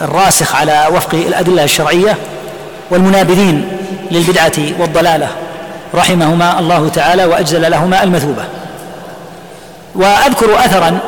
الراسخ 0.00 0.56
على 0.56 0.86
وفق 0.92 1.14
الأدلة 1.14 1.64
الشرعية 1.64 2.16
والمنابذين 2.90 3.68
للبدعة 4.10 4.52
والضلالة 4.78 5.28
رحمهما 5.94 6.58
الله 6.58 6.88
تعالى 6.88 7.24
وأجزل 7.24 7.70
لهما 7.70 8.02
المثوبة. 8.04 8.59
وأذكر 9.94 10.58
أثرا 10.64 10.98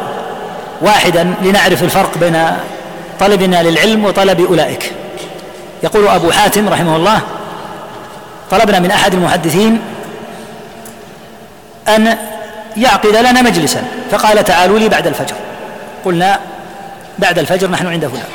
واحدا 0.80 1.34
لنعرف 1.42 1.82
الفرق 1.82 2.18
بين 2.18 2.46
طلبنا 3.20 3.62
للعلم 3.62 4.04
وطلب 4.04 4.40
أولئك. 4.40 4.92
يقول 5.82 6.08
أبو 6.08 6.30
حاتم 6.30 6.68
رحمه 6.68 6.96
الله 6.96 7.20
طلبنا 8.50 8.78
من 8.78 8.90
أحد 8.90 9.14
المحدثين 9.14 9.80
أن 11.88 12.16
يعقد 12.76 13.16
لنا 13.16 13.42
مجلسا 13.42 13.84
فقال 14.10 14.44
تعالوا 14.44 14.78
لي 14.78 14.88
بعد 14.88 15.06
الفجر. 15.06 15.34
قلنا 16.04 16.40
بعد 17.18 17.38
الفجر 17.38 17.70
نحن 17.70 17.86
عند 17.86 18.06
فلان. 18.06 18.28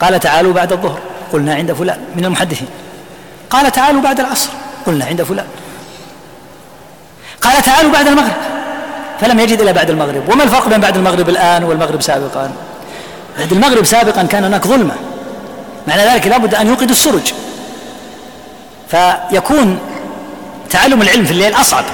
قال 0.00 0.20
تعالوا 0.20 0.52
بعد 0.52 0.72
الظهر. 0.72 0.98
قلنا 1.32 1.54
عند 1.54 1.72
فلان 1.72 1.98
من 2.16 2.24
المحدثين. 2.24 2.68
قال 3.50 3.72
تعالوا 3.72 4.02
بعد 4.02 4.20
العصر. 4.20 4.50
قلنا 4.86 5.04
عند 5.04 5.22
فلان. 5.22 5.46
قال 7.42 7.62
تعالوا 7.62 7.92
بعد 7.92 8.06
المغرب. 8.06 8.36
فلم 9.20 9.40
يجد 9.40 9.60
إلا 9.60 9.72
بعد 9.72 9.90
المغرب. 9.90 10.28
وما 10.28 10.44
الفرق 10.44 10.68
بين 10.68 10.80
بعد 10.80 10.96
المغرب 10.96 11.28
الآن 11.28 11.64
والمغرب 11.64 12.02
سابقا؟ 12.02 12.50
بعد 13.38 13.52
المغرب 13.52 13.84
سابقا 13.84 14.22
كان 14.22 14.44
هناك 14.44 14.66
ظلمة. 14.66 14.94
معنى 15.88 16.02
ذلك 16.02 16.26
لابد 16.26 16.54
أن 16.54 16.66
يوقد 16.66 16.90
السرج. 16.90 17.32
فيكون 18.88 19.78
تعلم 20.70 21.02
العلم 21.02 21.24
في 21.24 21.30
الليل 21.30 21.54
أصعب. 21.54 21.84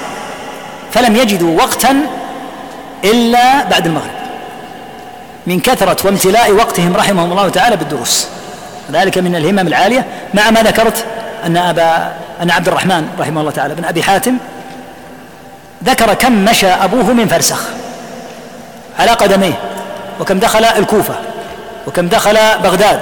فلم 0.91 1.15
يجدوا 1.15 1.57
وقتا 1.57 2.05
إلا 3.03 3.63
بعد 3.63 3.85
المغرب. 3.85 4.15
من 5.47 5.59
كثرة 5.59 5.97
وامتلاء 6.05 6.51
وقتهم 6.51 6.95
رحمهم 6.95 7.31
الله 7.31 7.49
تعالى 7.49 7.75
بالدروس. 7.75 8.27
ذلك 8.91 9.17
من 9.17 9.35
الهمم 9.35 9.67
العالية 9.67 10.05
مع 10.33 10.51
ما 10.51 10.63
ذكرت 10.63 11.05
أن 11.45 11.57
أبا 11.57 12.11
أن 12.41 12.51
عبد 12.51 12.67
الرحمن 12.67 13.07
رحمه 13.19 13.41
الله 13.41 13.51
تعالى 13.51 13.75
بن 13.75 13.85
أبي 13.85 14.03
حاتم 14.03 14.37
ذكر 15.85 16.13
كم 16.13 16.45
مشى 16.45 16.67
أبوه 16.67 17.13
من 17.13 17.27
فرسخ. 17.27 17.61
على 18.99 19.11
قدميه. 19.11 19.59
وكم 20.19 20.39
دخل 20.39 20.65
الكوفة. 20.65 21.15
وكم 21.87 22.07
دخل 22.07 22.37
بغداد. 22.63 22.99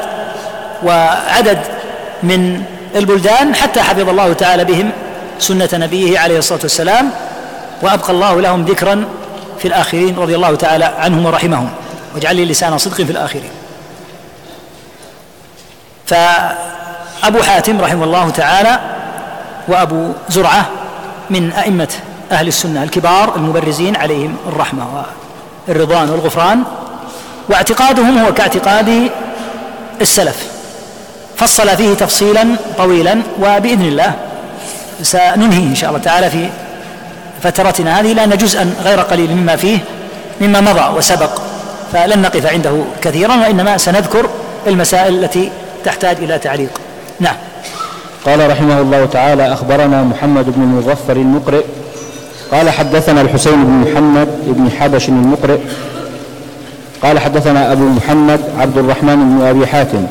وعدد 0.84 1.60
من 2.24 2.64
البلدان 2.96 3.56
حتى 3.56 3.82
حفظ 3.82 4.10
الله 4.10 4.34
تعالى 4.34 4.66
بهم 4.66 4.92
سنة 5.40 5.70
نبيه 5.74 6.20
عليه 6.20 6.38
الصلاة 6.38 6.60
والسلام. 6.62 7.10
وأبقى 7.82 8.14
الله 8.14 8.42
لهم 8.42 8.66
ذكرا 8.66 9.06
في 9.60 9.68
الآخرين 9.68 10.16
رضي 10.20 10.36
الله 10.36 10.56
تعالى 10.56 10.86
عنهم 10.86 11.26
ورحمهم. 11.26 11.70
واجعل 12.16 12.36
لي 12.36 12.46
لسان 12.46 12.78
صدق 12.78 12.96
في 12.96 13.12
الآخرين. 13.12 13.52
فأبو 16.06 17.44
حاتم 17.44 17.82
رحمه 17.82 18.04
الله 18.04 18.30
تعالى 18.30 18.80
وأبو 19.68 20.12
زرعة 20.30 20.70
من 21.30 21.54
أئمة 21.54 21.88
أهل 22.34 22.48
السنة 22.48 22.84
الكبار 22.84 23.36
المبرزين 23.36 23.96
عليهم 23.96 24.36
الرحمة 24.48 25.06
والرضوان 25.68 26.10
والغفران 26.10 26.64
واعتقادهم 27.50 28.18
هو 28.18 28.34
كاعتقاد 28.34 29.10
السلف. 30.02 30.48
فصل 31.36 31.78
فيه 31.78 31.94
تفصيلا 31.94 32.48
طويلا 32.78 33.22
وبإذن 33.40 33.82
الله 33.82 34.14
سننهي 35.02 35.64
إن 35.64 35.76
شاء 35.76 35.90
الله 35.90 36.02
تعالى 36.02 36.30
في 36.30 36.50
فترتنا 37.44 38.00
هذه. 38.00 38.14
لأن 38.14 38.38
جزءا 38.38 38.74
غير 38.84 39.00
قليل 39.00 39.36
مما 39.36 39.56
فيه 39.56 39.80
مما 40.42 40.62
مضى 40.62 40.98
وسبق 40.98 41.42
فلن 41.94 42.22
نقف 42.22 42.46
عنده 42.46 42.84
كثيرا 43.02 43.36
وإنما 43.36 43.78
سنذكر 43.78 44.30
المسائل 44.68 45.24
التي 45.24 45.52
تحتاج 45.86 46.18
إلى 46.18 46.40
تعليق. 46.40 46.82
نعم. 47.20 47.36
قال 48.26 48.52
رحمه 48.52 48.82
الله 48.82 49.06
تعالى 49.06 49.54
أخبرنا 49.54 50.04
محمد 50.04 50.46
بن 50.46 50.62
المظفر 50.62 51.16
المقرئ 51.16 51.64
قال 52.54 52.70
حدثنا 52.70 53.22
الحسين 53.22 53.64
بن 53.64 53.92
محمد 53.92 54.28
بن 54.48 54.72
حبش 54.72 55.10
المقرئ. 55.10 55.58
قال 57.04 57.20
حدثنا 57.20 57.72
أبو 57.72 57.84
محمد 57.84 58.40
عبد 58.58 58.78
الرحمن 58.78 59.16
بن 59.16 59.46
أبي 59.46 59.68
حاتم. 59.68 60.06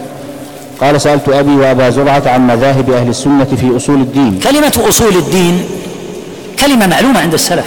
قال 0.80 1.00
سألت 1.00 1.28
أبي 1.28 1.56
وأبا 1.56 1.90
زرعة 1.90 2.22
عن 2.26 2.46
مذاهب 2.46 2.90
أهل 2.90 3.08
السنة 3.08 3.44
في 3.44 3.76
أصول 3.76 3.94
الدين. 3.94 4.40
كلمة 4.42 4.84
أصول 4.88 5.16
الدين 5.16 5.64
كلمة 6.60 6.86
معلومة 6.86 7.20
عند 7.20 7.34
السلف. 7.34 7.66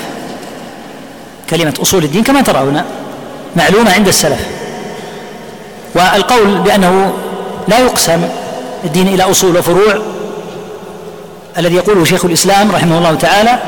كلمة 1.49 1.73
أصول 1.81 2.03
الدين 2.03 2.23
كما 2.23 2.41
ترون 2.41 2.81
معلومة 3.56 3.93
عند 3.93 4.07
السلف. 4.07 4.47
والقول 5.95 6.57
بأنه 6.57 7.14
لا 7.68 7.80
يقسم 7.80 8.22
الدين 8.84 9.07
إلى 9.07 9.23
أصول 9.23 9.57
وفروع 9.57 9.95
الذي 11.57 11.76
يقوله 11.76 12.03
شيخ 12.03 12.26
الإسلام 12.26 12.72
رحمه 12.72 12.97
الله 12.97 13.15
تعالى 13.15 13.60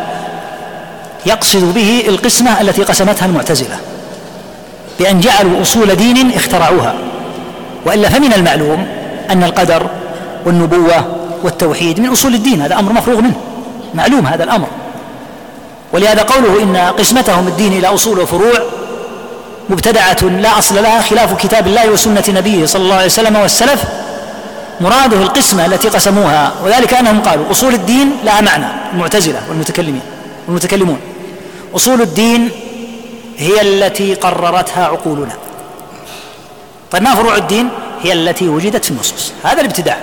يقصد 1.26 1.74
به 1.74 2.04
القسمة 2.08 2.62
التي 2.62 2.84
قسمتها 2.84 3.26
المعتزلة 3.26 3.78
بأن 5.00 5.20
جعلوا 5.20 5.62
أصول 5.62 5.96
دين 5.96 6.32
اخترعوها. 6.32 6.96
وإلا 7.86 8.10
فمن 8.10 8.34
المعلوم 8.34 8.88
أن 9.32 9.44
القدر 9.44 9.90
والنبوة 10.46 11.16
والتوحيد 11.44 12.00
من 12.00 12.10
أصول 12.10 12.34
الدين 12.34 12.62
هذا 12.62 12.80
أمر 12.80 12.94
مفروغ 12.94 13.22
منه 13.22 13.36
معلوم 13.94 14.28
هذا 14.28 14.44
الأمر. 14.44 14.68
ولهذا 15.94 16.22
قوله 16.22 16.64
إن 16.64 16.78
قسمتهم 16.78 17.48
الدين 17.48 17.74
إلى 17.74 17.88
أصول 17.88 18.20
وفروع 18.20 18.60
مبتدعة 19.70 20.24
لا 20.24 20.60
أصل 20.60 20.76
لها 20.76 21.02
خلاف 21.02 21.34
كتاب 21.34 21.68
الله 21.68 21.90
وسنة 21.90 22.24
نبيه 22.30 22.66
صلى 22.66 22.82
الله 22.82 22.96
عليه 22.96 23.06
وسلم 23.06 23.36
والسلف 23.36 23.84
مراده 24.82 25.18
القسمة 25.18 25.66
التي 25.66 25.90
قسموها. 25.90 26.52
وذلك 26.64 26.94
أنهم 26.94 27.22
قالوا 27.22 27.52
أصول 27.52 27.74
الدين 27.74 28.12
لها 28.24 28.42
معنى 28.42 28.66
المعتزلة 28.94 29.40
والمتكلمين. 29.50 30.02
والمتكلمون 30.48 31.00
أصول 31.76 32.02
الدين 32.02 32.52
هي 33.38 33.62
التي 33.62 34.14
قررتها 34.14 34.86
عقولنا. 34.86 35.34
طيب 36.92 37.04
ما 37.04 37.16
فروع 37.16 37.36
الدين؟ 37.36 37.70
هي 38.02 38.14
التي 38.14 38.50
وجدت 38.50 38.86
في 38.86 38.92
النصوص. 38.92 39.32
هذا 39.44 39.62
الابتداع. 39.62 39.98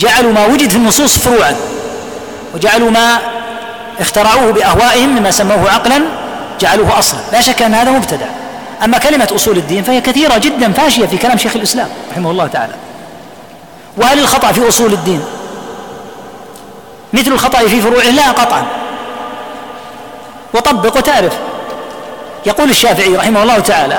جعلوا 0.00 0.32
ما 0.32 0.46
وجد 0.46 0.70
في 0.70 0.76
النصوص 0.76 1.18
فروعا. 1.18 1.56
وجعلوا 2.54 2.90
ما 2.90 3.18
اخترعوه 4.00 4.50
بأهوائهم 4.50 5.16
مما 5.16 5.30
سموه 5.30 5.70
عقلا 5.70 6.02
جعلوه 6.60 6.98
أصلا. 6.98 7.20
لا 7.32 7.40
شك 7.40 7.62
أن 7.62 7.74
هذا 7.74 7.90
مبتدع. 7.90 8.26
أما 8.84 8.98
كلمة 8.98 9.28
أصول 9.34 9.56
الدين 9.56 9.82
فهي 9.82 10.00
كثيرة 10.00 10.38
جدا 10.38 10.72
فاشية 10.72 11.06
في 11.06 11.16
كلام 11.16 11.38
شيخ 11.38 11.56
الإسلام 11.56 11.88
رحمه 12.10 12.30
الله 12.30 12.46
تعالى. 12.46 12.74
وهل 13.96 14.18
الخطأ 14.18 14.52
في 14.52 14.68
أصول 14.68 14.92
الدين؟ 14.92 15.22
مثل 17.12 17.32
الخطأ 17.32 17.58
في 17.58 17.80
فروعه؟ 17.80 18.10
لا 18.10 18.30
قطعا. 18.30 18.66
وطبق 20.54 20.96
وتعرف. 20.96 21.32
يقول 22.46 22.70
الشافعي 22.70 23.16
رحمه 23.16 23.42
الله 23.42 23.58
تعالى 23.58 23.98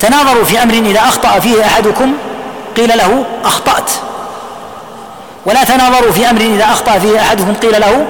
تناظروا 0.00 0.44
في 0.44 0.62
أمر 0.62 0.74
إذا 0.74 1.00
أخطأ 1.00 1.38
فيه 1.38 1.66
أحدكم 1.66 2.12
قيل 2.76 2.98
له 2.98 3.24
أخطأت. 3.44 3.90
ولا 5.46 5.64
تناظروا 5.64 6.12
في 6.12 6.30
أمر 6.30 6.40
إذا 6.40 6.64
أخطأ 6.64 6.98
فيه 6.98 7.20
أحدكم 7.20 7.54
قيل 7.54 7.80
له 7.80 8.06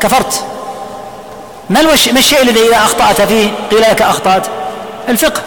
كفرت. 0.00 0.44
ما 1.70 1.82
ما 1.82 2.18
الشيء 2.18 2.42
الذي 2.42 2.68
إذا 2.68 2.76
أخطأت 2.76 3.22
فيه 3.22 3.48
قيل 3.70 3.80
لك 3.80 4.02
أخطأت؟ 4.02 4.46
الفقه 5.08 5.40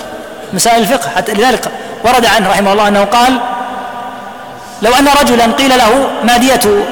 مسائل 0.53 0.81
الفقه. 0.81 1.09
حتى 1.15 1.33
لذلك 1.33 1.71
ورد 2.03 2.25
عنه 2.25 2.49
رحمه 2.49 2.73
الله 2.73 2.87
أنه 2.87 3.03
قال 3.03 3.39
لو 4.81 4.91
أن 4.93 5.07
رجلا 5.21 5.45
قيل 5.45 5.77
له 5.77 6.07
ما 6.23 6.37
دية 6.37 6.85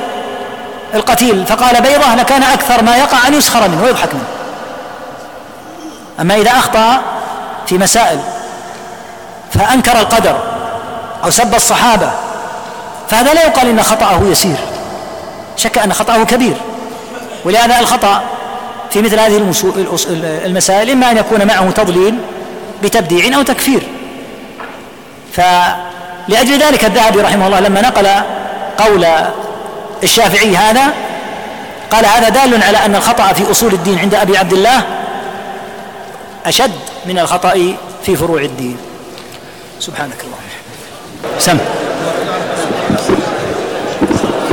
القتيل 0.93 1.45
فقال 1.45 1.81
بيضة 1.81 2.15
لكان 2.15 2.43
أكثر 2.43 2.83
ما 2.83 2.97
يقع 2.97 3.27
أن 3.27 3.33
يسخر 3.33 3.67
منه 3.67 3.83
ويضحك 3.83 4.13
منه. 4.13 4.25
أما 6.19 6.35
إذا 6.35 6.51
أخطأ 6.51 7.01
في 7.67 7.77
مسائل 7.77 8.19
فأنكر 9.53 9.99
القدر 9.99 10.35
أو 11.23 11.29
سب 11.29 11.55
الصحابة 11.55 12.11
فهذا 13.09 13.33
لا 13.33 13.43
يقال 13.45 13.67
إن 13.67 13.83
خطأه 13.83 14.21
يسير. 14.23 14.55
شك 15.57 15.77
أن 15.77 15.93
خطأه 15.93 16.23
كبير. 16.23 16.55
ولهذا 17.45 17.79
الخطأ 17.79 18.21
في 18.91 19.01
مثل 19.01 19.19
هذه 19.19 19.53
المسائل 20.45 20.89
إما 20.89 21.11
أن 21.11 21.17
يكون 21.17 21.47
معه 21.47 21.71
تضليل 21.71 22.15
بتبديع 22.83 23.37
أو 23.37 23.41
تكفير. 23.41 23.87
فلأجل 25.33 26.59
ذلك 26.59 26.85
الذهبي 26.85 27.21
رحمه 27.21 27.47
الله 27.47 27.59
لما 27.59 27.81
نقل 27.81 28.07
قول 28.77 29.07
الشافعي 30.03 30.55
هذا 30.55 30.93
قال 31.91 32.05
هذا 32.05 32.29
دال 32.29 32.63
على 32.63 32.77
أن 32.77 32.95
الخطأ 32.95 33.33
في 33.33 33.51
أصول 33.51 33.73
الدين 33.73 33.99
عند 33.99 34.15
أبي 34.15 34.37
عبد 34.37 34.53
الله 34.53 34.83
أشد 36.45 36.71
من 37.05 37.19
الخطأ 37.19 37.75
في 38.03 38.15
فروع 38.15 38.41
الدين. 38.41 38.77
سبحانك 39.79 40.19
اللهم. 40.23 40.49
سم. 41.39 41.57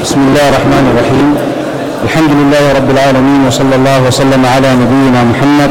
بسم 0.02 0.20
الله 0.20 0.48
الرحمن 0.48 0.84
الرحيم. 0.92 1.28
الحمد 2.04 2.30
لله 2.30 2.72
رب 2.72 2.90
العالمين 2.90 3.46
وصلى 3.46 3.74
الله 3.74 4.02
وسلم 4.02 4.46
على 4.46 4.74
نبينا 4.74 5.24
محمد 5.24 5.70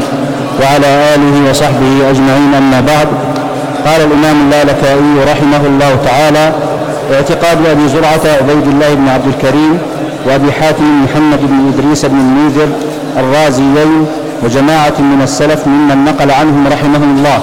وعلى 0.62 1.14
آله 1.14 1.50
وصحبه 1.50 2.10
أجمعين 2.10 2.54
أما 2.54 2.80
بعد. 2.80 3.08
قال 3.86 4.00
الإمام 4.00 4.36
اللالكائي 4.40 5.32
رحمه 5.32 5.62
الله 5.66 5.98
تعالى 6.04 6.52
اعتقاد 7.12 7.66
أبي 7.66 7.88
زرعة 7.88 8.20
عبيد 8.40 8.66
الله 8.66 8.94
بن 8.94 9.08
عبد 9.08 9.26
الكريم 9.26 9.78
وأبي 10.26 10.52
حاتم 10.52 11.04
محمد 11.04 11.38
بن 11.40 11.72
إدريس 11.72 12.04
بن 12.04 12.18
المنذر 12.18 12.68
الرازيين 13.18 14.06
وجماعة 14.44 14.94
من 14.98 15.20
السلف 15.22 15.66
ممن 15.66 16.04
نقل 16.04 16.30
عنهم 16.30 16.68
رحمهم 16.68 17.16
الله. 17.18 17.40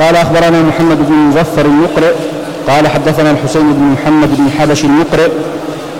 قال 0.00 0.16
أخبرنا 0.16 0.62
محمد 0.62 0.98
بن 1.08 1.14
مظفر 1.14 1.64
المقرئ 1.66 2.12
قال 2.68 2.88
حدثنا 2.88 3.30
الحسين 3.30 3.72
بن 3.72 3.82
محمد 3.82 4.28
بن 4.36 4.50
حبش 4.58 4.84
المقرئ 4.84 5.28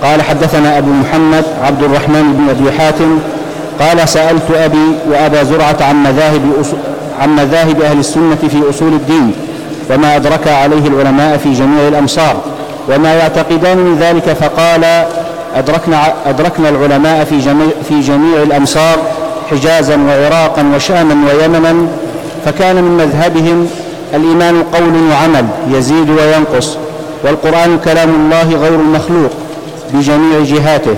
قال 0.03 0.23
حدثنا 0.23 0.79
أبو 0.79 0.91
محمد 0.91 1.45
عبد 1.63 1.83
الرحمن 1.83 2.33
بن 2.39 2.49
أبي 2.51 2.79
حاتم 2.79 3.19
قال 3.81 4.09
سألت 4.09 4.51
أبي 4.55 4.87
وأبا 5.11 5.43
زرعة 5.43 5.77
عن 5.81 6.03
مذاهب 6.03 6.43
عن 7.21 7.37
مذاهب 7.37 7.83
أهل 7.83 7.99
السنة 7.99 8.39
في 8.51 8.71
أصول 8.71 8.93
الدين 8.93 9.33
وما 9.91 10.17
أدرك 10.17 10.49
عليه 10.49 10.87
العلماء 10.87 11.37
في 11.37 11.53
جميع 11.53 11.89
الأمصار. 11.89 12.54
وما 12.89 13.15
يعتقدان 13.15 13.79
من 13.79 13.99
ذلك 13.99 14.33
فقال 14.33 15.05
أدركنا, 15.57 16.15
أدركنا 16.27 16.69
العلماء 16.69 17.25
في 17.25 17.39
جميع, 17.39 17.67
في 17.89 18.01
جميع 18.01 18.43
الأمصار 18.43 18.99
حجازا 19.51 19.97
وعراقا 19.97 20.73
وشاما 20.77 21.33
ويمنا 21.33 21.87
فكان 22.45 22.77
من 22.77 22.97
مذهبهم 22.97 23.69
الإيمان 24.15 24.63
قول 24.73 25.11
وعمل 25.11 25.47
يزيد 25.71 26.11
وينقص 26.11 26.77
والقرآن 27.25 27.79
كلام 27.85 28.11
الله 28.15 28.57
غير 28.57 28.75
المخلوق 28.75 29.31
بجميع 29.93 30.41
جهاته 30.43 30.97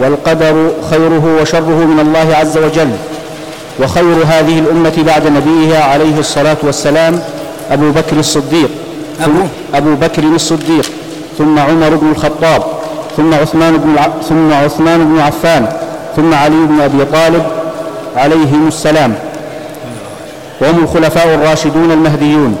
والقدر 0.00 0.70
خيره 0.90 1.38
وشره 1.42 1.84
من 1.84 2.00
الله 2.00 2.36
عز 2.36 2.58
وجل. 2.58 2.90
وخير 3.80 4.16
هذه 4.26 4.58
الأمة 4.58 4.92
بعد 5.06 5.26
نبيها 5.26 5.84
عليه 5.84 6.18
الصلاة 6.18 6.56
والسلام 6.62 7.20
أبو 7.70 7.90
بكر 7.90 8.18
الصديق. 8.18 8.70
أبو, 9.24 9.40
أبو 9.74 9.94
بكر 9.94 10.22
الصديق. 10.22 10.90
ثم 11.38 11.58
عمر 11.58 11.96
بن 11.96 12.10
الخطاب 12.10 12.62
ثم 13.16 13.34
عثمان 13.34 13.76
بن 13.76 13.96
ثم 14.28 14.52
عثمان 14.52 15.04
بن 15.04 15.20
عفان 15.20 15.66
ثم 16.16 16.34
علي 16.34 16.56
بن 16.68 16.80
أبي 16.80 17.04
طالب 17.04 17.42
عليهم 18.16 18.68
السلام. 18.68 19.14
وهم 20.60 20.84
الخلفاء 20.84 21.34
الراشدون 21.34 21.90
المهديون 21.90 22.56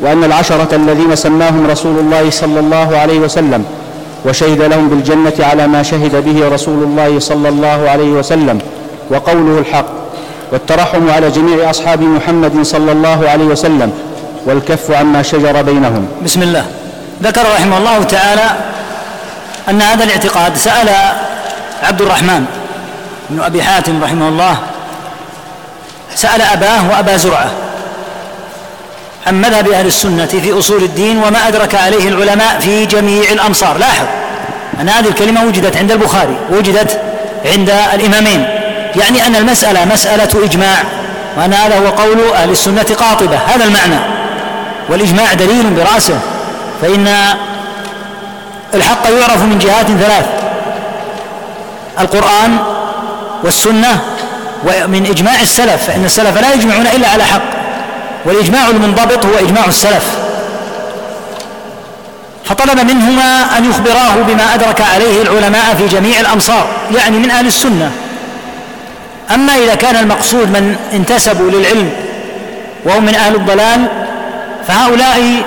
وأن 0.00 0.24
العشرة 0.24 0.68
الذين 0.72 1.16
سماهم 1.16 1.66
رسول 1.70 1.98
الله 1.98 2.30
صلى 2.30 2.60
الله 2.60 2.96
عليه 2.98 3.18
وسلم 3.18 3.64
وشهد 4.26 4.62
لهم 4.62 4.88
بالجنة 4.88 5.32
على 5.40 5.66
ما 5.66 5.82
شهد 5.82 6.24
به 6.24 6.48
رسول 6.48 6.82
الله 6.82 7.18
صلى 7.18 7.48
الله 7.48 7.90
عليه 7.90 8.10
وسلم 8.10 8.58
وقوله 9.10 9.58
الحق 9.58 9.86
والترحم 10.52 11.10
على 11.10 11.30
جميع 11.30 11.70
أصحاب 11.70 12.02
محمد 12.02 12.62
صلى 12.62 12.92
الله 12.92 13.28
عليه 13.28 13.44
وسلم 13.44 13.92
والكف 14.46 14.90
عما 14.90 15.22
شجر 15.22 15.62
بينهم. 15.62 16.06
بسم 16.24 16.42
الله. 16.42 16.64
ذكر 17.22 17.42
رحمه 17.54 17.78
الله 17.78 18.02
تعالى 18.02 18.50
أن 19.68 19.82
هذا 19.82 20.04
الاعتقاد 20.04 20.56
سأل 20.56 20.88
عبد 21.82 22.00
الرحمن 22.00 22.44
بن 23.30 23.42
أبي 23.42 23.62
حاتم 23.62 24.04
رحمه 24.04 24.28
الله 24.28 24.56
سأل 26.14 26.42
أباه 26.42 26.90
وأبا 26.90 27.16
زرعة 27.16 27.50
عن 29.26 29.40
مذهب 29.40 29.68
أهل 29.68 29.86
السنة 29.86 30.26
في 30.26 30.58
أصول 30.58 30.82
الدين 30.82 31.18
وما 31.18 31.48
أدرك 31.48 31.74
عليه 31.74 32.08
العلماء 32.08 32.58
في 32.60 32.86
جميع 32.86 33.30
الأمصار. 33.30 33.78
لاحظ 33.78 34.04
أن 34.80 34.88
هذه 34.88 35.08
الكلمة 35.08 35.44
وجدت 35.44 35.76
عند 35.76 35.92
البخاري 35.92 36.36
وجدت 36.50 37.00
عند 37.44 37.70
الإمامين. 37.94 38.46
يعني 38.96 39.26
أن 39.26 39.36
المسألة 39.36 39.84
مسألة 39.84 40.44
إجماع 40.44 40.76
وأن 41.36 41.54
هذا 41.54 41.78
هو 41.78 41.86
قول 41.86 42.32
أهل 42.34 42.50
السنة 42.50 42.86
قاطبة. 42.98 43.36
هذا 43.36 43.64
المعنى. 43.64 44.00
والإجماع 44.88 45.34
دليل 45.34 45.70
برأسه. 45.70 46.20
فإن 46.82 47.08
الحق 48.74 49.10
يعرف 49.10 49.42
من 49.42 49.58
جهات 49.58 49.86
ثلاث 49.86 50.26
القرآن 52.00 52.58
والسنة 53.42 54.00
ومن 54.64 55.06
إجماع 55.06 55.40
السلف 55.40 55.86
فإن 55.86 56.04
السلف 56.04 56.40
لا 56.40 56.54
يجمعون 56.54 56.86
إلا 56.86 57.08
على 57.08 57.24
حق 57.24 57.42
والإجماع 58.24 58.68
المنضبط 58.68 59.26
هو 59.26 59.38
إجماع 59.38 59.64
السلف. 59.64 60.18
فطلب 62.44 62.80
منهما 62.80 63.58
أن 63.58 63.70
يخبراه 63.70 64.14
بما 64.28 64.54
أدرك 64.54 64.80
عليه 64.80 65.22
العلماء 65.22 65.74
في 65.78 65.86
جميع 65.86 66.20
الأمصار 66.20 66.66
يعني 66.96 67.18
من 67.18 67.30
أهل 67.30 67.46
السنة. 67.46 67.90
أما 69.34 69.56
إذا 69.56 69.74
كان 69.74 69.96
المقصود 69.96 70.50
من 70.50 70.76
انتسبوا 70.92 71.50
للعلم 71.50 71.90
وهم 72.84 73.04
من 73.04 73.14
أهل 73.14 73.34
الضلال 73.34 73.86
فهؤلاء 74.68 75.42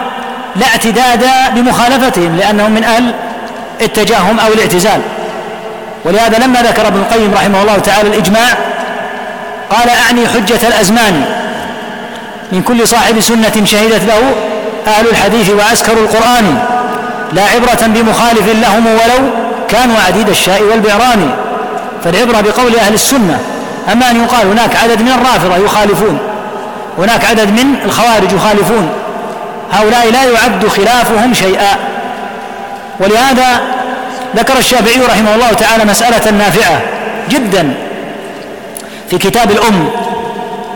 لا 0.55 0.67
اعتداد 0.67 1.25
بمخالفتهم 1.55 2.37
لأنهم 2.37 2.71
من 2.71 2.83
أهل 2.83 3.13
التجاهم 3.81 4.39
أو 4.39 4.53
الاعتزال. 4.53 5.01
ولهذا 6.05 6.37
لما 6.37 6.61
ذكر 6.61 6.87
ابن 6.87 6.99
القيم 6.99 7.33
رحمه 7.33 7.61
الله 7.61 7.77
تعالى 7.77 8.09
الإجماع 8.09 8.49
قال 9.69 9.89
أعني 9.89 10.27
حجة 10.27 10.67
الأزمان 10.67 11.25
من 12.51 12.61
كل 12.61 12.87
صاحب 12.87 13.19
سنة 13.19 13.65
شهدت 13.65 14.03
له 14.07 14.33
أهل 14.87 15.07
الحديث 15.07 15.49
وعسكر 15.49 15.93
القرآن 15.93 16.57
لا 17.33 17.43
عبرة 17.43 17.87
بمخالف 17.87 18.47
لهم 18.61 18.87
ولو 18.87 19.29
كانوا 19.69 19.95
عديد 20.07 20.29
الشاء 20.29 20.63
والبعران. 20.63 21.31
فالعبرة 22.03 22.41
بقول 22.41 22.75
أهل 22.75 22.93
السنة 22.93 23.39
أما 23.91 24.11
أن 24.11 24.23
يقال 24.23 24.47
هناك 24.47 24.75
عدد 24.75 25.01
من 25.01 25.11
الرافضة 25.11 25.57
يخالفون 25.57 26.17
هناك 26.97 27.25
عدد 27.25 27.49
من 27.49 27.75
الخوارج 27.85 28.31
يخالفون. 28.31 28.89
هؤلاء 29.71 30.11
لا 30.11 30.23
يعد 30.23 30.67
خلافهم 30.67 31.33
شيئا. 31.33 31.75
ولهذا 32.99 33.61
ذكر 34.35 34.57
الشافعي 34.57 35.05
رحمه 35.05 35.35
الله 35.35 35.53
تعالى 35.53 35.85
مسألة 35.85 36.31
نافعة 36.31 36.81
جدا 37.29 37.73
في 39.09 39.17
كتاب 39.17 39.51
الأم 39.51 39.89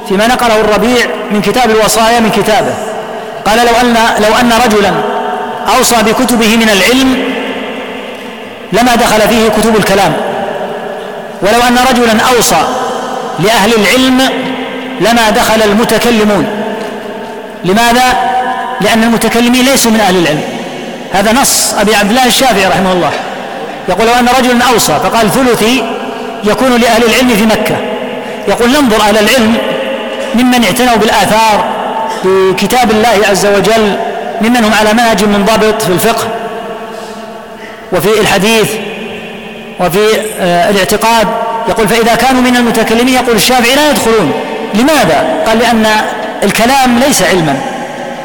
فيما 0.10 0.28
نقله 0.28 0.60
الربيع 0.60 1.06
من 1.32 1.42
كتاب 1.42 1.70
الوصايا 1.70 2.20
من 2.20 2.30
كتابه. 2.30 2.74
قال 3.46 3.58
لو 3.58 3.74
أن 3.82 3.98
لو 4.20 4.36
أن 4.42 4.54
رجلا 4.66 4.92
أوصى 5.78 5.96
بكتبه 5.96 6.58
من 6.58 6.70
العلم 6.70 7.24
لما 8.74 8.96
دخل 8.96 9.22
فيه 9.22 9.50
كتب 9.50 9.76
الكلام. 9.76 10.14
ولو 11.42 11.62
أن 11.68 11.78
رجلا 11.92 12.24
أوصى 12.36 12.62
لأهل 13.40 13.74
العلم 13.74 14.22
لما 15.02 15.30
دخل 15.30 15.62
المتكلمون. 15.62 16.48
لماذا؟ 17.66 18.35
لأن 18.82 19.04
المتكلمين 19.04 19.66
ليسوا 19.66 19.92
من 19.92 20.00
أهل 20.00 20.18
العلم. 20.18 20.42
هذا 21.14 21.34
نص 21.34 21.74
أبي 21.74 21.96
عبد 21.96 22.10
الله 22.10 22.26
الشافعي 22.26 22.66
رحمه 22.66 22.94
الله. 22.94 23.12
يقول 23.90 24.08
أن 24.10 24.28
رجلا 24.40 24.66
أوصى 24.74 25.00
فقال 25.04 25.32
ثلثي 25.32 25.84
يكون 26.44 26.76
لأهل 26.76 27.04
العلم 27.04 27.30
في 27.30 27.46
مكة. 27.46 27.76
يقول 28.48 28.70
ننظر 28.70 29.02
أهل 29.02 29.18
العلم 29.18 29.58
ممن 30.36 30.64
اعتنوا 30.64 30.96
بالآثار 30.96 31.66
بكتاب 32.24 32.92
الله 32.92 33.20
عز 33.30 33.46
وجل 33.46 33.98
ممن 34.42 34.64
هم 34.64 34.74
على 34.74 34.94
منهج 34.94 35.24
منضبط 35.24 35.82
في 35.82 35.90
الفقه 35.90 36.28
وفي 37.94 38.20
الحديث 38.22 38.72
وفي 39.80 40.00
آه، 40.40 40.70
الاعتقاد. 40.70 41.28
يقول 41.70 41.88
فإذا 41.88 42.16
كانوا 42.16 42.42
من 42.42 42.56
المتكلمين 42.56 43.14
يقول 43.14 43.36
الشافعي 43.36 43.76
لا 43.76 43.90
يدخلون. 43.90 44.32
لماذا؟ 44.74 45.44
قال 45.48 45.60
لأن 45.60 45.86
الكلام 46.44 47.00
ليس 47.00 47.24
علما. 47.24 47.56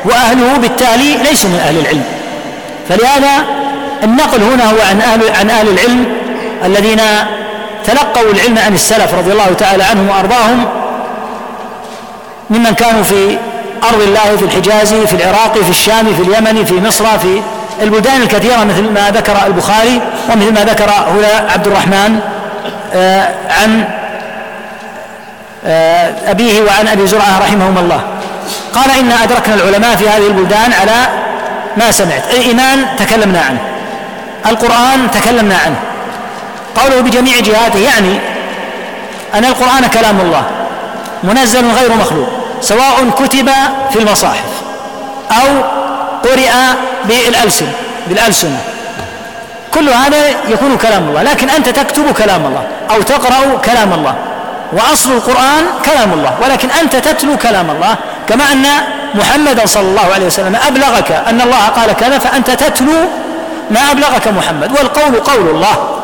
وأهله 0.05 0.57
بالتالي 0.59 1.17
ليسوا 1.17 1.51
من 1.51 1.61
أهل 1.67 1.79
العلم. 1.79 2.05
فلهذا 2.89 3.45
النقل 4.05 4.43
هنا 4.43 4.71
هو 4.71 4.81
عن 4.91 5.01
أهل, 5.01 5.21
عن 5.41 5.51
أهل 5.51 5.69
العلم 5.69 6.05
الذين 6.65 7.01
تلقوا 7.85 8.33
العلم 8.33 8.59
عن 8.59 8.75
السلف 8.75 9.15
رضي 9.15 9.33
الله 9.33 9.53
تعالى 9.59 9.85
عنهم 9.85 10.09
وأرضاهم 10.09 10.65
ممن 12.51 12.75
كانوا 12.75 13.03
في 13.03 13.39
أرض 13.83 14.01
الله 14.01 14.37
في 14.37 14.45
الحجاز 14.45 14.95
في 14.95 15.13
العراق 15.13 15.59
في 15.59 15.71
الشام 15.71 16.15
في 16.15 16.23
اليمن 16.23 16.65
في 16.65 16.81
مصر 16.81 17.19
في 17.19 17.43
البلدان 17.83 18.23
الكثيرة 18.23 18.65
مثل 18.65 18.91
ما 18.91 19.11
ذكر 19.11 19.47
البخاري 19.47 20.01
ومثل 20.29 20.53
ما 20.53 20.65
ذكر 20.65 20.91
هنا 20.91 21.53
عبد 21.53 21.67
الرحمن 21.67 22.21
آه، 22.95 23.29
عن 23.61 23.85
آه، 25.67 26.13
أبيه 26.27 26.63
وعن 26.63 26.89
أبي 26.89 27.07
زرعة 27.07 27.39
رحمهم 27.41 27.79
الله. 27.79 28.01
قال 28.75 28.91
إنا 28.91 29.25
أدركنا 29.25 29.55
العلماء 29.55 29.97
في 29.97 30.09
هذه 30.09 30.27
البلدان 30.27 30.73
على 30.73 31.09
ما 31.77 31.91
سمعت. 31.91 32.23
الإيمان 32.31 32.87
تكلمنا 32.99 33.41
عنه. 33.41 33.61
القرآن 34.47 35.11
تكلمنا 35.11 35.57
عنه. 35.67 35.77
قوله 36.77 37.01
بجميع 37.01 37.41
جهاته 37.41 37.79
يعني 37.79 38.19
أن 39.35 39.45
القرآن 39.45 39.87
كلام 39.87 40.21
الله 40.21 40.43
منزل 41.23 41.71
غير 41.71 41.93
مخلوق 41.95 42.29
سواء 42.61 43.11
كتب 43.19 43.51
في 43.93 43.99
المصاحف 43.99 44.51
أو 45.31 45.63
قرئ 46.25 46.51
بالألسن 47.05 47.67
بالألسنة. 48.07 48.59
كل 49.75 49.89
هذا 49.89 50.29
يكون 50.49 50.77
كلام 50.77 51.09
الله 51.09 51.23
لكن 51.23 51.51
أنت 51.51 51.69
تكتب 51.69 52.13
كلام 52.13 52.47
الله 52.47 52.63
أو 52.91 53.03
تقرأ 53.03 53.59
كلام 53.65 53.93
الله 53.93 54.15
وأصل 54.73 55.13
القرآن 55.13 55.65
كلام 55.85 56.13
الله 56.13 56.35
ولكن 56.43 56.71
أنت 56.71 56.97
تتلو 56.97 57.37
كلام 57.37 57.71
الله 57.71 57.97
كما 58.31 58.53
أن 58.53 58.67
محمدا 59.15 59.67
صلى 59.67 59.83
الله 59.83 60.15
عليه 60.15 60.27
وسلم 60.27 60.57
أبلغك 60.67 61.13
أن 61.13 61.41
الله 61.41 61.67
قال 61.67 61.93
كذا 61.93 62.19
فأنت 62.19 62.51
تتلو 62.51 62.93
ما 63.71 63.81
أبلغك 63.91 64.29
محمد 64.29 64.73
والقول 64.73 65.21
قول 65.21 65.49
الله. 65.49 65.97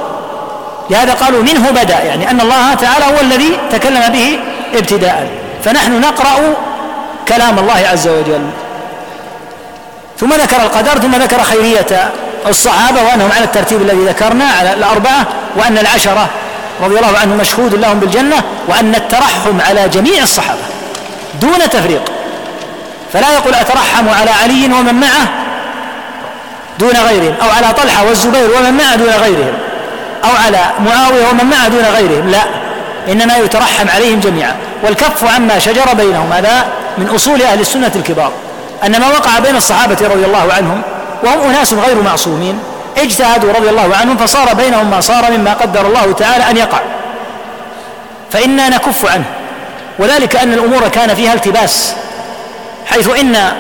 لهذا 0.91 1.15
قالوا 1.15 1.43
منه 1.43 1.71
بدأ 1.71 1.99
يعني 1.99 2.31
أن 2.31 2.41
الله 2.41 2.75
تعالى 2.75 3.05
هو 3.05 3.21
الذي 3.21 3.59
تكلم 3.71 4.09
به 4.13 4.39
ابتداء. 4.75 5.29
فنحن 5.65 6.01
نقرأ 6.01 6.37
كلام 7.29 7.59
الله 7.59 7.89
عز 7.93 8.09
وجل. 8.09 8.51
ثم 10.21 10.33
ذكر 10.33 10.63
القدر 10.63 10.99
ثم 10.99 11.15
ذكر 11.15 11.43
خيرية 11.43 12.11
الصحابة 12.47 13.03
وأنهم 13.03 13.33
على 13.37 13.45
الترتيب 13.45 13.83
الذي 13.83 14.05
ذكرنا 14.05 14.45
على 14.45 14.73
الأربعة 14.73 15.27
وأن 15.57 15.79
العشرة 15.79 16.29
رضي 16.83 16.99
الله 16.99 17.19
عنهم 17.19 17.39
مشهود 17.39 17.75
لهم 17.75 18.01
بالجنة 18.01 18.43
وأن 18.69 18.95
الترحم 18.95 19.61
على 19.69 19.89
جميع 19.89 20.23
الصحابة 20.23 20.63
دون 21.41 21.59
تفريق. 21.71 22.16
فلا 23.13 23.35
يقول 23.35 23.55
أترحم 23.55 24.09
على 24.09 24.31
علي 24.31 24.65
ومن 24.65 24.95
معه 24.95 25.29
دون 26.79 26.97
غيرهم 27.09 27.35
أو 27.43 27.51
على 27.51 27.75
طلحة 27.75 28.05
والزبير 28.05 28.51
ومن 28.59 28.75
معه 28.75 28.97
دون 28.97 29.11
غيرهم 29.11 29.55
أو 30.25 30.31
على 30.47 30.59
معاوية 30.87 31.29
ومن 31.31 31.45
معه 31.45 31.69
دون 31.69 31.85
غيرهم 31.85 32.29
لا 32.29 32.43
إنما 33.09 33.37
يترحم 33.37 33.89
عليهم 33.89 34.21
جميعا. 34.21 34.55
والكف 34.83 35.35
عما 35.35 35.59
شجر 35.59 35.95
بينهم 35.95 36.33
هذا 36.33 36.65
من 36.99 37.09
أصول 37.15 37.43
أهل 37.43 37.61
السنة 37.61 37.93
الكبار 37.97 38.33
أن 38.85 39.01
ما 39.01 39.09
وقع 39.09 39.39
بين 39.39 39.57
الصحابة 39.57 39.97
رضي 40.03 40.25
الله 40.25 40.53
عنهم 40.53 40.83
وهم 41.25 41.51
أناس 41.51 41.75
غير 41.75 42.03
معصومين 42.03 42.59
اجتهدوا 42.99 43.53
رضي 43.53 43.69
الله 43.69 43.97
عنهم 43.97 44.17
فصار 44.17 44.55
بينهم 44.55 44.91
ما 44.91 45.01
صار 45.01 45.31
مما 45.31 45.53
قدر 45.53 45.87
الله 45.87 46.13
تعالى 46.13 46.51
أن 46.51 46.57
يقع. 46.57 46.81
فإنا 48.31 48.69
نكف 48.69 49.13
عنه 49.13 49.25
وذلك 49.99 50.37
أن 50.37 50.53
الأمور 50.53 50.89
كان 50.89 51.15
فيها 51.15 51.35
التباس. 51.35 51.95
حيث 52.87 53.09
إن 53.09 53.53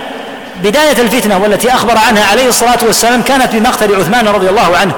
بداية 0.62 1.03
الفتنة 1.03 1.39
والتي 1.39 1.73
أخبر 1.73 1.98
عنها 2.09 2.24
عليه 2.31 2.48
الصلاة 2.48 2.78
والسلام 2.82 3.23
كانت 3.23 3.55
بمقتل 3.55 3.94
عثمان 3.97 4.28
رضي 4.28 4.48
الله 4.48 4.77
عنه. 4.77 4.93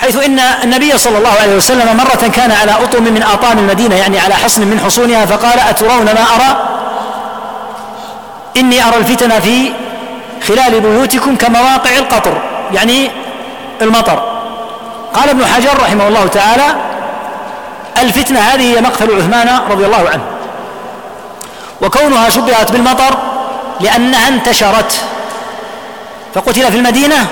حيث 0.00 0.24
إن 0.24 0.38
النبي 0.38 0.98
صلى 0.98 1.18
الله 1.18 1.32
عليه 1.42 1.56
وسلم 1.56 1.96
مرة 1.96 2.30
كان 2.34 2.52
على 2.52 2.72
أطم 2.72 3.02
من 3.02 3.22
آطام 3.22 3.58
المدينة 3.58 3.96
يعني 3.96 4.18
على 4.18 4.34
حصن 4.34 4.62
من 4.62 4.80
حصونها 4.80 5.26
فقال 5.26 5.60
أترون 5.60 6.04
ما 6.04 6.24
أرى؟ 6.36 6.68
إني 8.56 8.84
أرى 8.84 8.96
الفتن 8.96 9.40
في 9.40 9.72
خلال 10.48 10.80
بيوتكم 10.80 11.36
كمواقع 11.36 11.96
القطر 11.96 12.42
يعني 12.72 13.10
المطر. 13.82 14.22
قال 15.14 15.28
ابن 15.28 15.46
حجر 15.46 15.82
رحمه 15.82 16.08
الله 16.08 16.26
تعالى 16.26 16.64
الفتنة 18.02 18.40
هذه 18.40 18.76
هي 18.76 18.80
مقتل 18.80 19.16
عثمان 19.16 19.60
رضي 19.70 19.86
الله 19.86 20.08
عنه. 20.12 20.37
وكونها 21.80 22.28
شبهت 22.28 22.72
بالمطر 22.72 23.18
لأنها 23.80 24.28
انتشرت 24.28 25.00
فقتل 26.34 26.72
في 26.72 26.76
المدينة 26.76 27.26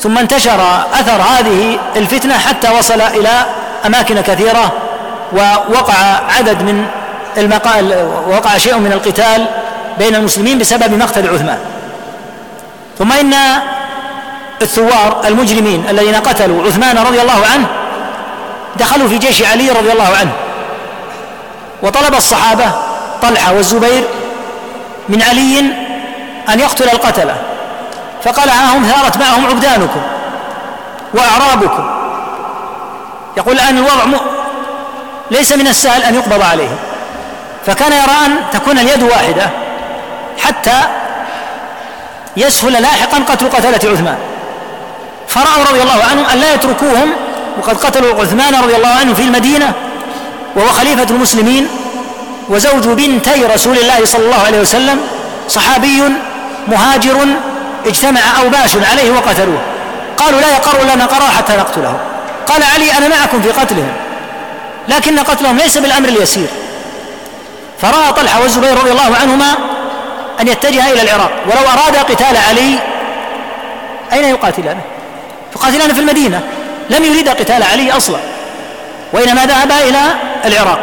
ثم 0.00 0.18
انتشر 0.18 0.60
أثر 0.94 1.22
هذه 1.22 1.78
الفتنة 1.96 2.38
حتى 2.38 2.68
وصل 2.68 3.00
إلى 3.00 3.46
أماكن 3.86 4.20
كثيرة 4.20 4.72
ووقع 5.32 5.94
عدد 6.38 6.62
من 6.62 6.86
المقال 7.36 8.08
وقع 8.28 8.58
شيء 8.58 8.78
من 8.78 8.92
القتال 8.92 9.46
بين 9.98 10.14
المسلمين 10.14 10.58
بسبب 10.58 10.94
مقتل 10.94 11.34
عثمان. 11.34 11.58
ثم 12.98 13.12
إن 13.12 13.34
الثوار 14.62 15.20
المجرمين 15.24 15.84
الذين 15.90 16.14
قتلوا 16.14 16.66
عثمان 16.66 16.98
رضي 16.98 17.22
الله 17.22 17.46
عنه 17.52 17.66
دخلوا 18.76 19.08
في 19.08 19.18
جيش 19.18 19.42
علي 19.42 19.70
رضي 19.70 19.92
الله 19.92 20.16
عنه. 20.20 20.32
وطلب 21.82 22.14
الصحابة 22.14 22.64
طلحة 23.22 23.52
والزبير 23.52 24.04
من 25.08 25.22
علي 25.22 25.58
أن 26.48 26.60
يقتل 26.60 26.84
القتلة. 26.84 27.34
فقال 28.24 28.50
هم 28.50 28.84
ثارت 28.84 29.16
معهم 29.16 29.46
عبدانكم 29.46 30.00
وأعرابكم. 31.14 31.90
يقول 33.36 33.54
الآن 33.54 33.76
الوضع 33.76 34.04
م... 34.04 34.16
ليس 35.30 35.52
من 35.52 35.66
السهل 35.66 36.02
أن 36.02 36.14
يقبض 36.14 36.42
عليهم. 36.42 36.76
فكان 37.66 37.92
يرى 37.92 38.26
أن 38.26 38.36
تكون 38.52 38.78
اليد 38.78 39.02
واحدة 39.02 39.50
حتى 40.38 40.80
يسهل 42.36 42.82
لاحقا 42.82 43.18
قتل 43.18 43.48
قتلة 43.48 43.92
عثمان. 43.92 44.18
فرأوا 45.28 45.64
رضي 45.70 45.82
الله 45.82 46.04
عنهم 46.10 46.24
أن 46.24 46.38
لا 46.38 46.54
يتركوهم 46.54 47.12
وقد 47.58 47.76
قتلوا 47.84 48.20
عثمان 48.20 48.54
رضي 48.54 48.76
الله 48.76 48.88
عنه 48.88 49.14
في 49.14 49.22
المدينة 49.22 49.72
وهو 50.56 50.68
خليفة 50.68 51.06
المسلمين 51.10 51.68
وزوج 52.48 52.86
بنتي 52.88 53.44
رسول 53.54 53.78
الله 53.78 54.04
صلى 54.04 54.24
الله 54.24 54.42
عليه 54.46 54.60
وسلم 54.60 55.00
صحابي 55.48 56.02
مهاجر 56.68 57.26
اجتمع 57.86 58.20
أوباش 58.42 58.70
عليه 58.92 59.10
وقتلوه. 59.10 59.58
قالوا 60.16 60.40
لا 60.40 60.50
يقر 60.50 60.94
لنا 60.94 61.06
قرار 61.06 61.30
حتى 61.30 61.52
نقتله. 61.52 61.98
قال 62.46 62.62
علي 62.62 62.92
أنا 62.92 63.08
معكم 63.08 63.42
في 63.42 63.50
قتلهم 63.50 63.92
لكن 64.88 65.18
قتلهم 65.18 65.56
ليس 65.56 65.78
بالأمر 65.78 66.08
اليسير. 66.08 66.46
فرأى 67.82 68.12
طلحة 68.12 68.42
والزبير 68.42 68.78
رضي 68.78 68.90
الله 68.90 69.16
عنهما 69.22 69.54
أن 70.40 70.48
يتجه 70.48 70.92
إلى 70.92 71.02
العراق 71.02 71.30
ولو 71.46 71.68
أراد 71.72 71.96
قتال 71.96 72.36
علي 72.48 72.78
أين 74.12 74.24
يقاتلانه 74.24 74.80
يقاتلان 75.56 75.92
في 75.94 76.00
المدينة. 76.00 76.40
لم 76.90 77.04
يريد 77.04 77.28
قتال 77.28 77.62
علي 77.62 77.92
أصلا. 77.92 78.18
وإنما 79.12 79.46
ذهب 79.46 79.72
إلى 79.72 80.00
العراق 80.44 80.80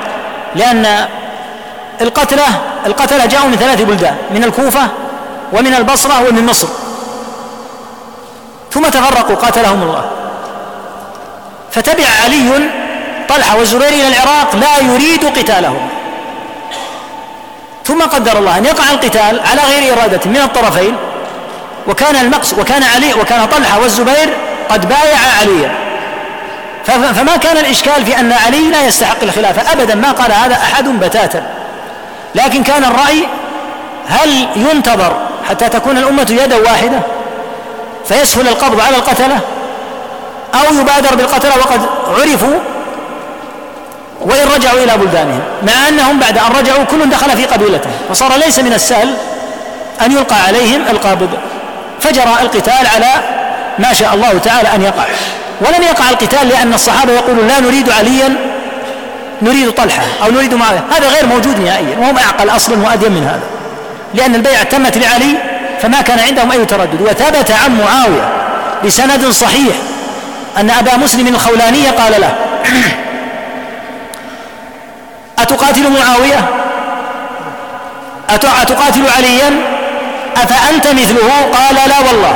لأن 0.55 1.07
القتلة 2.01 2.45
القتلة 2.85 3.25
جاءوا 3.25 3.47
من 3.47 3.57
ثلاث 3.57 3.81
بلدان 3.81 4.15
من 4.31 4.43
الكوفة 4.43 4.87
ومن 5.53 5.73
البصرة 5.73 6.27
ومن 6.27 6.45
مصر. 6.45 6.67
ثم 8.71 8.87
تفرقوا 8.87 9.35
قاتلهم 9.35 9.83
الله. 9.83 10.05
فتبع 11.71 12.03
علي 12.23 12.69
طلحة 13.29 13.57
والزبير 13.57 13.87
إلى 13.87 14.07
العراق 14.07 14.55
لا 14.55 14.77
يريد 14.77 15.25
قتالهم. 15.25 15.87
ثم 17.85 18.01
قدر 18.01 18.37
الله 18.37 18.57
أن 18.57 18.65
يقع 18.65 18.91
القتال 18.91 19.39
على 19.39 19.61
غير 19.61 19.93
إرادة 19.93 20.19
من 20.25 20.37
الطرفين 20.37 20.95
وكان 21.87 22.15
المقص 22.15 22.53
وكان 22.53 22.83
علي 22.83 23.13
وكان 23.13 23.45
طلحة 23.45 23.79
والزبير 23.79 24.29
قد 24.69 24.89
بايع 24.89 25.17
عليا. 25.41 25.82
فما 26.85 27.37
كان 27.37 27.57
الإشكال 27.57 28.05
في 28.05 28.19
أن 28.19 28.31
علي 28.31 28.69
لا 28.71 28.87
يستحق 28.87 29.23
الخلافة. 29.23 29.71
أبدا 29.71 29.95
ما 29.95 30.11
قال 30.11 30.31
هذا 30.31 30.55
أحد 30.55 30.87
بتاتا. 30.87 31.43
لكن 32.35 32.63
كان 32.63 32.83
الرأي 32.83 33.27
هل 34.07 34.47
ينتظر 34.55 35.17
حتى 35.49 35.69
تكون 35.69 35.97
الأمة 35.97 36.27
يدا 36.29 36.57
واحدة 36.57 36.99
فيسهل 38.05 38.47
القبض 38.47 38.79
على 38.79 38.95
القتلة 38.95 39.39
أو 40.53 40.73
يبادر 40.81 41.15
بالقتلة 41.15 41.51
وقد 41.57 41.81
عرفوا 42.07 42.59
وإن 44.21 44.47
رجعوا 44.55 44.83
إلى 44.83 44.97
بلدانهم؟ 44.97 45.41
مع 45.63 45.87
أنهم 45.89 46.19
بعد 46.19 46.37
أن 46.37 46.51
رجعوا 46.59 46.83
كل 46.83 47.09
دخل 47.09 47.37
في 47.37 47.45
قبيلته 47.45 47.89
فصار 48.09 48.33
ليس 48.45 48.59
من 48.59 48.73
السهل 48.73 49.13
أن 50.05 50.11
يلقى 50.11 50.35
عليهم 50.35 50.81
القابض. 50.89 51.29
فجرى 52.01 52.37
القتال 52.41 52.87
على 52.95 53.11
ما 53.79 53.93
شاء 53.93 54.13
الله 54.13 54.37
تعالى 54.37 54.75
أن 54.75 54.81
يقع. 54.81 55.03
ولم 55.61 55.83
يقع 55.83 56.09
القتال 56.09 56.47
لأن 56.47 56.73
الصحابة 56.73 57.13
يقولون 57.13 57.47
لا 57.47 57.59
نريد 57.59 57.89
عليا 57.89 58.35
نريد 59.41 59.71
طلحة 59.71 60.03
أو 60.23 60.31
نريد 60.31 60.53
معاوية 60.53 60.83
هذا 60.91 61.07
غير 61.09 61.25
موجود 61.25 61.59
نهائيا 61.59 61.97
وهم 61.97 62.17
أعقل 62.17 62.49
أصلا 62.49 62.85
وأدين 62.85 63.11
من 63.11 63.23
هذا. 63.23 63.43
لأن 64.13 64.35
البيعة 64.35 64.63
تمت 64.63 64.97
لعلي 64.97 65.35
فما 65.81 66.01
كان 66.01 66.19
عندهم 66.19 66.51
أي 66.51 66.65
تردد. 66.65 67.01
وثبت 67.01 67.51
عن 67.51 67.77
معاوية 67.77 68.29
بسند 68.85 69.29
صحيح 69.29 69.75
أن 70.57 70.69
أبا 70.69 70.97
مسلم 70.97 71.27
الخولاني 71.27 71.87
قال 71.87 72.21
له 72.21 72.35
أتقاتل 75.39 75.91
معاوية؟ 75.91 76.49
أتقاتل 78.29 79.03
عليا؟ 79.17 79.51
أفأنت 80.37 80.87
مثله؟ 80.87 81.31
قال 81.53 81.75
لا 81.75 81.99
والله 82.07 82.35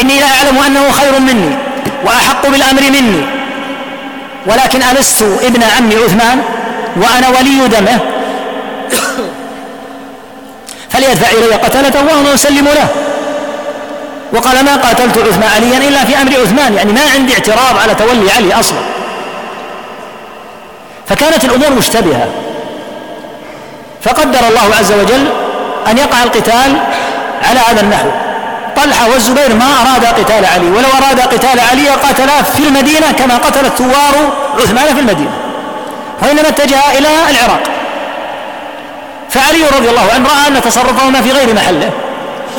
إني 0.00 0.20
لا 0.20 0.26
أعلم 0.26 0.58
أنه 0.58 0.90
خير 0.90 1.20
مني. 1.20 1.56
وأحق 2.04 2.48
بالأمر 2.48 2.82
مني. 2.82 3.24
ولكن 4.46 4.82
ألست 4.82 5.22
ابن 5.22 5.62
عم 5.62 5.90
عثمان 6.04 6.42
وأنا 6.96 7.28
ولي 7.28 7.68
دمه. 7.68 7.98
فليدفع 10.90 11.28
إلي 11.30 11.54
قتلته 11.54 12.00
وأنا 12.04 12.34
أسلم 12.34 12.64
له. 12.64 12.88
وقال 14.32 14.64
ما 14.64 14.76
قاتلت 14.76 15.18
عثمان 15.18 15.50
عليا 15.56 15.88
إلا 15.88 16.04
في 16.04 16.22
أمر 16.22 16.32
عثمان 16.40 16.74
يعني 16.74 16.92
ما 16.92 17.00
عندي 17.14 17.32
اعتراض 17.32 17.78
على 17.82 17.94
تولي 17.94 18.32
علي 18.32 18.60
أصلا. 18.60 18.78
فكانت 21.08 21.44
الأمور 21.44 21.70
مشتبهة. 21.70 22.28
فقدر 24.02 24.48
الله 24.48 24.74
عز 24.78 24.92
وجل 24.92 25.26
أن 25.90 25.98
يقع 25.98 26.22
القتال 26.22 26.76
على 27.42 27.60
هذا 27.60 27.80
النحو. 27.80 28.08
طلحة 28.76 29.10
والزبير 29.10 29.54
ما 29.54 29.66
أراد 29.82 30.04
قتال 30.04 30.44
علي 30.46 30.70
ولو 30.70 30.88
أراد 31.02 31.20
قتال 31.20 31.60
علي 31.70 31.88
قاتلا 31.88 32.42
في 32.42 32.68
المدينة 32.68 33.12
كما 33.18 33.36
قتل 33.36 33.66
الثوار 33.66 34.32
عثمان 34.58 34.94
في 34.94 35.00
المدينة 35.00 35.30
وإنما 36.22 36.48
اتجه 36.48 36.98
إلى 36.98 37.08
العراق. 37.30 37.62
فعلي 39.30 39.64
رضي 39.78 39.90
الله 39.90 40.12
عنه 40.14 40.28
رأى 40.28 40.48
أن 40.48 40.62
تصرفهما 40.62 41.20
في 41.22 41.32
غير 41.32 41.54
محله 41.54 41.90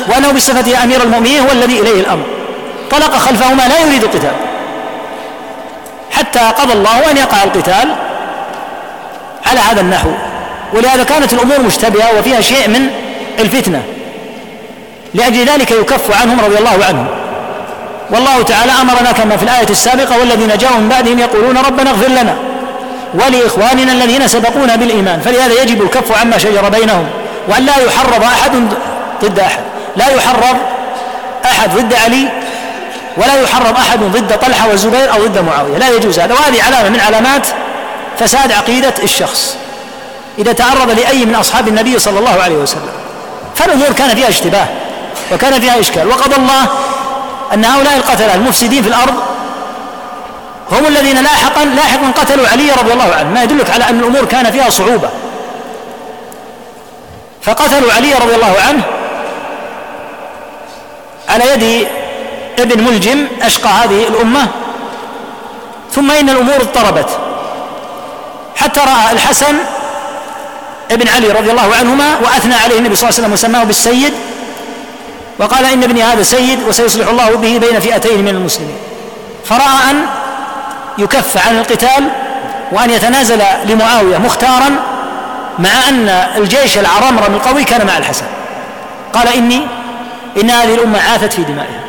وأنه 0.08 0.32
بصفته 0.32 0.84
أمير 0.84 1.02
المؤمنين 1.02 1.40
هو 1.40 1.52
الذي 1.52 1.80
إليه 1.80 2.00
الأمر. 2.00 2.24
طلق 2.90 3.16
خلفهما 3.16 3.62
لا 3.68 3.78
يريد 3.80 4.02
القتال. 4.02 4.34
حتى 6.10 6.38
قضى 6.38 6.72
الله 6.72 7.10
أن 7.10 7.16
يقع 7.16 7.42
القتال 7.42 7.94
على 9.46 9.60
هذا 9.60 9.80
النحو 9.80 10.10
ولهذا 10.72 11.04
كانت 11.04 11.32
الأمور 11.32 11.60
مشتبهة 11.60 12.18
وفيها 12.18 12.40
شيء 12.40 12.68
من 12.68 12.90
الفتنة. 13.38 13.82
لأجل 15.14 15.46
ذلك 15.46 15.70
يكف 15.70 16.20
عنهم 16.22 16.40
رضي 16.40 16.58
الله 16.58 16.84
عنهم. 16.84 17.06
والله 18.10 18.42
تعالى 18.42 18.72
أمرنا 18.72 19.12
كما 19.12 19.36
في 19.36 19.42
الآية 19.42 19.68
السابقة 19.70 20.18
والذين 20.18 20.56
جاءوا 20.56 20.78
من 20.78 20.88
بعدهم 20.88 21.18
يقولون 21.18 21.58
ربنا 21.58 21.90
اغفر 21.90 22.08
لنا 22.08 22.36
ولإخواننا 23.14 23.92
الذين 23.92 24.28
سبقونا 24.28 24.76
بالإيمان. 24.76 25.20
فلهذا 25.20 25.62
يجب 25.62 25.82
الكف 25.82 26.20
عما 26.20 26.38
شجر 26.38 26.68
بينهم. 26.68 27.06
وأن 27.48 27.66
لا 27.66 27.76
يحرض 27.76 28.24
أحد 28.24 28.52
ضد 29.24 29.38
أحد. 29.38 29.62
لا 29.96 30.08
يحرض 30.08 30.56
أحد 31.44 31.70
ضد 31.76 31.94
علي 31.94 32.28
ولا 33.16 33.40
يحرض 33.42 33.76
أحد 33.78 33.98
ضد 33.98 34.38
طلحة 34.38 34.68
والزبير 34.68 35.12
أو 35.12 35.26
ضد 35.26 35.38
معاوية. 35.38 35.78
لا 35.78 35.88
يجوز 35.88 36.18
هذا. 36.18 36.34
وهذه 36.34 36.62
علامة 36.62 36.88
من 36.88 37.00
علامات 37.00 37.46
فساد 38.18 38.52
عقيدة 38.52 38.94
الشخص. 39.02 39.56
إذا 40.38 40.52
تعرض 40.52 40.90
لأي 40.90 41.24
من 41.24 41.34
أصحاب 41.34 41.68
النبي 41.68 41.98
صلى 41.98 42.18
الله 42.18 42.42
عليه 42.42 42.56
وسلم. 42.56 42.92
فالأمور 43.54 43.92
كان 43.92 44.16
فيها 44.16 44.28
اشتباه. 44.28 44.66
وكان 45.32 45.60
فيها 45.60 45.80
إشكال. 45.80 46.08
وقضى 46.08 46.36
الله 46.36 46.66
أن 47.54 47.64
هؤلاء 47.64 47.96
القتلة 47.96 48.34
المفسدين 48.34 48.82
في 48.82 48.88
الأرض 48.88 49.14
هم 50.70 50.86
الذين 50.86 51.22
لاحقا 51.22 51.64
لاحقا 51.64 52.10
قتلوا 52.20 52.48
علي 52.48 52.70
رضي 52.72 52.92
الله 52.92 53.14
عنه. 53.14 53.30
ما 53.30 53.42
يدلك 53.42 53.70
على 53.70 53.88
أن 53.88 54.00
الأمور 54.00 54.24
كان 54.24 54.50
فيها 54.50 54.70
صعوبة. 54.70 55.08
فقتلوا 57.42 57.92
علي 57.92 58.14
رضي 58.14 58.34
الله 58.34 58.56
عنه 58.68 58.82
على 61.28 61.44
يد 61.50 61.88
ابن 62.58 62.84
ملجم 62.84 63.26
أشقى 63.42 63.68
هذه 63.68 64.08
الأمة. 64.08 64.46
ثم 65.92 66.10
إن 66.10 66.28
الأمور 66.30 66.56
اضطربت. 66.56 67.08
حتى 68.56 68.80
رأى 68.80 69.12
الحسن 69.12 69.54
ابن 70.90 71.08
علي 71.08 71.28
رضي 71.28 71.50
الله 71.50 71.74
عنهما 71.76 72.18
وأثنى 72.24 72.54
عليه 72.54 72.78
النبي 72.78 72.96
صلى 72.96 73.08
الله 73.08 73.18
عليه 73.18 73.28
وسلم 73.28 73.32
وسماه 73.32 73.64
بالسيد. 73.64 74.14
وقال 75.38 75.64
إن 75.64 75.82
ابني 75.82 76.02
هذا 76.02 76.22
سيد 76.22 76.62
وسيصلح 76.68 77.08
الله 77.08 77.36
به 77.36 77.58
بين 77.58 77.80
فئتين 77.80 78.20
من 78.20 78.28
المسلمين. 78.28 78.76
فرأى 79.44 79.90
أن 79.90 79.96
يكف 80.98 81.48
عن 81.48 81.58
القتال 81.58 82.04
وأن 82.72 82.90
يتنازل 82.90 83.42
لمعاوية 83.64 84.18
مختارا 84.18 84.70
مع 85.58 85.88
أن 85.88 86.08
الجيش 86.36 86.78
العرمرم 86.78 87.34
القوي 87.34 87.64
كان 87.64 87.86
مع 87.86 87.98
الحسن. 87.98 88.26
قال 89.12 89.28
إني 89.28 89.66
إن 90.40 90.50
هذه 90.50 90.74
الأمة 90.74 91.00
عاثت 91.00 91.32
في 91.32 91.42
دمائها. 91.42 91.80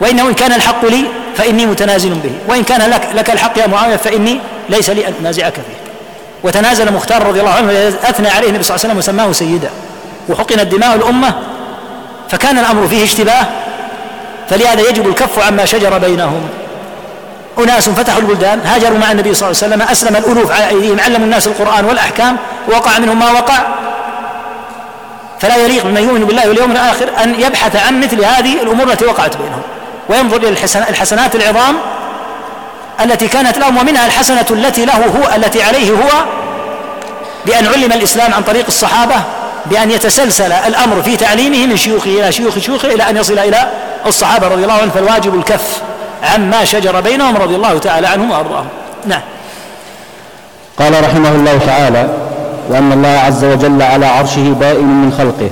وإنه 0.00 0.28
إن 0.28 0.34
كان 0.34 0.52
الحق 0.52 0.84
لي 0.84 1.04
فإني 1.36 1.66
متنازل 1.66 2.10
به. 2.10 2.32
وإن 2.48 2.62
كان 2.62 2.90
لك, 2.90 3.08
لك 3.14 3.30
الحق 3.30 3.58
يا 3.58 3.66
معاوية 3.66 3.96
فإني 3.96 4.40
ليس 4.68 4.90
لي 4.90 5.08
أن 5.08 5.14
أنازعك 5.20 5.54
فيه 5.54 5.90
وتنازل 6.44 6.92
مختار 6.92 7.26
رضي 7.26 7.40
الله 7.40 7.52
عنه 7.52 7.72
أثنى 8.04 8.28
عليه 8.28 8.48
النبي 8.48 8.62
صلى 8.62 8.76
الله 8.76 8.86
عليه 8.86 8.94
وسلم 8.94 8.98
وسماه 8.98 9.32
سيدا. 9.32 9.70
وحقنت 10.28 10.60
دماء 10.60 10.94
الأمة 10.94 11.34
فكان 12.30 12.58
الأمر 12.58 12.88
فيه 12.88 13.04
اشتباه 13.04 13.46
فلهذا 14.50 14.80
يجب 14.88 15.08
الكف 15.08 15.46
عما 15.46 15.64
شجر 15.64 15.98
بينهم. 15.98 16.48
أناس 17.58 17.88
فتحوا 17.88 18.20
البلدان 18.20 18.60
هاجروا 18.60 18.98
مع 18.98 19.12
النبي 19.12 19.34
صلى 19.34 19.50
الله 19.50 19.62
عليه 19.62 19.74
وسلم 19.74 19.82
أسلم 19.82 20.16
الألوف 20.16 20.52
على 20.52 20.68
أيديهم 20.68 21.00
علموا 21.00 21.24
الناس 21.24 21.46
القرآن 21.46 21.84
والأحكام 21.84 22.36
ووقع 22.68 22.98
منهم 22.98 23.18
ما 23.18 23.30
وقع. 23.30 23.58
فلا 25.40 25.56
يليق 25.56 25.84
بمن 25.84 26.02
يؤمن 26.02 26.24
بالله 26.24 26.48
واليوم 26.48 26.70
الآخر 26.72 27.08
أن 27.24 27.40
يبحث 27.40 27.76
عن 27.86 28.00
مثل 28.00 28.24
هذه 28.24 28.62
الأمور 28.62 28.92
التي 28.92 29.04
وقعت 29.04 29.36
بينهم 29.36 29.62
وينظر 30.08 30.36
إلى 30.36 30.48
الحسنات 30.88 31.36
العظام 31.36 31.76
التي 33.04 33.28
كانت 33.28 33.58
لهم 33.58 33.76
ومنها 33.76 34.06
الحسنة 34.06 34.46
التي 34.50 34.84
له 34.84 34.94
هو 34.96 35.36
التي 35.36 35.62
عليه 35.62 35.90
هو 35.90 36.10
بأن 37.46 37.66
علم 37.66 37.92
الإسلام 37.92 38.34
عن 38.34 38.42
طريق 38.42 38.64
الصحابة 38.68 39.14
بأن 39.66 39.90
يتسلسل 39.90 40.52
الأمر 40.52 41.02
في 41.02 41.16
تعليمه 41.16 41.66
من 41.66 41.76
شيوخه 41.76 42.10
إلى 42.10 42.32
شيوخ 42.32 42.58
شيوخه 42.58 42.94
إلى 42.94 43.10
أن 43.10 43.16
يصل 43.16 43.38
إلى 43.38 43.70
الصحابة 44.06 44.48
رضي 44.48 44.62
الله 44.62 44.74
عنهم 44.74 44.90
فالواجب 44.90 45.34
الكف 45.34 45.82
عما 46.22 46.64
شجر 46.64 47.00
بينهم 47.00 47.36
رضي 47.36 47.54
الله 47.54 47.78
تعالى 47.78 48.06
عنهم 48.06 48.30
وأرضاهم. 48.30 48.66
نعم. 49.06 49.20
قال 50.78 51.04
رحمه 51.04 51.34
الله 51.34 51.58
تعالى 51.66 52.08
وأن 52.70 52.92
الله 52.92 53.08
عز 53.08 53.44
وجل 53.44 53.82
على 53.82 54.06
عرشه 54.06 54.52
بائن 54.60 54.86
من 54.86 55.12
خلقه 55.18 55.50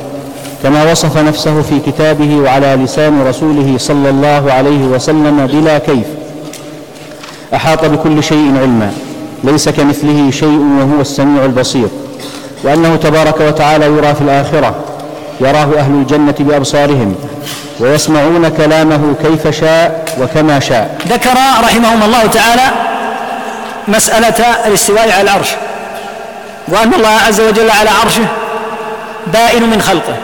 كما 0.63 0.91
وصف 0.91 1.17
نفسه 1.17 1.63
في 1.63 1.81
كتابه 1.87 2.37
وعلى 2.37 2.77
لسان 2.77 3.27
رسوله 3.29 3.75
صلى 3.79 4.11
الله 4.11 4.53
عليه 4.53 4.85
وسلم 4.85 5.47
بلا 5.47 5.79
كيف. 5.79 6.07
أحاط 7.55 7.85
بكل 7.85 8.23
شيء 8.23 8.55
علما 8.61 8.93
ليس 9.45 9.69
كمثله 9.69 10.31
شيء 10.31 10.79
وهو 10.81 11.01
السميع 11.01 11.45
البصير. 11.45 11.89
وأنه 12.65 12.97
تبارك 12.97 13.41
وتعالى 13.41 13.87
يرى 13.87 14.15
في 14.15 14.21
الآخرة 14.21 14.75
يراه 15.41 15.79
أهل 15.79 15.91
الجنة 15.91 16.35
بأبصارهم 16.39 17.15
ويسمعون 17.81 18.49
كلامه 18.49 19.15
كيف 19.23 19.61
شاء 19.61 20.05
وكما 20.21 20.61
شاء. 20.61 20.99
ذكر 21.09 21.35
رحمهم 21.65 22.03
الله 22.03 22.27
تعالى 22.27 22.63
مسألة 23.89 24.45
الاستواء 24.67 25.13
على 25.13 25.21
العرش 25.21 25.49
وأن 26.69 26.95
الله 26.95 27.09
عز 27.27 27.41
وجل 27.41 27.71
على 27.71 27.91
عرشه 27.91 28.27
بائن 29.27 29.63
من 29.71 29.83
خلقه. 29.83 30.15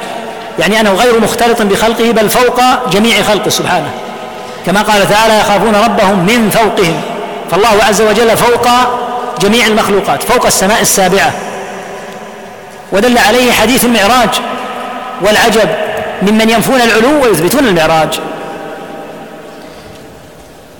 يعني 0.58 0.80
أنه 0.80 0.92
غير 0.92 1.20
مختلط 1.20 1.62
بخلقه 1.62 2.10
بل 2.10 2.30
فوق 2.30 2.60
جميع 2.92 3.22
خلقه 3.22 3.48
سبحانه. 3.48 3.90
كما 4.66 4.82
قال 4.82 5.08
تعالى 5.08 5.40
يخافون 5.40 5.74
ربهم 5.74 6.18
من 6.18 6.50
فوقهم. 6.50 7.00
فالله 7.50 7.84
عز 7.88 8.02
وجل 8.02 8.36
فوق 8.36 8.68
جميع 9.40 9.66
المخلوقات 9.66 10.22
فوق 10.22 10.46
السماء 10.46 10.80
السابعة. 10.80 11.32
ودل 12.94 13.18
عليه 13.18 13.52
حديث 13.52 13.84
المعراج 13.84 14.28
والعجب 15.22 15.68
ممن 16.22 16.50
ينفون 16.50 16.80
العلو 16.80 17.22
ويثبتون 17.22 17.64
المعراج. 17.64 18.20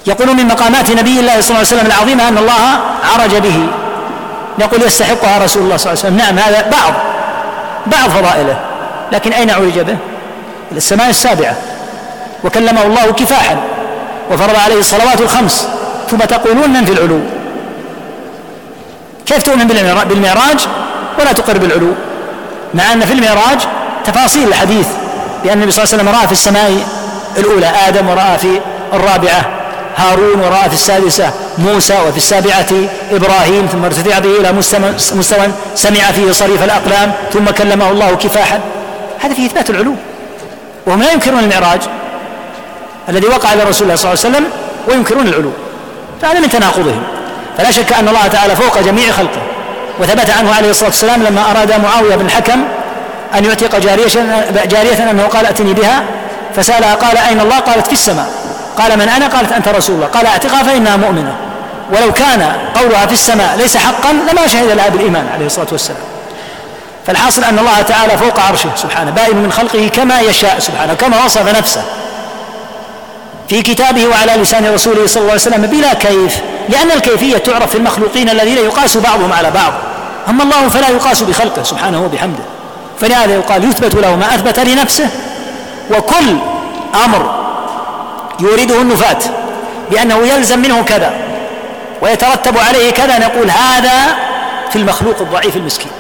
يقول 0.07 0.37
من 0.37 0.47
مقامات 0.47 0.91
نبي 0.91 1.21
الله 1.21 1.41
صلى 1.41 1.51
الله 1.51 1.59
عليه 1.59 1.77
وسلم 1.77 1.87
العظيمة 1.87 2.29
أن 2.29 2.39
الله 2.39 2.79
عرج 3.15 3.37
به. 3.37 3.67
نقول 4.59 4.83
يستحقها 4.83 5.45
رسول 5.45 5.63
الله 5.63 5.77
صلى 5.77 5.93
الله 5.93 6.05
عليه 6.05 6.15
وسلم. 6.15 6.17
نعم 6.17 6.39
هذا 6.39 6.71
بعض 6.71 6.93
بعض 7.87 8.11
فضائله. 8.11 8.57
لكن 9.13 9.33
أين 9.33 9.51
عرج 9.51 9.79
به؟ 9.79 9.97
إلى 10.71 10.77
السماء 10.77 11.11
السابعة. 11.11 11.57
وكلمه 12.45 12.83
الله 12.83 13.13
كفاحا. 13.13 13.57
وفرض 14.31 14.57
عليه 14.65 14.79
الصلوات 14.79 15.21
الخمس. 15.21 15.69
ثم 16.11 16.19
تقولون 16.19 16.71
من 16.71 16.85
في 16.85 16.93
العلو؟ 16.93 17.21
كيف 19.27 19.43
تؤمن 19.43 19.67
بالمعراج؟ 20.09 20.61
ولا 21.19 21.33
تقر 21.33 21.59
بالعلو. 21.59 21.93
مع 22.75 22.93
أن 22.93 23.01
في 23.01 23.13
المعراج 23.13 23.59
تفاصيل 24.05 24.49
الحديث 24.49 24.87
بأن 25.45 25.53
النبي 25.53 25.71
صلى 25.71 25.85
الله 25.85 25.95
عليه 25.95 26.03
وسلم 26.03 26.19
رأى 26.19 26.27
في 26.27 26.33
السماء 26.33 26.87
الأولى 27.37 27.67
آدم 27.89 28.09
ورأى 28.09 28.39
في 28.39 28.61
الرابعة 28.93 29.45
هارون 29.97 30.41
ورأى 30.41 30.69
في 30.69 30.75
السادسة 30.75 31.33
موسى 31.59 31.99
وفي 32.09 32.17
السابعة 32.17 32.67
إبراهيم 33.13 33.67
ثم 33.73 33.85
ارتفع 33.85 34.19
به 34.19 34.41
إلى 34.41 34.53
مستوى 35.15 35.49
سمع 35.75 36.13
فيه 36.13 36.33
صريف 36.33 36.65
الأقلام 36.65 37.13
ثم 37.33 37.45
كلمه 37.45 37.91
الله 37.91 38.15
كفاحا. 38.15 38.61
هذا 39.21 39.35
فيه 39.35 39.47
إثبات 39.47 39.71
العلو. 39.71 39.95
وهم 40.87 41.03
لا 41.03 41.13
ينكرون 41.13 41.39
المعراج 41.39 41.81
الذي 43.09 43.27
وقع 43.27 43.55
لرسول 43.55 43.83
الله 43.83 43.97
صلى 43.97 44.13
الله 44.13 44.25
عليه 44.25 44.37
وسلم 44.37 44.45
وينكرون 44.89 45.29
العلو. 45.29 45.51
فهذا 46.23 46.41
من 46.41 46.49
تناقضهم. 46.49 47.03
فلا 47.59 47.71
شك 47.71 47.93
أن 47.93 48.09
الله 48.09 48.27
تعالى 48.27 48.57
فوق 48.57 48.81
جميع 48.81 49.13
خلقه. 49.13 49.43
وثبت 50.01 50.31
عنه 50.31 50.55
عليه 50.55 50.71
الصلاة 50.71 50.89
والسلام 50.89 51.23
لما 51.23 51.51
أراد 51.51 51.81
معاوية 51.81 52.17
بن 52.17 52.27
الحكم 52.27 52.65
أن 53.35 53.45
يعتق 53.45 53.79
جارية, 53.79 54.05
جارية 54.65 55.11
أنه 55.11 55.23
قال 55.23 55.47
أتني 55.47 55.73
بها 55.73 56.03
فسألها 56.57 56.95
قال 56.95 57.19
أين 57.19 57.41
الله؟ 57.41 57.59
قالت 57.59 57.87
في 57.87 57.93
السماء. 57.93 58.27
قال 58.79 58.99
من 58.99 59.09
أنا؟ 59.09 59.27
قالت 59.27 59.53
أنت 59.53 59.69
رسول 59.69 59.97
الله. 59.97 60.07
قال 60.07 60.27
أعتقها 60.27 60.63
فإنها 60.63 60.97
مؤمنة. 60.97 61.35
ولو 61.93 62.13
كان 62.13 62.53
قولها 62.75 63.07
في 63.07 63.13
السماء 63.13 63.57
ليس 63.59 63.77
حقا 63.77 64.13
لما 64.13 64.47
شهد 64.47 64.71
لها 64.71 64.89
بالإيمان 64.89 65.27
عليه 65.35 65.47
الصلاة 65.47 65.67
والسلام. 65.73 66.01
فالحاصل 67.07 67.45
أن 67.45 67.59
الله 67.59 67.83
تعالى 67.83 68.19
فوق 68.19 68.41
عرشه 68.41 68.71
سبحانه 68.77 69.11
بائن 69.11 69.37
من 69.37 69.53
خلقه 69.53 69.89
كما 69.89 70.21
يشاء 70.21 70.59
سبحانه 70.59 70.95
كما 70.95 71.25
وصف 71.25 71.59
نفسه. 71.59 71.83
في 73.49 73.63
كتابه 73.63 74.07
وعلى 74.07 74.43
لسان 74.43 74.75
رسوله 74.75 75.07
صلى 75.07 75.21
الله 75.21 75.33
عليه 75.33 75.43
وسلم 75.43 75.67
بلا 75.67 75.95
كيف 75.95 76.41
لأن 76.69 76.91
الكيفية 76.91 77.39
تعرف 77.39 77.71
في 77.71 77.79
المخلوقين 77.79 78.31
الذين 78.31 78.57
يقاس 78.57 78.97
بعضهم 78.97 79.33
على 79.33 79.51
بعض. 79.51 79.73
أما 80.29 80.43
الله 80.43 80.69
فلا 80.69 80.89
يقاس 80.89 81.23
بخلقه 81.23 81.63
سبحانه 81.63 82.03
وبحمده. 82.05 82.45
فلهذا 83.01 83.35
يقال 83.35 83.65
يثبت 83.65 83.95
له 83.95 84.17
ما 84.17 84.35
أثبت 84.35 84.61
لنفسه 84.61 85.09
وكل 85.91 86.37
أمر 87.05 87.45
يورده 88.41 88.81
النفاة 88.81 89.19
بأنه 89.91 90.27
يلزم 90.27 90.59
منه 90.59 90.83
كذا 90.83 91.13
ويترتب 92.03 92.59
عليه 92.59 92.91
كذا 92.91 93.19
نقول 93.19 93.51
هذا 93.51 94.17
في 94.71 94.77
المخلوق 94.77 95.21
الضعيف 95.21 95.57
المسكين. 95.57 95.91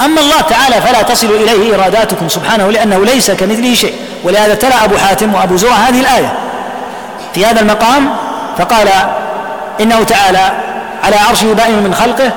أما 0.00 0.20
الله 0.20 0.40
تعالى 0.40 0.80
فلا 0.80 1.02
تصل 1.02 1.26
إليه 1.26 1.74
إراداتكم 1.74 2.28
سبحانه 2.28 2.70
لأنه 2.70 3.04
ليس 3.04 3.30
كمثله 3.30 3.74
شيء. 3.74 3.94
ولهذا 4.24 4.54
تلا 4.54 4.84
أبو 4.84 4.96
حاتم 4.96 5.34
وأبو 5.34 5.56
زرع 5.56 5.72
هذه 5.72 6.00
الآية. 6.00 6.32
في 7.34 7.46
هذا 7.46 7.60
المقام 7.60 8.16
فقال 8.58 8.88
إنه 9.80 10.04
تعالى 10.04 10.52
على 11.04 11.16
عرشه 11.16 11.52
بائن 11.52 11.82
من 11.82 11.94
خلقه 11.94 12.32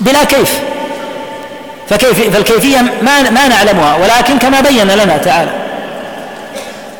بلا 0.00 0.24
كيف. 0.24 0.58
فكيف 1.88 2.34
فالكيفية 2.34 2.80
ما 2.80 3.30
ما 3.30 3.48
نعلمها 3.48 3.96
ولكن 3.96 4.38
كما 4.38 4.60
بين 4.60 4.90
لنا 4.90 5.16
تعالى. 5.16 5.50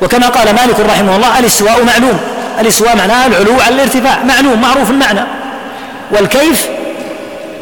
وكما 0.02 0.28
قال 0.28 0.54
مالك 0.54 0.80
رحمه 0.80 1.16
الله 1.16 1.38
الاستواء 1.38 1.84
معلوم. 1.84 2.20
الاستواء 2.60 2.96
معناه 2.96 3.26
العلو 3.26 3.60
على 3.60 3.74
الارتفاع. 3.74 4.22
معلوم 4.24 4.60
معروف 4.60 4.90
المعنى. 4.90 5.24
والكيف 6.10 6.66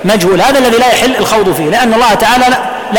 مجهول. 0.04 0.40
هذا 0.40 0.58
الذي 0.58 0.78
لا 0.78 0.86
يحل 0.86 1.16
الخوض 1.16 1.54
فيه 1.54 1.64
لأن 1.64 1.94
الله 1.94 2.14
تعالى 2.14 2.46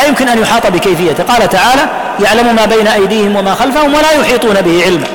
يمكن 0.07 0.27
أن 0.27 0.41
يحاط 0.41 0.67
بكيفيته. 0.67 1.23
قال 1.23 1.49
تعالى 1.49 1.81
يعلم 2.23 2.55
ما 2.55 2.65
بين 2.65 2.87
أيديهم 2.87 3.35
وما 3.35 3.55
خلفهم 3.55 3.93
ولا 3.93 4.11
يحيطون 4.11 4.61
به 4.61 4.83
علما. 4.85 5.07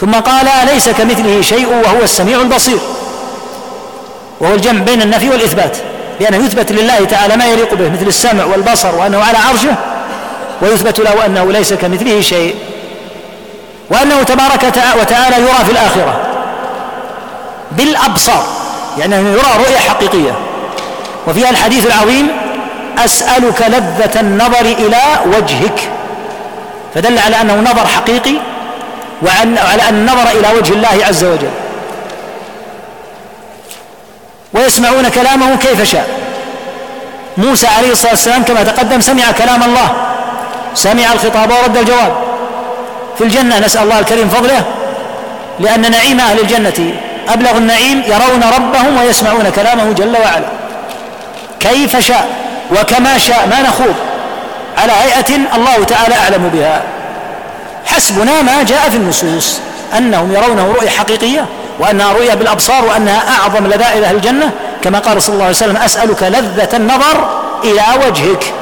ثم 0.00 0.12
قال 0.12 0.46
ليس 0.72 0.88
كمثله 0.88 1.42
شيء 1.42 1.68
وهو 1.68 2.02
السميع 2.02 2.40
البصير؟ 2.40 2.78
وهو 4.40 4.54
الجمع 4.54 4.80
بين 4.80 5.02
النفي 5.02 5.30
والإثبات 5.30 5.76
لأنه 6.20 6.36
يثبت 6.36 6.72
لله 6.72 7.04
تعالى 7.04 7.36
ما 7.36 7.46
يليق 7.46 7.74
به 7.74 7.88
مثل 7.88 8.06
السمع 8.06 8.44
والبصر 8.44 8.94
وأنه 8.94 9.24
على 9.24 9.38
عرشه 9.38 9.74
ويثبت 10.62 11.00
له 11.00 11.26
أنه 11.26 11.52
ليس 11.52 11.72
كمثله 11.72 12.20
شيء. 12.20 12.54
وأنه 13.90 14.22
تبارك 14.22 14.64
وتعالى 15.00 15.36
يرى 15.36 15.64
في 15.64 15.72
الآخرة. 15.72 16.20
بالأبصار 17.72 18.46
يعني 18.98 19.14
يرى 19.16 19.50
رؤية 19.58 19.78
حقيقية. 19.78 20.32
وفيها 21.26 21.50
الحديث 21.50 21.86
العظيم 21.86 22.28
أسألك 22.98 23.62
لذة 23.68 24.20
النظر 24.20 24.60
إلى 24.60 25.02
وجهك. 25.26 25.80
فدل 26.94 27.18
على 27.18 27.40
أنه 27.40 27.54
نظر 27.54 27.86
حقيقي 27.86 28.34
وعلى 29.22 29.82
أن 29.88 29.94
النظر 29.94 30.30
إلى 30.30 30.58
وجه 30.58 30.72
الله 30.72 31.04
عز 31.08 31.24
وجل. 31.24 31.50
ويسمعون 34.54 35.08
كلامه 35.08 35.56
كيف 35.56 35.82
شاء. 35.82 36.08
موسى 37.36 37.66
عليه 37.66 37.92
الصلاة 37.92 38.10
والسلام 38.10 38.42
كما 38.42 38.62
تقدم 38.62 39.00
سمع 39.00 39.30
كلام 39.38 39.62
الله 39.62 39.88
سمع 40.74 41.12
الخطاب 41.12 41.50
ورد 41.50 41.76
الجواب. 41.76 42.12
في 43.18 43.24
الجنة 43.24 43.58
نسأل 43.58 43.82
الله 43.82 43.98
الكريم 43.98 44.28
فضله 44.28 44.64
لأن 45.60 45.90
نعيم 45.90 46.20
أهل 46.20 46.40
الجنة 46.40 46.94
أبلغ 47.28 47.56
النعيم 47.56 48.02
يرون 48.06 48.44
ربهم 48.56 48.98
ويسمعون 48.98 49.50
كلامه 49.56 49.92
جل 49.92 50.16
وعلا. 50.16 50.48
كيف 51.60 51.96
شاء؟ 51.96 52.41
وكما 52.80 53.18
شاء 53.18 53.48
ما 53.50 53.62
نخوض. 53.62 53.94
على 54.78 54.92
هيئة 54.92 55.36
الله 55.56 55.84
تعالى 55.84 56.14
أعلم 56.14 56.50
بها. 56.54 56.82
حسبنا 57.86 58.42
ما 58.42 58.62
جاء 58.62 58.90
في 58.90 58.96
النصوص 58.96 59.58
أنهم 59.98 60.32
يرونه 60.32 60.72
رؤية 60.72 60.88
حقيقية 60.88 61.46
وأنها 61.78 62.12
رؤية 62.12 62.34
بالأبصار 62.34 62.84
وأنها 62.84 63.22
أعظم 63.40 63.66
لذائذ 63.66 64.02
أهل 64.02 64.16
الجنة. 64.16 64.50
كما 64.82 64.98
قال 64.98 65.22
صلى 65.22 65.32
الله 65.32 65.44
عليه 65.44 65.56
وسلم 65.56 65.76
أسألك 65.76 66.22
لذة 66.22 66.76
النظر 66.76 67.42
إلى 67.64 68.06
وجهك. 68.06 68.52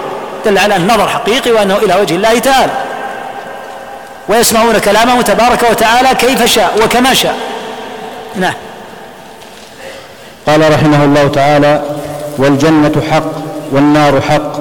دل 0.44 0.58
على 0.58 0.76
النظر 0.76 1.08
حقيقي 1.08 1.50
وأنه 1.50 1.76
إلى 1.76 1.94
وجه 1.94 2.14
الله 2.14 2.38
تعالى. 2.38 2.72
ويسمعون 4.28 4.78
كلامه 4.78 5.22
تبارك 5.22 5.62
وتعالى 5.70 6.14
كيف 6.14 6.44
شاء 6.44 6.72
وكما 6.84 7.14
شاء. 7.14 7.34
نعم. 8.36 8.54
قال 10.46 10.72
رحمه 10.74 11.04
الله 11.04 11.28
تعالى 11.28 11.82
والجنة 12.38 13.02
حق. 13.10 13.49
والنار 13.72 14.20
حق 14.20 14.52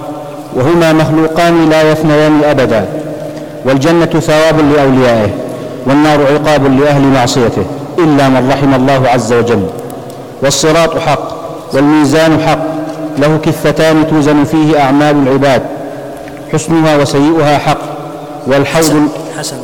وهما 0.55 0.93
مخلوقان 0.93 1.69
لا 1.69 1.91
يفنيان 1.91 2.41
أبدا 2.43 2.85
والجنة 3.65 4.05
ثواب 4.05 4.59
لأوليائه 4.73 5.29
والنار 5.87 6.19
عقاب 6.21 6.79
لأهل 6.79 7.01
معصيته 7.01 7.63
إلا 7.97 8.29
من 8.29 8.49
رحم 8.53 8.73
الله 8.73 9.09
عز 9.09 9.33
وجل. 9.33 9.65
والصراط 10.43 10.97
حق 10.99 11.29
والميزان 11.73 12.39
حق 12.47 12.59
له 13.17 13.39
كفتان 13.45 14.07
توزن 14.09 14.43
فيه 14.43 14.81
أعمال 14.81 15.15
العباد 15.27 15.61
حسنها 16.53 16.97
وسيئها 16.97 17.57
حق 17.57 17.77
والحوض 18.47 19.09
حسن 19.39 19.57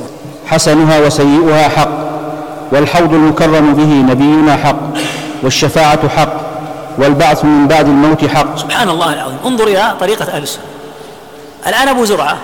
حسنها 0.47 0.99
وسيئها 1.05 1.67
حق 1.69 1.89
والحوض 2.71 3.13
المكرم 3.13 3.73
به 3.73 4.11
نبينا 4.13 4.55
حق 4.55 4.75
والشفاعة 5.43 6.09
حق 6.09 6.33
والبعث 6.97 7.45
من 7.45 7.67
بعد 7.67 7.85
الموت 7.85 8.25
حق. 8.25 8.57
سبحان 8.57 8.89
الله 8.89 9.13
العظيم. 9.13 9.37
انظر 9.45 9.67
إلى 9.67 9.95
طريقة 9.99 10.25
أهل 10.31 10.43
السنة. 10.43 10.63
الآن 11.67 11.87
أبو 11.87 12.05
زرعة 12.05 12.37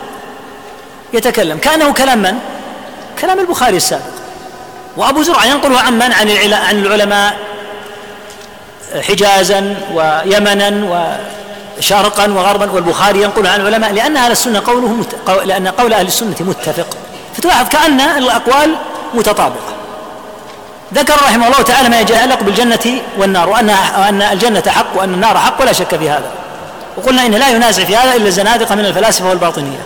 يتكلم. 1.13 1.57
كأنه 1.57 1.93
كلام 1.93 2.21
من؟ 2.21 2.39
كلام 3.21 3.39
البخاري 3.39 3.77
السابق. 3.77 4.03
وأبو 4.97 5.23
زرعة 5.23 5.45
ينقله 5.45 5.79
عن 5.79 5.93
من؟ 5.93 6.13
عن 6.13 6.29
عن 6.53 6.79
العلماء. 6.79 7.37
حجازا 9.01 9.75
ويمنا 9.93 10.69
وشرقا 11.77 12.31
وغربا. 12.31 12.71
والبخاري 12.71 13.21
ينقل 13.21 13.47
عن 13.47 13.61
العلماء. 13.61 13.93
لأن 13.93 14.17
أهل 14.17 14.31
السنة 14.31 14.61
قوله 14.65 14.87
مت... 14.87 15.15
لأن 15.45 15.67
قول 15.67 15.93
أهل 15.93 16.07
السنة 16.07 16.35
متفق. 16.39 16.87
فتلاحظ 17.37 17.69
كأن 17.69 18.01
الأقوال 18.01 18.75
متطابقة. 19.13 19.73
ذكر 20.93 21.13
رحمه 21.13 21.47
الله 21.47 21.61
تعالى 21.61 21.89
ما 21.89 21.99
يتعلق 21.99 22.43
بالجنة 22.43 23.01
والنار 23.17 23.49
وأن 23.49 23.69
وأن 23.99 24.21
الجنة 24.21 24.63
حق 24.67 24.85
وأن 24.95 25.13
النار 25.13 25.37
حق 25.37 25.61
ولا 25.61 25.73
شك 25.73 25.95
في 25.95 26.09
هذا. 26.09 26.31
وقلنا 26.97 27.25
إن 27.25 27.31
لا 27.31 27.49
ينازع 27.49 27.83
في 27.83 27.95
هذا 27.95 28.15
إلا 28.15 28.27
الزنادقة 28.27 28.75
من 28.75 28.85
الفلاسفة 28.85 29.29
والباطنية. 29.29 29.79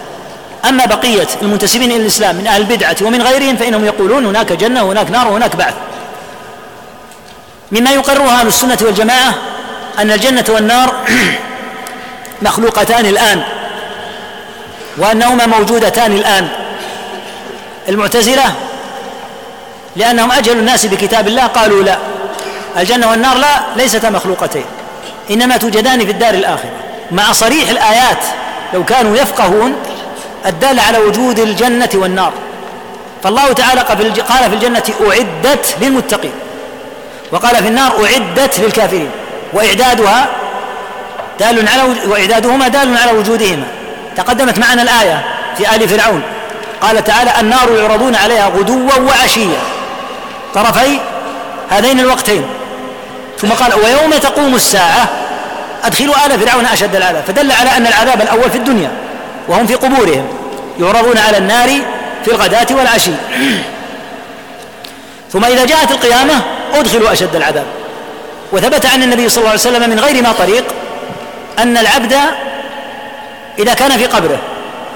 أما 0.69 0.85
بقية 0.85 1.27
المنتسبين 1.41 1.91
إلى 1.91 2.01
الإسلام 2.01 2.35
من 2.35 2.47
أهل 2.47 2.61
البدعة 2.61 2.95
ومن 3.01 3.21
غيرهم 3.21 3.57
فإنهم 3.57 3.85
يقولون 3.85 4.25
هناك 4.25 4.53
جنة 4.53 4.83
وهناك 4.83 5.11
نار 5.11 5.27
وهناك 5.27 5.55
بعث. 5.55 5.73
مما 7.71 7.91
يقرها 7.91 8.39
أهل 8.39 8.47
السنة 8.47 8.77
والجماعة 8.81 9.33
أن 9.99 10.11
الجنة 10.11 10.45
والنار 10.49 10.95
مخلوقتان 12.41 13.05
الآن 13.05 13.43
وأنهما 14.97 15.45
موجودتان 15.45 16.11
الآن. 16.13 16.47
المعتزلة 17.89 18.43
لأنهم 19.95 20.31
أجهلوا 20.31 20.59
الناس 20.59 20.85
بكتاب 20.85 21.27
الله 21.27 21.45
قالوا 21.45 21.83
لا. 21.83 21.97
الجنة 22.77 23.09
والنار 23.09 23.37
لا 23.37 23.61
ليستا 23.75 24.09
مخلوقتين. 24.09 24.65
إنما 25.31 25.57
توجدان 25.57 26.05
في 26.05 26.11
الدار 26.11 26.33
الآخرة. 26.33 26.71
مع 27.11 27.31
صريح 27.31 27.69
الآيات 27.69 28.23
لو 28.73 28.83
كانوا 28.83 29.17
يفقهون 29.17 29.75
الدالة 30.45 30.81
على 30.81 30.97
وجود 30.97 31.39
الجنة 31.39 31.89
والنار. 31.93 32.33
فالله 33.23 33.53
تعالى 33.53 33.81
قال 34.29 34.49
في 34.49 34.55
الجنة 34.55 34.83
أعدت 35.01 35.75
للمتقين. 35.81 36.33
وقال 37.31 37.55
في 37.55 37.67
النار 37.67 37.91
أعدت 38.05 38.59
للكافرين. 38.59 39.09
وإعدادها 39.53 40.27
دال 41.39 41.67
على 41.67 41.83
وإعدادهما 42.07 42.67
دال 42.67 42.97
على 42.97 43.11
وجودهما. 43.11 43.65
تقدمت 44.17 44.59
معنا 44.59 44.81
الآية 44.81 45.25
في 45.57 45.75
آل 45.75 45.89
فرعون. 45.89 46.21
قال 46.81 47.03
تعالى 47.03 47.31
النار 47.39 47.71
يعرضون 47.71 48.15
عليها 48.15 48.47
غدوا 48.47 48.95
وعشيا. 49.07 49.57
طرفي 50.55 50.99
هذين 51.69 51.99
الوقتين. 51.99 52.45
ثم 53.41 53.49
قال 53.49 53.73
ويوم 53.73 54.11
تقوم 54.11 54.55
الساعة 54.55 55.09
أدخلوا 55.83 56.25
آل 56.25 56.39
فرعون 56.39 56.65
أشد 56.65 56.95
العذاب 56.95 57.23
فدل 57.27 57.51
على 57.51 57.69
أن 57.77 57.87
العذاب 57.87 58.21
الأول 58.21 58.51
في 58.51 58.57
الدنيا 58.57 58.91
وهم 59.47 59.67
في 59.67 59.75
قبورهم 59.75 60.27
يعرضون 60.79 61.17
على 61.17 61.37
النار 61.37 61.69
في 62.25 62.31
الغداة 62.31 62.67
والعشي. 62.71 63.11
ثم 65.33 65.45
إذا 65.45 65.65
جاءت 65.65 65.91
القيامة 65.91 66.33
أدخلوا 66.73 67.11
أشد 67.11 67.35
العذاب. 67.35 67.65
وثبت 68.51 68.85
عن 68.85 69.03
النبي 69.03 69.29
صلى 69.29 69.37
الله 69.37 69.49
عليه 69.49 69.59
وسلم 69.59 69.89
من 69.89 69.99
غير 69.99 70.23
ما 70.23 70.31
طريق 70.31 70.63
أن 71.59 71.77
العبد 71.77 72.15
إذا 73.59 73.73
كان 73.73 73.97
في 73.97 74.05
قبره 74.05 74.37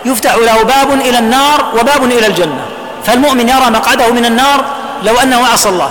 يفتح 0.06 0.36
له 0.36 0.64
باب 0.64 0.94
إلى 0.94 1.20
النار 1.20 1.66
وباب 1.80 2.04
إلى 2.04 2.28
الجنة. 2.28 2.66
فالمؤمن 3.06 3.50
يرى 3.50 3.70
مقعده 3.70 4.12
من 4.12 4.26
النار 4.26 4.66
لو 5.04 5.20
أنه 5.24 5.48
عصى 5.48 5.70
الله. 5.70 5.90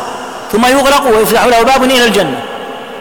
ثم 0.53 0.67
يغلق 0.67 1.17
ويفتح 1.17 1.45
له 1.45 1.63
باب 1.63 1.85
إلى 1.85 2.05
الجنة. 2.05 2.41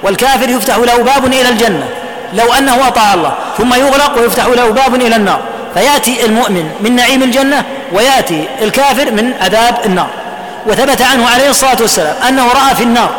والكافر 0.03 0.49
يفتح 0.49 0.77
له 0.77 0.97
باب 0.97 1.25
إلى 1.25 1.49
الجنة. 1.49 1.85
لو 2.33 2.53
أنه 2.53 2.87
أطاع 2.87 3.13
الله. 3.13 3.33
ثم 3.57 3.73
يغلق 3.73 4.17
ويفتح 4.17 4.45
له 4.45 4.69
باب 4.69 4.95
إلى 4.95 5.15
النار. 5.15 5.39
فيأتي 5.73 6.25
المؤمن 6.25 6.69
من 6.81 6.95
نعيم 6.95 7.23
الجنة 7.23 7.63
ويأتي 7.93 8.47
الكافر 8.61 9.11
من 9.11 9.33
عذاب 9.41 9.79
النار. 9.85 10.07
وثبت 10.67 11.01
عنه 11.01 11.29
عليه 11.29 11.49
الصلاة 11.49 11.77
والسلام 11.81 12.15
أنه 12.27 12.47
رأى 12.47 12.75
في 12.75 12.83
النار 12.83 13.09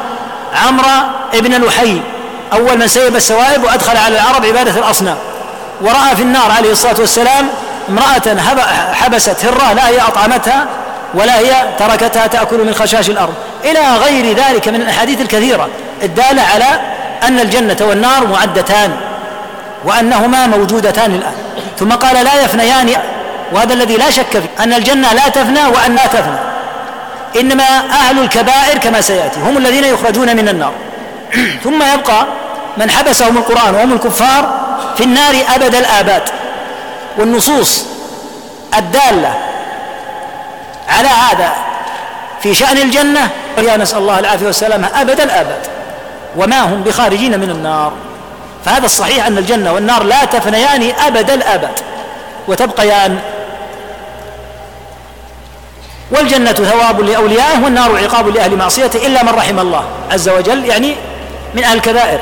عمرو 0.67 0.89
ابن 1.35 1.65
لحي 1.65 2.01
أول 2.53 2.79
من 2.79 2.89
سيب 2.89 3.17
السوائب 3.17 3.65
وأدخل 3.65 3.97
على 3.97 4.15
العرب 4.15 4.47
عبادة 4.47 4.79
الأصنام. 4.79 5.17
ورأى 5.81 6.17
في 6.17 6.23
النار 6.23 6.51
عليه 6.51 6.73
الصلاة 6.73 6.97
والسلام 7.01 7.49
امرأة 7.89 8.43
حبست 8.93 9.45
هرة 9.45 9.73
لا 9.73 9.89
هي 9.89 10.01
أطعمتها 10.01 10.67
ولا 11.15 11.39
هي 11.39 11.69
تركتها 11.79 12.27
تأكل 12.27 12.65
من 12.65 12.75
خشاش 12.75 13.11
الأرض. 13.11 13.35
إلى 13.65 13.81
غير 14.05 14.37
ذلك 14.37 14.69
من 14.69 14.81
الأحاديث 14.81 15.21
الكثيرة 15.21 15.69
الدالة 16.03 16.43
على 16.43 16.81
أن 17.23 17.41
الجنة 17.41 17.77
والنار 17.81 18.27
معدتان 18.27 18.97
وأنهما 19.85 20.47
موجودتان 20.47 21.15
الآن. 21.15 21.33
ثم 21.79 21.93
قال 21.93 22.25
لا 22.25 22.45
يفنيان 22.45 22.93
وهذا 23.53 23.75
الذي 23.75 23.97
لا 23.97 24.11
شك 24.11 24.31
فيه 24.31 24.65
أن 24.65 24.73
الجنة 24.73 25.13
لا 25.13 25.29
تفنى 25.29 25.67
وأن 25.67 25.95
لا 25.95 26.07
تفنى. 26.07 26.39
إنما 27.41 27.65
أهل 27.91 28.19
الكبائر 28.19 28.79
كما 28.79 29.01
سيأتي 29.01 29.41
هم 29.41 29.59
الذين 29.59 29.85
يخرجون 29.85 30.37
من 30.37 30.49
النار. 30.49 30.73
ثم 31.65 31.83
يبقى 31.83 32.27
من 32.77 32.91
حبسهم 32.91 33.37
القرآن 33.37 33.75
وهم 33.75 33.93
الكفار 33.93 34.51
في 34.97 35.05
النار 35.05 35.35
أبد 35.55 35.75
الآباد. 35.75 36.23
والنصوص 37.19 37.85
الدالة 38.79 39.48
على 40.89 41.09
هذا. 41.09 41.53
في 42.43 42.55
شأن 42.55 42.77
الجنة 42.77 43.31
يا 43.59 43.77
نسأل 43.77 43.99
الله 43.99 44.19
العافية 44.19 44.47
والسلامة. 44.47 44.89
أبد 45.01 45.21
الآباد 45.21 45.67
وما 46.37 46.61
هم 46.61 46.83
بخارجين 46.83 47.41
من 47.41 47.51
النار. 47.51 47.93
فهذا 48.65 48.87
الصحيح 48.87 49.27
أن 49.27 49.39
الجنة 49.39 49.73
والنار 49.73 50.03
لا 50.03 50.25
تفنيان 50.25 50.93
أبد 51.07 51.31
الآباد 51.31 51.81
وتبقيان. 52.49 53.19
والجنة 56.11 56.53
ثواب 56.53 57.01
لأوليائه 57.01 57.65
والنار 57.65 57.97
عقاب 57.97 58.29
لأهل 58.29 58.57
معصيته 58.57 59.07
إلا 59.07 59.23
من 59.23 59.29
رحم 59.29 59.59
الله 59.59 59.85
عز 60.11 60.29
وجل 60.29 60.65
يعني 60.65 60.97
من 61.55 61.65
أهل 61.65 61.77
الكبائر. 61.77 62.21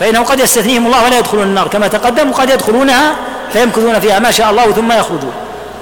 فإنه 0.00 0.22
قد 0.22 0.40
يستثنيهم 0.40 0.86
الله 0.86 1.04
ولا 1.04 1.18
يدخلون 1.18 1.42
النار. 1.42 1.68
كما 1.68 1.88
تقدم 1.88 2.30
وقد 2.30 2.50
يدخلونها 2.50 3.12
فيمكثون 3.52 4.00
فيها 4.00 4.18
ما 4.18 4.30
شاء 4.30 4.50
الله 4.50 4.72
ثم 4.72 4.92
يخرجون. 4.92 5.32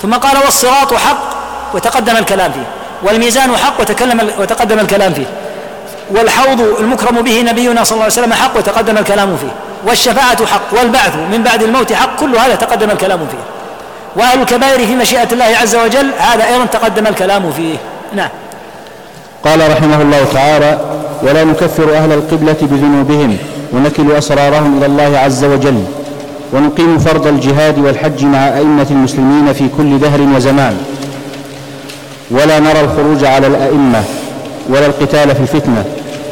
ثم 0.04 0.14
قال 0.14 0.36
والصراط 0.44 0.94
حق 0.94 1.34
وتقدم 1.74 2.16
الكلام 2.16 2.52
فيه 2.52 2.66
والميزان 3.02 3.56
حق 3.56 3.80
وتكلم 3.80 4.30
وتقدم 4.38 4.78
الكلام 4.78 5.12
فيه 5.12 5.26
والحوض 6.10 6.60
المكرم 6.80 7.22
به 7.22 7.42
نبينا 7.42 7.84
صلى 7.84 7.92
الله 7.92 8.04
عليه 8.04 8.12
وسلم 8.12 8.32
حق 8.32 8.56
وتقدم 8.56 8.98
الكلام 8.98 9.36
فيه 9.36 9.52
والشفاعة 9.88 10.46
حق 10.46 10.78
والبعث 10.78 11.16
من 11.32 11.42
بعد 11.42 11.62
الموت 11.62 11.92
حق 11.92 12.20
كل 12.20 12.36
هذا 12.36 12.54
تقدم 12.54 12.90
الكلام 12.90 13.18
فيه. 13.18 13.38
وأهل 14.22 14.40
الكبائر 14.40 14.86
في 14.86 14.96
مشيئة 14.96 15.32
الله 15.32 15.44
عز 15.62 15.76
وجل 15.76 16.10
هذا 16.18 16.44
أيضا 16.46 16.64
تقدم 16.64 17.06
الكلام 17.06 17.52
فيه. 17.52 17.76
نعم. 18.14 18.28
قال 19.44 19.70
رحمه 19.72 20.02
الله 20.02 20.24
تعالى 20.34 20.78
ولا 21.22 21.44
نكفر 21.44 21.96
أهل 21.96 22.12
القبلة 22.12 22.56
بذنوبهم 22.62 23.38
ونكل 23.72 24.12
أسرارهم 24.12 24.78
إلى 24.78 24.86
الله 24.86 25.18
عز 25.18 25.44
وجل. 25.44 25.84
ونقيم 26.52 26.98
فرض 26.98 27.26
الجهاد 27.26 27.78
والحج 27.78 28.24
مع 28.24 28.48
أئمة 28.48 28.86
المسلمين 28.90 29.52
في 29.52 29.68
كل 29.76 29.98
دهر 29.98 30.20
وزمان. 30.36 30.76
ولا 32.30 32.58
نرى 32.60 32.80
الخروج 32.80 33.24
على 33.24 33.46
الأئمة 33.46 34.02
ولا 34.68 34.86
القتال 34.86 35.34
في 35.34 35.40
الفتنة. 35.40 35.84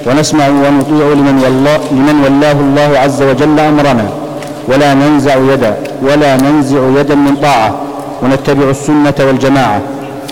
ونسمع 0.06 0.48
ونطيع 0.48 1.06
لمن, 1.06 1.40
والله 1.44 1.78
لمن 1.90 2.16
ولاه 2.24 2.52
الله 2.52 2.98
عز 2.98 3.22
وجل 3.22 3.60
أمرنا. 3.60 4.08
ولا 4.68 4.94
ننزع 4.94 5.34
يدا 5.34 5.76
ولا 6.02 6.36
ننزع 6.36 6.78
يدا 7.00 7.14
من 7.14 7.36
طاعة. 7.36 7.74
ونتبع 8.22 8.70
السنة 8.70 9.14
والجماعة. 9.26 9.80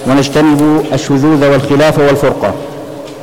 ونجتنب 0.06 0.84
الشذوذ 0.92 1.50
والخلاف 1.52 1.98
والفرقة. 1.98 2.52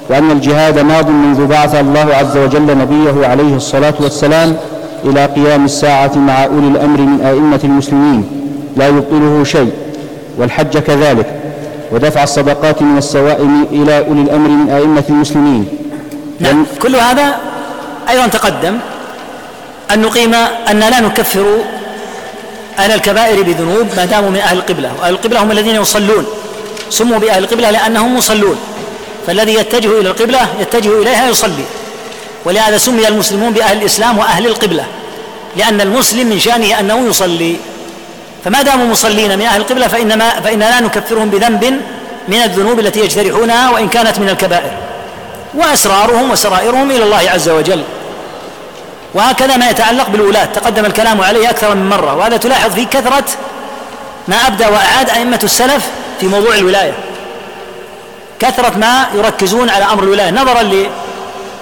وأن 0.10 0.32
الجهاد 0.32 0.80
ماض 0.80 1.10
منذ 1.10 1.46
بعث 1.46 1.76
الله 1.76 2.16
عز 2.16 2.38
وجل 2.38 2.78
نبيه 2.78 3.28
عليه 3.28 3.56
الصلاة 3.56 3.94
والسلام 4.00 4.56
إلى 5.06 5.26
قيام 5.26 5.66
الساعة 5.66 6.12
مع 6.16 6.44
أولي 6.44 6.68
الأمر 6.68 7.00
من 7.00 7.22
أئمة 7.26 7.60
المسلمين 7.64 8.30
لا 8.78 8.88
يبطله 8.88 9.44
شيء 9.44 9.72
والحج 10.38 10.78
كذلك 10.78 11.26
ودفع 11.92 12.24
الصدقات 12.24 12.82
من 12.82 12.98
السوائم 12.98 13.68
إلى 13.72 13.98
أولي 13.98 14.22
الأمر 14.22 14.50
من 14.50 14.70
أئمة 14.70 15.04
المسلمين. 15.10 15.68
نعم. 16.40 16.66
كل 16.82 16.96
هذا 16.96 17.36
أيضا 18.10 18.28
تقدم 18.28 18.78
أن 19.94 20.02
نقيم 20.02 20.34
أن 20.72 20.80
لا 20.80 21.00
نكفر 21.00 21.46
أهل 22.80 22.92
الكبائر 22.92 23.44
بذنوب 23.44 23.88
ما 23.98 24.06
داموا 24.06 24.30
من 24.30 24.38
أهل 24.38 24.58
القبلة 24.58 24.92
وأهل 25.00 25.14
القبلة 25.14 25.44
هم 25.44 25.52
الذين 25.52 25.76
يصلون 25.76 26.26
سموا 26.90 27.18
بأهل 27.18 27.44
القبلة 27.44 27.72
لأنهم 27.72 28.18
مصلون 28.18 28.56
فالذي 29.28 29.54
يتجه 29.54 30.00
إلى 30.00 30.10
القبلة 30.10 30.40
يتجه 30.62 31.02
إليها 31.02 31.30
يصلي. 31.30 31.64
ولهذا 32.48 32.78
سمي 32.78 33.08
المسلمون 33.08 33.54
بأهل 33.54 33.78
الإسلام 33.78 34.18
وأهل 34.18 34.48
القبلة 34.48 34.86
لأن 35.56 35.82
المسلم 35.82 36.28
من 36.28 36.40
شأنه 36.40 36.80
أنه 36.80 37.08
يصلي. 37.08 37.56
فما 38.46 38.62
داموا 38.62 38.86
مصلين 38.86 39.40
من 39.40 39.46
أهل 39.46 39.62
القبلة 39.62 39.88
فإنما 39.88 40.30
فإننا 40.30 40.66
لا 40.66 40.80
نكفرهم 40.80 41.30
بذنب 41.30 41.82
من 42.28 42.38
الذنوب 42.38 42.80
التي 42.80 43.00
يجترحونها 43.00 43.70
وإن 43.70 43.90
كانت 43.90 44.20
من 44.20 44.30
الكبائر. 44.30 44.72
وأسرارهم 45.54 46.32
وسرائرهم 46.32 46.92
إلى 46.92 47.04
الله 47.04 47.30
عز 47.34 47.50
وجل. 47.50 47.84
وهكذا 49.14 49.58
ما 49.58 49.70
يتعلق 49.70 50.10
بالولاة 50.10 50.46
تقدم 50.46 50.86
الكلام 50.86 51.22
عليه 51.22 51.50
أكثر 51.50 51.76
من 51.76 51.90
مرة. 51.90 52.16
وهذا 52.16 52.38
تلاحظ 52.38 52.74
في 52.74 52.86
كثرة 52.86 53.26
ما 54.28 54.36
أبدى 54.36 54.66
وأعاد 54.66 55.10
أئمة 55.10 55.40
السلف 55.44 55.88
في 56.20 56.28
موضوع 56.28 56.56
الولاية. 56.56 56.94
كثرة 58.40 58.78
ما 58.78 59.08
يركزون 59.16 59.70
على 59.70 59.86
أمر 59.86 60.04
الولاية. 60.04 60.32
نظرا 60.32 60.62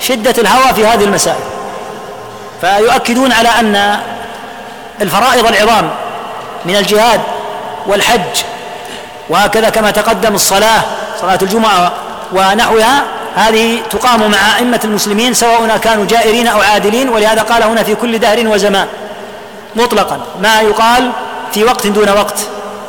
لشدة 0.01 0.35
الهوى 0.37 0.73
في 0.73 0.85
هذه 0.85 1.03
المسائل. 1.03 1.43
فيؤكدون 2.61 3.31
على 3.31 3.49
أن 3.49 3.99
الفرائض 5.01 5.45
العظام 5.45 5.89
من 6.65 6.75
الجهاد 6.75 7.21
والحج 7.87 8.43
وهكذا 9.29 9.69
كما 9.69 9.91
تقدم 9.91 10.35
الصلاة 10.35 10.81
صلاة 11.21 11.39
الجمعة 11.41 11.91
ونحوها 12.33 13.03
هذه 13.35 13.81
تقام 13.89 14.31
مع 14.31 14.57
أئمة 14.57 14.79
المسلمين 14.83 15.33
سواء 15.33 15.77
كانوا 15.77 16.05
جائرين 16.05 16.47
أو 16.47 16.61
عادلين 16.61 17.09
ولهذا 17.09 17.41
قال 17.41 17.63
هنا 17.63 17.83
في 17.83 17.95
كل 17.95 18.19
دهر 18.19 18.47
وزمان 18.47 18.87
مطلقا 19.75 20.19
ما 20.41 20.61
يقال 20.61 21.11
في 21.53 21.63
وقت 21.63 21.87
دون 21.87 22.09
وقت 22.09 22.39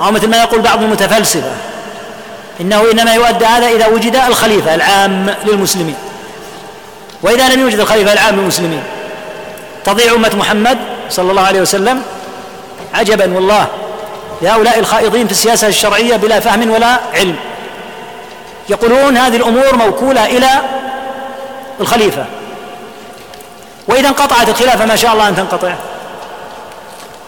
أو 0.01 0.11
مثل 0.11 0.29
ما 0.29 0.37
يقول 0.37 0.61
بعض 0.61 0.83
المتفلسفة 0.83 1.51
إنه 2.61 2.91
إنما 2.93 3.15
يؤدى 3.15 3.45
هذا 3.45 3.69
إذا 3.69 3.87
وجد 3.87 4.17
الخليفة 4.17 4.75
العام 4.75 5.35
للمسلمين. 5.45 5.97
وإذا 7.27 7.49
لم 7.49 7.61
يوجد 7.61 7.79
الخليفة 7.79 8.13
العام 8.13 8.37
للمسلمين. 8.37 8.83
تضيع 9.85 10.15
أمة 10.15 10.31
محمد 10.39 10.79
صلى 11.11 11.31
الله 11.31 11.43
عليه 11.43 11.61
وسلم 11.61 12.03
عجبا 12.95 13.35
والله. 13.35 13.67
لهؤلاء 14.43 14.79
الخائضين 14.79 15.27
في 15.27 15.33
السياسة 15.33 15.69
الشرعية 15.69 16.17
بلا 16.17 16.41
فهم 16.41 16.71
ولا 16.71 16.99
علم. 17.15 17.37
يقولون 18.69 19.17
هذه 19.17 19.37
الأمور 19.37 19.77
موكولة 19.77 20.27
إلى 20.27 20.51
الخليفة. 21.81 22.25
وإذا 23.89 24.09
انقطعت 24.09 24.49
الخلافة 24.49 24.87
ما 24.87 24.97
شاء 24.97 25.13
الله 25.13 25.29
أن 25.29 25.37
تنقطع. 25.37 25.75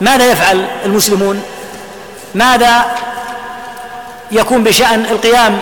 ماذا 0.01 0.33
يفعل 0.33 0.65
المسلمون؟ 0.85 1.43
ماذا 2.35 2.85
يكون 4.33 4.65
بشأن 4.65 5.07
القيام 5.11 5.59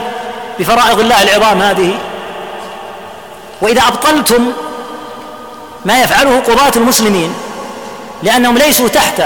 بفرائض 0.58 1.00
الله 1.00 1.22
العظام 1.22 1.62
هذه؟ 1.62 1.94
وإذا 3.60 3.82
أبطلتم 3.88 4.52
ما 5.84 6.02
يفعله 6.02 6.40
قضاة 6.40 6.72
المسلمين 6.76 7.34
لأنهم 8.22 8.58
ليسوا 8.58 8.88
تحت 8.88 9.22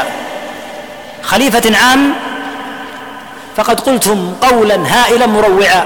خليفة 1.22 1.76
عام 1.76 2.14
فقد 3.56 3.80
قلتم 3.80 4.34
قولا 4.42 4.76
هائلا 4.86 5.26
مروعا. 5.26 5.84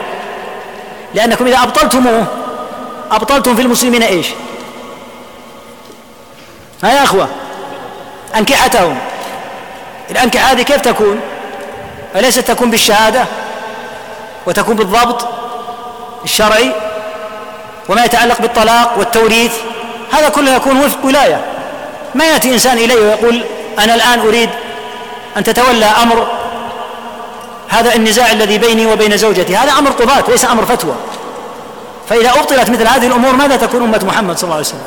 لأنكم 1.14 1.46
إذا 1.46 1.62
أبطلتموه 1.62 2.26
أبطلتم 3.10 3.56
في 3.56 3.62
المسلمين 3.62 4.02
إيش؟ 4.02 4.26
ها 6.84 6.92
يا 6.92 7.04
أخوة 7.04 7.28
أنكحتهم. 8.36 8.98
الأنكحة 10.10 10.52
هذه 10.52 10.62
كيف 10.62 10.80
تكون؟ 10.80 11.20
أليست 12.16 12.40
تكون 12.40 12.70
بالشهادة 12.70 13.24
وتكون 14.46 14.76
بالضبط 14.76 15.28
الشرعي؟ 16.24 16.72
وما 17.88 18.04
يتعلق 18.04 18.40
بالطلاق 18.40 18.98
والتوريث 18.98 19.52
هذا 20.12 20.28
كله 20.28 20.54
يكون 20.54 20.80
وفق 20.80 21.04
ولاية. 21.04 21.44
ما 22.14 22.24
يأتي 22.24 22.54
إنسان 22.54 22.78
إلي 22.78 22.94
ويقول 22.94 23.44
أنا 23.78 23.94
الآن 23.94 24.20
أريد 24.20 24.50
أن 25.36 25.44
تتولى 25.44 25.86
أمر 25.86 26.26
هذا 27.68 27.94
النزاع 27.94 28.32
الذي 28.32 28.58
بيني 28.58 28.86
وبين 28.86 29.16
زوجتي. 29.16 29.56
هذا 29.56 29.72
أمر 29.72 29.90
قضاة 29.90 30.24
ليس 30.28 30.44
أمر 30.44 30.64
فتوى. 30.64 30.94
فإذا 32.08 32.30
أبطلت 32.30 32.70
مثل 32.70 32.86
هذه 32.88 33.06
الأمور 33.06 33.32
ماذا 33.32 33.56
تكون 33.56 33.82
أمة 33.82 34.00
محمد 34.06 34.36
صلى 34.36 34.44
الله 34.44 34.54
عليه 34.54 34.66
وسلم؟ 34.66 34.80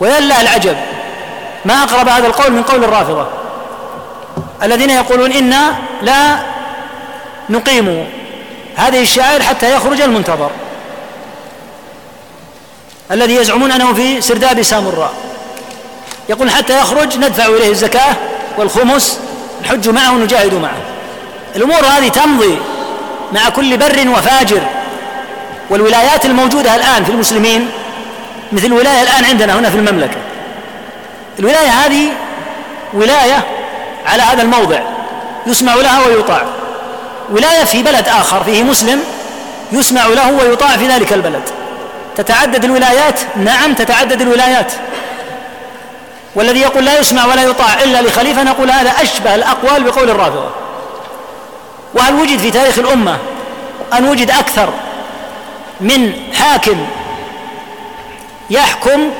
ويلا 0.00 0.40
العجب. 0.40 0.76
ما 1.64 1.82
أقرب 1.82 2.08
هذا 2.08 2.26
القول 2.26 2.52
من 2.52 2.62
قول 2.62 2.84
الرافضة. 2.84 3.26
الذين 4.62 4.90
يقولون 4.90 5.32
إنا 5.32 5.74
لا 6.02 6.38
نقيم 7.50 8.08
هذه 8.76 9.02
الشعائر 9.02 9.42
حتى 9.42 9.74
يخرج 9.74 10.00
المنتظر. 10.00 10.50
الذي 13.12 13.34
يزعمون 13.34 13.72
أنه 13.72 13.94
في 13.94 14.20
سرداب 14.20 14.62
سامراء. 14.62 15.12
يقول 16.28 16.50
حتى 16.50 16.78
يخرج 16.78 17.18
ندفع 17.18 17.46
إليه 17.46 17.70
الزكاة 17.70 18.16
والخمس 18.58 19.20
نحج 19.62 19.88
معه 19.88 20.12
ونجاهد 20.12 20.54
معه. 20.54 20.78
الأمور 21.56 21.86
هذه 21.86 22.08
تمضي 22.08 22.58
مع 23.32 23.48
كل 23.48 23.76
بر 23.76 24.08
وفاجر. 24.08 24.62
والولايات 25.70 26.26
الموجودة 26.26 26.74
الآن 26.74 27.04
في 27.04 27.10
المسلمين 27.10 27.70
مثل 28.52 28.66
الولاية 28.66 29.02
الآن 29.02 29.24
عندنا 29.24 29.58
هنا 29.58 29.70
في 29.70 29.76
المملكة. 29.76 30.16
الولاية 31.38 31.68
هذه 31.68 32.08
ولاية 32.92 33.44
على 34.06 34.22
هذا 34.22 34.42
الموضع 34.42 34.78
يسمع 35.46 35.74
لها 35.74 36.06
ويطاع. 36.06 36.44
ولاية 37.30 37.64
في 37.64 37.82
بلد 37.82 38.08
آخر 38.08 38.44
فيه 38.44 38.62
مسلم 38.62 39.00
يسمع 39.72 40.06
له 40.06 40.32
ويطاع 40.32 40.76
في 40.76 40.88
ذلك 40.88 41.12
البلد. 41.12 41.42
تتعدد 42.18 42.64
الولايات؟ 42.64 43.20
نعم 43.36 43.74
تتعدد 43.74 44.20
الولايات. 44.20 44.72
والذي 46.34 46.60
يقول 46.60 46.84
لا 46.84 46.98
يسمع 46.98 47.24
ولا 47.24 47.42
يطاع 47.42 47.82
إلا 47.82 48.02
لخليفة 48.02 48.42
نقول 48.42 48.70
هذا 48.70 48.90
أشبه 48.90 49.34
الأقوال 49.34 49.84
بقول 49.84 50.10
الرافضة. 50.10 50.50
وهل 51.94 52.14
وجد 52.14 52.38
في 52.38 52.50
تاريخ 52.50 52.78
الأمة 52.78 53.18
أن 53.92 54.08
وجد 54.08 54.30
أكثر 54.30 54.68
من 55.80 56.12
حاكم 56.34 56.86
يحكم 58.50 59.10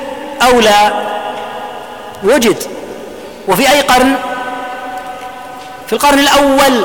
أو 0.43 0.61
لا؟ 0.61 0.93
وجد. 2.25 2.63
وفي 3.49 3.71
أي 3.71 3.81
قرن؟ 3.81 4.15
في 5.87 5.93
القرن 5.93 6.19
الأول. 6.19 6.85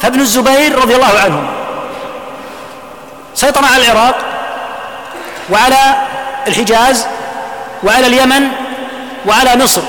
فابن 0.00 0.20
الزبير 0.20 0.78
رضي 0.78 0.94
الله 0.94 1.20
عنه 1.24 1.48
سيطر 3.34 3.64
على 3.64 3.84
العراق. 3.84 4.31
وعلى 5.50 5.96
الحجاز 6.48 7.06
وعلى 7.84 8.06
اليمن 8.06 8.48
وعلى 9.26 9.56
مصر. 9.56 9.82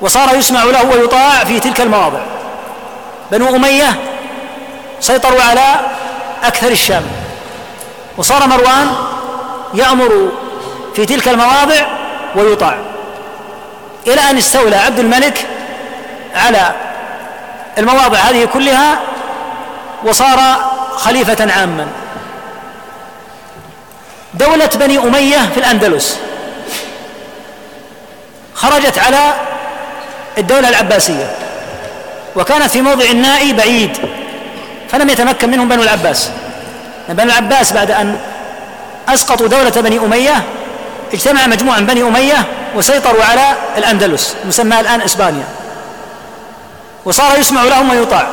وصار 0.00 0.36
يسمع 0.36 0.64
له 0.64 0.84
ويطاع 0.84 1.44
في 1.44 1.60
تلك 1.60 1.80
المواضع. 1.80 2.20
بنو 3.32 3.56
أمية 3.56 3.94
سيطروا 5.00 5.42
على 5.42 5.74
أكثر 6.44 6.68
الشام. 6.68 7.02
وصار 8.16 8.46
مروان 8.46 8.94
يأمر 9.74 10.32
في 10.94 11.06
تلك 11.06 11.28
المواضع 11.28 11.86
ويطاع. 12.36 12.76
إلى 14.06 14.20
أن 14.30 14.38
استولى 14.38 14.76
عبد 14.76 14.98
الملك 14.98 15.46
على 16.34 16.72
المواضع 17.78 18.18
هذه 18.18 18.44
كلها 18.44 18.98
وصار 20.04 20.38
خليفة 20.96 21.52
عاما. 21.52 21.86
دولة 24.34 24.66
بني 24.66 24.98
أمية 24.98 25.38
في 25.54 25.60
الأندلس. 25.60 26.18
خرجت 28.54 28.98
على 28.98 29.34
الدولة 30.38 30.68
العباسية 30.68 31.30
وكانت 32.36 32.70
في 32.70 32.80
موضع 32.82 33.04
النائي 33.04 33.52
بعيد 33.52 33.98
فلم 34.90 35.10
يتمكن 35.10 35.50
منهم 35.50 35.68
بنو 35.68 35.82
العباس. 35.82 36.30
بنو 37.08 37.26
العباس 37.26 37.72
بعد 37.72 37.90
أن 37.90 38.18
أسقطوا 39.08 39.48
دولة 39.48 39.70
بني 39.70 39.98
أمية 39.98 40.42
اجتمع 41.12 41.46
مجموعة 41.46 41.78
من 41.78 41.86
بني 41.86 42.02
أمية 42.02 42.44
وسيطروا 42.76 43.24
على 43.24 43.54
الأندلس 43.78 44.34
مسمى 44.46 44.80
الآن 44.80 45.00
إسبانيا. 45.00 45.44
وصار 47.04 47.38
يسمع 47.38 47.64
لهم 47.64 47.90
ويطاع. 47.90 48.26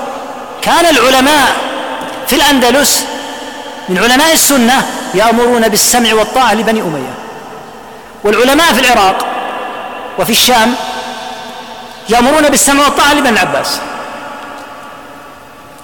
كان 0.61 0.85
العلماء 0.85 1.47
في 2.27 2.35
الأندلس 2.35 3.05
من 3.89 3.97
علماء 3.97 4.33
السنة 4.33 4.85
يأمرون 5.13 5.67
بالسمع 5.67 6.13
والطاعة 6.13 6.53
لبني 6.53 6.81
أمية. 6.81 7.13
والعلماء 8.23 8.73
في 8.73 8.79
العراق 8.79 9.25
وفي 10.19 10.29
الشام 10.31 10.73
يأمرون 12.09 12.49
بالسمع 12.49 12.83
والطاعة 12.83 13.13
لبني 13.13 13.29
العباس. 13.29 13.79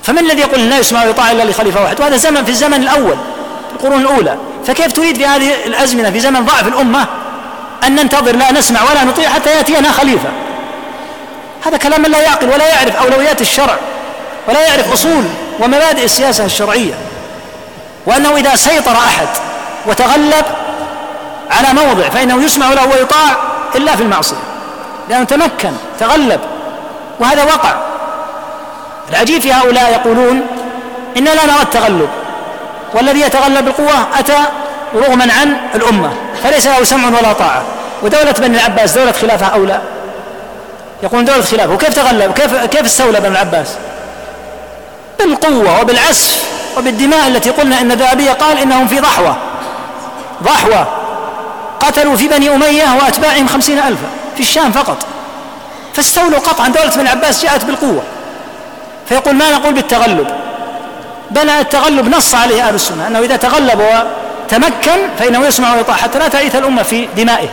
فمن 0.03 0.19
الذي 0.19 0.41
يقول 0.41 0.69
لا 0.69 0.80
يسمع 0.80 1.03
ويطاع 1.03 1.32
إلا 1.32 1.44
لخليفة 1.44 1.84
واحد؟ 1.84 1.99
وهذا 1.99 2.18
زمن 2.18 2.44
في 2.44 2.52
الزمن 2.52 2.84
الأول 2.84 3.15
في 3.69 3.73
القرون 3.76 4.02
الأولى. 4.02 4.38
فكيف 4.68 4.94
تريد 4.94 5.15
في 5.15 5.26
هذه 5.26 5.65
الأزمنة 5.65 6.11
في 6.11 6.19
زمن 6.19 6.45
ضعف 6.45 6.68
الأمة 6.68 7.06
أن 7.84 7.95
ننتظر 7.95 8.36
لا 8.36 8.52
نسمع 8.52 8.84
ولا 8.84 9.03
نطيع 9.03 9.30
حتى 9.30 9.49
يأتينا 9.49 9.91
خليفة؟ 9.91 10.30
هذا 11.65 11.77
كلام 11.77 12.02
من 12.02 12.11
لا 12.11 12.22
يعقل 12.22 12.49
ولا 12.49 12.68
يعرف 12.68 12.95
أولويات 12.95 13.41
الشرع 13.41 13.77
ولا 14.48 14.68
يعرف 14.68 14.94
أصول 14.94 15.23
ومبادئ 15.60 16.03
السياسة 16.03 16.45
الشرعية. 16.45 16.94
وأنه 18.06 18.36
إذا 18.36 18.56
سيطر 18.56 18.91
أحد 18.91 19.27
وتغلب 19.88 20.45
على 21.52 21.68
موضع 21.73 22.10
فإنه 22.10 22.44
يسمع 22.44 22.69
له 22.69 22.86
ويطاع 22.86 23.36
إلا 23.76 23.95
في 23.95 24.03
المعصية. 24.03 24.36
لأنه 25.10 25.23
تمكن 25.23 25.72
تغلب 25.99 26.40
وهذا 27.19 27.44
وقع. 27.44 27.73
العجيب 29.10 29.41
في 29.41 29.53
هؤلاء 29.53 29.91
يقولون 29.91 30.41
إننا 31.18 31.30
لا 31.30 31.45
نرى 31.45 31.61
التغلب. 31.61 32.10
والذي 32.94 33.22
يتغلب 33.22 33.65
بالقوة 33.65 34.07
أتى 34.19 34.38
رغما 34.95 35.34
عن 35.34 35.57
الأمة 35.76 36.14
فليس 36.44 36.68
له 36.68 36.84
سمع 36.84 37.07
ولا 37.07 37.34
طاعة. 37.34 37.64
ودولة 38.03 38.32
بني 38.32 38.57
العباس 38.57 38.91
دولة 38.91 39.11
خلافة 39.11 39.45
أو 39.45 39.65
لا؟ 39.65 39.80
يقولون 41.03 41.26
دولة 41.26 41.41
خلافة. 41.41 41.73
وكيف 41.73 41.94
تغلب؟ 41.94 42.34
كيف 42.34 42.65
كيف 42.65 42.86
استولى 42.86 43.19
بن 43.19 43.32
العباس؟ 43.32 43.68
بالقوة 45.19 45.82
وبالعسف 45.82 46.55
وبالدماء 46.78 47.28
التي 47.28 47.50
قلنا 47.50 47.82
إن 47.82 47.92
الذهبية 47.92 48.32
قال 48.32 48.58
إنهم 48.58 48.88
في 48.88 49.00
ضحوة. 49.00 49.38
ضحوة. 50.44 50.88
قتلوا 51.80 52.16
في 52.16 52.28
بني 52.28 52.56
أمية 52.56 52.96
وأتباعهم 53.02 53.48
خمسين 53.48 53.78
ألفا 53.78 54.08
في 54.36 54.40
الشام 54.42 54.72
فقط. 54.72 54.98
فاستولوا 55.94 56.40
قطعا. 56.40 56.68
دولة 56.68 56.96
بن 56.96 57.02
العباس 57.02 57.44
جاءت 57.44 57.66
بالقوة. 57.66 58.04
فيقول 59.10 59.36
ما 59.36 59.52
نقول 59.52 59.74
بالتغلب؟ 59.74 60.28
بل 61.32 61.50
التغلب 61.50 62.16
نص 62.16 62.36
عليه 62.36 62.68
أهل 62.68 62.76
السنة. 62.76 63.08
أنه 63.08 63.20
إذا 63.20 63.36
تغلب 63.36 63.80
وتمكن 63.80 65.10
فإنه 65.20 65.46
يسمع 65.46 65.76
ويطاع 65.76 65.96
حتى 65.96 66.20
لا 66.20 66.28
تعيث 66.28 66.56
الأمة 66.56 66.84
في 66.84 67.08
دمائه. 67.18 67.50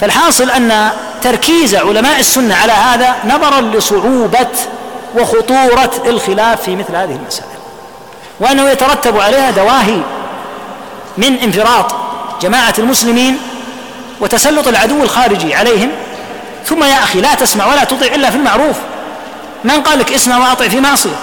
فالحاصل 0.00 0.50
أن 0.50 0.90
تركيز 1.22 1.74
علماء 1.74 2.20
السنة 2.20 2.54
على 2.54 2.72
هذا 2.72 3.14
نظرا 3.24 3.60
لصعوبة 3.60 4.48
وخطورة 5.18 5.90
الخلاف 6.06 6.62
في 6.62 6.76
مثل 6.76 6.96
هذه 6.96 7.18
المسائل 7.22 7.49
وأنه 8.40 8.70
يترتب 8.70 9.20
عليها 9.20 9.50
دواهي 9.50 10.00
من 11.18 11.38
انفراط 11.38 11.94
جماعة 12.42 12.74
المسلمين 12.78 13.38
وتسلط 14.20 14.68
العدو 14.68 15.02
الخارجي 15.02 15.54
عليهم. 15.54 15.90
ثم 16.66 16.84
يا 16.84 16.98
أخي 17.02 17.20
لا 17.20 17.34
تسمع 17.34 17.66
ولا 17.66 17.84
تطيع 17.84 18.14
إلا 18.14 18.30
في 18.30 18.36
المعروف. 18.36 18.76
من 19.64 19.82
قال 19.82 19.98
لك 19.98 20.12
اسمع 20.12 20.38
وأطع 20.38 20.68
في 20.68 20.80
معصية؟ 20.80 21.16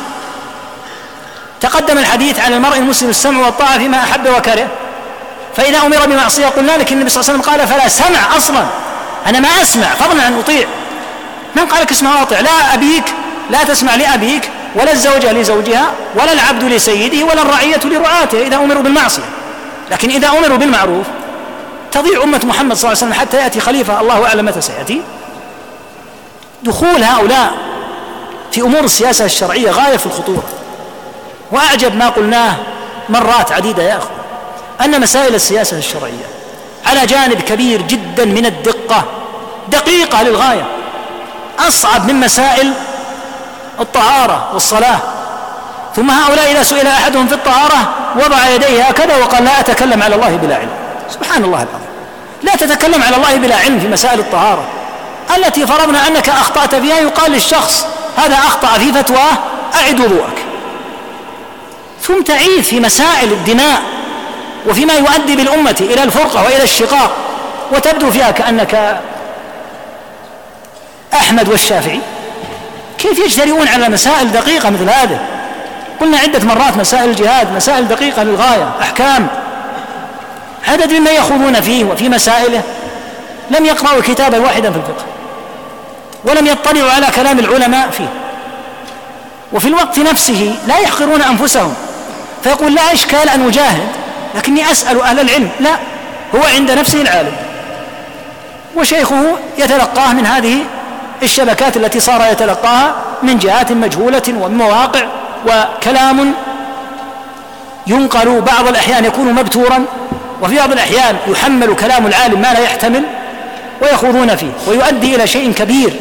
تقدم 1.62 1.98
الحديث 1.98 2.40
عن 2.40 2.54
المرء 2.54 2.78
المسلم 2.78 3.10
السمع 3.10 3.46
والطاعة 3.46 3.78
فيما 3.78 3.98
أحب 3.98 4.28
وكره. 4.28 4.68
فإذا 5.56 5.78
أمر 5.78 6.06
بمعصية 6.06 6.48
قلنا 6.48 6.78
لك 6.78 6.92
النبي 6.92 7.10
صلى 7.10 7.22
الله 7.22 7.32
عليه 7.32 7.42
وسلم 7.42 7.52
قال 7.52 7.68
فلا 7.68 7.88
سمع 7.88 8.38
أصلا. 8.38 8.66
أنا 9.28 9.40
ما 9.40 9.50
أسمع 9.62 9.88
فضلا 9.88 10.24
عن 10.24 10.40
أطيع. 10.40 10.68
من 11.56 11.66
قال 11.66 11.82
لك 11.82 11.92
اسمع 11.92 12.20
وأطع؟ 12.20 12.40
لا 12.40 12.74
أبيك 12.74 13.14
لا 13.50 13.64
تسمع 13.64 13.96
لأبيك. 13.96 14.50
ولا 14.78 14.92
الزوجه 14.92 15.32
لزوجها 15.32 15.92
ولا 16.16 16.34
العبد 16.34 16.64
لسيده 16.64 17.26
ولا 17.26 17.42
الرعية 17.42 17.80
لرعاته 17.86 18.48
إذا 18.48 18.56
أمروا 18.56 18.84
بالمعصية. 18.84 19.30
لكن 19.92 20.10
إذا 20.10 20.28
أمروا 20.28 20.58
بالمعروف 20.58 21.06
تضيع 21.92 22.24
أمة 22.24 22.42
محمد 22.44 22.76
صلى 22.76 22.92
الله 22.92 23.04
عليه 23.04 23.14
وسلم 23.14 23.14
حتى 23.14 23.38
يأتي 23.38 23.60
خليفة 23.60 24.02
الله 24.02 24.26
أعلم 24.26 24.46
متى 24.46 24.62
سيأتي. 24.62 25.02
دخول 26.64 27.04
هؤلاء 27.04 27.54
في 28.52 28.62
أمور 28.62 28.84
السياسة 28.84 29.26
الشرعية 29.26 29.72
غاية 29.72 29.98
في 29.98 30.06
الخطورة. 30.06 30.44
وأعجب 31.52 31.96
ما 31.96 32.10
قلناه 32.10 32.56
مرات 33.10 33.52
عديدة 33.52 33.84
يا 33.84 33.98
أخوة 33.98 34.12
أن 34.86 35.02
مسائل 35.02 35.36
السياسة 35.36 35.78
الشرعية 35.78 36.26
على 36.86 37.06
جانب 37.06 37.42
كبير 37.42 37.82
جدا 37.82 38.26
من 38.26 38.46
الدقة 38.46 39.06
دقيقة 39.68 40.24
للغاية 40.24 40.66
أصعب 41.60 42.08
من 42.08 42.20
مسائل 42.20 42.74
الطهارة 43.80 44.50
والصلاة. 44.54 45.00
ثم 45.96 46.12
هؤلاء 46.12 46.52
إذا 46.52 46.64
سئل 46.64 46.88
أحدهم 46.88 47.28
في 47.28 47.34
الطهارة 47.34 47.90
وضع 48.16 48.50
يديه 48.50 48.84
هكذا 48.84 49.18
وقال 49.18 49.46
لا 49.46 49.60
أتكلم 49.60 50.04
على 50.04 50.16
الله 50.16 50.30
بلا 50.30 50.56
علم. 50.56 50.70
سبحان 51.10 51.44
الله 51.44 51.58
العظيم. 51.58 51.88
لا 52.44 52.56
تتكلم 52.56 53.04
على 53.04 53.16
الله 53.16 53.36
بلا 53.36 53.56
علم 53.56 53.80
في 53.80 53.88
مسائل 53.88 54.20
الطهارة. 54.20 54.64
التي 55.38 55.68
فرضنا 55.68 56.08
أنك 56.08 56.30
أخطأت 56.30 56.76
فيها 56.76 57.00
يقال 57.00 57.32
للشخص 57.32 57.86
هذا 58.18 58.36
أخطأ 58.36 58.68
في 58.68 58.94
فتواه 58.94 59.34
أعد 59.76 60.00
وضوءك. 60.00 60.46
ثم 62.02 62.22
تعيد 62.22 62.64
في 62.64 62.80
مسائل 62.80 63.32
الدماء 63.32 63.82
وفيما 64.70 64.94
يؤدي 64.94 65.36
بالأمة 65.36 65.76
إلى 65.80 66.04
الفرقة 66.04 66.44
وإلى 66.44 66.64
الشقاق. 66.64 67.12
وتبدو 67.72 68.12
فيها 68.12 68.32
كأنك 68.32 69.00
أحمد 71.14 71.50
والشافعي. 71.50 72.00
كيف 72.98 73.20
يجترئون 73.20 73.68
على 73.68 73.90
مسائل 73.90 74.32
دقيقة 74.32 74.70
مثل 74.70 74.90
هذه؟ 74.90 75.20
قلنا 76.02 76.18
عدة 76.18 76.46
مرات 76.46 76.78
مسائل 76.78 77.10
الجهاد 77.10 77.54
مسائل 77.54 77.88
دقيقة 77.88 78.24
للغاية 78.24 78.70
أحكام. 78.82 79.28
عدد 80.68 80.94
ممن 80.94 81.12
يخوضون 81.12 81.62
فيه 81.62 81.86
وفي 81.86 82.10
مسائله. 82.10 82.62
لم 83.52 83.66
يقرأوا 83.66 84.02
كتابا 84.02 84.40
واحدا 84.40 84.72
في 84.72 84.78
الفقه. 84.78 85.06
ولم 86.26 86.48
يطلعوا 86.48 86.92
على 86.92 87.08
كلام 87.16 87.40
العلماء 87.40 87.90
فيه. 87.90 88.10
وفي 89.54 89.68
الوقت 89.68 90.00
نفسه 90.00 90.56
لا 90.68 90.78
يحقرون 90.78 91.22
أنفسهم. 91.22 91.74
فيقول 92.44 92.76
لا 92.76 92.94
إشكال 92.94 93.30
أن 93.30 93.48
أجاهد 93.48 93.88
لكني 94.36 94.72
أسأل 94.72 95.02
أهل 95.02 95.20
العلم. 95.20 95.50
لا 95.60 95.76
هو 96.36 96.44
عند 96.56 96.72
نفسه 96.72 97.02
العالم. 97.02 97.36
وشيخه 98.76 99.38
يتلقاه 99.58 100.14
من 100.14 100.26
هذه 100.26 100.58
الشبكات 101.24 101.78
التي 101.78 102.00
صار 102.00 102.32
يتلقاها 102.32 102.96
من 103.24 103.38
جهات 103.38 103.72
مجهولة 103.72 104.24
ومن 104.28 104.58
مواقع 104.58 105.02
وكلام 105.48 106.34
ينقل 107.88 108.42
بعض 108.42 108.68
الأحيان 108.68 109.06
يكون 109.06 109.34
مبتورا 109.34 109.86
وفي 110.42 110.56
بعض 110.56 110.72
الأحيان 110.72 111.18
يحمل 111.28 111.76
كلام 111.76 112.08
العالم 112.08 112.42
ما 112.42 112.54
لا 112.54 112.60
يحتمل 112.60 113.04
ويخوضون 113.82 114.36
فيه 114.36 114.52
ويؤدي 114.68 115.16
إلى 115.16 115.28
شيء 115.28 115.52
كبير 115.52 115.94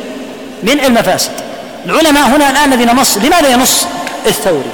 من 0.63 0.81
المفاسد. 0.85 1.33
العلماء 1.87 2.23
هنا 2.23 2.51
الآن 2.51 2.73
الذين 2.73 2.97
نص 2.97 3.17
لماذا 3.17 3.49
ينص 3.49 3.87
الثوري؟ 4.27 4.71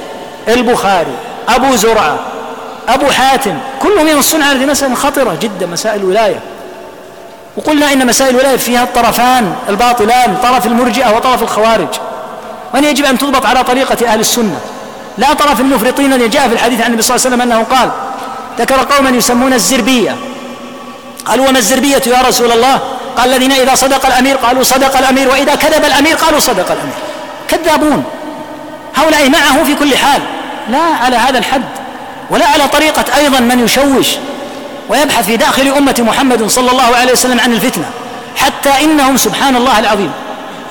البخاري 0.47 1.15
أبو 1.49 1.75
زرعة 1.75 2.19
أبو 2.87 3.05
حاتم 3.05 3.57
كلهم 3.81 4.07
ينصون 4.07 4.41
على 4.41 4.59
هذه 4.59 4.65
مسألة 4.65 4.95
خطرة 4.95 5.37
جدا 5.41 5.65
مسائل 5.65 5.99
الولاية. 6.01 6.39
وقلنا 7.57 7.93
إن 7.93 8.07
مسائل 8.07 8.35
الولاية 8.35 8.57
فيها 8.57 8.83
الطرفان 8.83 9.55
الباطلان 9.69 10.37
طرف 10.43 10.65
المرجئة 10.65 11.15
وطرف 11.15 11.43
الخوارج. 11.43 11.87
وأن 12.73 12.83
يجب 12.83 13.05
أن 13.05 13.17
تضبط 13.17 13.45
على 13.45 13.63
طريقة 13.63 14.07
أهل 14.07 14.19
السنة. 14.19 14.59
لا 15.17 15.33
طرف 15.33 15.59
المفرطين 15.59 16.13
الذي 16.13 16.27
جاء 16.27 16.47
في 16.47 16.53
الحديث 16.53 16.81
عن 16.81 16.87
النبي 16.87 17.01
صلى 17.01 17.15
الله 17.15 17.25
عليه 17.25 17.35
وسلم 17.35 17.51
أنه 17.51 17.63
قال 17.77 17.89
ذكر 18.59 18.95
قوما 18.95 19.09
يسمون 19.09 19.53
الزربية 19.53 20.15
قالوا 21.25 21.49
وما 21.49 21.59
الزربية 21.59 22.01
يا 22.07 22.21
رسول 22.27 22.51
الله؟ 22.51 22.79
قال 23.17 23.33
الذين 23.33 23.51
إذا 23.51 23.75
صدق 23.75 24.05
الأمير 24.05 24.37
قالوا 24.37 24.63
صدق 24.63 24.97
الأمير 24.97 25.29
وإذا 25.29 25.55
كذب 25.55 25.85
الأمير 25.85 26.15
قالوا 26.15 26.39
صدق 26.39 26.71
الأمير 26.71 26.93
كذابون. 27.47 28.03
هؤلاء 28.95 29.29
معه 29.29 29.63
في 29.63 29.75
كل 29.75 29.97
حال. 29.97 30.21
لا 30.69 30.81
على 31.03 31.15
هذا 31.15 31.37
الحد. 31.37 31.63
ولا 32.29 32.45
على 32.47 32.67
طريقة 32.67 33.05
أيضا 33.17 33.39
من 33.39 33.65
يشوش. 33.65 34.07
ويبحث 34.89 35.25
في 35.25 35.37
داخل 35.37 35.67
أمة 35.67 35.95
محمد 35.99 36.47
صلى 36.47 36.71
الله 36.71 36.95
عليه 36.95 37.11
وسلم 37.11 37.39
عن 37.39 37.53
الفتنة 37.53 37.85
حتى 38.37 38.69
إنهم 38.83 39.17
سبحان 39.17 39.55
الله 39.55 39.79
العظيم 39.79 40.11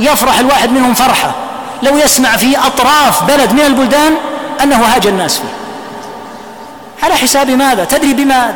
يفرح 0.01 0.39
الواحد 0.39 0.71
منهم 0.71 0.95
فرحة. 0.95 1.35
لو 1.83 1.97
يسمع 1.97 2.37
في 2.37 2.59
أطراف 2.59 3.23
بلد 3.23 3.53
من 3.53 3.61
البلدان 3.61 4.15
أنه 4.63 4.77
هاج 4.77 5.07
الناس 5.07 5.37
فيه. 5.37 5.49
على 7.03 7.15
حساب 7.15 7.51
ماذا؟ 7.51 7.85
تدري 7.85 8.15
بما 8.15 8.55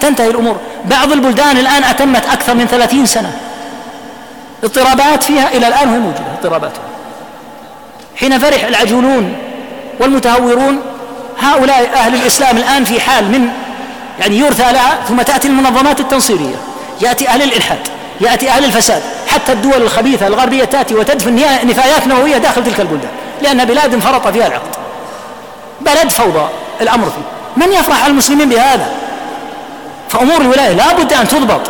تنتهي 0.00 0.30
الأمور؟ 0.30 0.56
بعض 0.84 1.12
البلدان 1.12 1.56
الآن 1.56 1.84
أتمت 1.84 2.26
أكثر 2.26 2.54
من 2.54 2.66
ثلاثين 2.66 3.06
سنة. 3.06 3.32
اضطرابات 4.64 5.22
فيها 5.22 5.48
إلى 5.48 5.68
الآن 5.68 5.88
وهي 5.88 5.98
موجودة 5.98 6.32
اضطرابات. 6.38 6.72
حين 8.16 8.38
فرح 8.38 8.64
العجولون 8.64 9.36
والمتهورون 10.00 10.80
هؤلاء 11.40 11.90
أهل 11.94 12.14
الإسلام 12.14 12.56
الآن 12.56 12.84
في 12.84 13.00
حال 13.00 13.24
من 13.24 13.48
يعني 14.20 14.38
يرثى 14.38 14.72
لها 14.72 14.98
ثم 15.08 15.22
تأتي 15.22 15.48
المنظمات 15.48 16.00
التنصيرية. 16.00 16.56
يأتي 17.00 17.28
أهل 17.28 17.42
الإلحاد 17.42 17.78
يأتي 18.20 18.50
أهل 18.50 18.64
الفساد 18.64 19.02
حتى 19.28 19.52
الدول 19.52 19.82
الخبيثة 19.82 20.26
الغربية 20.26 20.64
تأتي 20.64 20.94
وتدفن 20.94 21.34
نفايات 21.64 22.06
نووية 22.06 22.38
داخل 22.38 22.64
تلك 22.64 22.80
البلدان. 22.80 23.10
لأن 23.42 23.64
بلاد 23.64 23.94
انفرط 23.94 24.28
فيها 24.28 24.46
العقد. 24.46 24.76
بلد 25.80 26.10
فوضى 26.10 26.48
الأمر 26.80 27.04
فيه. 27.04 27.64
من 27.64 27.72
يفرح 27.72 28.04
المسلمين 28.06 28.48
بهذا؟ 28.48 28.92
فأمور 30.08 30.40
الولاية 30.40 30.72
لا 30.72 30.92
بد 30.92 31.12
أن 31.12 31.28
تضبط. 31.28 31.60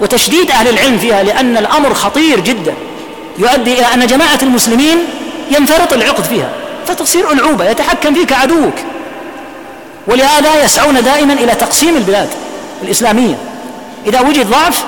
وتشديد 0.00 0.50
أهل 0.50 0.68
العلم 0.68 0.98
فيها 0.98 1.22
لأن 1.22 1.56
الأمر 1.56 1.94
خطير 1.94 2.40
جدا. 2.40 2.74
يؤدي 3.38 3.72
إلى 3.72 3.94
أن 3.94 4.06
جماعة 4.06 4.38
المسلمين 4.42 4.98
ينفرط 5.50 5.92
العقد 5.92 6.24
فيها. 6.24 6.48
فتصير 6.86 7.32
ألعوبة 7.32 7.70
يتحكم 7.70 8.14
فيك 8.14 8.32
عدوك. 8.32 8.74
ولهذا 10.08 10.64
يسعون 10.64 11.02
دائما 11.02 11.32
إلى 11.32 11.54
تقسيم 11.54 11.96
البلاد 11.96 12.28
الإسلامية. 12.82 13.34
إذا 14.06 14.20
وجد 14.20 14.50
ضعف 14.50 14.84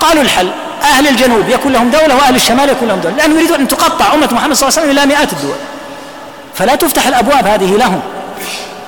قالوا 0.00 0.22
الحل. 0.22 0.48
أهل 0.82 1.08
الجنوب 1.08 1.48
يكون 1.48 1.72
لهم 1.72 1.90
دولة 1.90 2.16
وأهل 2.16 2.36
الشمال 2.36 2.68
يكون 2.68 2.88
لهم 2.88 3.00
دولة. 3.00 3.16
لأنهم 3.16 3.38
يريدون 3.38 3.60
أن 3.60 3.68
تقطع 3.68 4.14
أمة 4.14 4.28
محمد 4.32 4.56
صلى 4.56 4.68
الله 4.68 4.80
عليه 4.80 4.90
وسلم 4.90 4.98
إلى 4.98 5.14
مئات 5.14 5.32
الدول. 5.32 5.54
فلا 6.54 6.74
تفتح 6.74 7.06
الأبواب 7.06 7.46
هذه 7.46 7.76
لهم. 7.76 8.00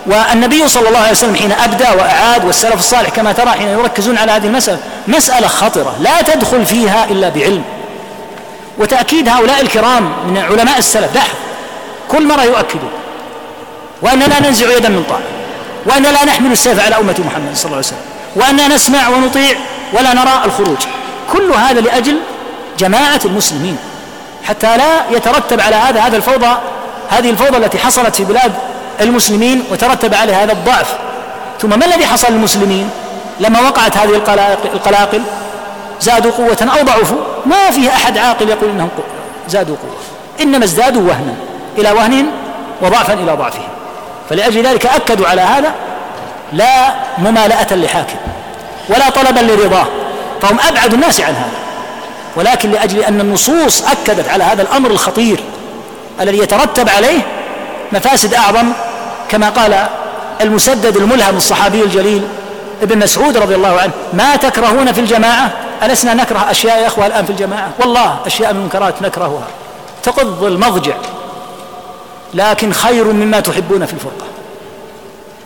والنبي 0.06 0.68
صلى 0.68 0.88
الله 0.88 0.98
عليه 0.98 1.10
وسلم 1.10 1.34
حين 1.34 1.52
أبدى 1.52 1.84
وأعاد 1.84 2.44
والسلف 2.44 2.74
الصالح 2.74 3.08
كما 3.08 3.32
ترى 3.32 3.50
حين 3.50 3.68
يركزون 3.68 4.18
على 4.18 4.32
هذه 4.32 4.46
المسألة 4.46 4.78
مسألة 5.08 5.48
خطرة. 5.48 5.96
لا 6.00 6.22
تدخل 6.22 6.66
فيها 6.66 7.04
إلا 7.04 7.28
بعلم. 7.28 7.62
وتأكيد 8.78 9.28
هؤلاء 9.28 9.60
الكرام 9.60 10.12
من 10.26 10.38
علماء 10.38 10.78
السلف. 10.78 11.14
لاحظ 11.14 11.34
كل 12.08 12.26
مرة 12.26 12.42
يؤكدون. 12.42 12.90
وأننا 14.02 14.24
لا 14.24 14.40
ننزع 14.40 14.76
يدا 14.76 14.88
من 14.88 15.04
طاعة 15.08 15.20
وأننا 15.86 16.08
لا 16.08 16.24
نحمل 16.24 16.52
السيف 16.52 16.84
على 16.84 16.96
أمة 16.96 17.14
محمد 17.26 17.50
صلى 17.54 17.64
الله 17.64 17.76
عليه 17.76 17.86
وسلم. 17.86 17.98
وأننا 18.36 18.74
نسمع 18.74 19.08
ونطيع 19.08 19.56
ولا 19.92 20.14
نرى 20.14 20.44
الخروج. 20.44 20.78
كل 21.32 21.52
هذا 21.52 21.80
لأجل 21.80 22.16
جماعة 22.78 23.20
المسلمين. 23.24 23.76
حتى 24.44 24.76
لا 24.76 25.10
يترتب 25.10 25.60
على 25.60 25.76
هذا 25.76 26.00
هذا 26.00 26.16
الفوضى 26.16 26.56
هذه 27.10 27.30
الفوضى 27.30 27.56
التي 27.56 27.78
حصلت 27.78 28.16
في 28.16 28.24
بلاد 28.24 28.52
المسلمين 29.00 29.64
وترتب 29.72 30.14
عليها 30.14 30.44
هذا 30.44 30.52
الضعف. 30.52 30.94
ثم 31.60 31.78
ما 31.78 31.86
الذي 31.86 32.06
حصل 32.06 32.32
للمسلمين؟ 32.32 32.90
لما 33.40 33.60
وقعت 33.60 33.96
هذه 33.96 34.22
القلاقل 34.74 35.22
زادوا 36.00 36.32
قوة 36.32 36.56
أو 36.78 36.84
ضعفوا؟ 36.84 37.18
ما 37.46 37.70
فيه 37.70 37.88
أحد 37.88 38.18
عاقل 38.18 38.48
يقول 38.48 38.70
إنهم 38.70 38.88
زادوا 39.48 39.76
قوة. 39.76 39.96
إنما 40.40 40.64
ازدادوا 40.64 41.08
وهنا 41.08 41.34
إلى 41.78 41.92
وهنهم 41.92 42.26
وضعفا 42.82 43.12
إلى 43.12 43.32
ضعفهم. 43.32 43.68
فلأجل 44.30 44.66
ذلك 44.66 44.86
أكدوا 44.86 45.26
على 45.28 45.40
هذا 45.40 45.72
لا 46.52 46.94
ممالأة 47.18 47.74
لحاكم 47.74 48.16
ولا 48.88 49.10
طلبا 49.10 49.40
لرضاه 49.40 49.86
فهم 50.42 50.58
أبعد 50.68 50.94
الناس 50.94 51.20
عن 51.20 51.34
هذا. 51.34 51.64
ولكن 52.36 52.70
لأجل 52.70 52.98
أن 52.98 53.20
النصوص 53.20 53.82
أكدت 53.82 54.28
على 54.28 54.44
هذا 54.44 54.62
الأمر 54.62 54.90
الخطير 54.90 55.40
الذي 56.20 56.38
يترتب 56.38 56.88
عليه 56.88 57.20
مفاسد 57.92 58.34
أعظم 58.34 58.72
كما 59.28 59.48
قال 59.50 59.86
المسدد 60.40 60.96
الملهم 60.96 61.36
الصحابي 61.36 61.82
الجليل 61.82 62.22
ابن 62.82 62.98
مسعود 62.98 63.36
رضي 63.36 63.54
الله 63.54 63.80
عنه 63.80 63.92
ما 64.12 64.36
تكرهون 64.36 64.92
في 64.92 65.00
الجماعة؟ 65.00 65.50
ألسنا 65.82 66.14
نكره 66.14 66.50
أشياء 66.50 66.82
يا 66.82 66.86
أخوة 66.86 67.06
الآن 67.06 67.24
في 67.24 67.30
الجماعة؟ 67.30 67.68
والله 67.80 68.16
أشياء 68.26 68.52
من 68.52 68.58
المنكرات 68.58 69.02
نكرهها. 69.02 69.46
تقض 70.02 70.44
المضجع. 70.44 70.94
لكن 72.34 72.72
خير 72.72 73.04
مما 73.04 73.40
تحبون 73.40 73.86
في 73.86 73.92
الفرقة. 73.92 74.26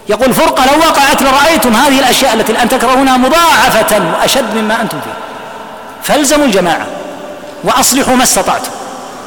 يقول 0.08 0.34
فرقة 0.34 0.64
لو 0.66 0.78
وقعت 0.78 1.22
لرأيتم 1.22 1.74
هذه 1.74 1.98
الأشياء 1.98 2.34
التي 2.34 2.52
الآن 2.52 2.68
تكرهونها 2.68 3.16
مضاعفة 3.16 4.02
وأشد 4.12 4.54
مما 4.56 4.80
أنتم 4.80 4.98
فيه. 5.00 5.12
فالزموا 6.02 6.46
الجماعة 6.46 6.86
وأصلحوا 7.64 8.14
ما 8.14 8.22
استطعتم 8.22 8.70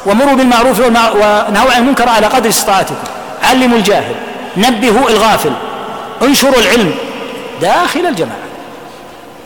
ومروا 0.06 0.34
بالمعروف 0.34 0.80
ونهوا 0.80 1.72
عن 1.72 1.78
المنكر 1.78 2.08
على 2.08 2.26
قدر 2.26 2.48
استطاعتكم. 2.48 2.94
علموا 3.42 3.78
الجاهل 3.78 4.14
نبهوا 4.56 5.10
الغافل 5.10 5.52
انشروا 6.22 6.58
العلم 6.58 6.94
داخل 7.60 8.06
الجماعة. 8.06 8.38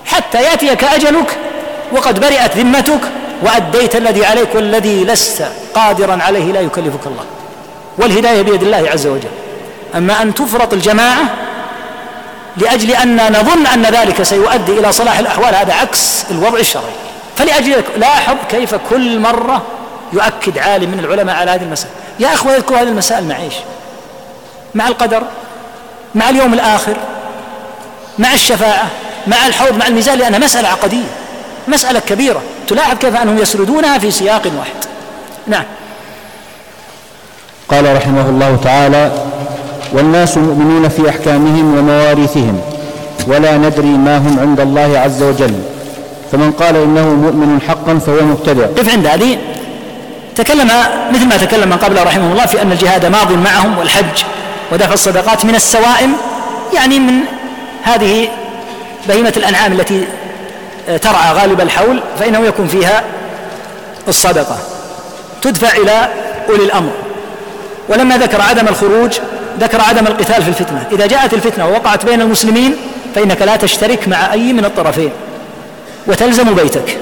حتى 0.06 0.42
يأتيك 0.42 0.84
أجلك 0.84 1.38
وقد 1.92 2.20
برئت 2.20 2.56
ذمتك 2.56 3.00
وأديت 3.42 3.96
الذي 3.96 4.26
عليك 4.26 4.54
والذي 4.54 5.04
لست 5.04 5.46
قادرا 5.74 6.18
عليه 6.22 6.52
لا 6.52 6.60
يكلفك 6.60 7.06
الله. 7.06 7.24
والهداية 7.98 8.42
بيد 8.42 8.62
الله 8.62 8.90
عز 8.92 9.06
وجل. 9.06 9.28
أما 9.94 10.22
أن 10.22 10.34
تفرط 10.34 10.72
الجماعة 10.72 11.24
لأجل 12.56 12.90
أن 12.90 13.32
نظن 13.32 13.66
أن 13.66 13.82
ذلك 13.82 14.22
سيؤدي 14.22 14.72
إلى 14.72 14.92
صلاح 14.92 15.18
الأحوال 15.18 15.54
هذا 15.54 15.74
عكس 15.74 16.24
الوضع 16.30 16.58
الشرعي. 16.58 16.94
فلأجل 17.36 17.84
لاحظ 17.96 18.36
كيف 18.50 18.74
كل 18.90 19.20
مرة 19.20 19.62
يؤكد 20.12 20.58
عالم 20.58 20.90
من 20.90 20.98
العلماء 20.98 21.36
على 21.36 21.50
هذه 21.50 21.62
المسألة 21.62 21.90
يا 22.20 22.34
أخوة 22.34 22.54
يذكر 22.54 22.74
هذه 22.74 22.82
المسائل 22.82 23.24
مع 23.24 23.36
إيش 23.36 23.54
مع 24.74 24.88
القدر 24.88 25.22
مع 26.14 26.30
اليوم 26.30 26.54
الآخر 26.54 26.96
مع 28.18 28.32
الشفاعة 28.32 28.90
مع 29.26 29.46
الحوض 29.46 29.76
مع 29.76 29.86
الميزان 29.86 30.18
لأنها 30.18 30.38
مسألة 30.38 30.68
عقدية 30.68 31.06
مسألة 31.68 32.00
كبيرة. 32.00 32.42
تلاحظ 32.68 32.98
كيف 32.98 33.16
أنهم 33.16 33.38
يسردونها 33.38 33.98
في 33.98 34.10
سياق 34.10 34.42
واحد. 34.58 34.84
نعم. 35.46 35.64
قال 37.68 37.96
رحمه 37.96 38.28
الله 38.28 38.58
تعالى 38.64 39.12
والناس 39.92 40.38
مؤمنون 40.38 40.88
في 40.88 41.10
أحكامهم 41.10 41.78
ومواريثهم 41.78 42.60
ولا 43.26 43.56
ندري 43.56 43.86
ما 43.86 44.18
هم 44.18 44.38
عند 44.40 44.60
الله 44.60 44.98
عز 44.98 45.22
وجل. 45.22 45.54
فمن 46.32 46.52
قال 46.52 46.76
إنه 46.76 47.08
مؤمن 47.08 47.60
حقا 47.68 47.98
فهو 47.98 48.24
مبتدع. 48.24 48.66
قف 48.66 48.92
عند 48.92 49.06
هذه 49.06 49.38
تكلم 50.36 50.70
مثل 51.14 51.28
ما 51.28 51.36
تكلم 51.36 51.68
من 51.68 51.76
قبله 51.76 52.02
رحمه 52.02 52.32
الله 52.32 52.46
في 52.46 52.62
أن 52.62 52.72
الجهاد 52.72 53.06
ماض 53.06 53.32
معهم 53.32 53.78
والحج 53.78 54.24
ودفع 54.72 54.92
الصدقات 54.92 55.44
من 55.44 55.54
السوائم 55.54 56.12
يعني 56.74 56.98
من 56.98 57.14
هذه 57.82 58.28
بهيمة 59.08 59.32
الأنعام 59.36 59.72
التي 59.72 60.04
ترعى 61.02 61.32
غالب 61.32 61.60
الحول 61.60 62.00
فإنه 62.18 62.46
يكون 62.46 62.66
فيها 62.66 63.04
الصدقة. 64.08 64.58
تدفع 65.42 65.76
إلى 65.76 66.08
أولي 66.48 66.64
الأمر. 66.64 66.90
ولما 67.88 68.18
ذكر 68.18 68.40
عدم 68.40 68.68
الخروج 68.68 69.18
ذكر 69.60 69.80
عدم 69.80 70.06
القتال 70.06 70.42
في 70.42 70.48
الفتنة. 70.48 70.86
إذا 70.92 71.06
جاءت 71.06 71.34
الفتنة 71.34 71.68
ووقعت 71.68 72.04
بين 72.04 72.20
المسلمين 72.20 72.76
فإنك 73.14 73.42
لا 73.42 73.56
تشترك 73.56 74.08
مع 74.08 74.32
أي 74.32 74.52
من 74.52 74.64
الطرفين. 74.64 75.10
وتلزم 76.06 76.54
بيتك. 76.54 76.98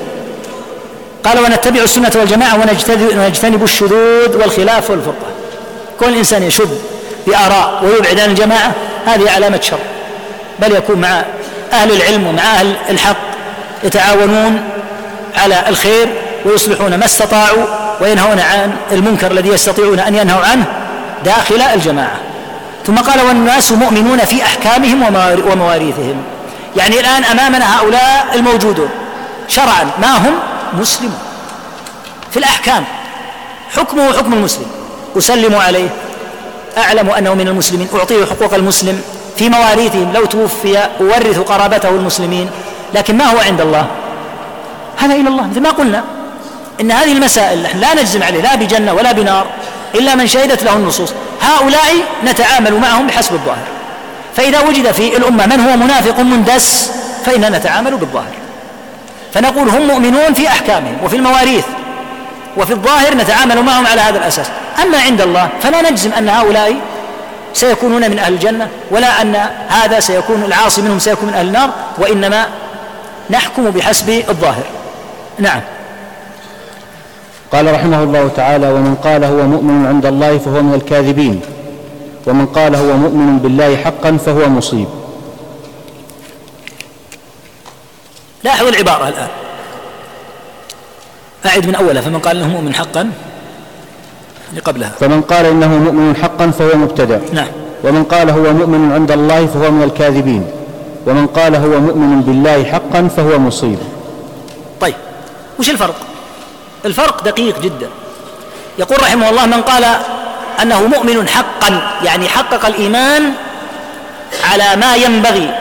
قال 1.24 1.38
ونتبع 1.38 1.82
السنة 1.82 2.12
والجماعة 2.16 2.60
ونجتنب 3.16 3.62
الشذوذ 3.62 4.36
والخلاف 4.36 4.90
والفرقة. 4.90 5.26
كل 6.00 6.14
إنسان 6.16 6.42
يشذ 6.42 6.68
بآراء 7.26 7.84
ويبعد 7.84 8.20
عن 8.20 8.30
الجماعة 8.30 8.72
هذه 9.06 9.30
علامة 9.30 9.60
شر. 9.60 9.78
بل 10.58 10.72
يكون 10.72 11.00
مع 11.00 11.24
أهل 11.72 11.92
العلم 11.92 12.26
ومع 12.26 12.42
أهل 12.42 12.74
الحق 12.90 13.16
يتعاونون 13.84 14.60
على 15.36 15.64
الخير 15.68 16.08
ويصلحون 16.44 16.94
ما 16.94 17.04
استطاعوا 17.04 17.64
وينهون 18.00 18.40
عن 18.40 18.72
المنكر 18.92 19.30
الذي 19.30 19.48
يستطيعون 19.48 19.98
أن 20.00 20.14
ينهوا 20.14 20.44
عنه 20.44 20.64
داخل 21.24 21.60
الجماعة. 21.74 22.16
ثم 22.86 22.96
قال 22.96 23.20
والناس 23.20 23.72
مؤمنون 23.72 24.18
في 24.18 24.42
أحكامهم 24.42 25.02
ومواريثهم. 25.52 26.22
يعني 26.76 27.00
الآن 27.00 27.24
أمامنا 27.24 27.78
هؤلاء 27.78 28.26
الموجودون. 28.34 28.88
شرعا 29.48 29.90
ما 30.00 30.16
هم؟ 30.16 30.34
مسلمون. 30.80 31.18
في 32.30 32.36
الأحكام. 32.36 32.84
حكمه 33.76 34.12
حكم 34.12 34.32
المسلم. 34.32 34.66
أسلم 35.18 35.54
عليه. 35.54 35.88
أعلم 36.78 37.10
أنه 37.10 37.34
من 37.34 37.48
المسلمين. 37.48 37.88
أعطيه 37.94 38.24
حقوق 38.24 38.54
المسلم 38.54 39.02
في 39.36 39.48
مواريثهم 39.48 40.12
لو 40.12 40.24
توفي 40.24 40.78
أورث 41.00 41.38
قرابته 41.38 41.88
المسلمين. 41.88 42.50
لكن 42.94 43.16
ما 43.16 43.24
هو 43.24 43.38
عند 43.38 43.60
الله؟ 43.60 43.86
هذا 44.96 45.14
إلى 45.14 45.28
الله. 45.28 45.46
مثل 45.46 45.60
ما 45.60 45.70
قلنا. 45.70 46.04
إن 46.80 46.92
هذه 46.92 47.12
المسائل 47.12 47.62
نحن 47.62 47.78
لا 47.78 47.94
نجزم 47.94 48.22
عليه 48.22 48.42
لا 48.42 48.54
بجنة 48.54 48.92
ولا 48.92 49.12
بنار 49.12 49.46
إلا 49.94 50.14
من 50.14 50.26
شهدت 50.26 50.62
له 50.62 50.76
النصوص. 50.76 51.12
هؤلاء 51.42 51.94
نتعامل 52.24 52.74
معهم 52.74 53.06
بحسب 53.06 53.34
الظاهر. 53.34 53.66
فإذا 54.36 54.60
وجد 54.60 54.92
في 54.92 55.16
الأمة 55.16 55.46
من 55.46 55.60
هو 55.60 55.76
منافق 55.76 56.20
مندس 56.20 56.90
فإننا 57.26 57.58
نتعامل 57.58 57.96
بالظاهر. 57.96 58.34
فنقول 59.34 59.68
هم 59.68 59.86
مؤمنون 59.86 60.34
في 60.34 60.48
أحكامهم 60.48 60.96
وفي 61.04 61.16
المواريث 61.16 61.64
وفي 62.56 62.72
الظاهر 62.72 63.14
نتعامل 63.14 63.62
معهم 63.62 63.86
على 63.86 64.00
هذا 64.00 64.18
الأساس. 64.18 64.46
أما 64.82 64.98
عند 64.98 65.20
الله 65.20 65.48
فلا 65.62 65.90
نجزم 65.90 66.12
أن 66.12 66.28
هؤلاء 66.28 66.76
سيكونون 67.54 68.10
من 68.10 68.18
أهل 68.18 68.32
الجنة 68.32 68.68
ولا 68.90 69.22
أن 69.22 69.48
هذا 69.68 70.00
سيكون 70.00 70.44
العاصي 70.44 70.82
منهم 70.82 70.98
سيكون 70.98 71.28
من 71.28 71.34
أهل 71.34 71.46
النار 71.46 71.70
وإنما 71.98 72.46
نحكم 73.30 73.70
بحسب 73.70 74.08
الظاهر. 74.28 74.64
نعم. 75.38 75.60
قال 77.54 77.74
رحمه 77.74 78.02
الله 78.02 78.28
تعالى 78.36 78.72
ومن 78.72 78.94
قال 78.94 79.24
هو 79.24 79.46
مؤمن 79.46 79.86
عند 79.86 80.06
الله 80.06 80.38
فهو 80.38 80.62
من 80.62 80.74
الكاذبين 80.74 81.40
ومن 82.26 82.46
قال 82.46 82.76
هو 82.76 82.96
مؤمن 82.96 83.38
بالله 83.38 83.76
حقا 83.76 84.16
فهو 84.16 84.48
مصيب. 84.48 84.86
لاحظوا 88.44 88.68
العبارة 88.68 89.08
الآن. 89.08 89.28
أعد 91.46 91.66
من 91.66 91.74
أولها. 91.74 92.02
فمن 92.02 92.18
قال 92.18 92.36
إنه 92.36 92.48
مؤمن 92.48 92.74
حقا 92.74 93.10
قبلها. 94.64 94.92
فمن 95.00 95.20
قال 95.20 95.46
إنه 95.46 95.78
مؤمن 95.78 96.16
حقا 96.16 96.50
فهو 96.50 96.76
مبتدع. 96.76 97.18
نعم. 97.32 97.48
ومن 97.84 98.04
قال 98.04 98.30
هو 98.30 98.52
مؤمن 98.52 98.92
عند 98.92 99.10
الله 99.10 99.46
فهو 99.46 99.70
من 99.70 99.82
الكاذبين. 99.82 100.44
ومن 101.06 101.26
قال 101.26 101.56
هو 101.56 101.80
مؤمن 101.80 102.20
بالله 102.20 102.64
حقا 102.64 103.08
فهو 103.08 103.38
مصيب. 103.38 103.78
طيب. 104.80 104.94
وش 105.58 105.70
الفرق؟ 105.70 106.13
الفرق 106.84 107.24
دقيق 107.24 107.60
جدا. 107.60 107.88
يقول 108.78 109.02
رحمه 109.02 109.30
الله 109.30 109.46
من 109.46 109.62
قال 109.62 109.84
أنه 110.62 110.86
مؤمن 110.86 111.28
حقا 111.28 111.98
يعني 112.02 112.28
حقق 112.28 112.66
الإيمان 112.66 113.32
على 114.52 114.76
ما 114.76 114.96
ينبغي 114.96 115.54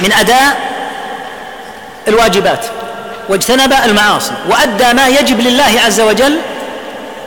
من 0.00 0.12
أداء 0.12 0.56
الواجبات 2.08 2.66
واجتنب 3.28 3.72
المعاصي 3.84 4.32
وأدى 4.50 4.92
ما 4.92 5.08
يجب 5.08 5.40
لله 5.40 5.80
عز 5.86 6.00
وجل 6.00 6.38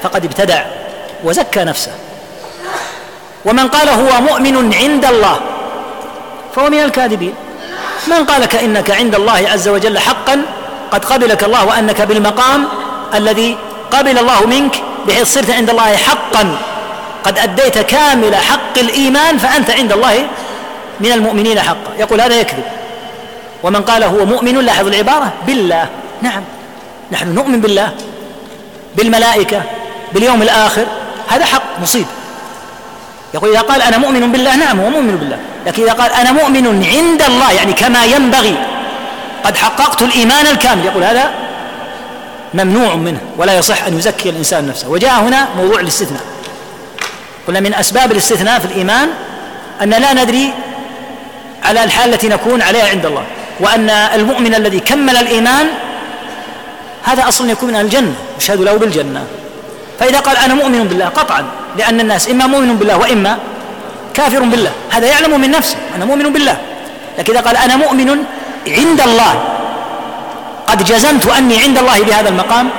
فقد 0.04 0.26
ابتدع 0.26 0.64
وزكى 1.24 1.64
نفسه. 1.64 1.92
ومن 3.46 3.68
قال 3.68 3.90
هو 3.90 4.22
مؤمن 4.22 4.74
عند 4.74 5.06
الله 5.06 5.40
فهو 6.56 6.70
من 6.70 6.80
الكاذبين. 6.80 7.34
من 8.08 8.26
قال 8.26 8.46
كإنك 8.46 8.92
عند 8.92 9.16
الله 9.16 9.50
عز 9.52 9.68
وجل 9.68 10.00
حقا 10.00 10.42
قد 10.92 11.06
قبلك 11.06 11.44
الله 11.44 11.66
وأنك 11.66 12.02
بالمقام 12.02 12.68
الذي 13.18 13.58
قبل 13.92 14.18
الله 14.18 14.46
منك 14.46 14.84
بحيث 15.08 15.34
صرت 15.34 15.50
عند 15.50 15.70
الله 15.70 15.96
حقا. 15.96 16.58
قد 17.24 17.38
أديت 17.38 17.78
كامل 17.78 18.36
حق 18.36 18.78
الإيمان 18.78 19.38
فأنت 19.38 19.70
عند 19.72 19.92
الله 19.92 20.28
من 21.00 21.12
المؤمنين 21.12 21.60
حقا. 21.60 21.92
يقول 22.00 22.22
هذا 22.22 22.36
يكذب. 22.36 22.64
ومن 23.64 23.82
قال 23.82 24.04
هو 24.04 24.26
مؤمن 24.26 24.66
لاحظ 24.66 24.88
العبارة 24.88 25.34
بالله. 25.48 25.88
نعم. 26.22 26.44
نحن 27.12 27.36
نؤمن 27.36 27.62
بالله 27.62 27.92
بالملائكة 28.96 29.62
باليوم 30.14 30.42
الآخر. 30.42 30.86
هذا 31.28 31.46
حق 31.46 31.80
مصيب. 31.82 32.06
يقول 33.34 33.50
إذا 33.50 33.62
قال 33.62 33.82
أنا 33.82 33.98
مؤمن 33.98 34.32
بالله 34.32 34.56
نعم 34.56 34.80
هو 34.80 34.90
مؤمن 34.90 35.16
بالله. 35.18 35.38
لكن 35.66 35.84
إذا 35.84 35.94
قال 35.94 36.12
أنا 36.12 36.32
مؤمن 36.32 36.86
عند 36.86 37.22
الله 37.22 37.52
يعني 37.52 37.74
كما 37.74 38.06
ينبغي 38.06 38.56
قد 39.44 39.58
حققت 39.58 40.02
الإيمان 40.02 40.48
الكامل. 40.48 40.86
يقول 40.86 41.04
هذا 41.04 41.45
ممنوع 42.56 42.96
منه 42.96 43.20
ولا 43.38 43.58
يصح 43.58 43.86
أن 43.86 43.98
يزكي 43.98 44.30
الإنسان 44.30 44.68
نفسه. 44.68 44.90
وجاء 44.90 45.20
هنا 45.22 45.48
موضوع 45.58 45.80
الاستثناء. 45.80 46.22
قلنا 47.48 47.60
من 47.60 47.74
أسباب 47.74 48.12
الاستثناء 48.12 48.60
في 48.60 48.66
الإيمان 48.66 49.10
أن 49.82 49.90
لا 49.90 50.14
ندري 50.14 50.54
على 51.64 51.84
الحال 51.84 52.14
التي 52.14 52.28
نكون 52.28 52.62
عليها 52.62 52.90
عند 52.90 53.06
الله 53.06 53.24
وأن 53.60 53.90
المؤمن 53.90 54.56
الذي 54.56 54.80
كمل 54.80 55.18
الإيمان 55.18 55.68
هذا 57.04 57.28
أصلا 57.28 57.52
يكون 57.52 57.70
من 57.70 57.76
الجنة. 57.76 58.14
يشهد 58.40 58.62
له 58.62 58.74
بالجنة. 58.74 59.24
فإذا 60.00 60.20
قال 60.20 60.38
أنا 60.38 60.54
مؤمن 60.54 60.84
بالله 60.84 61.06
قطعا 61.06 61.46
لأن 61.78 62.00
الناس 62.00 62.30
إما 62.30 62.48
مؤمن 62.48 62.76
بالله 62.76 62.98
وإما 62.98 63.38
كافر 64.14 64.40
بالله. 64.40 64.72
هذا 64.90 65.08
يعلم 65.08 65.42
من 65.42 65.52
نفسه 65.52 65.78
أنا 65.96 66.06
مؤمن 66.06 66.34
بالله. 66.34 66.58
لكن 67.20 67.34
إذا 67.34 67.42
قال 67.42 67.58
أنا 67.58 67.76
مؤمن 67.76 68.10
عند 68.68 69.02
الله 69.02 69.44
قد 70.68 70.84
جزمت 70.84 71.26
أني 71.28 71.62
عند 71.64 71.78
الله 71.78 72.04
بهذا 72.04 72.30
المقام؟ 72.30 72.70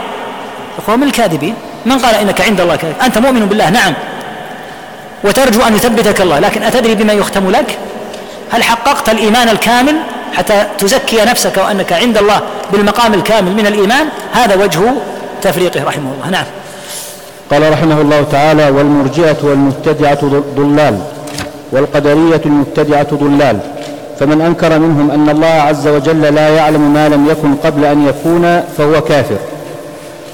فهو 0.87 0.97
من 0.97 1.03
الكاذبين. 1.03 1.55
من 1.87 1.99
قال 1.99 2.15
إنك 2.15 2.41
عند 2.41 2.61
الله 2.61 2.77
كاذب؟ 2.77 2.95
أنت 3.05 3.19
مؤمن 3.19 3.47
بالله؟ 3.47 3.71
نعم. 3.71 3.95
وترجو 5.25 5.63
أن 5.63 5.77
يثبتك 5.77 6.21
الله 6.21 6.39
لكن 6.39 6.63
أتدري 6.63 6.95
بما 6.95 7.13
يختم 7.13 7.51
لك؟ 7.51 7.79
هل 8.51 8.63
حققت 8.63 9.09
الإيمان 9.09 9.49
الكامل 9.49 9.97
حتى 10.35 10.67
تزكي 10.79 11.25
نفسك 11.25 11.57
وأنك 11.57 11.93
عند 11.93 12.19
الله 12.19 12.41
بالمقام 12.73 13.15
الكامل 13.15 13.53
من 13.53 13.67
الإيمان؟ 13.67 14.09
هذا 14.33 14.55
وجه 14.55 14.81
تفريقه 15.43 15.85
رحمه 15.85 16.11
الله. 16.15 16.31
نعم. 16.31 16.45
قال 17.51 17.73
رحمه 17.73 18.01
الله 18.01 18.27
تعالى 18.33 18.71
والمرجئة 18.71 19.37
والمبتدعة 19.43 20.19
ضلال 20.57 20.99
والقدرية 21.73 22.41
المبتدعة 22.47 23.09
ضلال. 23.15 23.61
فمن 24.21 24.41
أنكر 24.41 24.79
منهم 24.79 25.11
أن 25.11 25.29
الله 25.29 25.47
عز 25.47 25.89
وجل 25.89 26.23
لا 26.23 26.49
يعلم 26.49 26.95
ما 26.95 27.09
لم 27.09 27.29
يكن 27.31 27.55
قبل 27.55 27.85
أن 27.85 28.07
يكون 28.09 28.65
فهو 28.79 29.01
كافر. 29.01 29.37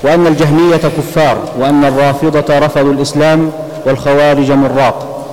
وأن 0.03 0.27
الجهمية 0.27 0.77
كفار 0.77 1.39
وأن 1.59 1.85
الرافضة 1.85 2.59
رفضوا 2.59 2.93
الإسلام 2.93 3.53
والخوارج 3.87 4.51
مراق. 4.51 5.25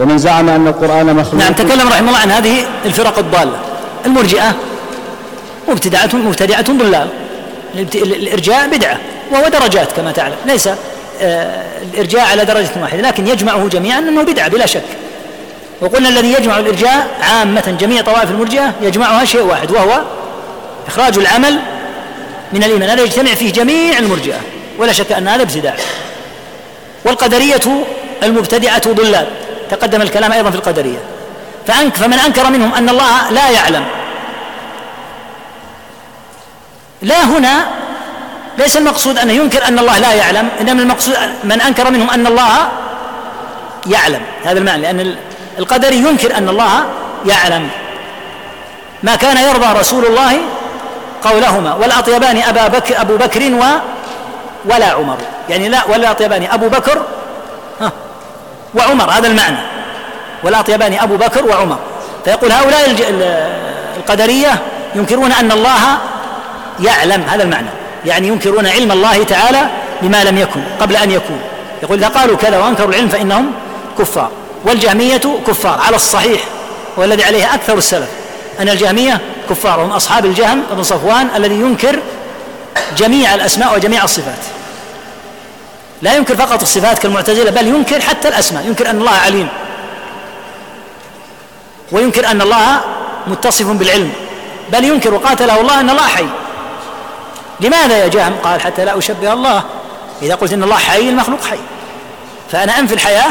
ومن 0.00 0.18
زعم 0.18 0.48
أن 0.48 0.66
القرآن 0.66 1.16
مخلوق 1.16 1.42
نعم 1.42 1.52
تكلم 1.52 1.88
رحمه 1.88 2.08
الله 2.08 2.18
عن 2.18 2.30
هذه 2.30 2.54
الفرق 2.84 3.18
الضالة. 3.18 3.58
المرجئة 4.06 4.54
مبتدعة 5.68 6.10
مبتدعة 6.16 6.72
ضلال. 6.72 7.08
الإرجاء 7.94 8.76
بدعة 8.76 8.98
وهو 9.32 9.48
درجات 9.48 9.92
كما 9.92 10.12
تعلم. 10.12 10.36
ليس 10.46 10.68
آه، 11.22 11.64
الإرجاء 11.94 12.26
على 12.30 12.44
درجة 12.44 12.68
واحدة 12.82 13.02
لكن 13.02 13.26
يجمعه 13.26 13.68
جميعا 13.68 13.98
أنه 13.98 14.22
بدعة 14.22 14.48
بلا 14.48 14.66
شك. 14.66 14.82
وقلنا 15.80 16.08
الذي 16.08 16.32
يجمع 16.32 16.58
الإرجاء 16.58 17.08
عامة 17.22 17.76
جميع 17.80 18.02
طوائف 18.02 18.30
المرجئة 18.30 18.72
يجمعها 18.80 19.24
شيء 19.24 19.40
واحد 19.42 19.70
وهو 19.70 20.02
إخراج 20.88 21.18
العمل 21.18 21.60
من 22.52 22.64
الإيمان. 22.64 22.90
هذا 22.90 23.02
يجتمع 23.02 23.34
فيه 23.34 23.52
جميع 23.52 23.98
المرجئة 23.98 24.40
ولا 24.78 24.92
شك 24.92 25.12
أن 25.12 25.28
هذا 25.28 25.42
ابتداع. 25.42 25.74
والقدرية 27.04 27.84
المبتدعة 28.22 28.92
ضلال. 28.92 29.26
تقدم 29.70 30.02
الكلام 30.02 30.32
أيضا 30.32 30.50
في 30.50 30.56
القدرية. 30.56 30.98
فأنك 31.66 31.96
فمن 31.96 32.18
أنكر 32.18 32.50
منهم 32.50 32.74
أن 32.74 32.88
الله 32.88 33.30
لا 33.30 33.50
يعلم. 33.50 33.84
لا 37.02 37.24
هنا 37.24 37.66
ليس 38.58 38.76
المقصود 38.76 39.18
أن 39.18 39.30
ينكر 39.30 39.68
أن 39.68 39.78
الله 39.78 39.98
لا 39.98 40.12
يعلم 40.12 40.48
إنما 40.60 40.82
المقصود 40.82 41.14
من 41.44 41.60
أنكر 41.60 41.90
منهم 41.90 42.10
أن 42.10 42.26
الله 42.26 42.68
يعلم. 43.86 44.20
هذا 44.44 44.58
المعنى 44.58 44.82
لأن 44.82 45.16
القدري 45.58 45.96
ينكر 45.96 46.36
أن 46.36 46.48
الله 46.48 46.84
يعلم 47.26 47.68
ما 49.02 49.16
كان 49.16 49.36
يرضى 49.36 49.80
رسول 49.80 50.06
الله 50.06 50.32
قولهما 51.22 51.74
والأطيبان 51.74 52.42
أبا 52.42 52.68
بكر 52.68 53.00
أبو 53.00 53.16
بكر 53.16 53.42
و 53.54 53.64
ولا 54.64 54.86
عمر. 54.86 55.16
يعني 55.48 55.68
لا 55.68 55.78
ولا 55.88 56.10
أطيبان 56.10 56.48
أبو 56.52 56.68
بكر 56.68 57.02
ها 57.80 57.92
وعمر 58.74 59.10
هذا 59.10 59.26
المعنى. 59.26 59.56
والأطيبان 60.42 60.98
أبو 60.98 61.16
بكر 61.16 61.46
وعمر. 61.46 61.78
فيقول 62.24 62.52
هؤلاء 62.52 62.94
القدرية 63.96 64.62
ينكرون 64.94 65.32
أن 65.32 65.52
الله 65.52 65.80
يعلم 66.80 67.22
هذا 67.22 67.42
المعنى. 67.42 67.68
يعني 68.06 68.28
ينكرون 68.28 68.66
علم 68.66 68.92
الله 68.92 69.24
تعالى 69.24 69.66
بما 70.02 70.24
لم 70.24 70.38
يكن 70.38 70.60
قبل 70.80 70.96
أن 70.96 71.10
يكون. 71.10 71.40
يقول 71.82 71.98
اذا 71.98 72.08
قالوا 72.08 72.36
كذا 72.36 72.58
وأنكروا 72.58 72.88
العلم 72.88 73.08
فإنهم 73.08 73.52
كفار. 73.98 74.30
والجهمية 74.64 75.20
كفار 75.46 75.80
على 75.86 75.96
الصحيح 75.96 76.40
والذي 76.96 77.24
عليه 77.24 77.54
أكثر 77.54 77.78
السلف. 77.78 78.08
أن 78.60 78.68
الجهمية 78.68 79.20
كفار 79.50 79.84
هم 79.84 79.90
أصحاب 79.90 80.24
الجهم 80.26 80.62
بن 80.70 80.82
صفوان 80.82 81.28
الذي 81.36 81.54
ينكر 81.54 81.98
جميع 82.96 83.34
الأسماء 83.34 83.74
وجميع 83.74 84.04
الصفات. 84.04 84.38
لا 86.02 86.16
ينكر 86.16 86.36
فقط 86.36 86.62
الصفات 86.62 86.98
كالمعتزلة 86.98 87.50
بل 87.50 87.66
ينكر 87.66 88.00
حتى 88.00 88.28
الأسماء 88.28 88.66
ينكر 88.66 88.90
أن 88.90 88.98
الله 88.98 89.14
عليم. 89.14 89.48
وينكر 91.92 92.26
أن 92.26 92.40
الله 92.40 92.80
متصف 93.26 93.66
بالعلم 93.66 94.12
بل 94.72 94.84
ينكر 94.84 95.14
وقاتله 95.14 95.60
الله 95.60 95.80
أن 95.80 95.90
الله 95.90 96.06
حي. 96.06 96.26
لماذا 97.60 97.98
يا 97.98 98.08
جهم؟ 98.08 98.34
قال 98.44 98.60
حتى 98.60 98.84
لا 98.84 98.98
أشبه 98.98 99.32
الله. 99.32 99.64
إذا 100.22 100.34
قلت 100.34 100.52
إن 100.52 100.62
الله 100.62 100.76
حي 100.76 101.08
المخلوق 101.08 101.44
حي. 101.44 101.58
فأنا 102.52 102.78
أنفي 102.78 102.94
الحياة 102.94 103.30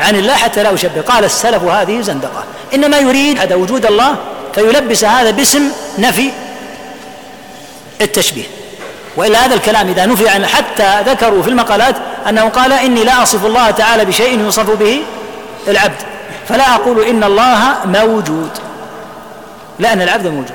عن 0.00 0.16
الله 0.16 0.34
حتى 0.34 0.62
لا 0.62 0.74
أشبه. 0.74 1.00
قال 1.00 1.24
السلف 1.24 1.62
هذه 1.62 2.00
زندقة. 2.00 2.44
إنما 2.74 2.98
يريد 2.98 3.38
هذا 3.38 3.54
وجود 3.54 3.86
الله 3.86 4.16
فيلبس 4.54 5.04
هذا 5.04 5.30
باسم 5.30 5.70
نفي 5.98 6.30
التشبيه. 8.00 8.44
وإلا 9.16 9.46
هذا 9.46 9.54
الكلام 9.54 9.88
إذا 9.88 10.06
نفي 10.06 10.28
عنه 10.28 10.46
حتى 10.46 11.02
ذكروا 11.06 11.42
في 11.42 11.48
المقالات 11.48 11.96
أنه 12.28 12.48
قال 12.48 12.72
إني 12.72 13.04
لا 13.04 13.22
أصف 13.22 13.46
الله 13.46 13.70
تعالى 13.70 14.04
بشيء 14.04 14.40
يوصف 14.40 14.70
به 14.70 15.02
العبد. 15.68 16.02
فلا 16.48 16.74
أقول 16.74 17.04
إن 17.04 17.24
الله 17.24 17.74
موجود. 17.84 18.50
لأن 19.78 20.02
العبد 20.02 20.26
موجود. 20.26 20.50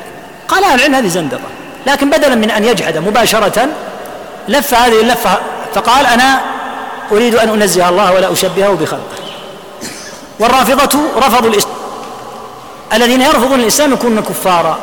قال 0.48 0.64
أهل 0.64 0.80
العلم 0.80 0.96
هذه 0.96 1.08
زندقة. 1.08 1.50
لكن 1.88 2.10
بدلا 2.10 2.36
من 2.36 2.52
أن 2.52 2.66
يجحد 2.66 2.98
مباشرة 2.98 3.68
لف 4.48 4.74
هذه 4.74 5.02
اللفة 5.02 5.38
فقال 5.76 6.06
أنا 6.06 6.42
أريد 7.12 7.36
أن 7.36 7.50
أنزه 7.50 7.90
الله 7.90 8.14
ولا 8.14 8.32
أشبهه 8.32 8.70
بخلقه. 8.70 9.25
والرافضة 10.40 11.00
رفضوا 11.18 11.50
الإسلام 11.50 11.76
الذين 12.94 13.22
يرفضون 13.22 13.60
الإسلام 13.60 13.94
يكونون 13.94 14.24
كفارا. 14.24 14.78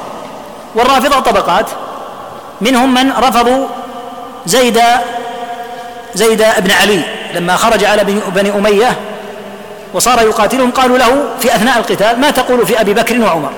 والرافضة 0.74 1.20
طبقات. 1.20 1.66
منهم 2.61 2.95
من 2.95 3.12
رفضوا 3.12 3.66
زيد 4.47 4.81
زيد 6.15 6.45
بن 6.59 6.70
علي. 6.70 7.03
لما 7.35 7.57
خرج 7.57 7.85
على 7.85 8.05
بني 8.05 8.51
أمية 8.51 8.97
وصار 9.95 10.23
يقاتلهم 10.23 10.70
قالوا 10.70 10.99
له 10.99 11.24
في 11.41 11.57
أثناء 11.57 11.79
القتال 11.79 12.20
ما 12.20 12.31
تقول 12.31 12.66
في 12.66 12.81
أبي 12.81 12.95
بكر 12.95 13.20
وعمر؟ 13.20 13.51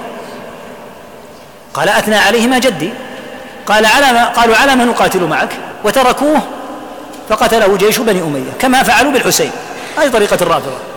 قال 1.75 1.89
أثنى 1.89 2.17
عليهما 2.17 2.59
جدي. 2.59 2.91
قال 3.67 3.87
على 3.87 4.13
ما 4.13 4.25
قالوا 4.25 4.57
على 4.57 4.77
ما 4.77 4.85
نقاتل 4.85 5.25
معك؟ 5.25 5.49
وتركوه 5.85 6.41
فقتله 7.29 7.77
جيش 7.77 7.99
بني 7.99 8.23
أمية 8.23 8.53
كما 8.59 8.83
فعلوا 8.83 9.13
بالحسين. 9.13 9.51
هذه 9.99 10.09
طريقة 10.09 10.39
الرافضة. 10.43 10.94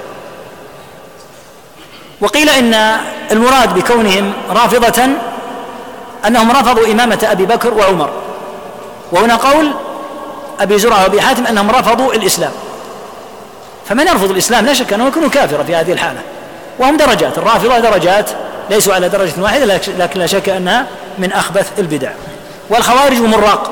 وقيل 2.22 2.50
إن 2.50 2.98
المراد 3.32 3.74
بكونهم 3.74 4.34
رافضة 4.50 5.04
أنهم 6.28 6.52
رفضوا 6.52 6.92
إمامة 6.92 7.28
أبي 7.32 7.46
بكر 7.46 7.74
وعمر. 7.74 8.10
وهنا 9.12 9.36
قول 9.36 9.72
أبي 10.60 10.80
زرعة 10.80 11.04
وأبي 11.04 11.22
حاتم 11.22 11.46
أنهم 11.46 11.72
رفضوا 11.72 12.14
الإسلام. 12.14 12.52
فمن 13.90 14.08
يرفض 14.08 14.32
الإسلام 14.32 14.66
لا 14.66 14.74
شك 14.74 14.94
أنه 14.94 15.08
يكون 15.08 15.30
كافرا 15.30 15.64
في 15.64 15.76
هذه 15.76 15.92
الحالة. 15.92 16.20
وهم 16.80 16.98
درجات 16.98 17.38
الرافضة 17.38 17.80
درجات 17.80 18.30
ليسوا 18.70 18.94
على 18.94 19.10
درجة 19.10 19.34
واحدة 19.38 19.80
لكن 19.98 20.20
لا 20.20 20.28
شك 20.28 20.50
أنها 20.50 20.86
من 21.20 21.32
أخبث 21.32 21.72
البدع. 21.80 22.10
والخوارج 22.70 23.22
مراق 23.22 23.72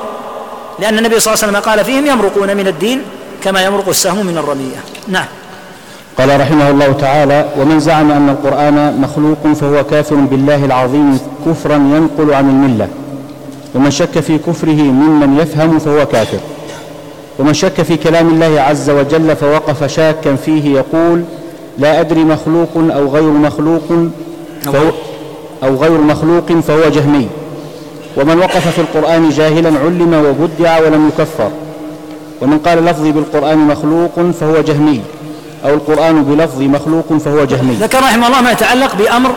لأن 0.78 0.98
النبي 0.98 1.20
صلى 1.20 1.34
الله 1.34 1.44
عليه 1.44 1.52
وسلم 1.52 1.70
قال 1.70 1.84
فيهم 1.84 2.06
يمرقون 2.06 2.56
من 2.56 2.66
الدين 2.66 3.02
كما 3.44 3.64
يمرق 3.64 3.88
السهم 3.88 4.26
من 4.26 4.38
الرمية. 4.38 4.76
نعم. 5.08 5.26
قال 6.18 6.40
رحمه 6.40 6.70
الله 6.70 6.92
تعالى 6.92 7.48
ومن 7.60 7.80
زعم 7.80 8.10
أن 8.10 8.28
القرآن 8.28 9.00
مخلوق 9.00 9.54
فهو 9.54 9.84
كافر 9.84 10.14
بالله 10.16 10.64
العظيم 10.64 11.18
كفرا 11.46 11.74
ينقل 11.74 12.34
عن 12.34 12.50
الملة 12.50 12.88
ومن 13.74 13.90
شك 13.90 14.20
في 14.20 14.38
كفره 14.38 14.82
ممن 14.82 15.38
يفهم 15.38 15.78
فهو 15.78 16.06
كافر. 16.06 16.38
ومن 17.38 17.54
شك 17.54 17.82
في 17.82 17.96
كلام 17.96 18.28
الله 18.28 18.60
عز 18.60 18.90
وجل 18.90 19.36
فوقف 19.36 19.84
شاكا 19.84 20.36
فيه 20.36 20.74
يقول 20.74 21.22
لا 21.78 22.00
أدري 22.00 22.24
مخلوق 22.24 22.68
أو 22.76 23.08
غير 23.08 23.30
مخلوق 23.30 24.08
فهو 24.62 24.90
أو 25.62 25.74
غير 25.76 26.00
مخلوق 26.00 26.52
فهو 26.52 26.90
جهمي. 26.90 27.28
ومن 28.16 28.38
وقف 28.38 28.68
في 28.68 28.80
القرآن 28.80 29.28
جاهلا 29.28 29.68
علم 29.68 30.14
وبدع 30.14 30.78
ولم 30.80 31.08
يكفر 31.08 31.50
ومن 32.42 32.58
قال 32.58 32.84
لفظي 32.84 33.12
بالقرآن 33.12 33.58
مخلوق 33.58 34.30
فهو 34.40 34.60
جهمي. 34.60 35.00
أو 35.66 35.74
القرآن 35.74 36.24
بلفظ 36.24 36.60
مخلوق 36.60 37.18
فهو 37.24 37.44
جهمي. 37.44 37.74
ذكر 37.74 37.98
رحمه 37.98 38.26
الله 38.26 38.40
ما 38.40 38.50
يتعلق 38.52 38.94
بأمر 38.94 39.34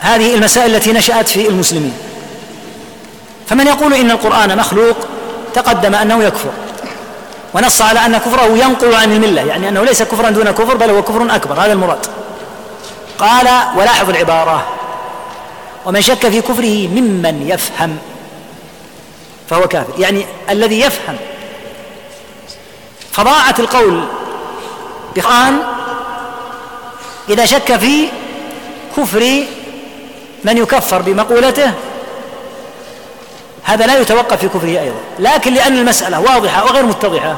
هذه 0.00 0.34
المسائل 0.34 0.74
التي 0.74 0.92
نشأت 0.92 1.28
في 1.28 1.48
المسلمين. 1.48 1.94
فمن 3.46 3.66
يقول 3.66 3.94
إن 3.94 4.10
القرآن 4.10 4.56
مخلوق 4.58 4.96
تقدم 5.54 5.94
أنه 5.94 6.24
يكفر. 6.24 6.50
ونص 7.54 7.82
على 7.82 8.06
أن 8.06 8.16
كفره 8.16 8.46
ينقل 8.56 8.94
عن 8.94 9.12
الملة 9.12 9.42
يعني 9.42 9.68
أنه 9.68 9.84
ليس 9.84 10.02
كفرا 10.02 10.30
دون 10.30 10.50
كفر 10.50 10.76
بل 10.76 10.90
هو 10.90 11.02
كفر 11.02 11.34
أكبر 11.34 11.54
هذا 11.54 11.72
المراد. 11.72 12.06
قال 13.18 13.48
ولاحظ 13.76 14.10
العبارة 14.10 14.66
ومن 15.86 16.02
شك 16.02 16.28
في 16.28 16.40
كفره 16.40 16.88
ممن 16.88 17.46
يفهم 17.48 17.98
فهو 19.50 19.68
كافر. 19.68 19.92
يعني 19.98 20.26
الذي 20.50 20.80
يفهم 20.80 21.16
فضاعة 23.12 23.54
القول 23.58 24.04
بقرآن 25.16 25.58
إذا 27.28 27.46
شك 27.46 27.76
في 27.76 28.08
كفر 28.96 29.44
من 30.44 30.56
يكفر 30.56 31.02
بمقولته 31.02 31.72
هذا 33.64 33.86
لا 33.86 33.98
يتوقف 33.98 34.40
في 34.40 34.48
كفره 34.48 34.68
أيضا. 34.68 35.00
لكن 35.18 35.54
لأن 35.54 35.78
المسألة 35.78 36.20
واضحة 36.20 36.64
وغير 36.64 36.86
متضحة. 36.86 37.36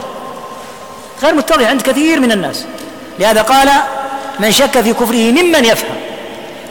غير 1.22 1.34
متضحة 1.34 1.66
عند 1.66 1.82
كثير 1.82 2.20
من 2.20 2.32
الناس. 2.32 2.64
لهذا 3.18 3.42
قال 3.42 3.70
من 4.40 4.52
شك 4.52 4.80
في 4.80 4.92
كفره 4.92 5.30
ممن 5.30 5.64
يفهم. 5.64 5.96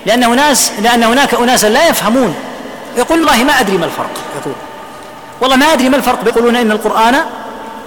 لأن 0.05 0.35
ناس 0.35 0.71
لأن 0.81 1.03
هناك 1.03 1.33
أناسا 1.33 1.67
لا 1.67 1.87
يفهمون. 1.87 2.35
يقول 2.97 3.19
والله 3.19 3.43
ما 3.43 3.59
أدري 3.59 3.77
ما 3.77 3.85
الفرق. 3.85 4.11
يقول 4.41 4.53
والله 5.41 5.55
ما 5.55 5.73
أدري 5.73 5.89
ما 5.89 5.97
الفرق. 5.97 6.19
يقولون 6.27 6.55
إن 6.55 6.71
القرآن 6.71 7.25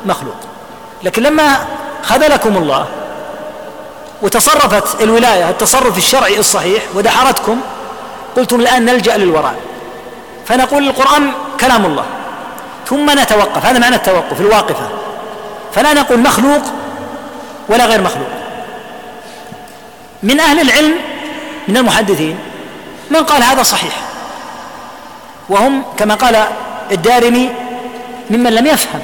مخلوق. 0.06 0.36
لكن 1.02 1.22
لما 1.22 1.56
خذلكم 2.02 2.56
الله 2.56 2.86
وتصرفت 4.22 5.02
الولاية 5.02 5.51
التصرف 5.51 5.98
الشرعي 5.98 6.38
الصحيح 6.38 6.82
ودحرتكم 6.94 7.60
قلتم 8.36 8.60
الآن 8.60 8.84
نلجأ 8.84 9.16
للوراء. 9.16 9.55
فنقول 10.47 10.88
القرآن 10.88 11.30
كلام 11.60 11.86
الله. 11.86 12.05
ثم 12.88 13.10
نتوقف 13.10 13.66
هذا 13.66 13.78
معنى 13.78 13.97
التوقف 13.97 14.40
الواقفة. 14.40 14.88
فلا 15.74 15.93
نقول 15.93 16.20
مخلوق 16.20 16.62
ولا 17.68 17.86
غير 17.86 18.01
مخلوق. 18.01 18.28
من 20.22 20.40
أهل 20.40 20.60
العلم 20.60 20.94
من 21.68 21.76
المحدثين 21.76 22.38
من 23.10 23.24
قال 23.24 23.43
هذا 23.43 23.62
صحيح. 23.62 23.94
وهم 25.48 25.82
كما 25.98 26.14
قال 26.14 26.44
الدارمي 26.93 27.51
ممن 28.30 28.52
لم 28.52 28.66
يفهم 28.66 29.01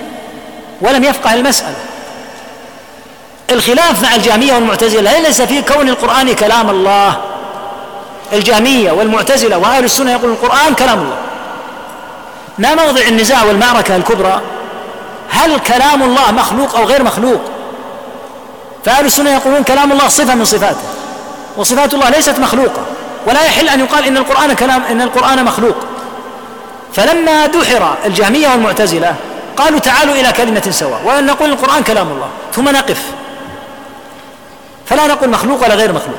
ولم 0.80 1.04
يفقه 1.04 1.34
المسألة. 1.34 1.76
الخلاف 3.52 4.02
مع 4.02 4.14
الجهمية 4.14 4.54
والمعتزلة 4.54 5.18
ليس 5.18 5.42
في 5.42 5.62
كون 5.62 5.88
القرآن 5.88 6.34
كلام 6.34 6.70
الله. 6.70 7.16
الجهمية 8.32 8.92
والمعتزلة 8.92 9.58
وأهل 9.58 9.84
السنة 9.84 10.12
يقول 10.12 10.30
القرآن 10.30 10.74
كلام 10.74 10.98
الله. 10.98 11.16
ما 12.58 12.74
موضع 12.74 13.00
النزاع 13.00 13.44
والمعركة 13.44 13.96
الكبرى؟ 13.96 14.40
هل 15.30 15.58
كلام 15.58 16.02
الله 16.02 16.32
مخلوق 16.32 16.76
أو 16.76 16.84
غير 16.84 17.02
مخلوق؟ 17.02 17.40
فأهل 18.84 19.04
السنة 19.04 19.30
يقولون 19.30 19.62
كلام 19.62 19.92
الله 19.92 20.08
صفة 20.08 20.34
من 20.34 20.44
صفاته 20.44 20.84
وصفات 21.56 21.94
الله 21.94 22.10
ليست 22.10 22.38
مخلوقة 22.38 22.82
ولا 23.26 23.44
يحل 23.44 23.68
أن 23.68 23.80
يقال 23.80 24.04
إن 24.04 24.16
القرآن 24.16 24.52
كلام 24.52 24.82
إن 24.90 25.00
القرآن 25.00 25.44
مخلوق. 25.44 25.76
فلما 26.94 27.46
دحر 27.46 27.94
الجهمية 28.04 28.48
والمعتزلة 28.48 29.14
قالوا 29.56 29.78
تعالوا 29.78 30.14
إلى 30.14 30.32
كلمة 30.32 30.62
سواء 30.70 31.00
وأن 31.04 31.26
نقول 31.26 31.50
القرآن 31.50 31.82
كلام 31.82 32.08
الله 32.08 32.28
ثم 32.52 32.68
نقف. 32.68 33.02
فلا 34.92 35.06
نقول 35.06 35.30
مخلوق 35.30 35.64
ولا 35.64 35.74
غير 35.74 35.92
مخلوق. 35.92 36.18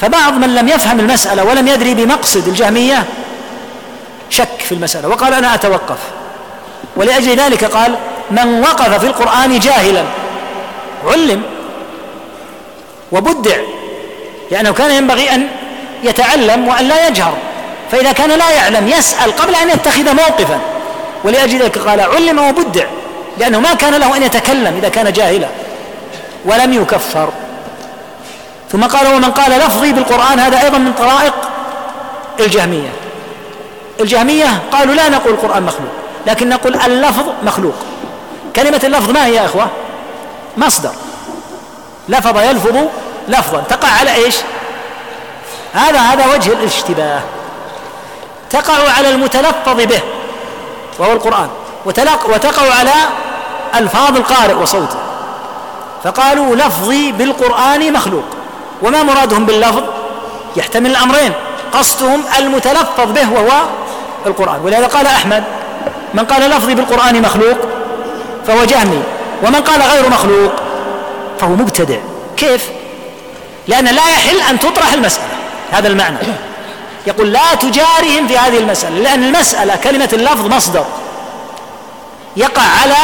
فبعض 0.00 0.32
من 0.32 0.54
لم 0.54 0.68
يفهم 0.68 1.00
المسألة 1.00 1.44
ولم 1.44 1.68
يدري 1.68 1.94
بمقصد 1.94 2.48
الجهمية 2.48 3.04
شك 4.30 4.58
في 4.58 4.72
المسألة 4.72 5.08
وقال 5.08 5.34
أنا 5.34 5.54
أتوقف. 5.54 5.98
ولأجل 6.96 7.36
ذلك 7.36 7.64
قال 7.64 7.94
من 8.30 8.60
وقف 8.60 9.00
في 9.00 9.06
القرآن 9.06 9.58
جاهلا 9.58 10.04
علم 11.06 11.42
وبدع 13.12 13.56
لأنه 14.50 14.72
كان 14.72 14.90
ينبغي 14.90 15.34
أن 15.34 15.48
يتعلم 16.02 16.68
وأن 16.68 16.88
لا 16.88 17.08
يجهر. 17.08 17.36
فإذا 17.92 18.12
كان 18.12 18.30
لا 18.30 18.50
يعلم 18.50 18.88
يسأل 18.88 19.36
قبل 19.36 19.54
أن 19.54 19.70
يتخذ 19.70 20.14
موقفا. 20.14 20.60
ولأجل 21.24 21.58
ذلك 21.58 21.78
قال 21.78 22.00
علم 22.00 22.38
وبدع 22.38 22.84
لأنه 23.38 23.60
ما 23.60 23.74
كان 23.74 23.94
له 23.94 24.16
أن 24.16 24.22
يتكلم 24.22 24.74
إذا 24.78 24.88
كان 24.88 25.12
جاهلا. 25.12 25.48
ولم 26.44 26.72
يكفر. 26.72 27.28
ثم 28.72 28.84
قال 28.84 29.14
ومن 29.14 29.30
قال 29.30 29.52
لفظي 29.52 29.92
بالقرآن 29.92 30.38
هذا 30.40 30.62
أيضا 30.62 30.78
من 30.78 30.92
طرائق 30.92 31.34
الجهمية. 32.40 32.92
الجهمية 34.00 34.62
قالوا 34.72 34.94
لا 34.94 35.08
نقول 35.08 35.34
القرآن 35.34 35.62
مخلوق 35.62 35.90
لكن 36.26 36.48
نقول 36.48 36.76
اللفظ 36.76 37.24
مخلوق. 37.42 37.74
كلمة 38.56 38.80
اللفظ 38.84 39.10
ما 39.10 39.26
هي 39.26 39.34
يا 39.34 39.44
أخوة؟ 39.44 39.68
مصدر. 40.56 40.92
لفظ 42.08 42.38
يلفظ 42.38 42.76
لفظا. 43.28 43.62
تقع 43.68 43.88
على 43.88 44.14
إيش؟ 44.14 44.36
هذا 45.72 45.98
هذا 45.98 46.34
وجه 46.34 46.52
الاشتباه. 46.52 47.20
تقع 48.50 48.92
على 48.96 49.10
المتلفظ 49.10 49.80
به 49.80 50.00
وهو 50.98 51.12
القرآن. 51.12 51.48
وتقع 52.26 52.74
على 52.74 52.92
ألفاظ 53.74 54.16
القارئ 54.16 54.54
وصوته. 54.54 54.96
فقالوا 56.04 56.56
لفظي 56.56 57.12
بالقرآن 57.12 57.92
مخلوق. 57.92 58.24
وما 58.82 59.02
مرادهم 59.02 59.46
باللفظ؟ 59.46 59.82
يحتمل 60.56 60.90
الأمرين. 60.90 61.32
قصدهم 61.72 62.22
المتلفظ 62.38 63.12
به 63.12 63.32
وهو 63.32 63.62
القرآن. 64.26 64.60
ولهذا 64.64 64.86
قال 64.86 65.06
أحمد 65.06 65.44
من 66.14 66.24
قال 66.24 66.50
لفظي 66.50 66.74
بالقرآن 66.74 67.22
مخلوق 67.22 67.56
فهو 68.46 68.64
جهمي 68.64 69.02
ومن 69.42 69.60
قال 69.60 69.82
غير 69.82 70.10
مخلوق 70.10 70.52
فهو 71.40 71.50
مبتدع. 71.50 71.96
كيف؟ 72.36 72.68
لأن 73.68 73.84
لا 73.84 74.10
يحل 74.10 74.40
أن 74.50 74.58
تطرح 74.58 74.92
المسألة. 74.92 75.34
هذا 75.72 75.88
المعنى. 75.88 76.18
يقول 77.06 77.32
لا 77.32 77.54
تجارهم 77.54 78.26
في 78.28 78.38
هذه 78.38 78.58
المسألة 78.58 78.98
لأن 78.98 79.24
المسألة 79.24 79.76
كلمة 79.76 80.08
اللفظ 80.12 80.46
مصدر. 80.46 80.84
يقع 82.36 82.62
على 82.82 82.96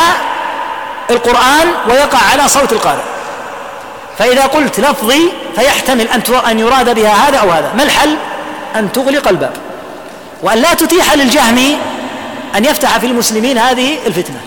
القرآن 1.11 1.69
ويقع 1.89 2.19
على 2.33 2.49
صوت 2.49 2.73
القارئ. 2.73 3.03
فإذا 4.19 4.47
قلت 4.47 4.81
لفظي 4.81 5.33
فيحتمل 5.57 6.09
أن 6.09 6.23
أن 6.51 6.59
يراد 6.59 6.95
بها 6.95 7.29
هذا 7.29 7.39
أو 7.39 7.51
هذا. 7.51 7.73
ما 7.77 7.83
الحل؟ 7.83 8.17
أن 8.77 8.93
تغلق 8.93 9.29
الباب. 9.29 9.53
وأن 10.43 10.59
لا 10.59 10.75
تتيح 10.75 11.15
للجهمي 11.15 11.79
أن 12.57 12.65
يفتح 12.65 12.99
في 12.99 13.07
المسلمين 13.07 13.59
هذه 13.59 13.99
الفتنة. 14.07 14.41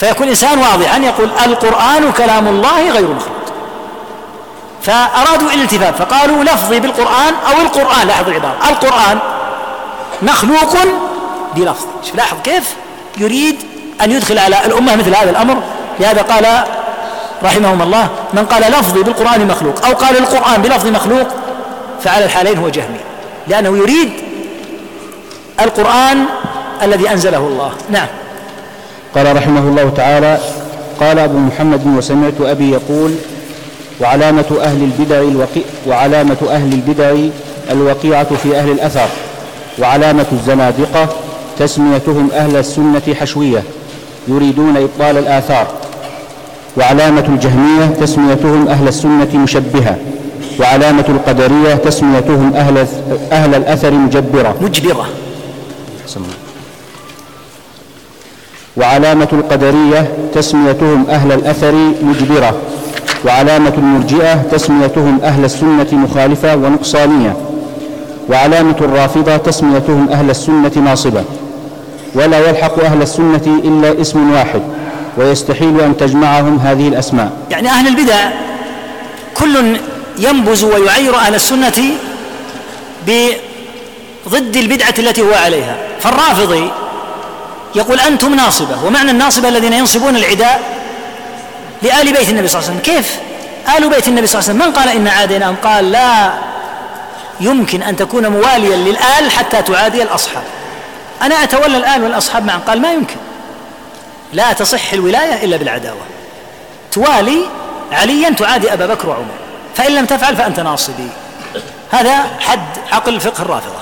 فيكون 0.00 0.28
إنسان 0.28 0.58
واضحا 0.58 0.98
يقول 0.98 1.30
القرآن 1.44 2.12
كلام 2.12 2.48
الله 2.48 2.90
غير 2.90 3.08
مخلوق. 3.08 3.44
فأرادوا 4.82 5.50
الالتفاف 5.50 6.02
فقالوا 6.02 6.44
لفظي 6.44 6.80
بالقرآن 6.80 7.34
أو 7.46 7.60
القرآن. 7.62 8.06
لاحظ 8.06 8.28
العبارة. 8.28 8.56
القرآن 8.68 9.18
مخلوق 10.22 10.76
بلفظ. 11.56 11.86
لاحظ 12.14 12.36
كيف؟ 12.44 12.74
يريد 13.18 13.73
أن 14.02 14.10
يدخل 14.10 14.38
على 14.38 14.56
الأمة 14.66 14.96
مثل 14.96 15.14
هذا 15.14 15.30
الأمر. 15.30 15.56
لهذا 16.00 16.22
قال 16.22 16.46
رحمهم 17.44 17.82
الله 17.82 18.08
من 18.34 18.44
قال 18.44 18.62
لفظي 18.62 19.02
بالقرآن 19.02 19.46
مخلوق 19.48 19.86
أو 19.86 19.92
قال 19.92 20.16
القرآن 20.16 20.62
بلفظ 20.62 20.86
مخلوق 20.86 21.26
فعلى 22.02 22.24
الحالين 22.24 22.58
هو 22.58 22.68
جهمي. 22.68 23.00
لأنه 23.48 23.78
يريد 23.78 24.10
القرآن 25.60 26.24
الذي 26.82 27.10
أنزله 27.10 27.38
الله. 27.38 27.72
نعم. 27.90 28.06
قال 29.14 29.36
رحمه 29.36 29.60
الله 29.60 29.92
تعالى 29.96 30.38
قال 31.00 31.18
أبو 31.18 31.38
محمد 31.38 31.86
وسمعت 31.86 32.40
أبي 32.40 32.70
يقول 32.70 33.14
وعلامة 34.00 34.58
أهل 34.62 34.82
البدع 34.82 35.18
الوقي 35.18 35.60
وعلامة 35.86 36.36
أهل 36.50 36.72
البدع 36.72 37.14
الوقيعة 37.70 38.36
في 38.42 38.56
أهل 38.56 38.70
الأثر 38.70 39.08
وعلامة 39.78 40.26
الزنادقة 40.32 41.08
تسميتهم 41.58 42.30
أهل 42.34 42.56
السنة 42.56 43.14
حشوية. 43.20 43.62
يريدون 44.28 44.76
إبطال 44.76 45.18
الآثار. 45.18 45.66
وعلامة 46.76 47.24
الجهمية 47.28 47.86
تسميتهم 47.86 48.68
أهل 48.68 48.88
السنة 48.88 49.28
مشبهة. 49.34 49.96
وعلامة 50.60 51.04
القدرية 51.08 51.74
تسميتهم 51.74 52.52
أهل, 52.54 52.86
أهل 53.32 53.54
الأثر 53.54 53.90
مجبرة. 53.90 54.54
مجبرة. 54.60 55.06
وعلامة 58.76 59.28
القدرية 59.32 60.08
تسميتهم 60.34 61.06
أهل 61.10 61.32
الأثر 61.32 61.74
مجبرة. 62.02 62.56
وعلامة 63.26 63.72
المرجئة 63.78 64.34
تسميتهم 64.34 65.20
أهل 65.22 65.44
السنة 65.44 65.86
مخالفة 65.92 66.56
ونقصانية. 66.56 67.36
وعلامة 68.30 68.76
الرافضة 68.80 69.36
تسميتهم 69.36 70.08
أهل 70.08 70.30
السنة 70.30 70.72
ناصبة. 70.84 71.24
ولا 72.14 72.48
يلحق 72.48 72.84
أهل 72.84 73.02
السنة 73.02 73.60
إلا 73.64 74.00
اسم 74.00 74.32
واحد 74.32 74.62
ويستحيل 75.16 75.80
أن 75.80 75.96
تجمعهم 75.96 76.58
هذه 76.58 76.88
الأسماء. 76.88 77.32
يعني 77.50 77.68
أهل 77.68 77.86
البدع 77.86 78.30
كل 79.34 79.76
ينبز 80.18 80.64
ويعير 80.64 81.16
أهل 81.16 81.34
السنة 81.34 81.82
بضد 83.06 84.56
البدعة 84.56 84.94
التي 84.98 85.22
هو 85.22 85.34
عليها. 85.34 85.76
فالرافضي 86.00 86.70
يقول 87.74 88.00
أنتم 88.00 88.34
ناصبة 88.34 88.84
ومعنى 88.84 89.10
الناصبة 89.10 89.48
الذين 89.48 89.72
ينصبون 89.72 90.16
العداء 90.16 90.62
لآل 91.82 92.12
بيت 92.12 92.28
النبي 92.28 92.48
صلى 92.48 92.60
الله 92.60 92.70
عليه 92.70 92.80
وسلم. 92.80 92.94
كيف؟ 92.96 93.18
آل 93.76 93.88
بيت 93.88 94.08
النبي 94.08 94.26
صلى 94.26 94.40
الله 94.40 94.50
عليه 94.50 94.60
وسلم. 94.60 94.72
من 94.72 94.72
قال 94.72 94.88
إن 94.88 95.08
عاديناهم 95.08 95.56
قال 95.64 95.92
لا 95.92 96.32
يمكن 97.40 97.82
أن 97.82 97.96
تكون 97.96 98.26
مواليا 98.26 98.76
للآل 98.76 99.30
حتى 99.30 99.62
تعادي 99.62 100.02
الأصحاب. 100.02 100.42
أنا 101.22 101.34
أتولى 101.34 101.76
الآل 101.76 102.02
والأصحاب 102.02 102.44
معا. 102.44 102.58
قال 102.58 102.82
ما 102.82 102.92
يمكن. 102.92 103.16
لا 104.32 104.52
تصح 104.52 104.92
الولاية 104.92 105.44
إلا 105.44 105.56
بالعداوة. 105.56 106.00
توالي 106.92 107.46
عليا 107.92 108.30
تعادي 108.30 108.72
أبا 108.72 108.86
بكر 108.86 109.08
وعمر. 109.08 109.34
فإن 109.74 109.94
لم 109.94 110.06
تفعل 110.06 110.36
فأنت 110.36 110.60
ناصبي. 110.60 111.08
هذا 111.90 112.24
حد 112.40 112.60
عقل 112.92 113.20
فقه 113.20 113.42
الرافضة. 113.42 113.78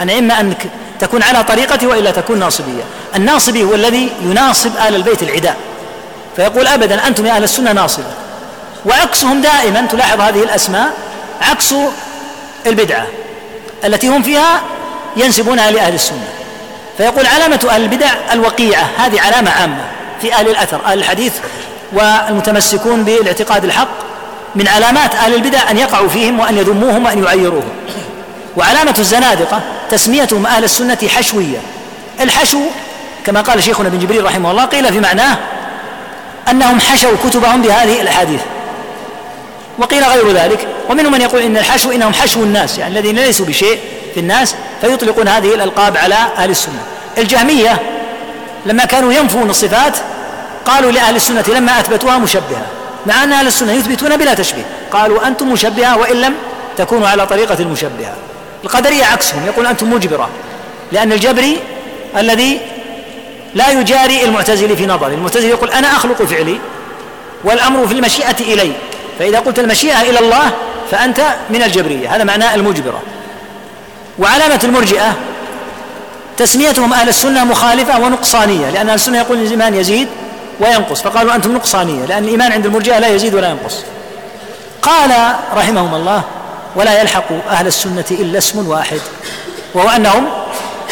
أن 0.00 0.10
إما 0.10 0.40
أنك 0.40 0.66
تكون 1.00 1.22
على 1.22 1.44
طريقتي 1.44 1.86
وإلا 1.86 2.10
تكون 2.10 2.38
ناصبية. 2.38 2.82
الناصبي 3.16 3.62
هو 3.64 3.74
الذي 3.74 4.12
يناصب 4.22 4.70
آل 4.88 4.94
البيت 4.94 5.22
العداء. 5.22 5.56
فيقول 6.36 6.66
أبدا 6.66 7.06
أنتم 7.06 7.26
يا 7.26 7.32
أهل 7.32 7.44
السنة 7.44 7.72
ناصبة. 7.72 8.10
وعكسهم 8.86 9.40
دائما 9.40 9.86
تلاحظ 9.86 10.20
هذه 10.20 10.42
الأسماء 10.42 10.92
عكس 11.40 11.74
البدعة 12.66 13.06
التي 13.84 14.08
هم 14.08 14.22
فيها 14.22 14.62
ينسبونها 15.16 15.70
لأهل 15.70 15.94
السنة. 15.94 16.28
فيقول 16.98 17.26
علامة 17.26 17.60
أهل 17.70 17.82
البدع 17.82 18.08
الوقيعة 18.32 18.88
هذه 18.98 19.20
علامة 19.20 19.50
عامة 19.50 19.84
في 20.22 20.34
أهل 20.34 20.48
الأثر 20.48 20.80
أهل 20.86 20.98
الحديث 20.98 21.32
والمتمسكون 21.92 23.04
بالاعتقاد 23.04 23.64
الحق 23.64 23.88
من 24.54 24.68
علامات 24.68 25.14
أهل 25.14 25.34
البدع 25.34 25.70
أن 25.70 25.78
يقعوا 25.78 26.08
فيهم 26.08 26.40
وأن 26.40 26.58
يذموهم 26.58 27.04
وأن 27.04 27.24
يعيروهم. 27.24 27.72
وعلامة 28.56 28.94
الزنادقة 28.98 29.60
تسميتهم 29.90 30.46
أهل 30.46 30.64
السنة 30.64 30.98
حشوية. 31.16 31.58
الحشو 32.20 32.60
كما 33.26 33.40
قال 33.40 33.62
شيخنا 33.62 33.88
بن 33.88 33.98
جبريل 33.98 34.24
رحمه 34.24 34.50
الله 34.50 34.64
قيل 34.64 34.92
في 34.92 35.00
معناه 35.00 35.38
أنهم 36.50 36.80
حشوا 36.80 37.16
كتبهم 37.24 37.62
بهذه 37.62 38.00
الأحاديث. 38.00 38.40
وقيل 39.78 40.04
غير 40.04 40.32
ذلك 40.32 40.68
ومنهم 40.90 41.12
من 41.12 41.20
يقول 41.20 41.42
إن 41.42 41.56
الحشو 41.56 41.90
إنهم 41.90 42.14
حشو 42.14 42.42
الناس 42.42 42.78
يعني 42.78 42.98
الذين 42.98 43.16
ليسوا 43.16 43.46
بشيء 43.46 43.78
في 44.14 44.20
الناس 44.20 44.54
فيطلقون 44.80 45.28
هذه 45.28 45.54
الألقاب 45.54 45.96
على 45.96 46.14
أهل 46.14 46.50
السنة. 46.50 46.82
الجهمية 47.18 47.82
لما 48.66 48.84
كانوا 48.84 49.12
ينفون 49.12 49.50
الصفات 49.50 49.96
قالوا 50.64 50.90
لأهل 50.90 51.16
السنة 51.16 51.44
لما 51.48 51.80
أثبتوها 51.80 52.18
مشبهة 52.18 52.66
مع 53.06 53.24
أن 53.24 53.32
أهل 53.32 53.46
السنة 53.46 53.72
يثبتون 53.72 54.16
بلا 54.16 54.34
تشبيه. 54.34 54.64
قالوا 54.92 55.26
أنتم 55.26 55.52
مشبهة 55.52 55.98
وإن 55.98 56.16
لم 56.16 56.34
تكونوا 56.76 57.08
على 57.08 57.26
طريقة 57.26 57.56
المشبهة. 57.60 58.14
القدرية 58.64 59.04
عكسهم 59.04 59.46
يقول 59.46 59.66
أنتم 59.66 59.92
مجبرة 59.92 60.28
لأن 60.92 61.12
الجبري 61.12 61.58
الذي 62.16 62.60
لا 63.54 63.70
يجاري 63.70 64.24
المعتزلي 64.24 64.76
في 64.76 64.86
نظره 64.86 65.08
المعتزلي 65.08 65.48
يقول 65.48 65.70
أنا 65.70 65.96
أخلق 65.96 66.22
فعلي 66.22 66.58
والأمر 67.44 67.86
في 67.86 67.94
المشيئة 67.94 68.40
إلي. 68.40 68.72
فإذا 69.18 69.38
قلت 69.38 69.58
المشيئة 69.58 70.00
إلى 70.00 70.18
الله 70.18 70.50
فأنت 70.90 71.20
من 71.50 71.62
الجبرية. 71.62 72.16
هذا 72.16 72.24
معناه 72.24 72.54
المجبرة. 72.54 73.02
وعلامة 74.18 74.60
المرجئة 74.64 75.16
تسميتهم 76.38 76.92
أهل 76.92 77.08
السنة 77.08 77.44
مخالفة 77.44 78.00
ونقصانية 78.00 78.70
لأن 78.70 78.88
أهل 78.88 78.94
السنة 78.94 79.18
يقول 79.18 79.38
الإيمان 79.38 79.74
يزيد 79.74 80.08
وينقص 80.60 81.02
فقالوا 81.02 81.34
أنتم 81.34 81.54
نقصانية 81.54 82.04
لأن 82.04 82.24
الإيمان 82.24 82.52
عند 82.52 82.66
المرجئة 82.66 82.98
لا 82.98 83.08
يزيد 83.08 83.34
ولا 83.34 83.50
ينقص. 83.50 83.76
قال 84.82 85.10
رحمهم 85.56 85.94
الله 85.94 86.22
ولا 86.76 87.00
يلحق 87.00 87.24
أهل 87.50 87.66
السنة 87.66 88.04
إلا 88.10 88.38
اسم 88.38 88.68
واحد 88.68 89.00
وهو 89.74 89.88
أنهم 89.88 90.28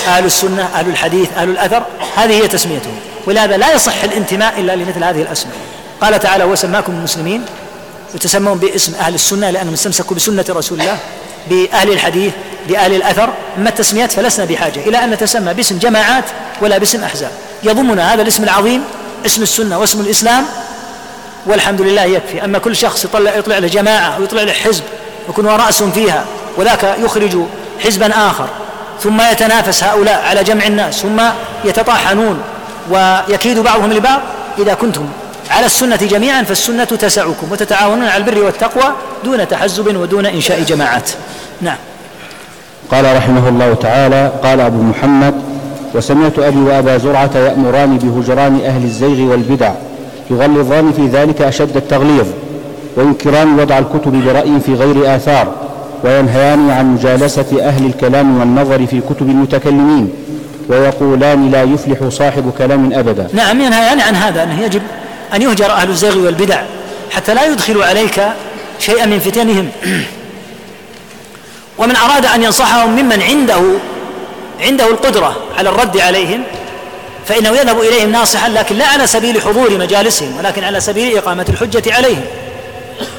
أهل 0.07 0.25
السنة 0.25 0.69
أهل 0.75 0.89
الحديث 0.89 1.29
أهل 1.37 1.49
الأثر. 1.49 1.83
هذه 2.17 2.43
هي 2.43 2.49
تسميتهم 2.49 2.95
ولهذا 3.27 3.57
لا 3.57 3.73
يصح 3.73 4.03
الانتماء 4.05 4.61
إلا 4.61 4.77
لمثل 4.77 5.05
هذه 5.05 5.23
الأسماء. 5.23 5.57
قال 6.01 6.21
تعالى 6.21 6.45
وسماكم 6.45 6.93
المسلمين 6.93 7.45
يتسمون 8.15 8.59
باسم 8.59 8.95
أهل 9.01 9.15
السنة 9.15 9.51
لأنهم 9.51 9.75
استمسكوا 9.75 10.17
بسنة 10.17 10.45
رسول 10.51 10.81
الله. 10.81 10.99
بأهل 11.47 11.93
الحديث 11.93 12.33
بأهل 12.69 12.95
الأثر. 12.95 13.31
أما 13.59 13.69
التسميات 13.69 14.12
فلسنا 14.12 14.45
بحاجة 14.45 14.81
إلى 14.81 15.05
أن 15.05 15.11
نتسمى 15.11 15.55
باسم 15.55 15.79
جماعات 15.79 16.25
ولا 16.61 16.79
باسم 16.79 17.05
أحزاب. 17.05 17.31
يضمنا 17.62 18.15
هذا 18.15 18.23
الاسم 18.23 18.45
العظيم 18.45 18.85
اسم 19.27 19.43
السنة 19.43 19.79
واسم 19.79 20.01
الإسلام 20.01 20.45
والحمد 21.47 21.81
لله 21.81 22.05
يكفي. 22.05 22.45
أما 22.45 22.59
كل 22.59 22.77
شخص 22.77 23.05
يطلع, 23.05 23.35
يطلع 23.35 23.59
له 23.59 23.69
جماعة 23.69 24.17
أو 24.17 24.23
يطلع 24.23 24.43
له 24.43 24.53
حزب 24.53 24.85
يكون 25.29 25.47
رأس 25.47 25.83
فيها 25.83 26.25
وذاك 26.57 26.97
يخرج 26.99 27.39
حزبا 27.85 28.27
آخر. 28.31 28.49
ثم 29.03 29.21
يتنافس 29.21 29.85
هؤلاء 29.85 30.25
على 30.27 30.45
جمع 30.45 30.67
الناس 30.67 30.95
ثم 30.95 31.23
يتطاحنون 31.65 32.43
ويكيد 32.91 33.59
بعضهم 33.59 33.93
لبعض 33.93 34.21
إذا 34.59 34.75
كنتم 34.75 35.09
على 35.51 35.67
السنة 35.67 35.97
جميعا 35.97 36.43
فالسنة 36.43 36.85
تسعكم 36.85 37.53
وتتعاونون 37.53 38.09
على 38.09 38.25
البر 38.25 38.45
والتقوى 38.45 38.93
دون 39.25 39.49
تحزب 39.49 39.97
ودون 39.97 40.27
إنشاء 40.27 40.63
جماعات. 40.63 41.11
نعم. 41.61 41.77
قال 42.91 43.17
رحمه 43.17 43.49
الله 43.49 43.75
تعالى 43.75 44.33
قال 44.43 44.61
أبو 44.61 44.83
محمد 44.83 45.35
وسمعت 45.95 46.39
أبي 46.39 46.59
وأبا 46.59 46.99
زرعة 46.99 47.31
يأمران 47.35 47.99
بهجران 47.99 48.61
أهل 48.67 48.85
الزيغ 48.85 49.31
والبدع 49.31 49.73
يغلظان 50.31 50.93
في 50.93 51.07
ذلك 51.07 51.43
أشد 51.43 51.77
التغليظ 51.77 52.27
وينكران 52.97 53.61
وضع 53.61 53.79
الكتب 53.79 54.25
برأي 54.25 54.61
في 54.67 54.75
غير 54.75 55.17
آثار 55.17 55.53
وينهيان 56.05 56.71
عن 56.71 56.95
مجالسة 56.95 57.47
أهل 57.61 57.87
الكلام 57.87 58.39
والنظر 58.41 58.87
في 58.87 59.01
كتب 59.01 59.29
المتكلمين 59.29 60.11
ويقولان 60.69 61.51
لا 61.51 61.63
يفلح 61.63 62.09
صاحب 62.09 62.53
كلام 62.59 62.93
أبدا. 62.93 63.29
نعم 63.33 63.61
ينهيان 63.61 64.01
عن 64.01 64.15
هذا 64.15 64.43
أنه 64.43 64.63
يجب 64.63 64.83
أن 65.35 65.43
يهجر 65.43 65.73
أهل 65.73 65.89
الزيغ 65.90 66.19
والبدع 66.19 66.62
حتى 67.11 67.35
لا 67.35 67.44
يدخلوا 67.44 67.85
عليك 67.85 68.23
شيئا 68.78 69.07
من 69.07 69.20
فتنهم. 69.20 69.70
ومن 71.78 71.97
أراد 71.97 72.27
أن 72.27 72.43
ينصحهم 72.43 72.90
ممن 72.90 73.23
عنده 73.23 73.62
عنده 74.61 74.86
القدرة 74.86 75.36
على 75.59 75.69
الرد 75.69 75.98
عليهم 75.98 76.43
فإنه 77.27 77.48
يذهب 77.48 77.81
إليهم 77.81 78.12
ناصحا 78.12 78.48
لكن 78.48 78.77
لا 78.77 78.86
على 78.86 79.07
سبيل 79.07 79.43
حضور 79.43 79.78
مجالسهم 79.78 80.36
ولكن 80.39 80.65
على 80.65 80.81
سبيل 80.81 81.19
إقامة 81.19 81.47
الحجة 81.48 81.94
عليهم. 81.94 82.24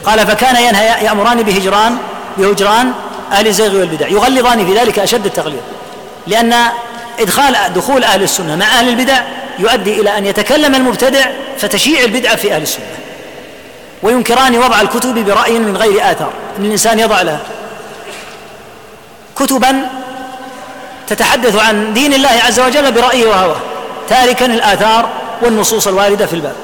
قال 0.06 0.28
فكان 0.28 0.56
ينهى 0.56 0.86
يأمران 0.86 1.44
بهجران 1.44 1.98
بهجران 2.38 2.92
أهل 3.32 3.48
الزيغ 3.48 3.76
والبدع 3.76 4.08
يغلظان 4.08 4.66
في 4.66 4.74
ذلك 4.74 5.00
أشد 5.00 5.26
التغليظ 5.26 5.62
لأن 6.28 6.54
إدخال 7.22 7.74
دخول 7.76 8.04
أهل 8.04 8.24
السنة 8.24 8.56
مع 8.56 8.66
أهل 8.66 8.90
البدع 8.90 9.22
يؤدي 9.60 10.02
إلى 10.02 10.18
أن 10.18 10.26
يتكلم 10.26 10.76
المبتدع 10.76 11.26
فتشيع 11.58 12.04
البدعة 12.04 12.36
في 12.36 12.54
أهل 12.56 12.62
السنة. 12.62 12.86
وينكران 14.04 14.58
وضع 14.58 14.82
الكتب 14.82 15.26
برأي 15.26 15.60
من 15.60 15.78
غير 15.78 16.12
آثار. 16.12 16.34
أن 16.60 16.66
الإنسان 16.66 17.00
يضع 17.00 17.22
له 17.22 17.40
كتبا 19.36 19.88
تتحدث 21.08 21.56
عن 21.56 21.94
دين 21.94 22.14
الله 22.14 22.30
عز 22.48 22.60
وجل 22.60 22.92
برأيه 22.92 23.28
وهواه 23.28 23.60
تاركا 24.10 24.46
الآثار 24.46 25.10
والنصوص 25.42 25.88
الواردة 25.88 26.26
في 26.26 26.34
الباب. 26.34 26.56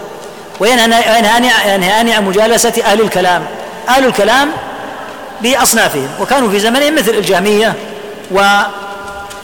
وينهاني 0.60 2.14
عن 2.14 2.24
مجالسة 2.26 2.74
أهل 2.86 3.02
الكلام. 3.02 3.46
أهل 3.90 4.06
الكلام 4.06 4.52
بأصنافهم 5.42 6.10
وكانوا 6.20 6.50
في 6.50 6.60
زمنهم 6.60 6.96
مثل 6.96 7.12
الجهمية 7.12 7.74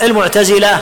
والمعتزلة 0.02 0.80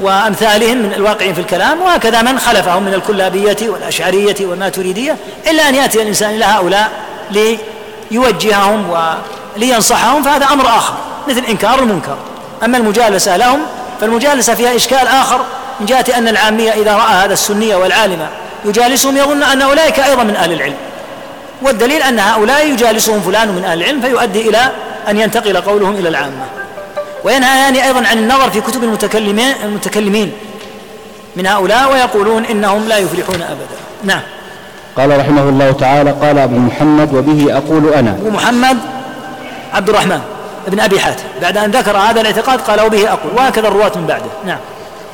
وأمثالهم 0.00 0.78
من 0.78 0.92
الواقعين 0.92 1.34
في 1.34 1.40
الكلام 1.40 1.82
وهكذا 1.82 2.22
من 2.22 2.38
خلفهم 2.38 2.82
من 2.82 2.94
الكلابية 2.94 3.56
والأشعرية 3.62 4.36
والماتريدية 4.40 5.16
إلا 5.50 5.68
أن 5.68 5.74
يأتي 5.74 6.02
الإنسان 6.02 6.34
إلى 6.34 6.44
هؤلاء 6.44 6.90
ليوجههم 8.10 8.96
ولينصحهم 9.56 10.22
فهذا 10.22 10.46
أمر 10.46 10.66
آخر 10.66 10.94
مثل 11.28 11.44
إنكار 11.44 11.78
المنكر. 11.78 12.16
أما 12.64 12.78
المجالسة 12.78 13.36
لهم 13.36 13.60
فالمجالسة 14.00 14.54
فيها 14.54 14.76
إشكال 14.76 15.06
آخر 15.08 15.40
من 15.80 15.86
جهة 15.86 16.04
أن 16.16 16.28
العامية 16.28 16.70
إذا 16.70 16.94
رأى 16.96 17.12
هذا 17.12 17.32
السنية 17.32 17.76
والعالم 17.76 18.26
يجالسهم 18.64 19.16
يظن 19.16 19.42
أن 19.42 19.62
أولئك 19.62 20.00
أيضا 20.00 20.22
من 20.22 20.36
أهل 20.36 20.52
العلم. 20.52 20.76
والدليل 21.62 22.02
أن 22.02 22.18
هؤلاء 22.18 22.66
يجالسهم 22.66 23.20
فلان 23.20 23.48
من 23.48 23.64
أهل 23.64 23.82
العلم 23.82 24.00
فيؤدي 24.00 24.48
إلى 24.48 24.70
أن 25.08 25.18
ينتقل 25.20 25.56
قولهم 25.56 25.94
إلى 25.94 26.08
العامة. 26.08 26.61
وينهيان 27.24 27.74
أيضا 27.74 28.06
عن 28.06 28.18
النظر 28.18 28.50
في 28.50 28.60
كتب 28.60 28.84
المتكلمين, 28.84 29.54
المتكلمين 29.64 30.32
من 31.36 31.46
هؤلاء 31.46 31.92
ويقولون 31.92 32.44
إنهم 32.44 32.88
لا 32.88 32.98
يفلحون 32.98 33.42
أبدا. 33.42 33.76
نعم. 34.04 34.20
قال 34.96 35.18
رحمه 35.20 35.48
الله 35.48 35.72
تعالى 35.72 36.10
قال 36.10 36.38
أبو 36.38 36.56
محمد 36.56 37.14
وبه 37.14 37.56
أقول 37.56 37.94
أنا. 37.94 38.10
أبو 38.10 38.30
محمد 38.30 38.78
عبد 39.72 39.88
الرحمن 39.88 40.20
ابن 40.66 40.80
أبي 40.80 41.00
حاتم. 41.00 41.24
بعد 41.42 41.56
أن 41.56 41.70
ذكر 41.70 41.96
هذا 41.96 42.20
الاعتقاد 42.20 42.60
قال 42.60 42.80
وبه 42.80 43.08
أقول. 43.08 43.32
وهكذا 43.36 43.68
الرواة 43.68 43.92
من 43.96 44.06
بعده. 44.06 44.24
نعم. 44.46 44.58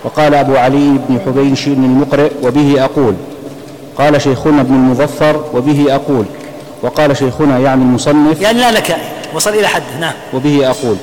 وقال 0.04 0.34
أبو 0.34 0.56
علي 0.56 0.98
بن 1.08 1.20
حبيش 1.26 1.66
المقرئ 1.66 2.30
وبه 2.42 2.84
أقول. 2.84 3.14
قال 3.98 4.22
شيخنا 4.22 4.60
ابن 4.60 4.74
المظفر 4.74 5.44
وبه 5.54 5.86
أقول. 5.94 6.24
وقال 6.82 7.16
شيخنا 7.16 7.58
يعني 7.58 7.82
المصنف 7.82 8.40
يعني 8.40 8.58
لا 8.60 8.72
لك 8.72 8.96
وصل 9.34 9.50
إلى 9.50 9.68
حد. 9.68 9.82
نعم. 10.00 10.12
وبه 10.34 10.70
أقول. 10.70 10.96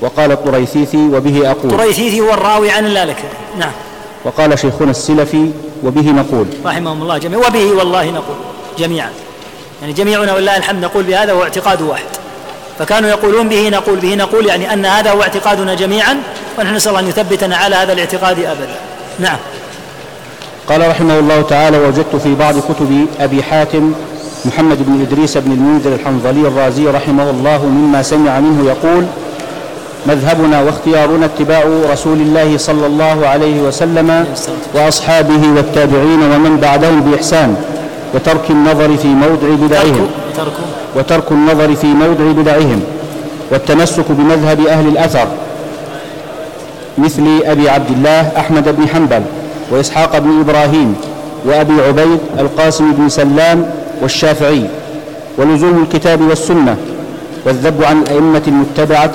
وقال 0.00 0.32
الطريثيثي 0.32 0.96
وبه 0.96 1.50
أقول. 1.50 1.72
الطريثيثي 1.72 2.20
هو 2.20 2.30
الراوي 2.30 2.70
عن 2.70 2.84
لا 2.84 3.04
لك 3.04 3.24
نعم. 3.58 3.72
وقال 4.24 4.58
شيخنا 4.58 4.90
السلفي 4.90 5.50
وبه 5.84 6.10
نقول. 6.10 6.46
رحمهم 6.64 7.02
الله 7.02 7.18
جميعا. 7.18 7.48
وبه 7.48 7.72
والله 7.72 8.10
نقول 8.10 8.36
جميعا. 8.78 9.10
يعني 9.80 9.92
جميعنا 9.92 10.34
ولله 10.34 10.56
الحمد 10.56 10.84
نقول 10.84 11.02
بهذا 11.02 11.32
هو 11.32 11.42
اعتقاد 11.42 11.82
واحد. 11.82 12.04
فكانوا 12.78 13.10
يقولون 13.10 13.48
به 13.48 13.68
نقول 13.68 13.98
به 13.98 14.14
نقول 14.14 14.46
يعني 14.46 14.72
أن 14.72 14.86
هذا 14.86 15.10
هو 15.10 15.22
اعتقادنا 15.22 15.74
جميعا 15.74 16.16
ونحن 16.58 16.74
نسأل 16.74 16.88
الله 16.88 17.00
أن 17.00 17.08
يثبتنا 17.08 17.56
على 17.56 17.76
هذا 17.76 17.92
الاعتقاد 17.92 18.38
أبدا. 18.38 18.76
نعم. 19.18 19.38
قال 20.68 20.88
رحمه 20.88 21.18
الله 21.18 21.42
تعالى 21.42 21.78
وجدت 21.78 22.16
في 22.16 22.34
بعض 22.34 22.54
كتب 22.58 23.06
أبي 23.20 23.42
حاتم 23.42 23.92
محمد 24.44 24.78
بن 24.80 25.00
إدريس 25.00 25.36
بن 25.36 25.52
المنذر 25.52 25.94
الحنظلي 25.94 26.48
الرازي 26.48 26.86
رحمه 26.86 27.30
الله 27.30 27.66
مما 27.66 28.02
سمع 28.02 28.40
منه 28.40 28.66
يقول 28.66 29.06
مذهبنا 30.06 30.62
واختيارنا 30.62 31.26
اتباع 31.26 31.64
رسول 31.92 32.20
الله 32.20 32.56
صلى 32.56 32.86
الله 32.86 33.26
عليه 33.26 33.62
وسلم 33.62 34.26
وأصحابه 34.74 35.42
والتابعين 35.56 36.22
ومن 36.22 36.58
بعدهم 36.62 37.00
بإحسان 37.00 37.56
وترك 38.14 38.50
النظر 38.50 38.96
في 38.96 39.08
موضع 39.08 39.66
بدعهم. 39.66 40.06
وترك 40.96 41.32
النظر 41.32 41.74
في 41.74 41.86
موضع 41.86 42.32
بدعهم. 42.42 42.82
والتمسك 43.52 44.04
بمذهب 44.08 44.66
أهل 44.66 44.88
الأثر 44.88 45.26
مثل 46.98 47.40
أبي 47.44 47.68
عبد 47.68 47.90
الله 47.90 48.32
أحمد 48.36 48.76
بن 48.76 48.88
حنبل 48.88 49.22
وإسحاق 49.70 50.18
بن 50.18 50.40
إبراهيم 50.40 50.94
وأبي 51.44 51.82
عبيد 51.88 52.18
القاسم 52.38 52.92
بن 52.92 53.08
سلام 53.08 53.70
والشافعي. 54.02 54.62
ولزوم 55.38 55.82
الكتاب 55.82 56.20
والسنة 56.20 56.76
والذب 57.46 57.84
عن 57.84 58.02
الأئمة 58.02 58.42
المتبعة 58.46 59.14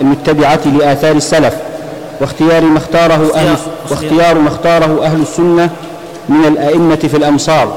المتبعة 0.00 0.60
لآثار 0.78 1.16
السلف 1.16 1.54
واختيار 2.20 2.64
ما 2.64 2.78
اختاره 2.78 3.34
أهل 3.34 3.56
واختيار 3.90 4.38
ما 4.38 4.48
اختاره 4.48 5.04
أهل 5.04 5.20
السنة 5.20 5.70
من 6.28 6.44
الأئمة 6.44 6.96
في 6.96 7.16
الأمصار 7.16 7.76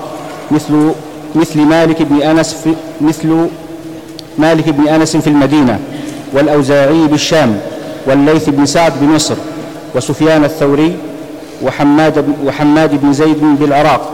مثل 0.51 0.91
مثل 1.35 1.59
مالك 1.59 2.01
بن 2.01 2.21
أنس 2.21 2.53
في 2.53 2.73
مثل 3.01 3.47
مالك 4.37 4.69
بن 4.69 4.87
أنس 4.87 5.17
في 5.17 5.27
المدينة 5.27 5.79
والأوزاعي 6.33 7.07
بالشام 7.07 7.57
والليث 8.07 8.49
بن 8.49 8.65
سعد 8.65 8.93
بمصر 9.01 9.35
وسفيان 9.95 10.43
الثوري 10.43 10.95
وحماد, 11.63 12.25
وحماد 12.45 13.01
بن 13.01 13.13
زيد 13.13 13.57
بالعراق. 13.59 14.09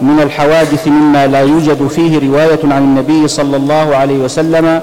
من 0.00 0.20
الحوادث 0.22 0.88
مما 0.88 1.26
لا 1.26 1.40
يوجد 1.40 1.88
فيه 1.88 2.28
رواية 2.28 2.58
عن 2.64 2.82
النبي 2.82 3.28
صلى 3.28 3.56
الله 3.56 3.96
عليه 3.96 4.18
وسلم 4.18 4.80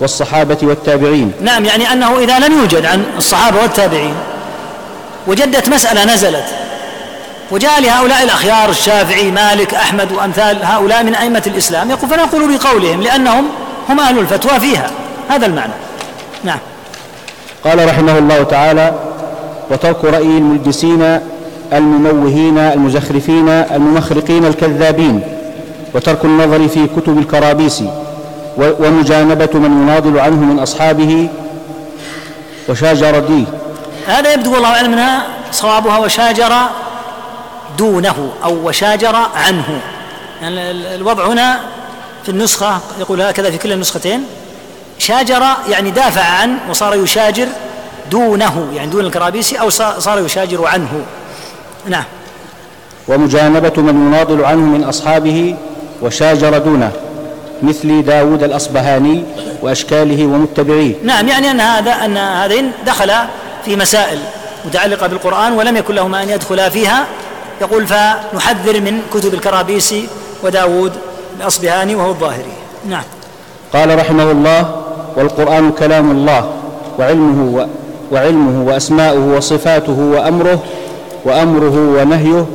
والصحابة 0.00 0.58
والتابعين. 0.62 1.32
نعم 1.40 1.64
يعني 1.64 1.92
أنه 1.92 2.18
إذا 2.18 2.38
لم 2.38 2.58
يوجد 2.58 2.86
عن 2.86 3.04
الصحابة 3.18 3.60
والتابعين 3.62 4.14
وجدت 5.26 5.68
مسألة 5.68 6.14
نزلت 6.14 6.44
وجاء 7.50 7.80
لهؤلاء 7.80 8.22
الأخيار 8.24 8.70
الشافعي 8.70 9.30
مالك 9.30 9.74
أحمد 9.74 10.12
وأمثال 10.12 10.58
هؤلاء 10.64 11.04
من 11.04 11.14
أئمة 11.14 11.42
الإسلام 11.46 11.90
يقول 11.90 12.10
فنقول 12.10 12.58
بقولهم 12.58 13.02
لأنهم 13.02 13.44
هم 13.88 14.00
أهل 14.00 14.18
الفتوى 14.18 14.60
فيها. 14.60 14.90
هذا 15.28 15.46
المعنى. 15.46 15.72
نعم. 16.44 16.58
قال 17.64 17.88
رحمه 17.88 18.18
الله 18.18 18.42
تعالى 18.42 18.94
وترك 19.70 20.04
رأي 20.04 20.22
الملبسين 20.38 21.20
المموهين 21.72 22.58
المزخرفين 22.58 23.48
الممخرقين 23.48 24.44
الكذابين 24.44 25.20
وترك 25.94 26.24
النظر 26.24 26.68
في 26.68 26.86
كتب 26.96 27.18
الكرابيس 27.18 27.82
ومجانبة 28.58 29.48
من 29.54 29.82
يناضل 29.82 30.18
عنه 30.18 30.40
من 30.40 30.58
أصحابه 30.58 31.28
وشاجر 32.68 33.18
ديه 33.18 33.44
هذا 34.06 34.32
يبدو 34.32 34.54
والله 34.54 34.68
أعلم 34.68 34.92
أنها 34.92 35.26
صوابها 35.52 35.98
وشاجر 35.98 36.52
دونه 37.78 38.32
أو 38.44 38.68
وشاجر 38.68 39.16
عنه. 39.16 39.80
يعني 40.42 40.70
الوضع 40.70 41.26
هنا 41.26 41.60
في 42.22 42.28
النسخة 42.28 42.80
يقول 43.00 43.22
هكذا 43.22 43.50
في 43.50 43.58
كل 43.58 43.72
النسختين. 43.72 44.24
شاجر 44.98 45.42
يعني 45.68 45.90
دافع 45.90 46.22
عن 46.22 46.58
وصار 46.70 46.94
يشاجر 46.94 47.46
دونه 48.10 48.68
يعني 48.74 48.90
دون 48.90 49.04
الكرابيسي 49.04 49.60
أو 49.60 49.70
صار 49.70 50.24
يشاجر 50.24 50.66
عنه. 50.66 51.04
نعم. 51.86 52.04
ومجانبة 53.08 53.82
من 53.82 54.06
يناضل 54.06 54.44
عنه 54.44 54.60
من 54.60 54.84
أصحابه 54.84 55.56
وشاجر 56.02 56.58
دونه. 56.58 56.92
مثل 57.62 58.02
داود 58.02 58.42
الأصبهاني 58.42 59.24
وأشكاله 59.62 60.26
ومتبعيه. 60.26 60.94
نعم 61.04 61.28
يعني 61.28 61.50
أن 61.50 61.60
هذا 61.60 61.92
أن 61.92 62.16
هذين 62.16 62.72
دخلا 62.86 63.26
في 63.64 63.76
مسائل 63.76 64.18
متعلقة 64.66 65.06
بالقرآن 65.06 65.52
ولم 65.52 65.76
يكن 65.76 65.94
لهما 65.94 66.22
أن 66.22 66.28
يدخلا 66.28 66.68
فيها. 66.68 67.04
يقول 67.60 67.86
فنحذر 67.86 68.80
من 68.80 69.00
كتب 69.14 69.34
الكرابيسي 69.34 70.08
وداود 70.42 70.92
الأصبهاني 71.40 71.94
وهو 71.94 72.10
الظاهري. 72.10 72.52
نعم. 72.88 73.02
قال 73.72 73.98
رحمه 73.98 74.30
الله 74.30 74.82
والقرآن 75.16 75.72
كلام 75.72 76.10
الله 76.10 76.50
وعلمه 76.98 77.58
و 77.58 77.66
وعلمه 78.12 78.68
وأسماؤه 78.68 79.36
وصفاته 79.36 79.98
وأمره 79.98 80.62
وأمره 81.24 81.76
ونهيه 82.00 82.46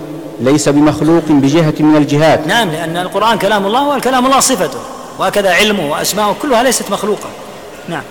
ليس 0.42 0.70
بمخلوق 0.70 1.24
بجهة 1.30 1.74
من 1.80 1.95
الجهات. 1.95 2.48
نعم 2.48 2.70
لأن 2.70 2.98
القرآن 2.98 3.38
كلام 3.38 3.66
الله 3.66 3.88
والكلام 3.88 4.26
الله 4.26 4.40
صفته 4.40 4.80
وهكذا 5.20 5.53
علمه 5.53 5.92
وأسماؤه 5.92 6.36
كلها 6.42 6.64
ليست 6.64 6.92
مخلوقة. 6.92 7.30
نعم. 7.90 8.02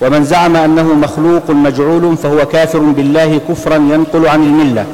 ومن 0.00 0.24
زعم 0.24 0.56
أنه 0.56 0.82
مخلوق 0.82 1.50
مجعول 1.50 2.16
فهو 2.16 2.46
كافر 2.46 2.78
بالله 2.78 3.40
كفرا 3.48 3.74
ينقل 3.74 4.28
عن 4.28 4.42
الملة. 4.42 4.86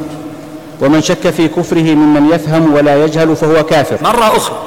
ومن 0.80 1.02
شك 1.02 1.30
في 1.30 1.48
كفره 1.48 1.94
ممن 1.94 2.32
يفهم 2.32 2.74
ولا 2.74 3.04
يجهل 3.04 3.36
فهو 3.36 3.62
كافر. 3.62 3.98
مرة 4.02 4.36
أخرى 4.36 4.58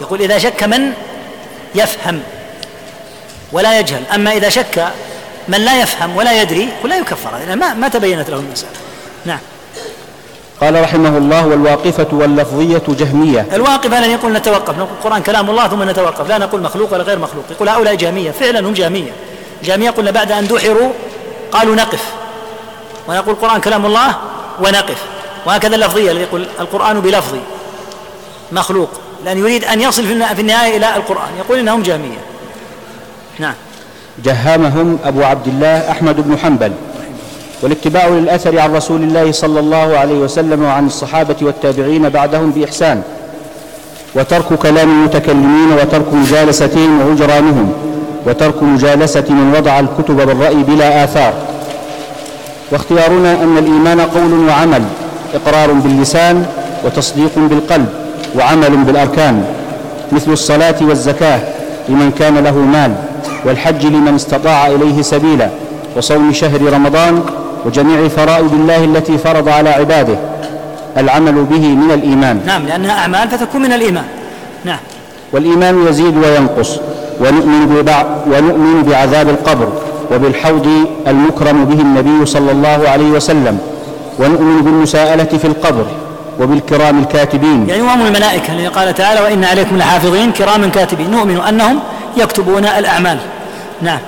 يقول 0.00 0.20
إذا 0.20 0.38
شك 0.38 0.62
من 0.62 0.92
يفهم 1.74 2.20
ولا 3.52 3.78
يجهل 3.78 4.02
أما 4.14 4.32
إذا 4.32 4.48
شك 4.48 4.84
من 5.48 5.58
لا 5.58 5.82
يفهم 5.82 6.16
ولا 6.16 6.42
يدري 6.42 6.68
ولا 6.84 6.96
يكفر. 6.96 7.30
ما, 7.54 7.74
ما 7.74 7.88
تبينت 7.88 8.30
له 8.30 8.36
المسألة. 8.36 8.70
نعم. 9.26 9.38
قال 10.64 10.82
رحمه 10.82 11.18
الله 11.18 11.46
والواقفة 11.46 12.06
واللفظية 12.12 12.82
جهمية. 12.88 13.46
الواقفة 13.52 14.00
لن 14.00 14.10
يقول 14.10 14.32
نتوقف؟ 14.32 14.78
نقول 14.78 14.88
القرآن 14.98 15.22
كلام 15.22 15.50
الله 15.50 15.68
ثم 15.68 15.90
نتوقف. 15.90 16.28
لا 16.28 16.38
نقول 16.38 16.62
مخلوق 16.62 16.92
ولا 16.92 17.02
غير 17.02 17.18
مخلوق. 17.18 17.44
يقول 17.50 17.68
هؤلاء 17.68 17.94
جهمية. 17.94 18.30
فعلا 18.30 18.60
هم 18.60 18.72
جهمية. 18.72 19.12
جهمية 19.64 19.90
قلنا 19.90 20.10
بعد 20.10 20.32
أن 20.32 20.46
دحروا 20.46 20.90
قالوا 21.52 21.74
نقف. 21.74 22.04
ونقول 23.08 23.34
القرآن 23.34 23.60
كلام 23.60 23.86
الله 23.86 24.16
ونقف. 24.60 25.02
وهكذا 25.46 25.74
اللفظية 25.74 26.10
الذي 26.10 26.22
يقول 26.22 26.46
القرآن 26.60 27.00
بلفظي. 27.00 27.40
مخلوق. 28.52 28.90
لأن 29.24 29.38
يريد 29.38 29.64
أن 29.64 29.80
يصل 29.80 30.06
في 30.06 30.40
النهاية 30.40 30.76
إلى 30.76 30.96
القرآن. 30.96 31.30
يقول 31.38 31.58
إنهم 31.58 31.82
جهمية. 31.82 32.18
نعم. 33.38 33.54
جهمهم 34.24 34.98
أبو 35.04 35.22
عبد 35.24 35.46
الله 35.46 35.90
أحمد 35.90 36.28
بن 36.28 36.38
حنبل. 36.38 36.72
والاتباع 37.62 38.08
للأثر 38.08 38.58
عن 38.58 38.74
رسول 38.74 39.02
الله 39.02 39.32
صلى 39.32 39.60
الله 39.60 39.98
عليه 39.98 40.18
وسلم 40.18 40.62
وعن 40.62 40.86
الصحابة 40.86 41.36
والتابعين 41.42 42.08
بعدهم 42.08 42.50
بإحسان. 42.50 43.02
وترك 44.14 44.52
كلام 44.52 44.90
المتكلمين 44.90 45.72
وترك 45.72 46.12
مجالستهم 46.12 47.00
وهجرانهم 47.00 47.72
وترك 48.26 48.62
مجالسة 48.62 49.24
من 49.28 49.54
وضع 49.58 49.80
الكتب 49.80 50.16
بالرأي 50.16 50.54
بلا 50.54 51.04
آثار. 51.04 51.32
واختيارنا 52.72 53.42
أن 53.42 53.58
الإيمان 53.58 54.00
قول 54.00 54.48
وعمل 54.48 54.82
إقرار 55.34 55.72
باللسان 55.72 56.46
وتصديق 56.84 57.30
بالقلب 57.36 57.88
وعمل 58.36 58.76
بالأركان 58.76 59.44
مثل 60.12 60.32
الصلاة 60.32 60.74
والزكاة 60.80 61.40
لمن 61.88 62.10
كان 62.18 62.38
له 62.38 62.58
مال 62.58 62.94
والحج 63.44 63.86
لمن 63.86 64.14
استطاع 64.14 64.66
إليه 64.66 65.02
سبيلا 65.02 65.48
وصوم 65.96 66.32
شهر 66.32 66.72
رمضان 66.72 67.22
وجميع 67.64 68.08
فرائض 68.08 68.52
الله 68.52 68.84
التي 68.84 69.18
فرض 69.18 69.48
على 69.48 69.70
عباده 69.70 70.16
العمل 70.96 71.32
به 71.32 71.68
من 71.68 71.90
الإيمان. 71.90 72.40
نعم 72.46 72.66
لأنها 72.66 72.98
أعمال 72.98 73.28
فتكون 73.28 73.62
من 73.62 73.72
الإيمان. 73.72 74.04
نعم. 74.64 74.78
والإيمان 75.32 75.86
يزيد 75.86 76.16
وينقص. 76.16 76.78
ونؤمن, 77.20 77.92
ونؤمن 78.26 78.82
بعذاب 78.82 79.28
القبر 79.28 79.68
وبالحوض 80.12 80.68
المكرم 81.06 81.64
به 81.64 81.80
النبي 81.80 82.26
صلى 82.26 82.52
الله 82.52 82.88
عليه 82.88 83.10
وسلم. 83.10 83.58
ونؤمن 84.18 84.62
بالمساءلة 84.62 85.24
في 85.24 85.44
القبر 85.44 85.86
وبالكرام 86.40 86.98
الكاتبين. 86.98 87.68
يعني 87.68 87.82
وهم 87.82 88.06
الملائكة 88.06 88.52
الذي 88.52 88.66
قال 88.66 88.94
تعالى 88.94 89.20
وإن 89.20 89.44
عليكم 89.44 89.76
لحافظين 89.78 90.32
كراما 90.32 90.68
كاتبين. 90.68 91.10
نؤمن 91.10 91.40
أنهم 91.48 91.78
يكتبون 92.16 92.64
الأعمال. 92.64 93.18
نعم. 93.82 93.98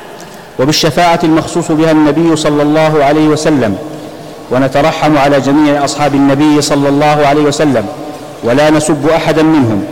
وبالشفاعة 0.59 1.21
المخصوص 1.25 1.73
بها 1.73 1.91
النبي 1.91 2.37
صلى 2.37 2.63
الله 2.63 3.05
عليه 3.05 3.29
وسلم 3.29 3.77
ونترحم 4.51 5.19
على 5.19 5.41
جميع 5.41 5.85
أصحاب 5.85 6.15
النبي 6.15 6.63
صلى 6.63 6.89
الله 6.89 7.27
عليه 7.27 7.43
وسلم 7.43 7.87
ولا 8.45 8.71
نسب 8.71 9.09
أحدا 9.09 9.43
منهم 9.43 9.85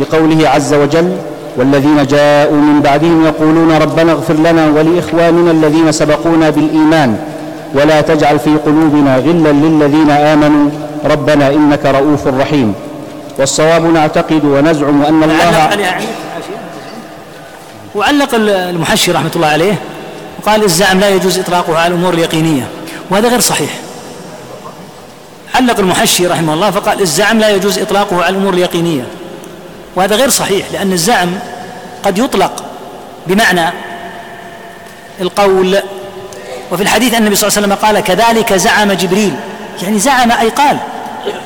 لقوله 0.00 0.48
عز 0.48 0.74
وجل 0.74 1.16
والذين 1.56 2.06
جاءوا 2.06 2.56
من 2.56 2.80
بعدهم 2.80 3.26
يقولون 3.26 3.72
ربنا 3.72 4.12
اغفر 4.12 4.34
لنا 4.34 4.66
ولإخواننا 4.66 5.50
الذين 5.50 5.92
سبقونا 5.92 6.50
بالإيمان 6.50 7.16
ولا 7.74 8.00
تجعل 8.00 8.38
في 8.38 8.50
قلوبنا 8.66 9.16
غلا 9.16 9.52
للذين 9.52 10.10
آمنوا 10.10 10.70
ربنا 11.04 11.48
إنك 11.48 11.86
رؤوف 11.86 12.26
رحيم. 12.26 12.74
والصواب 13.38 13.92
نعتقد 13.92 14.44
ونزعم 14.44 15.02
أن 15.02 15.22
الله 15.22 15.68
وعلق 17.94 18.34
المحشي 18.34 19.12
رحمة 19.12 19.30
الله 19.36 19.46
عليه. 19.46 19.74
وقال 20.38 20.64
الزعم 20.64 21.00
لا 21.00 21.08
يجوز 21.10 21.38
إطلاقه 21.38 21.78
على 21.78 21.86
الأمور 21.86 22.14
اليقينية 22.14 22.68
وهذا 23.10 23.28
غير 23.28 23.40
صحيح. 23.40 23.70
علق 25.54 25.78
المحشي 25.78 26.26
رحمه 26.26 26.54
الله 26.54 26.70
فقال 26.70 27.00
الزعم 27.00 27.38
لا 27.38 27.50
يجوز 27.50 27.78
إطلاقه 27.78 28.16
على 28.24 28.28
الأمور 28.28 28.54
اليقينية 28.54 29.06
وهذا 29.96 30.16
غير 30.16 30.30
صحيح 30.30 30.66
لأن 30.72 30.92
الزعم 30.92 31.38
قد 32.02 32.18
يطلق 32.18 32.64
بمعنى 33.26 33.72
القول. 35.20 35.78
وفي 36.72 36.82
الحديث 36.82 37.14
أن 37.14 37.20
النبي 37.20 37.36
صلى 37.36 37.48
الله 37.48 37.58
عليه 37.58 37.66
وسلم 37.66 37.86
قال 37.86 38.00
كذلك 38.00 38.52
زعم 38.52 38.92
جبريل 38.92 39.34
يعني 39.82 39.98
زعم 39.98 40.30
أي 40.30 40.48
قال. 40.48 40.78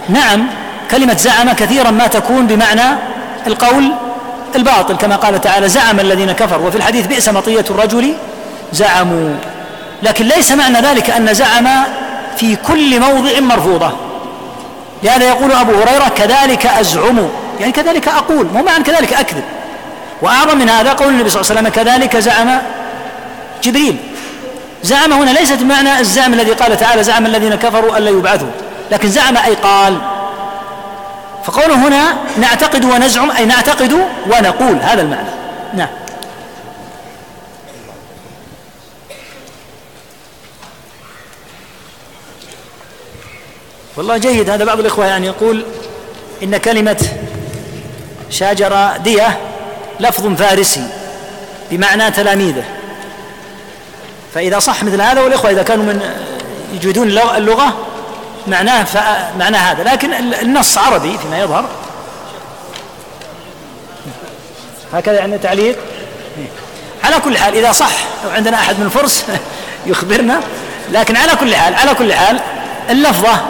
نعم 0.08 0.46
كلمة 0.90 1.16
زعم 1.16 1.52
كثيرا 1.52 1.90
ما 1.90 2.06
تكون 2.06 2.46
بمعنى 2.46 2.98
القول 3.46 3.92
الباطل 4.56 4.96
كما 4.96 5.16
قال 5.16 5.40
تعالى 5.40 5.68
زعم 5.68 6.00
الذين 6.00 6.32
كفروا. 6.32 6.66
وفي 6.66 6.76
الحديث 6.76 7.06
بئس 7.06 7.28
مطية 7.28 7.64
الرجل 7.70 8.14
زعموا. 8.72 9.34
لكن 10.02 10.24
ليس 10.24 10.52
معنى 10.52 10.80
ذلك 10.80 11.10
أن 11.10 11.34
زعم 11.34 11.68
في 12.36 12.56
كل 12.56 13.00
موضع 13.00 13.40
مرفوضة. 13.40 13.92
لهذا 15.02 15.24
يقول 15.28 15.52
أبو 15.52 15.72
هريرة 15.72 16.08
كذلك 16.16 16.66
أزعم. 16.66 17.28
يعني 17.60 17.72
كذلك 17.72 18.08
أقول 18.08 18.46
مو 18.54 18.62
معنى 18.62 18.84
كذلك 18.84 19.12
أكذب. 19.12 19.44
وأعظم 20.22 20.58
من 20.58 20.68
هذا 20.68 20.92
قول 20.92 21.08
النبي 21.08 21.30
صلى 21.30 21.40
الله 21.40 21.50
عليه 21.50 21.60
وسلم 21.60 21.84
كذلك 21.84 22.16
زعم 22.16 22.58
جبريل. 23.62 23.96
زعم 24.82 25.12
هنا 25.12 25.30
ليست 25.30 25.52
بمعنى 25.52 26.00
الزعم 26.00 26.34
الذي 26.34 26.50
قال 26.52 26.76
تعالى 26.76 27.04
زعم 27.04 27.26
الذين 27.26 27.54
كفروا 27.54 27.98
ألا 27.98 28.10
يبعثوا 28.10 28.48
لكن 28.90 29.08
زعم 29.08 29.36
أي 29.36 29.54
قال. 29.54 29.98
فقوله 31.44 31.74
هنا 31.74 32.14
نعتقد 32.38 32.84
ونزعم 32.84 33.30
أي 33.30 33.44
نعتقد 33.44 33.92
ونقول 34.26 34.76
هذا 34.82 35.02
المعنى. 35.02 35.28
نعم. 35.74 35.88
والله 43.96 44.16
جيد. 44.16 44.50
هذا 44.50 44.64
بعض 44.64 44.80
الإخوة 44.80 45.06
يعني 45.06 45.26
يقول 45.26 45.64
إن 46.42 46.56
كلمة 46.56 47.08
شاجر 48.30 48.96
دية 48.96 49.38
لفظ 50.00 50.26
فارسي 50.26 50.86
بمعنى 51.70 52.10
تلاميذه. 52.10 52.64
فإذا 54.34 54.58
صح 54.58 54.84
مثل 54.84 55.00
هذا 55.00 55.20
والإخوة 55.20 55.50
إذا 55.50 55.62
كانوا 55.62 55.84
من 55.84 56.10
يجيدون 56.74 57.08
اللغة 57.18 57.76
معناه 58.46 58.86
معناه 59.38 59.72
هذا. 59.72 59.84
لكن 59.84 60.12
النص 60.42 60.78
عربي 60.78 61.18
فيما 61.18 61.40
يظهر. 61.40 61.68
هكذا 64.92 65.14
يعني 65.14 65.38
تعليق. 65.38 65.78
على 67.04 67.20
كل 67.20 67.38
حال 67.38 67.56
إذا 67.56 67.72
صح 67.72 67.92
لو 68.24 68.30
عندنا 68.30 68.56
أحد 68.56 68.78
من 68.78 68.86
الفرس 68.86 69.24
يخبرنا. 69.86 70.40
لكن 70.92 71.16
على 71.16 71.36
كل 71.36 71.54
حال 71.54 71.74
على 71.74 71.94
كل 71.94 72.12
حال 72.12 72.40
اللفظة 72.90 73.40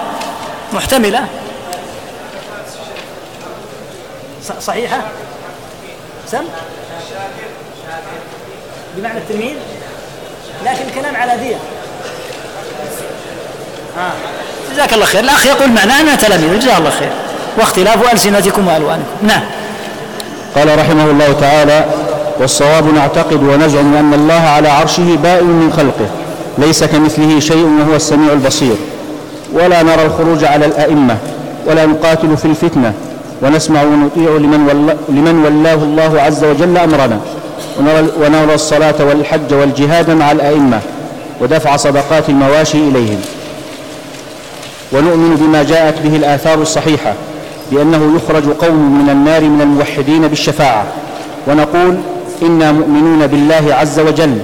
محتملة. 0.74 1.26
صحيحة. 4.60 5.00
سم؟ 6.30 6.44
بمعنى 8.96 9.18
التلميذ 9.18 9.54
لكن 10.64 10.84
الكلام 10.88 11.16
على 11.16 11.32
دية. 11.36 11.56
آه. 13.98 14.12
جزاك 14.72 14.92
الله 14.92 15.06
خير. 15.06 15.20
الأخ 15.20 15.46
يقول 15.46 15.72
معناه 15.72 16.00
أنها 16.00 16.16
تلاميذ 16.16 16.58
جزاه 16.58 16.78
الله 16.78 16.90
خير. 16.90 17.12
واختلاف 17.58 18.12
ألسنتكم 18.12 18.68
وألوانكم. 18.68 19.06
نعم. 19.22 19.42
قال 20.54 20.78
رحمه 20.78 21.04
الله 21.04 21.32
تعالى 21.32 21.86
والصواب 22.38 22.94
نعتقد 22.94 23.42
ونزعم 23.42 23.96
أن 23.96 24.14
الله 24.14 24.48
على 24.48 24.68
عرشه 24.68 25.16
بائن 25.16 25.46
من 25.46 25.72
خلقه 25.72 26.10
ليس 26.58 26.84
كمثله 26.84 27.40
شيء 27.40 27.80
وهو 27.80 27.96
السميع 27.96 28.32
البصير. 28.32 28.76
ولا 29.54 29.82
نرى 29.82 30.06
الخروج 30.06 30.44
على 30.44 30.66
الأئمة 30.66 31.16
ولا 31.66 31.86
نقاتل 31.86 32.36
في 32.36 32.44
الفتنة 32.44 32.92
ونسمع 33.42 33.82
ونطيع 33.82 34.30
لمن, 34.30 34.96
لمن 35.08 35.44
ولاه 35.44 35.74
الله 35.74 36.22
عز 36.22 36.44
وجل 36.44 36.76
أمرنا. 36.78 37.20
ونرى, 37.78 38.08
ونرى 38.20 38.54
الصلاة 38.54 38.94
والحج 39.00 39.54
والجهاد 39.54 40.10
مع 40.10 40.32
الأئمة 40.32 40.80
ودفع 41.40 41.76
صدقات 41.76 42.28
المواشي 42.28 42.78
إليهم. 42.78 43.20
ونؤمن 44.92 45.36
بما 45.36 45.62
جاءت 45.62 45.94
به 46.04 46.16
الآثار 46.16 46.62
الصحيحة 46.62 47.14
بأنه 47.72 48.16
يخرج 48.16 48.48
قوم 48.48 49.04
من 49.04 49.10
النار 49.10 49.40
من 49.40 49.60
الموحدين 49.60 50.28
بالشفاعة. 50.28 50.84
ونقول 51.46 51.96
إنا 52.42 52.72
مؤمنون 52.72 53.26
بالله 53.26 53.74
عز 53.74 54.00
وجل. 54.00 54.38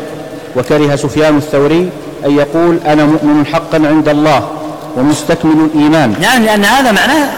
وكره 0.57 0.97
سفيان 0.97 1.37
الثوري 1.37 1.89
أن 2.27 2.37
يقول 2.37 2.79
أنا 2.87 3.05
مؤمن 3.05 3.47
حقا 3.47 3.87
عند 3.87 4.09
الله. 4.09 4.58
ومستكمل 4.99 5.69
الإيمان. 5.75 6.15
نعم 6.21 6.45
لأن 6.45 6.65
هذا 6.65 6.93
معناه 6.93 7.29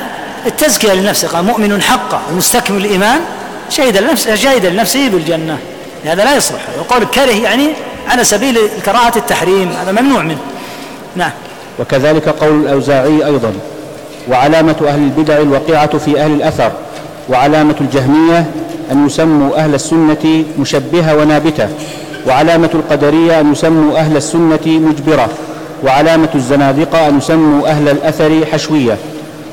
التزكية 0.47 0.93
لنفسه. 0.93 1.29
قال 1.29 1.45
مؤمن 1.45 1.83
حقا 1.83 2.21
ومستكمل 2.33 2.85
الإيمان 2.85 3.21
شهد 3.71 3.97
لنفسه 3.97 4.35
شهد 4.35 4.67
لنفسه 4.67 5.09
بالجنة. 5.09 5.59
هذا 6.05 6.25
لا 6.25 6.37
يصلح. 6.37 6.61
وقول 6.79 7.05
كره 7.05 7.43
يعني 7.43 7.69
على 8.09 8.25
سبيل 8.25 8.59
كراهة 8.85 9.13
التحريم 9.17 9.73
هذا 9.83 10.03
ممنوع 10.03 10.23
منه. 10.23 10.39
نعم. 11.17 11.31
وكذلك 11.79 12.29
قول 12.29 12.61
الأوزاعي 12.61 13.27
أيضا 13.27 13.53
وعلامة 14.31 14.77
أهل 14.89 14.99
البدع 14.99 15.39
الوقيعة 15.39 15.99
في 15.99 16.21
أهل 16.21 16.33
الأثر 16.33 16.73
وعلامة 17.29 17.75
الجهمية 17.81 18.45
أن 18.93 19.07
يسموا 19.07 19.57
أهل 19.57 19.75
السنة 19.75 20.45
مشبهة 20.59 21.17
ونابتة 21.17 21.69
وعلامة 22.27 22.71
القدرية 22.75 23.41
أن 23.41 23.53
يسموا 23.53 23.99
أهل 23.99 24.17
السنة 24.17 24.67
مجبرة. 24.67 25.29
وعلامة 25.85 26.29
الزنادقة 26.35 27.09
أن 27.09 27.19
يسموا 27.19 27.69
أهل 27.69 27.89
الأثر 27.89 28.47
حشوية 28.53 28.97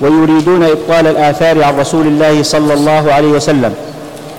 ويريدون 0.01 0.63
إبطال 0.63 1.07
الآثار 1.07 1.63
عن 1.63 1.79
رسول 1.79 2.07
الله 2.07 2.43
صلى 2.43 2.73
الله 2.73 3.13
عليه 3.13 3.27
وسلم. 3.27 3.73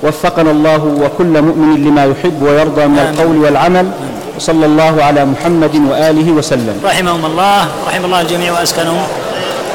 وفقنا 0.03 0.51
الله 0.51 0.85
وكل 1.03 1.43
مؤمن 1.43 1.85
لما 1.85 2.05
يحب 2.05 2.43
ويرضى 2.43 2.87
من 2.87 2.99
القول 2.99 3.37
والعمل 3.37 3.91
صلى 4.39 4.67
الله 4.67 5.03
على 5.03 5.25
محمد 5.25 5.75
وآله 5.91 6.33
وسلم. 6.33 6.81
رحمهم 6.85 7.27
الله 7.27 7.69
رحم 7.87 8.05
الله 8.05 8.21
الجميع 8.21 8.53
وأسكنهم. 8.53 9.07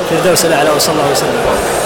في 0.09 0.16
الدوس 0.16 0.45
الأعلى 0.45 0.69
وصلى 0.75 0.93
الله 0.93 1.11
وسلم. 1.11 1.82